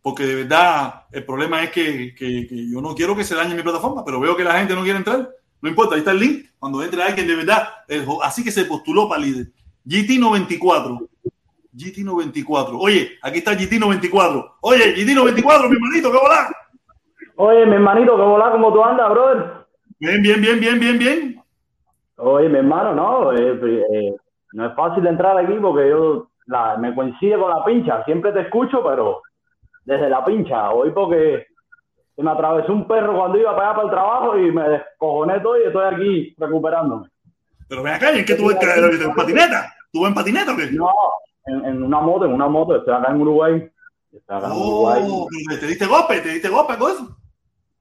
[0.03, 3.55] porque de verdad el problema es que, que- que yo no quiero que se dañe
[3.55, 5.29] mi plataforma, pero veo que la gente no quiere entrar.
[5.61, 6.47] No importa, ahí está el link.
[6.59, 9.51] Cuando entre alguien de verdad, el así que se postuló para líder.
[9.87, 11.07] GT94.
[11.77, 12.77] GT94.
[12.81, 14.53] Oye, aquí está GT94.
[14.63, 16.51] Oye, GT94, mi hermanito, ¿qué volá?
[17.43, 18.53] Oye, mi hermanito, ¿cómo va?
[18.53, 19.45] ¿Cómo tú andas, brother?
[19.99, 21.43] Bien, bien, bien, bien, bien, bien.
[22.17, 24.15] Oye, mi hermano, no, eh, eh,
[24.53, 28.05] no es fácil entrar aquí porque yo la, me coincide con la pincha.
[28.05, 29.23] Siempre te escucho, pero
[29.87, 30.71] desde la pincha.
[30.71, 31.47] Hoy porque
[32.15, 35.41] se me atravesó un perro cuando iba para allá para el trabajo y me descojoné
[35.41, 37.09] todo y estoy aquí recuperándome.
[37.71, 39.73] Pero ven acá, ¿y en qué tú en patineta?
[39.91, 40.71] ¿Tú en patineta o qué?
[40.73, 40.93] No,
[41.47, 42.77] en, en una moto, en una moto.
[42.77, 43.71] Estoy acá en Uruguay.
[44.13, 45.03] Estoy acá en Uruguay.
[45.07, 45.27] Oh,
[45.59, 46.21] ¿te diste golpe?
[46.21, 47.17] ¿Te diste golpe con eso?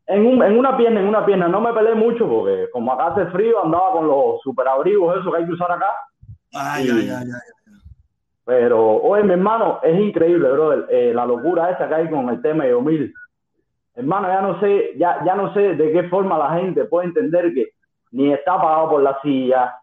[0.10, 1.48] En, un- en una pierna, en una pierna.
[1.48, 5.40] No me peleé mucho porque como acá hace frío, andaba con los superabrigos, esos que
[5.40, 5.90] hay que usar acá.
[6.54, 6.92] Ay, Sí.
[6.92, 7.74] ay, ay, ay.
[8.46, 12.42] Pero, oye, mi hermano, es increíble, brother, eh, la locura esa que hay con el
[12.42, 13.14] tema de Omil.
[13.94, 17.54] Hermano, ya no sé, ya, ya no sé de qué forma la gente puede entender
[17.54, 17.68] que
[18.12, 19.76] ni está pagado por la silla,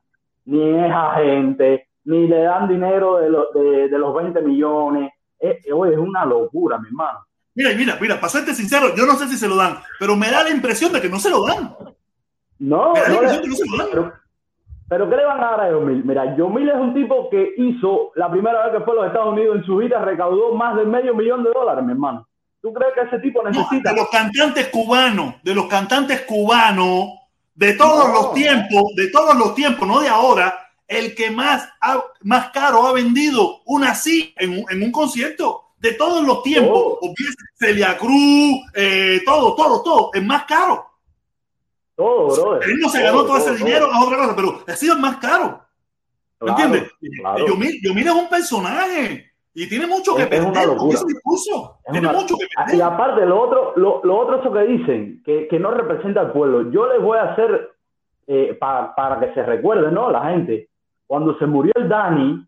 [0.47, 5.13] ni es agente, ni le dan dinero de, lo- de, de los 20 millones.
[5.39, 7.21] Eh, eh, oye, es una locura, mi hermano.
[7.57, 10.31] Mira, mira, mira, para serte sincero, yo no sé si se lo dan, pero me
[10.31, 11.75] da la impresión de que no se lo dan.
[12.59, 13.89] No, Me da la no le- impresión de que no se lo dan.
[13.91, 14.13] pero,
[14.89, 16.05] pero ¿qué le van a dar a Yomil?
[16.05, 19.33] Mira, Yomil es un tipo que hizo la primera vez que fue a los Estados
[19.33, 22.29] Unidos en su vida, recaudó más de medio millón de dólares, mi hermano.
[22.63, 23.91] ¿Tú crees que ese tipo No, necesita?
[23.91, 27.09] de los cantantes cubanos, de los cantantes cubanos,
[27.55, 28.13] de todos No.
[28.15, 30.55] los tiempos, de todos los tiempos, no de ahora,
[30.89, 35.63] el que más, ha- más caro ha vendido una sí en, en un concierto.
[35.87, 37.15] De todos los tiempos, Oh.
[37.55, 40.85] Celia Cruz, eh, todo, todo, todo, es más caro.
[41.95, 42.69] Todo, brother.
[42.71, 45.17] Él no se ganó todo, ese todo, dinero, es otra cosa, pero ha sido más
[45.19, 45.63] caro.
[46.41, 46.93] ¿Me Claro, entiendes?
[47.21, 47.47] claro.
[47.47, 51.07] Yomil, Yomil es un personaje y tiene mucho que Es- es una perder con ese
[51.07, 51.79] discurso.
[51.87, 54.61] Es Tiene una- mucho que Ah, Y aparte, lo otro, lo, lo otro eso que
[54.67, 56.71] dicen, que, que no representa al pueblo.
[56.71, 57.71] Yo les voy a hacer,
[58.27, 60.11] eh, pa- para que se recuerde, ¿no?
[60.11, 60.69] La gente,
[61.07, 62.45] cuando se murió el Dani,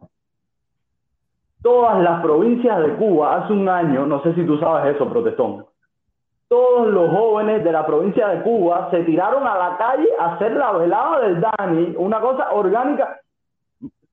[1.68, 5.66] todas las provincias de Cuba, hace un año, no sé si tú sabes eso, protestón,
[6.48, 10.52] todos los jóvenes de la provincia de Cuba se tiraron a la calle a hacer
[10.52, 13.20] la velada del Dani, una cosa orgánica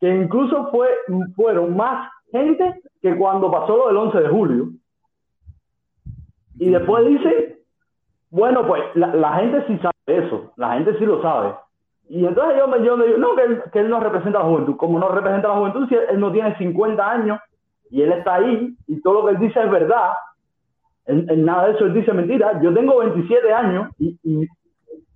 [0.01, 0.90] que incluso fue,
[1.34, 4.66] fueron más gente que cuando pasó lo del 11 de julio.
[6.59, 7.59] Y después dice,
[8.32, 11.56] bueno, pues la, la gente sí sabe eso, la gente sí lo sabe.
[12.08, 14.43] Y entonces yo me, yo me digo, no, que él, que él no representa a
[14.43, 14.75] la juventud.
[14.77, 17.40] Como no representa a la juventud, si él, él no tiene 50 años
[17.90, 20.11] y él está ahí y todo lo que él dice es verdad,
[21.08, 22.59] en, en nada de eso él dice mentira.
[22.61, 24.48] Yo tengo 27 años y, y,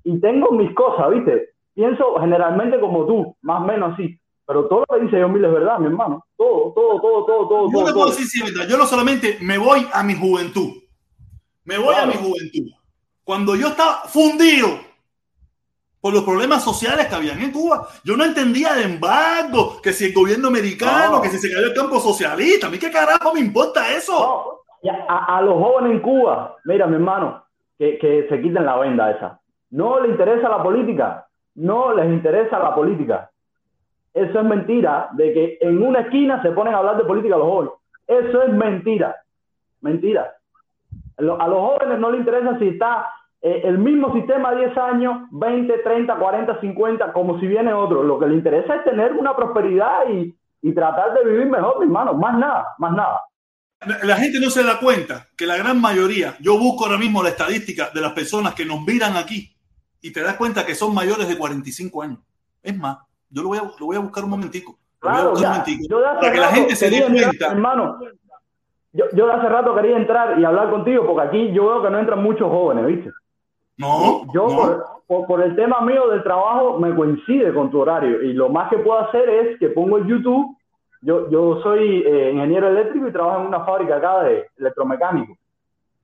[0.03, 1.49] y tengo mis cosas, ¿viste?
[1.75, 4.19] Pienso generalmente como tú, más o menos así.
[4.45, 6.25] Pero todo lo que dice Yomil es verdad, mi hermano.
[6.35, 7.65] Todo, todo, todo, todo, todo.
[7.67, 7.93] Yo todo, te todo.
[7.93, 8.67] puedo decir sí, verdad.
[8.67, 10.71] Yo no solamente me voy a mi juventud,
[11.65, 12.03] me voy Claro.
[12.03, 12.71] a mi juventud.
[13.23, 14.67] Cuando yo estaba fundido
[16.01, 20.05] por los problemas sociales que habían en Cuba, yo no entendía de embargo, que si
[20.05, 21.21] el gobierno americano, No.
[21.21, 24.61] que si se cayó el campo socialista, a mí qué carajo me importa eso.
[24.83, 27.43] No, a, a- a los jóvenes en Cuba, mira, mi hermano,
[27.77, 29.39] que, que se quiten la venda esa.
[29.71, 31.27] No les interesa la política.
[31.55, 33.29] No les interesa la política.
[34.13, 37.45] Eso es mentira, de que en una esquina se ponen a hablar de política los
[37.47, 37.73] jóvenes.
[38.07, 39.15] Eso es mentira.
[39.81, 40.33] Mentira.
[41.17, 43.05] A los jóvenes no les interesa si está
[43.41, 48.03] eh, el mismo sistema 10 años, 20, 30, 40, 50, como si viene otro.
[48.03, 51.85] Lo que les interesa es tener una prosperidad y, y tratar de vivir mejor, mi
[51.85, 52.13] hermano.
[52.13, 53.21] Más nada, más nada.
[54.03, 57.29] La, gente no se da cuenta que la gran mayoría, yo busco ahora mismo la
[57.29, 59.55] estadística de las personas que nos miran aquí
[60.01, 62.19] y te das cuenta que son mayores de 45 años.
[62.61, 62.97] Es más,
[63.29, 64.77] yo lo voy a, lo voy a buscar un momentico.
[64.99, 67.51] Claro, ya, yo hace para que la gente se dé cuenta.
[67.53, 67.99] hermano,
[68.91, 71.89] yo, yo de hace rato quería entrar y hablar contigo porque aquí yo veo que
[71.89, 73.11] no entran muchos jóvenes, ¿viste?
[73.79, 74.55] No, Yo no.
[74.57, 78.49] por, por, por el tema mío del trabajo me coincide con tu horario y lo
[78.49, 80.55] más que puedo hacer es que pongo el YouTube.
[81.01, 85.33] Yo, yo soy eh, ingeniero eléctrico y trabajo en una fábrica acá de electromecánico.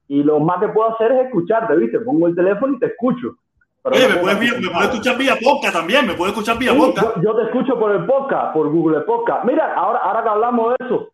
[0.07, 1.99] Y lo más que puedo hacer es escucharte, ¿viste?
[1.99, 3.35] Pongo el teléfono y te escucho.
[3.83, 6.57] Pero Oye, no me puedes, vía- me puedes escuchar vía podcast también, me puedes escuchar
[6.57, 7.15] vía Sí, podcast.
[7.17, 9.43] yo, yo te escucho por el podcast, por Google Podcast.
[9.43, 11.09] Mira, ahora, ahora que hablamos de eso,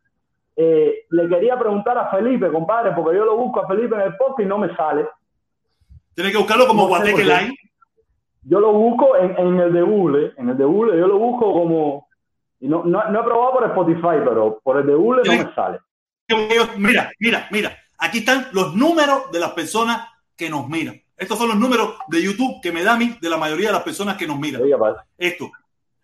[0.58, 4.16] eh, le quería preguntar a Felipe, compadre, porque yo lo busco a Felipe en el
[4.16, 5.08] podcast y no me sale.
[6.14, 7.24] Tienes que buscarlo como No Guateque.
[7.24, 7.56] Line.
[8.44, 11.54] Yo lo busco en, en el de Google, en el de Google yo lo busco
[11.54, 12.08] como...
[12.60, 15.54] y no, no, no he probado por Spotify, pero por el de Google no me
[15.54, 15.80] sale.
[16.78, 17.78] Mira, mira, mira.
[18.00, 21.00] Aquí están los números de las personas que nos miran.
[21.16, 23.74] Estos son los números de YouTube que me da a mí de la mayoría de
[23.74, 24.64] las personas que nos miran.
[24.64, 25.06] Oiga.
[25.18, 25.52] Esto.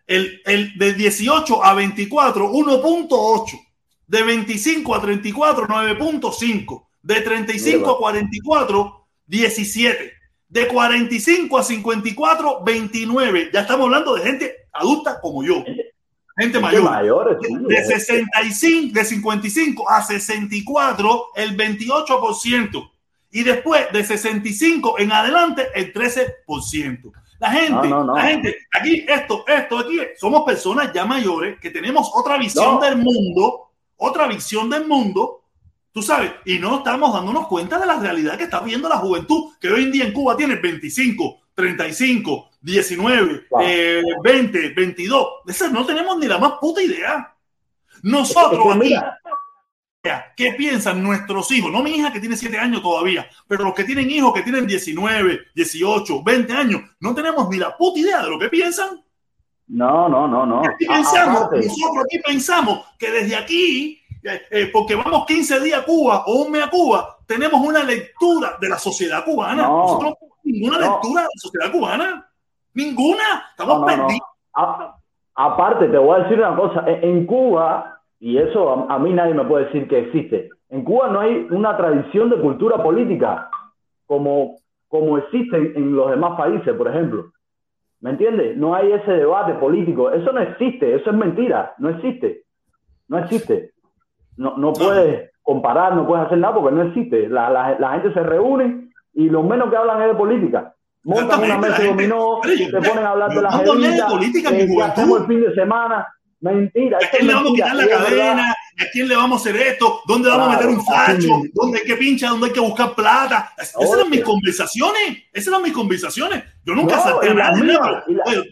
[0.05, 3.59] El, el de 18 a 24, 1.8.
[4.05, 6.85] De 25 a 34, 9.5.
[7.01, 10.13] De 35 a 44, 17.
[10.49, 13.49] De 45 a 54, 29.
[13.53, 15.63] Ya estamos hablando de gente adulta como yo.
[16.37, 16.83] Gente mayor.
[16.83, 17.83] mayores, De eh.
[17.83, 22.91] 65, de 55 a 64, el 28%.
[23.31, 27.11] Y después de 65 en adelante, el 13%.
[27.39, 28.15] La gente, No, no, no.
[28.15, 32.97] la gente, aquí, esto, esto, aquí, somos personas ya mayores que tenemos otra visión del
[32.97, 35.43] mundo, otra visión del mundo,
[35.91, 39.53] tú sabes, y no estamos dándonos cuenta de la realidad que está viendo la juventud,
[39.59, 43.61] que hoy en día en Cuba tiene 25, 35, 19, Wow.
[43.63, 45.27] eh, 20, 22.
[45.45, 47.33] De esas no tenemos ni la más puta idea.
[48.03, 48.79] Nosotros Es que aquí,
[50.03, 51.71] mira, ¿qué piensan nuestros hijos?
[51.71, 54.67] No mi hija que tiene 7 años todavía, pero los que tienen hijos que tienen
[54.67, 59.03] 19, 18, 20 años, no tenemos ni la puta idea de lo que piensan.
[59.69, 60.59] No, no, no, no.
[60.65, 65.59] Aquí A- pensamos, aparte, nosotros aquí pensamos que desde aquí, eh, eh, porque vamos 15
[65.61, 69.63] días a Cuba o un mes a Cuba, tenemos una lectura de la sociedad cubana.
[69.67, 69.77] No.
[69.83, 70.91] Nosotros no tenemos ninguna No.
[70.93, 72.29] lectura de la sociedad cubana.
[72.73, 73.23] Ninguna.
[73.51, 74.21] Estamos perdidos.
[74.53, 74.95] A-
[75.35, 76.83] aparte, te voy a decir una cosa.
[76.87, 80.83] En, en Cuba, y eso a, a mí nadie me puede decir que existe, en
[80.83, 83.49] Cuba no hay una tradición de cultura política
[84.05, 87.31] como, como existe en los demás países, por ejemplo.
[87.99, 88.55] ¿Me entiendes?
[88.57, 90.11] No hay ese debate político.
[90.11, 90.93] Eso no existe.
[90.95, 91.73] Eso es mentira.
[91.79, 92.43] No existe.
[93.07, 93.71] No existe.
[94.37, 97.27] No, no puedes comparar, no puedes hacer nada porque no existe.
[97.29, 100.73] La, la, la gente se reúne y lo menos que hablan es de política.
[101.03, 104.49] Montan una mesa gente- dominó, se ponen a hablar de la hablé de jevita, política
[104.49, 104.91] eh, mi ¿qué juventud.
[104.91, 106.07] hacemos el fin de semana.
[106.41, 106.97] Mentira.
[106.97, 108.55] ¿A quién le vamos a quitar la y cadena?
[108.79, 110.01] ¿A quién le vamos a hacer esto?
[110.05, 111.27] ¿Dónde vamos a meter un facho?
[111.53, 112.29] ¿Dónde hay que pincha?
[112.29, 113.51] ¿Dónde hay que buscar plata?
[113.57, 115.23] Es- Esas eran mis conversaciones.
[115.33, 116.43] Esas eran mis conversaciones.
[116.63, 117.63] Yo nunca No, salté a nadie.
[117.73, 118.03] la-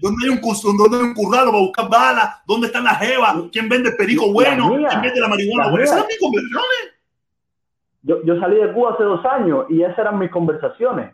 [0.01, 0.41] ¿dónde hay un
[0.77, 2.29] dónde hay un curralo para buscar balas?
[2.47, 3.35] ¿Dónde están las jevas?
[3.51, 4.69] ¿Quién vende el perico bueno?
[4.69, 5.83] ¿Quién vende la marihuana buena?
[5.85, 6.93] Esas eran mis conversaciones.
[8.01, 11.11] Yo, yo salí de Cuba hace dos años y esas eran mis conversaciones.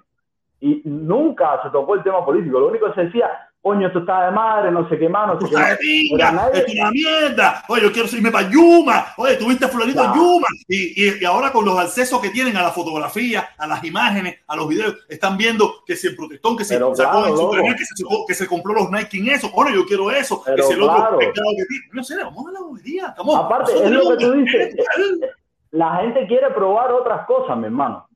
[0.59, 2.59] Y nunca se tocó el tema político.
[2.59, 3.27] Lo único que se decía,
[3.61, 5.71] coño, esto está de madre, no sé qué más, no sé qué más.
[5.71, 7.63] esto es una mierda.
[7.69, 9.05] Oye, yo quiero irme para Yuma.
[9.17, 10.21] Oye, tuviste fulanito en Claro.
[10.21, 10.47] Yuma.
[10.67, 14.39] Y, y, y ahora con los accesos que tienen a la fotografía, a las imágenes,
[14.47, 17.37] a los videos, están viendo que si el protestón, que si Pero sacó claro.
[17.37, 19.51] Superman, que se, que se compró los Nike en eso.
[19.51, 20.43] Coño, yo quiero eso.
[20.43, 21.17] que Pero si el otro claro.
[21.19, 21.85] pecado que tiene.
[21.93, 23.07] No sé, vamos a la bobería.
[23.09, 24.75] Estamos, Aparte, es lo que tú dices.
[24.75, 25.27] que-
[25.71, 28.07] La gente quiere probar otras cosas, mi hermano.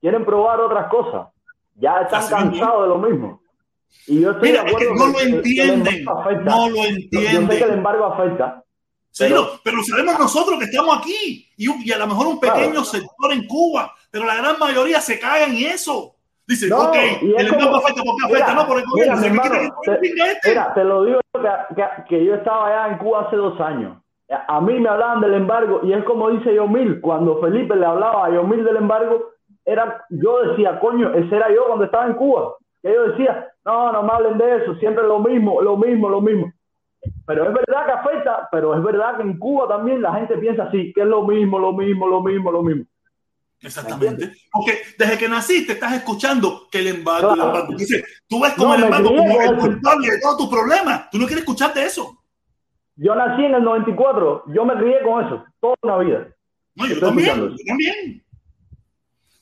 [0.00, 1.26] Quieren probar otras cosas.
[1.74, 2.50] Ya están Así mismo.
[2.50, 3.41] cansados de lo mismo.
[4.06, 5.94] Y yo estoy Mira, de es que no lo entienden.
[5.98, 6.50] embargo afecta.
[6.50, 7.72] No lo Yo sé que el entienden.
[7.78, 8.64] embargo afecta.
[9.10, 12.40] Sí, Pero- no, pero lo sabemos nosotros que estamos aquí y, a lo mejor un
[12.40, 12.84] pequeño Claro.
[12.84, 16.14] sector en Cuba, pero la gran mayoría se caga en eso.
[16.46, 19.22] Dice, No, ok, el embargo afecta porque mira, afecta, no por el gobierno.
[19.22, 19.54] hermano,
[19.84, 20.48] te- este.
[20.48, 23.98] Mira, te lo digo que, que, que yo estaba allá en Cuba hace dos años.
[24.48, 28.26] A mí me hablaban del embargo y es como dice Yomil, cuando Felipe le hablaba
[28.26, 29.30] a Yomil del embargo,
[29.64, 32.56] era, yo decía, coño, ese era yo cuando estaba en Cuba.
[32.82, 36.20] Que yo decía, no, no me hablen de eso, siempre lo mismo, lo mismo, lo
[36.20, 36.52] mismo.
[37.26, 40.64] Pero es verdad que afecta, pero es verdad que en Cuba también la gente piensa
[40.64, 42.84] así, que es lo mismo, lo mismo, lo mismo, lo mismo.
[43.60, 44.32] Exactamente.
[44.50, 47.50] Porque desde que naciste estás escuchando que el embargo, el Claro.
[47.50, 47.74] embargo.
[47.76, 51.08] Dice, tú ves como No, el embargo como el culpable de todos tus problemas.
[51.10, 52.18] Tú no quieres escuchar de eso.
[52.96, 56.26] Yo nací en el 94, yo me crié con eso, toda una vida.
[56.74, 58.24] No, yo Estoy también, yo también.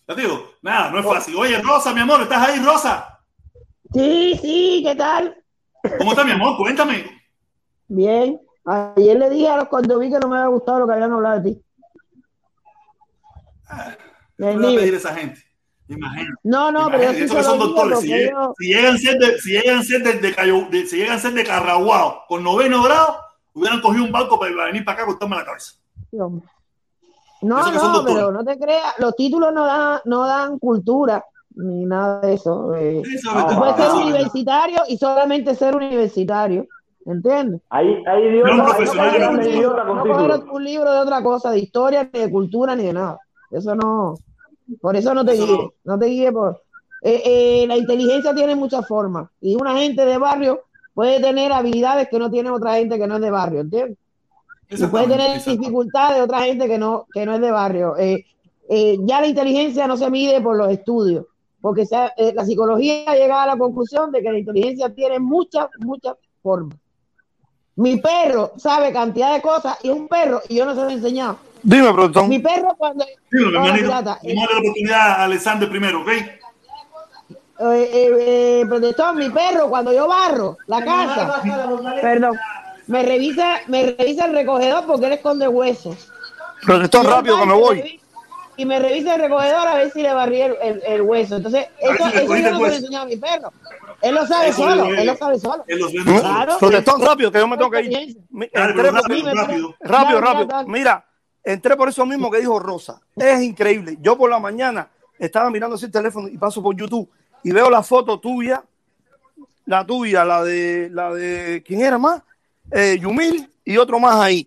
[0.06, 1.36] Ya te digo, nada, no es fácil.
[1.36, 3.19] Oye, Rosa, mi amor, ¿estás ahí, Rosa?
[3.92, 5.36] Sí, sí, ¿qué tal?
[5.98, 6.56] ¿Cómo está mi amor?
[6.56, 7.04] Cuéntame.
[7.88, 8.40] Bien.
[8.64, 11.12] Ayer le dije a los cuando vi que no me había gustado lo que habían
[11.12, 11.62] hablado de ti.
[14.38, 15.40] ¿Qué Del le pedir a esa gente?
[15.88, 16.32] Imagínate.
[16.44, 18.00] No, no, pero eso que son doctores.
[18.00, 20.96] Si, yo- si llegan a ser de, si llegan ser de, de Cayo- de- si
[20.96, 23.16] llegan a ser de Carraguao con noveno grado,
[23.54, 25.72] hubieran cogido un barco para venir para acá a cortarme la cabeza.
[26.12, 26.30] No,
[27.42, 31.24] no, no, pero no te creas, los títulos no dan, no dan cultura
[31.60, 32.74] ni nada de eso.
[32.74, 33.02] eh.
[33.24, 36.66] No, Tú puedes ser universitario y solamente ser universitario,
[37.06, 37.60] ¿entiendes?
[37.70, 37.80] Yo
[39.48, 40.38] idiotas, un No No títulos.
[40.40, 43.18] coger un libro de otra cosa, de historia, ni de cultura, ni de nada.
[43.50, 44.14] Eso no,
[44.80, 46.62] por eso no te Eso guíes, no te guíes por...
[47.02, 50.60] eh, eh, la inteligencia tiene muchas formas y una gente de barrio
[50.94, 53.98] puede tener habilidades que no tiene otra gente que no es de barrio, ¿entiendes?
[54.68, 57.96] Y puede tener dificultades de otra gente que no, que no es de barrio.
[57.96, 58.24] Eh,
[58.68, 61.26] eh, ya la inteligencia no se mide por los estudios,
[61.60, 65.68] porque eh, la psicología ha llegado a la conclusión de que la inteligencia tiene muchas,
[65.78, 66.78] muchas formas.
[67.76, 70.90] Mi perro sabe cantidad de cosas y es un perro y yo no se lo
[70.90, 71.38] he enseñado.
[71.62, 72.28] Dime, productor.
[72.28, 73.04] Mi perro cuando...
[73.30, 73.84] Hermanito.
[73.84, 74.18] pirata.
[74.22, 76.08] Darle la oportunidad a Alexander primero, ¿ok?
[76.08, 81.42] Eh, eh, eh, protector, mi perro, cuando yo barro la casa,
[82.00, 82.38] perdón,
[82.86, 86.10] me revisa, me revisa el recogedor porque él esconde huesos.
[86.62, 87.99] Protector, rápido que me voy.
[88.60, 91.36] Y me revisa el recogedor a ver si le barrí el, el- el hueso.
[91.36, 93.50] Entonces, eso, si eso yo no se lo a mi perro.
[94.02, 95.64] Él lo sabe Eso solo, él lo sabe solo.
[95.66, 95.80] Él.
[96.20, 96.58] Claro.
[96.58, 97.96] Protector, rápido que yo me tengo que ir.
[97.96, 99.74] Entré pero por- rápido, rápido.
[99.80, 100.64] Rápido, rápido.
[100.66, 101.06] Mira,
[101.42, 103.00] entré por eso mismo que dijo Rosa.
[103.16, 103.96] Es increíble.
[104.02, 107.08] Yo por la mañana estaba mirando así el teléfono y paso por YouTube
[107.42, 108.62] y veo la foto tuya,
[109.64, 112.22] la tuya, la de, la de, ¿quién era más?
[112.70, 114.46] Eh, Yumil y otro más ahí.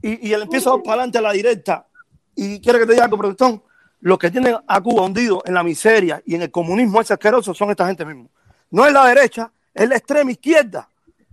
[0.00, 1.86] Y, y él empieza a dar para adelante a la directa.
[2.34, 3.62] Y quiere que te diga algo, productor.
[4.00, 7.54] Los que tienen a Cuba hundido en la miseria y en el comunismo ese asqueroso
[7.54, 8.28] son esta gente mismo.
[8.70, 10.88] No es la derecha, es la extrema izquierda.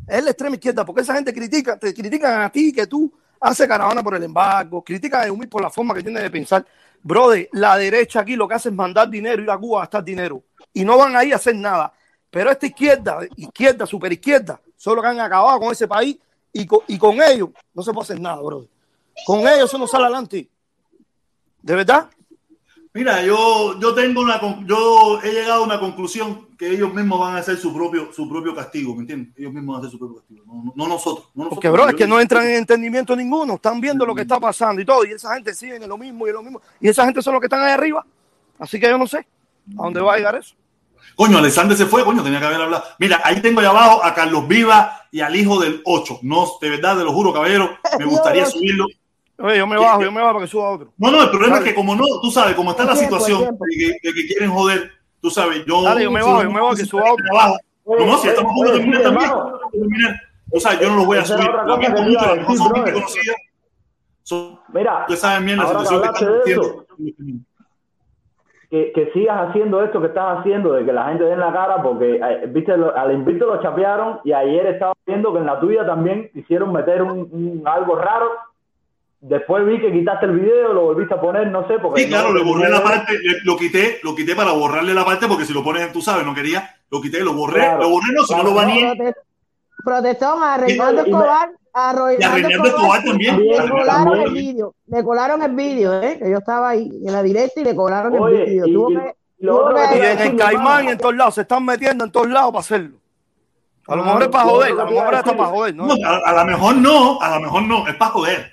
[0.08, 3.68] Es la extrema izquierda, porque esa gente critica, te critican a ti que tú haces
[3.68, 6.66] caravana por el embargo, critican a Eumil por la forma que tiene de pensar.
[7.04, 10.04] Brother, la derecha aquí lo que hace es mandar dinero, ir a Cuba a gastar
[10.04, 10.44] dinero.
[10.74, 11.94] Y no van ahí a hacer nada.
[12.30, 16.18] Pero esta izquierda, izquierda, super izquierda, son los que han acabado con ese país
[16.54, 18.70] y con, y con ellos no se puede hacer nada, brother.
[19.26, 20.50] Con ellos eso no sale adelante.
[21.62, 22.10] ¿De verdad?
[22.94, 27.20] Mira, yo, yo tengo una, con- yo he llegado a una conclusión que ellos mismos
[27.22, 29.34] van a hacer su propio, su propio castigo, ¿me entiendes?
[29.38, 31.30] Ellos mismos van a hacer su propio castigo, no, no- no nosotros.
[31.34, 33.54] No nosotros Porque, bro, es que no entran en entendimiento ninguno.
[33.56, 35.06] Están viendo lo que está pasando y todo.
[35.06, 36.62] Y esa gente sigue en lo mismo y en lo mismo.
[36.82, 38.06] Y esa gente son los que están ahí arriba.
[38.60, 39.26] Así que yo no sé a
[39.84, 40.56] dónde va a llegar eso.
[41.16, 42.84] Coño, Alexander se fue, coño, tenía que haber hablado.
[43.00, 46.20] Mira, ahí tengo allá abajo a Carlos Viva y al hijo del 8.
[46.24, 48.86] No, de verdad, te lo juro, caballero, me gustaría subirlo.
[49.44, 50.94] Oye, yo me bajo, yo me bajo para que suba otro.
[50.98, 51.68] No, no, el problema Dale.
[51.68, 54.52] es que como no, tú sabes, como está la situación de que, de que quieren
[54.52, 55.82] joder, tú sabes, yo...
[55.84, 57.26] Dale, yo me bajo, yo me bajo, que suba otro.
[57.32, 57.58] Abajo.
[57.86, 59.32] No, no, si estamos Oye, terminar también.
[59.72, 60.16] terminar.
[60.54, 61.46] O sea, yo no los voy a subir.
[61.46, 63.34] Lo iba mucho, lo decir, son gente conocida.
[64.24, 66.86] Son- Mira, Ustedes saben bien la situación que están de haciendo.
[68.70, 71.52] que, que sigas haciendo esto que estás haciendo, de que la gente dé en la
[71.52, 75.46] cara, porque eh, viste, lo- al invito lo chapearon y ayer estaba viendo que en
[75.46, 78.30] la tuya también quisieron meter un, un- algo raro.
[79.22, 82.30] Después vi que quitaste el video, lo volviste a poner, no sé, porque Sí, claro,
[82.30, 85.46] no- le borré la parte, le- lo quité, lo quité para borrarle la parte, porque
[85.46, 87.84] si lo pones tú sabes, no quería, lo quité, lo borré, Claro.
[87.84, 88.94] lo borré, no, si no lo baneé.
[88.96, 89.16] Prote-
[89.86, 91.50] Protestón a Reinaldo Escobar.
[91.74, 93.40] A Ro- Y a Reinaldo Escobar también.
[93.48, 94.76] Le colaron el vídeo.
[94.88, 96.18] Le colaron el vídeo, ¿eh?
[96.22, 98.66] Que yo estaba ahí en la directa y le colaron Oye, el vídeo.
[98.68, 101.36] y- Tuvo y- que- y lo otro que- el Caimán en todos lados.
[101.36, 102.98] Se están metiendo en todos lados para hacerlo.
[103.88, 104.72] A lo Ah, mejor es para joder.
[104.72, 105.88] A lo mejor está para joder, ¿no?
[105.88, 108.52] No, a, a lo mejor no, a lo mejor no, es para joder.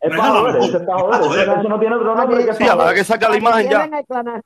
[0.00, 2.64] Es para joder, eso es para es joder, eso, no tiene otro nombre que Sí,
[2.64, 3.70] para que saque la imagen ya.
[3.70, 4.42] cierren el canal.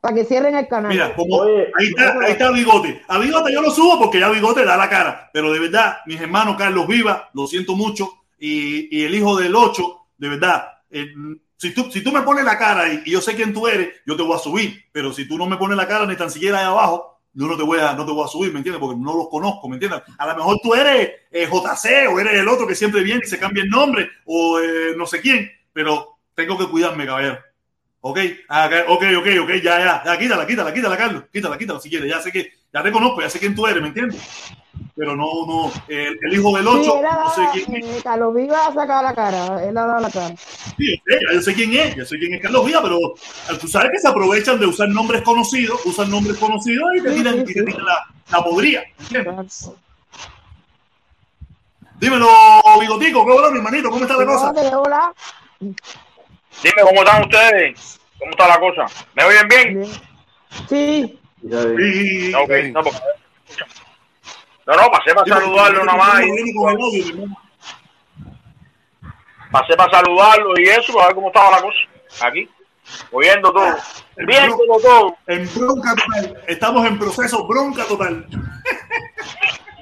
[0.00, 0.92] Para que cierren el canal.
[0.92, 3.02] Mira, como Oye, ahí está, ahí está Bigote.
[3.08, 5.30] A Bigote yo lo subo porque ya Bigote da la cara.
[5.32, 8.10] Pero de verdad, mis hermanos Carlos Viva, lo siento mucho.
[8.38, 9.82] Y, y el hijo del 8,
[10.18, 11.06] de verdad, eh,
[11.56, 13.90] si, tú, si tú me pones la cara y, y yo sé quién tú eres,
[14.04, 14.84] yo te voy a subir.
[14.92, 17.56] Pero si tú no me pones la cara ni tan siquiera ahí abajo, yo no
[17.56, 18.80] te voy a, no te voy a subir, ¿me entiendes?
[18.80, 20.02] Porque no los conozco, ¿me entiendes?
[20.16, 23.28] A lo mejor tú eres eh, JC o eres el otro que siempre viene y
[23.28, 27.38] se cambia el nombre o eh, no sé quién, pero tengo que cuidarme, caballero.
[28.00, 31.88] Ok, ah, ok, ok, ok, ya, ya, ya, quítala, quítala, quítala, Carlos, quítala, quítala si
[31.88, 34.20] quieres, ya sé que, ya te conozco, ya sé quién tú eres, ¿me entiendes?
[34.96, 38.66] Pero no, no, el, el hijo del 8, Sí, no sé quién es, Carlos Viva
[38.66, 39.64] ha sacado la cara.
[39.64, 40.34] Él ha dado la cara.
[40.36, 42.98] Sí, yo sé, ya yo sé quién es, yo sé quién es Carlos Villa, pero
[42.98, 47.10] eh, tú sabes que se aprovechan de usar nombres conocidos, usan nombres conocidos y te
[47.10, 49.70] Sí, tiran, sí, y te tiran la, la podría, ¿entiendes?
[52.00, 52.28] Dímelo,
[52.80, 53.90] Bigotico, ¿qué hola, mi hermanito?
[53.90, 54.50] ¿Cómo está la cosa?
[54.50, 55.14] Hola, hola.
[55.60, 58.00] Dime cómo están ustedes.
[58.18, 58.86] ¿Cómo está la cosa?
[59.14, 59.80] ¿Me oyen bien?
[59.80, 59.92] Bien.
[60.68, 62.98] Sí, Sí, Ok, no, porque-
[64.66, 66.22] no, no, pasé para saludarlo nada más.
[69.52, 71.78] pasé para saludarlo y eso, para ver cómo estaba la cosa.
[72.26, 72.48] Aquí,
[73.12, 73.76] oyendo todo,
[74.16, 75.16] viéndolo todo.
[75.26, 78.26] En bronca total, estamos en proceso bronca total.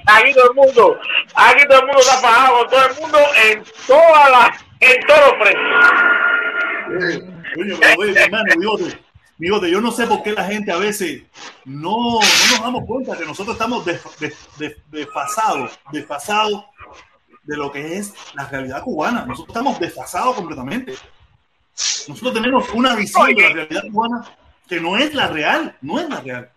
[0.05, 0.99] Aquí todo el mundo,
[1.33, 5.21] aquí todo el mundo está pagado con todo el mundo en todas las, en todos
[5.21, 7.23] los precios.
[7.55, 9.02] Coño, pero oye, hermano, bigote,
[9.43, 11.23] bigote, yo no sé por qué la gente a veces
[11.65, 12.19] no, no
[12.51, 16.65] nos damos cuenta que nosotros estamos des- des- des- desfasados, desfasados
[17.43, 19.25] de lo que es la realidad cubana.
[19.25, 20.93] Nosotros estamos desfasados completamente.
[22.07, 24.25] Nosotros tenemos una visión de la realidad cubana
[24.67, 26.49] que no es la real, no es la real.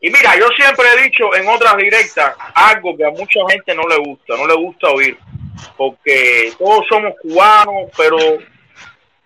[0.00, 3.82] Y mira, yo siempre he dicho en otras directas algo que a mucha gente no
[3.88, 5.18] le gusta, no le gusta oír,
[5.76, 8.16] porque todos somos cubanos, pero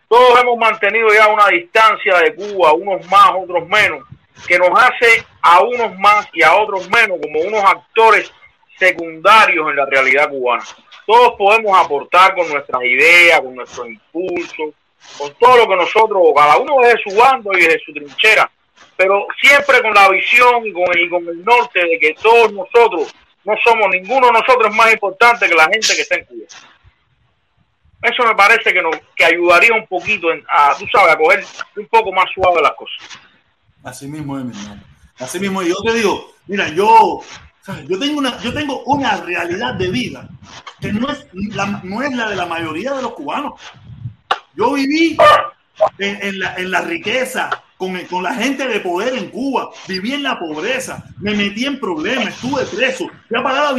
[0.09, 4.05] todos hemos mantenido ya una distancia de Cuba, unos más, otros menos,
[4.47, 8.33] que nos hace a unos más y a otros menos como unos actores
[8.79, 10.65] secundarios en la realidad cubana.
[11.07, 14.75] Todos podemos aportar con nuestras ideas, con nuestros impulsos,
[15.19, 18.51] con todo lo que nosotros, cada uno desde su bando y desde su trinchera,
[18.97, 23.15] pero siempre con la visión y con, y con el norte de que todos nosotros
[23.45, 26.47] no somos, ninguno de nosotros más importante que la gente que está en Cuba.
[28.03, 31.45] Eso me parece que nos que ayudaría un poquito en, a, tú sabes, a coger
[31.77, 32.97] un poco más suave las cosas.
[33.83, 34.83] Así mismo es, mi hermano.
[35.19, 35.63] Así mismo.
[35.63, 37.21] Yo te digo, mira, yo,
[37.89, 40.29] yo tengo una, yo tengo una realidad de vida
[40.81, 43.55] que no es la, no es la de la mayoría de los cubanos.
[44.55, 45.17] Yo viví
[45.99, 49.71] en, en la, en la riqueza, con, el- con la gente de poder en Cuba,
[49.89, 53.73] viví en la pobreza, me metí en problemas, estuve preso, fui a pagar a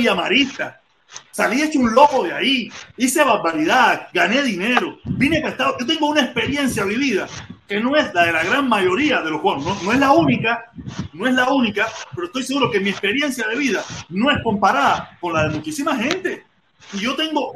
[1.32, 5.78] salí hecho un loco de ahí, hice barbaridad, gané dinero, vine prestado.
[5.80, 7.28] Yo tengo una experiencia vivida
[7.68, 10.72] que no es la de la gran mayoría de los cubanos, no, es la única,
[11.14, 15.18] no es la única, pero estoy seguro que mi experiencia de vida no es comparada
[15.22, 16.46] con la de muchísima gente.
[16.94, 17.56] Y yo tengo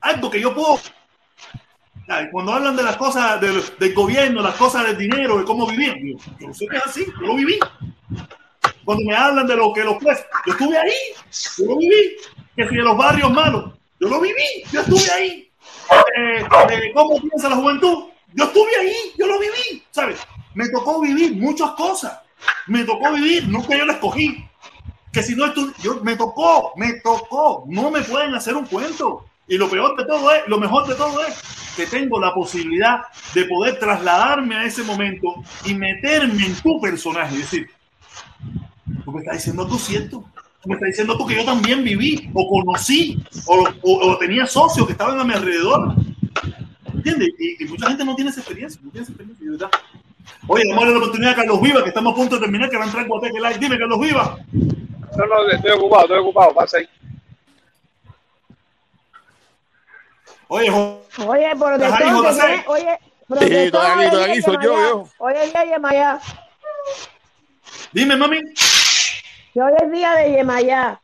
[0.00, 0.78] algo que yo puedo
[2.30, 5.94] Cuando hablan de las cosas del, del gobierno, las cosas del dinero, de cómo vivir,
[6.00, 7.58] yo, yo sé que es así, yo lo viví.
[8.88, 10.92] Cuando me hablan de lo que los jueces, yo estuve ahí,
[11.58, 12.16] yo lo viví,
[12.56, 15.50] que si de los barrios malos, yo lo viví, yo estuve ahí.
[16.16, 18.04] Eh, eh, ¿Cómo piensa la juventud?
[18.32, 20.18] Yo estuve ahí, yo lo viví, ¿sabes?
[20.54, 22.18] Me tocó vivir muchas cosas,
[22.66, 24.42] me tocó vivir, que yo la escogí,
[25.12, 29.26] que si no estu- yo me tocó, me tocó, no me pueden hacer un cuento.
[29.46, 31.38] Y lo peor de todo es, lo mejor de todo es
[31.76, 33.00] que tengo la posibilidad
[33.34, 35.34] de poder trasladarme a ese momento
[35.66, 37.70] y meterme en tu personaje y decir,
[39.04, 40.24] tú me estás diciendo tú cierto,
[40.62, 44.46] tú me estás diciendo tú que yo también viví o conocí o, o- o tenía
[44.46, 45.94] socios que estaban a mi alrededor.
[46.94, 47.28] ¿Entiendes?
[47.38, 49.70] Y, y mucha gente no tiene esa experiencia, no tiene esa experiencia, de verdad.
[50.46, 52.68] Oye, vamos a darle la oportunidad a Carlos Viva, que estamos a punto de terminar,
[52.70, 53.58] que va a entrar en Live.
[53.58, 54.38] Dime, Carlos Viva.
[54.52, 56.88] No, no, estoy ocupado, estoy ocupado, pasa ahí.
[60.48, 62.46] Oye, Oye, protestón, Ajá, hijo de que seis.
[62.46, 66.20] tiene- oye, Sí, estoy aquí, es aquí, soy yo, día de Yemayá.
[67.92, 68.38] dime, mami.
[69.52, 71.00] Que hoy es día de Yemayá.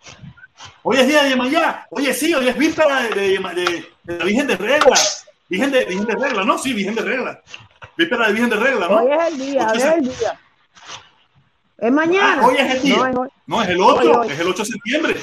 [0.82, 1.86] Hoy es día de Yemayá.
[1.90, 4.96] Oye, sí, hoy es víspera de, de, Yema- de- de la Virgen de Regla.
[5.48, 6.58] Virgen de, Virgen de Regla, ¿no?
[6.58, 7.42] Sí, Virgen de Regla.
[7.96, 8.96] Víspera de Virgen de Regla, ¿no?
[8.96, 10.40] Hoy es el día, hoy es el día.
[11.78, 12.38] Es mañana.
[12.42, 12.96] Ah, hoy es el día.
[12.96, 13.28] No, es hoy.
[13.46, 15.16] No, es el 8, Hoy, es el 8 de septiembre.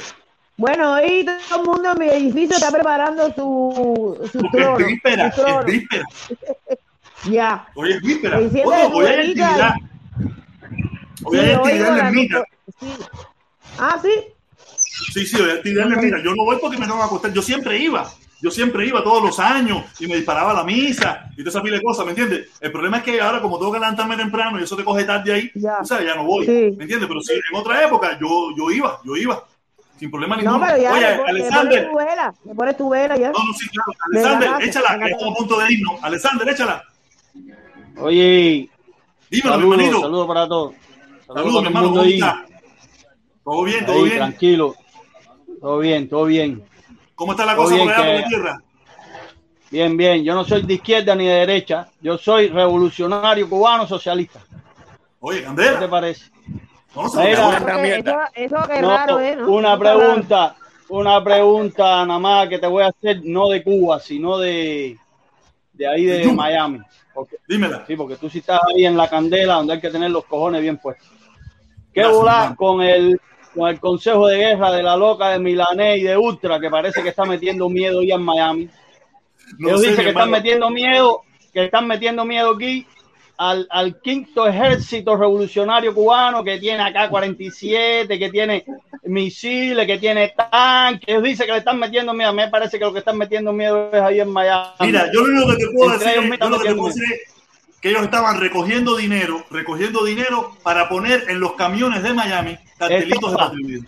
[0.56, 4.78] Bueno, hoy todo el mundo en mi edificio está preparando su, su Porque trono.
[4.78, 5.60] es víspera, su trono.
[5.60, 6.04] es víspera.
[7.30, 7.68] Ya.
[7.76, 8.38] Hoy es víspera.
[8.40, 9.74] Su hoy hay actividad.
[11.24, 12.44] Hoy hay Sí, actividad en ermita.
[12.80, 12.86] Sí.
[13.78, 14.10] Ah, sí.
[15.14, 16.22] Sí, sí, ermita.
[16.22, 17.32] Yo no voy porque me tengo que acostar.
[17.32, 18.10] Yo siempre iba.
[18.40, 21.62] Yo siempre iba todos los años y me disparaba a la misa y toda esa
[21.62, 22.48] pila de cosas, ¿me entiendes?
[22.60, 25.32] El problema es que ahora, como tengo que levantarme temprano y eso te coge tarde
[25.32, 25.78] ahí, Ya.
[25.78, 26.74] o sea, ya no voy, Sí.
[26.76, 27.06] ¿me entiendes?
[27.06, 29.44] Pero sí, en otra época yo, yo iba, yo iba,
[29.96, 30.58] sin problema ninguno.
[30.58, 32.34] No, pero ya Oye, le, pon- le pones Alexander, tu vela.
[32.44, 33.30] Le pones tu vela ya.
[33.30, 35.94] no, no, sí, claro, Alexander, gracias, échala, que estamos a punto de irnos.
[36.02, 36.84] Alexander, échala.
[37.98, 38.68] Oye,
[39.30, 40.00] Dímelo, mi saludos, hermanito.
[40.00, 40.74] saludos para todos.
[41.28, 42.14] Saludos, mi Saludos el hermano, mundo ¿cómo ahí.
[42.18, 42.46] está?
[43.44, 44.16] Todo bien, todo Ahí, bien.
[44.16, 44.74] tranquilo.
[45.60, 46.62] Todo bien, todo bien.
[47.14, 48.62] ¿Cómo está la Todo cosa por bien, allá por que- la tierra?
[49.70, 50.24] Bien, bien.
[50.24, 51.88] Yo no soy de izquierda ni de derecha.
[52.00, 54.40] Yo soy revolucionario cubano socialista.
[55.20, 56.30] Oye, ¿Qué te Candela, parece?
[56.94, 57.50] no Eso, que- eso,
[58.34, 59.36] eso que es No, raro, ¿eh?
[59.36, 59.50] ¿no?
[59.50, 60.56] una pregunta,
[60.88, 64.96] una pregunta nada más que te voy a hacer, no de Cuba, sino de,
[65.72, 66.30] de ahí de.
[66.32, 66.80] Miami.
[67.14, 67.84] Porque, Dímela.
[67.86, 70.60] sí, porque tú sí estás ahí en la candela donde hay que tener los cojones
[70.60, 71.08] bien puestos.
[71.94, 72.56] ¿Qué Gracias, volá hermano.
[72.56, 73.20] con el,
[73.54, 77.02] con el consejo de guerra de la loca de Milané y de Ultra que parece
[77.02, 78.68] que está metiendo miedo ya en Miami?
[79.58, 81.22] No Ellos sé, dicen que están metiendo miedo,
[81.52, 82.86] que están metiendo miedo aquí
[83.36, 88.64] al, al quinto ejército revolucionario cubano que tiene acá 47, que tiene
[89.04, 91.08] misiles, que tiene tanques.
[91.08, 92.30] Ellos dicen que le están metiendo miedo.
[92.30, 94.68] A mí me parece que lo que están metiendo miedo es ahí en Miami.
[94.80, 96.74] Mira, yo lo único que te puedo Entre decir, ellos es- yo lo que te
[96.74, 97.41] mismos puedo decir es
[97.82, 103.30] que ellos estaban recogiendo dinero, recogiendo dinero para poner en los camiones de Miami cartelitos
[103.30, 103.52] de Estafa.
[103.56, 103.86] vida.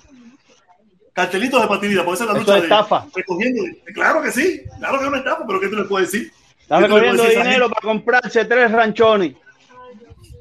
[1.13, 3.07] Cartelitos de por eso es la lucha es de estafa.
[3.15, 3.63] recogiendo.
[3.95, 6.33] Claro que sí, claro que es una estafa, pero ¿qué te le puedo decir?
[6.59, 9.35] Están ¿Qué tú le recogiendo puedes decir a esa dinero para comprarse tres ranchones.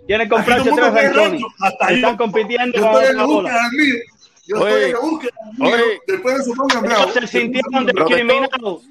[0.07, 1.15] Quieren comprarse tres ranchones.
[1.15, 1.95] rancho, hasta yo.
[1.95, 3.27] Están compitiendo Yo con estoy en la
[3.71, 3.95] mío.
[4.45, 5.99] Yo Oye, estoy en la búsqueda oye.
[6.07, 6.51] Después de.
[6.87, 8.81] Ellos se sintieron discriminados.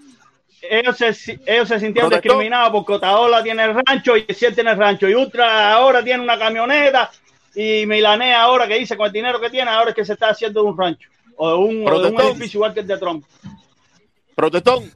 [0.63, 4.79] Ellos se, ellos se sintieron discriminados porque Otaola tiene el rancho y Ciel tiene el
[4.79, 5.09] rancho.
[5.09, 7.11] Y Ultra ahora tiene una camioneta.
[7.55, 10.29] Y Milané ahora que dice con el dinero que tiene, ahora es que se está
[10.31, 11.09] haciendo un rancho.
[11.37, 13.25] O de un, o de un edificio igual que el de Trump.
[14.35, 14.91] Protestón.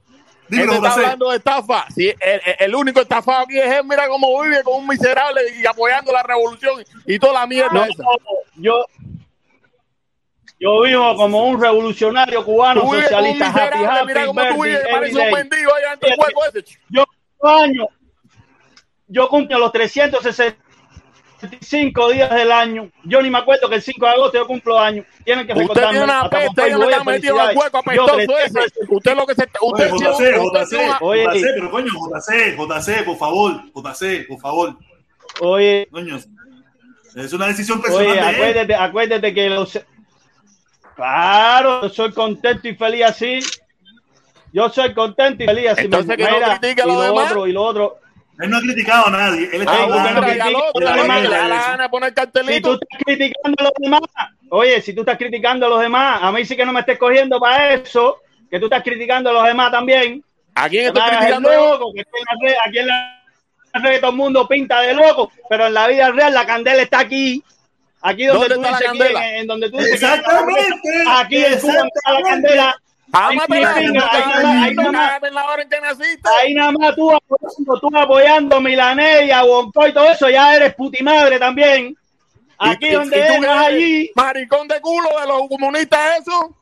[0.48, 1.02] Dímelo, Él está José.
[1.04, 1.86] hablando de estafa.
[1.90, 5.40] Si el, el- el único estafado aquí es él, mira cómo vive con un miserable
[5.60, 8.04] y apoyando la revolución y toda la mierda No, esa.
[8.54, 8.84] yo,
[10.59, 13.47] yo vivo como un revolucionario cubano Tú con un socialista.
[13.49, 16.62] Happy, happy, mira cómo tú vives, parece un mendigo allá dentro del hueco ese.
[16.65, 16.83] chico.
[16.89, 17.86] Yo cumplo años.
[19.09, 22.91] Yo cumplo los 365 días del año.
[23.05, 25.05] Yo ni me acuerdo que el 5 de agosto yo cumplo años.
[25.25, 25.91] Tienen que Usted recordarme.
[25.91, 28.51] tiene una peste, ellos Facebook, le están oye, metiendo el hueco Yo, apestoso ese.
[28.52, 28.97] 365.
[28.97, 29.43] Usted lo que se.
[29.60, 31.25] Oye, Usted usted JC, Oye.
[31.25, 34.76] JC, pero coño, JC, JC, por favor, JC, por favor.
[35.41, 36.17] Oye, Coño,
[37.15, 39.78] es una decisión personal oye, acuérdate, acuérdate que los.
[40.97, 43.39] Claro, yo soy contento y feliz así.
[44.52, 45.83] Yo soy contento y feliz así.
[45.83, 47.31] Entonces, que no Mira, critique a y los lo demás.
[47.31, 47.99] otro, y lo otro.
[48.39, 49.49] Él no ha criticado a nadie.
[49.52, 49.86] Él está Ah,
[52.47, 54.00] Si tú estás criticando a los demás,
[54.50, 56.99] oye, si tú estás criticando a los demás, a mí sí que no me estés
[56.99, 58.18] cogiendo para eso,
[58.50, 60.23] que tú estás criticando a los demás también.
[60.55, 63.23] ¿A quién el criticando loco, que aquí en la red- aquí en la
[63.75, 67.00] red todo el mundo pinta de loco, pero en la vida real la candela está
[67.00, 67.42] aquí.
[68.09, 69.36] Aquí donde ¿Dónde tú dices que- candela?
[69.36, 70.62] en, donde tú dices Exactamente.
[71.10, 72.76] aquí en Cuba está la candela.
[73.12, 73.31] Ah,
[76.41, 80.28] Ahí nada más, tú apoyando, tú apoyando a Milanés y a Bonco y todo eso,
[80.28, 81.97] ya eres putimadre también.
[82.59, 86.55] Aquí ¿Y- donde entras eres allí, Maricón de culo de los comunistas, eso.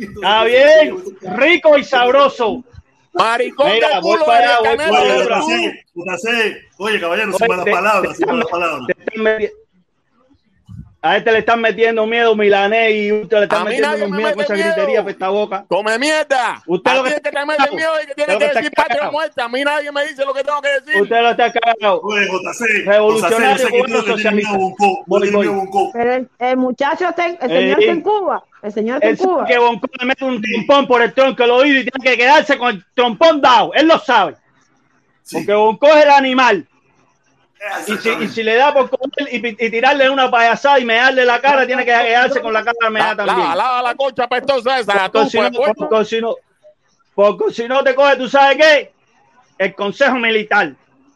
[0.00, 0.96] está bien,
[1.36, 2.62] rico y sabroso.
[3.12, 5.40] Maricón Mira, de voy culo para voy para.
[5.40, 8.86] JC, JC, Oye, caballero, sin malas palabras, sin te- malas palabras.
[8.86, 9.50] te están meti-
[11.04, 14.38] A este le están metiendo miedo Milanés y usted le están metiendo me miedos con
[14.38, 14.68] mete esa miedo.
[14.68, 15.64] gritería por esta boca.
[15.66, 16.62] Come mierda.
[16.64, 18.52] Usted a lo que es que está te mete miedo y que tiene Usted lo
[18.52, 19.44] que decir está patria muerta.
[19.44, 21.02] A mí nadie me dice lo que tengo que decir.
[21.02, 22.02] Usted lo está cagado.
[22.86, 24.52] Revolucionario cubano socialista.
[24.52, 25.90] miedo miedo.
[25.92, 28.44] Pero el, el muchacho está en, el señor Eh, está en Cuba.
[28.62, 29.44] El señor está en Cuba.
[29.46, 32.56] que Bonco le mete un trompón por el tronco del oído y tiene que quedarse
[32.56, 33.72] con el trompón dado.
[33.74, 34.36] Él lo sabe.
[35.24, 35.34] Sí.
[35.34, 36.68] Porque Bonco es el animal.
[37.86, 41.24] Y si, y si le da por comer y, y tirarle una payasada y mearle
[41.24, 43.38] la cara, tiene que quedarse con la cara meada La- también.
[43.48, 45.08] Lava, lava la concha pestosa esa.
[45.08, 45.88] Tú, Porque si, no, pues, pues.
[45.88, 46.34] porque si no-
[47.14, 48.92] porque si no te coge, ¿tú sabes qué?
[49.58, 50.72] El consejo militar.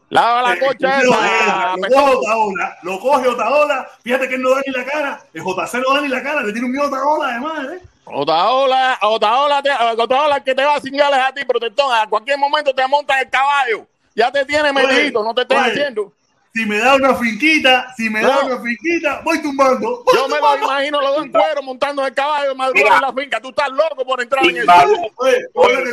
[0.08, 1.74] Lava la Eh, concha lo- esa.
[1.76, 3.88] Lo coge Otaola, lo coge Otaola.
[4.04, 5.20] Fíjate que él no da ni la cara.
[5.34, 7.80] El JC no da ni la cara, le tiene un miedo a Otaola, además, ¿eh?
[8.04, 11.92] Otaola, Otaola, te- Otaola que te va a es a ti, protector.
[11.92, 13.84] A cualquier momento te montas el caballo.
[14.14, 15.70] Ya te tiene metido, no te estés oye.
[15.72, 16.12] haciendo.
[16.56, 20.02] Si me da una finquita, si me da una finquita, voy tumbando.
[20.02, 23.12] voy Yo me lo imagino los dos en cuero montando el caballo madrugada en la
[23.12, 23.38] finca.
[23.42, 25.92] Tú estás loco por entrar en el Timbalú, Oye, oye.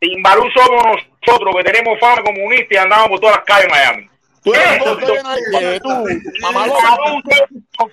[0.00, 4.10] Timbalú, somos nosotros que tenemos fama comunista y andamos por todas las calles de Miami.
[4.42, 4.96] Tú eres tú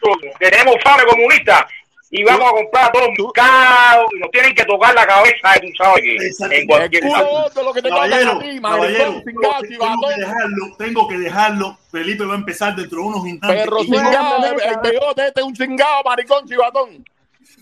[0.01, 1.67] tú, que tenemos fama comunista
[2.11, 6.01] y vamos a comprar todo mercado y nos tienen que tocar la cabeza, tú sabes
[6.01, 7.51] que en cualquier caso.
[7.89, 11.77] Caballero, caballero, tengo que dejarlo, tengo que dejarlo.
[11.91, 13.63] Felipe va a empezar dentro de unos instantes.
[13.63, 17.05] perro cingado, el, peyote este es un cingado, maricón, chivatón.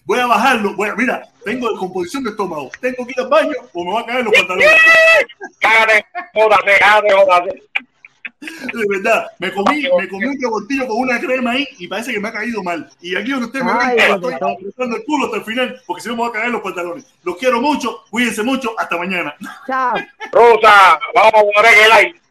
[0.05, 0.73] Voy a bajarlo.
[0.75, 2.69] Voy a- mira, tengo descomposición de estómago.
[2.81, 4.71] Tengo que ir al baño o me va a caer los pantalones.
[5.59, 7.63] Cágate, jódase, cágate, jódase.
[8.73, 12.19] De verdad, me comí, me comí un revoltillo con una crema ahí y parece que
[12.19, 12.89] me ha caído mal.
[13.01, 15.81] Y aquí donde usted me Ay, ve, Dios estoy apretando el culo hasta el final
[15.85, 17.05] porque si no me va a caer los pantalones.
[17.23, 19.35] Los quiero mucho, cuídense mucho, hasta mañana.
[19.67, 19.95] Chao.
[20.31, 22.22] Rosa, vamos a poner el like.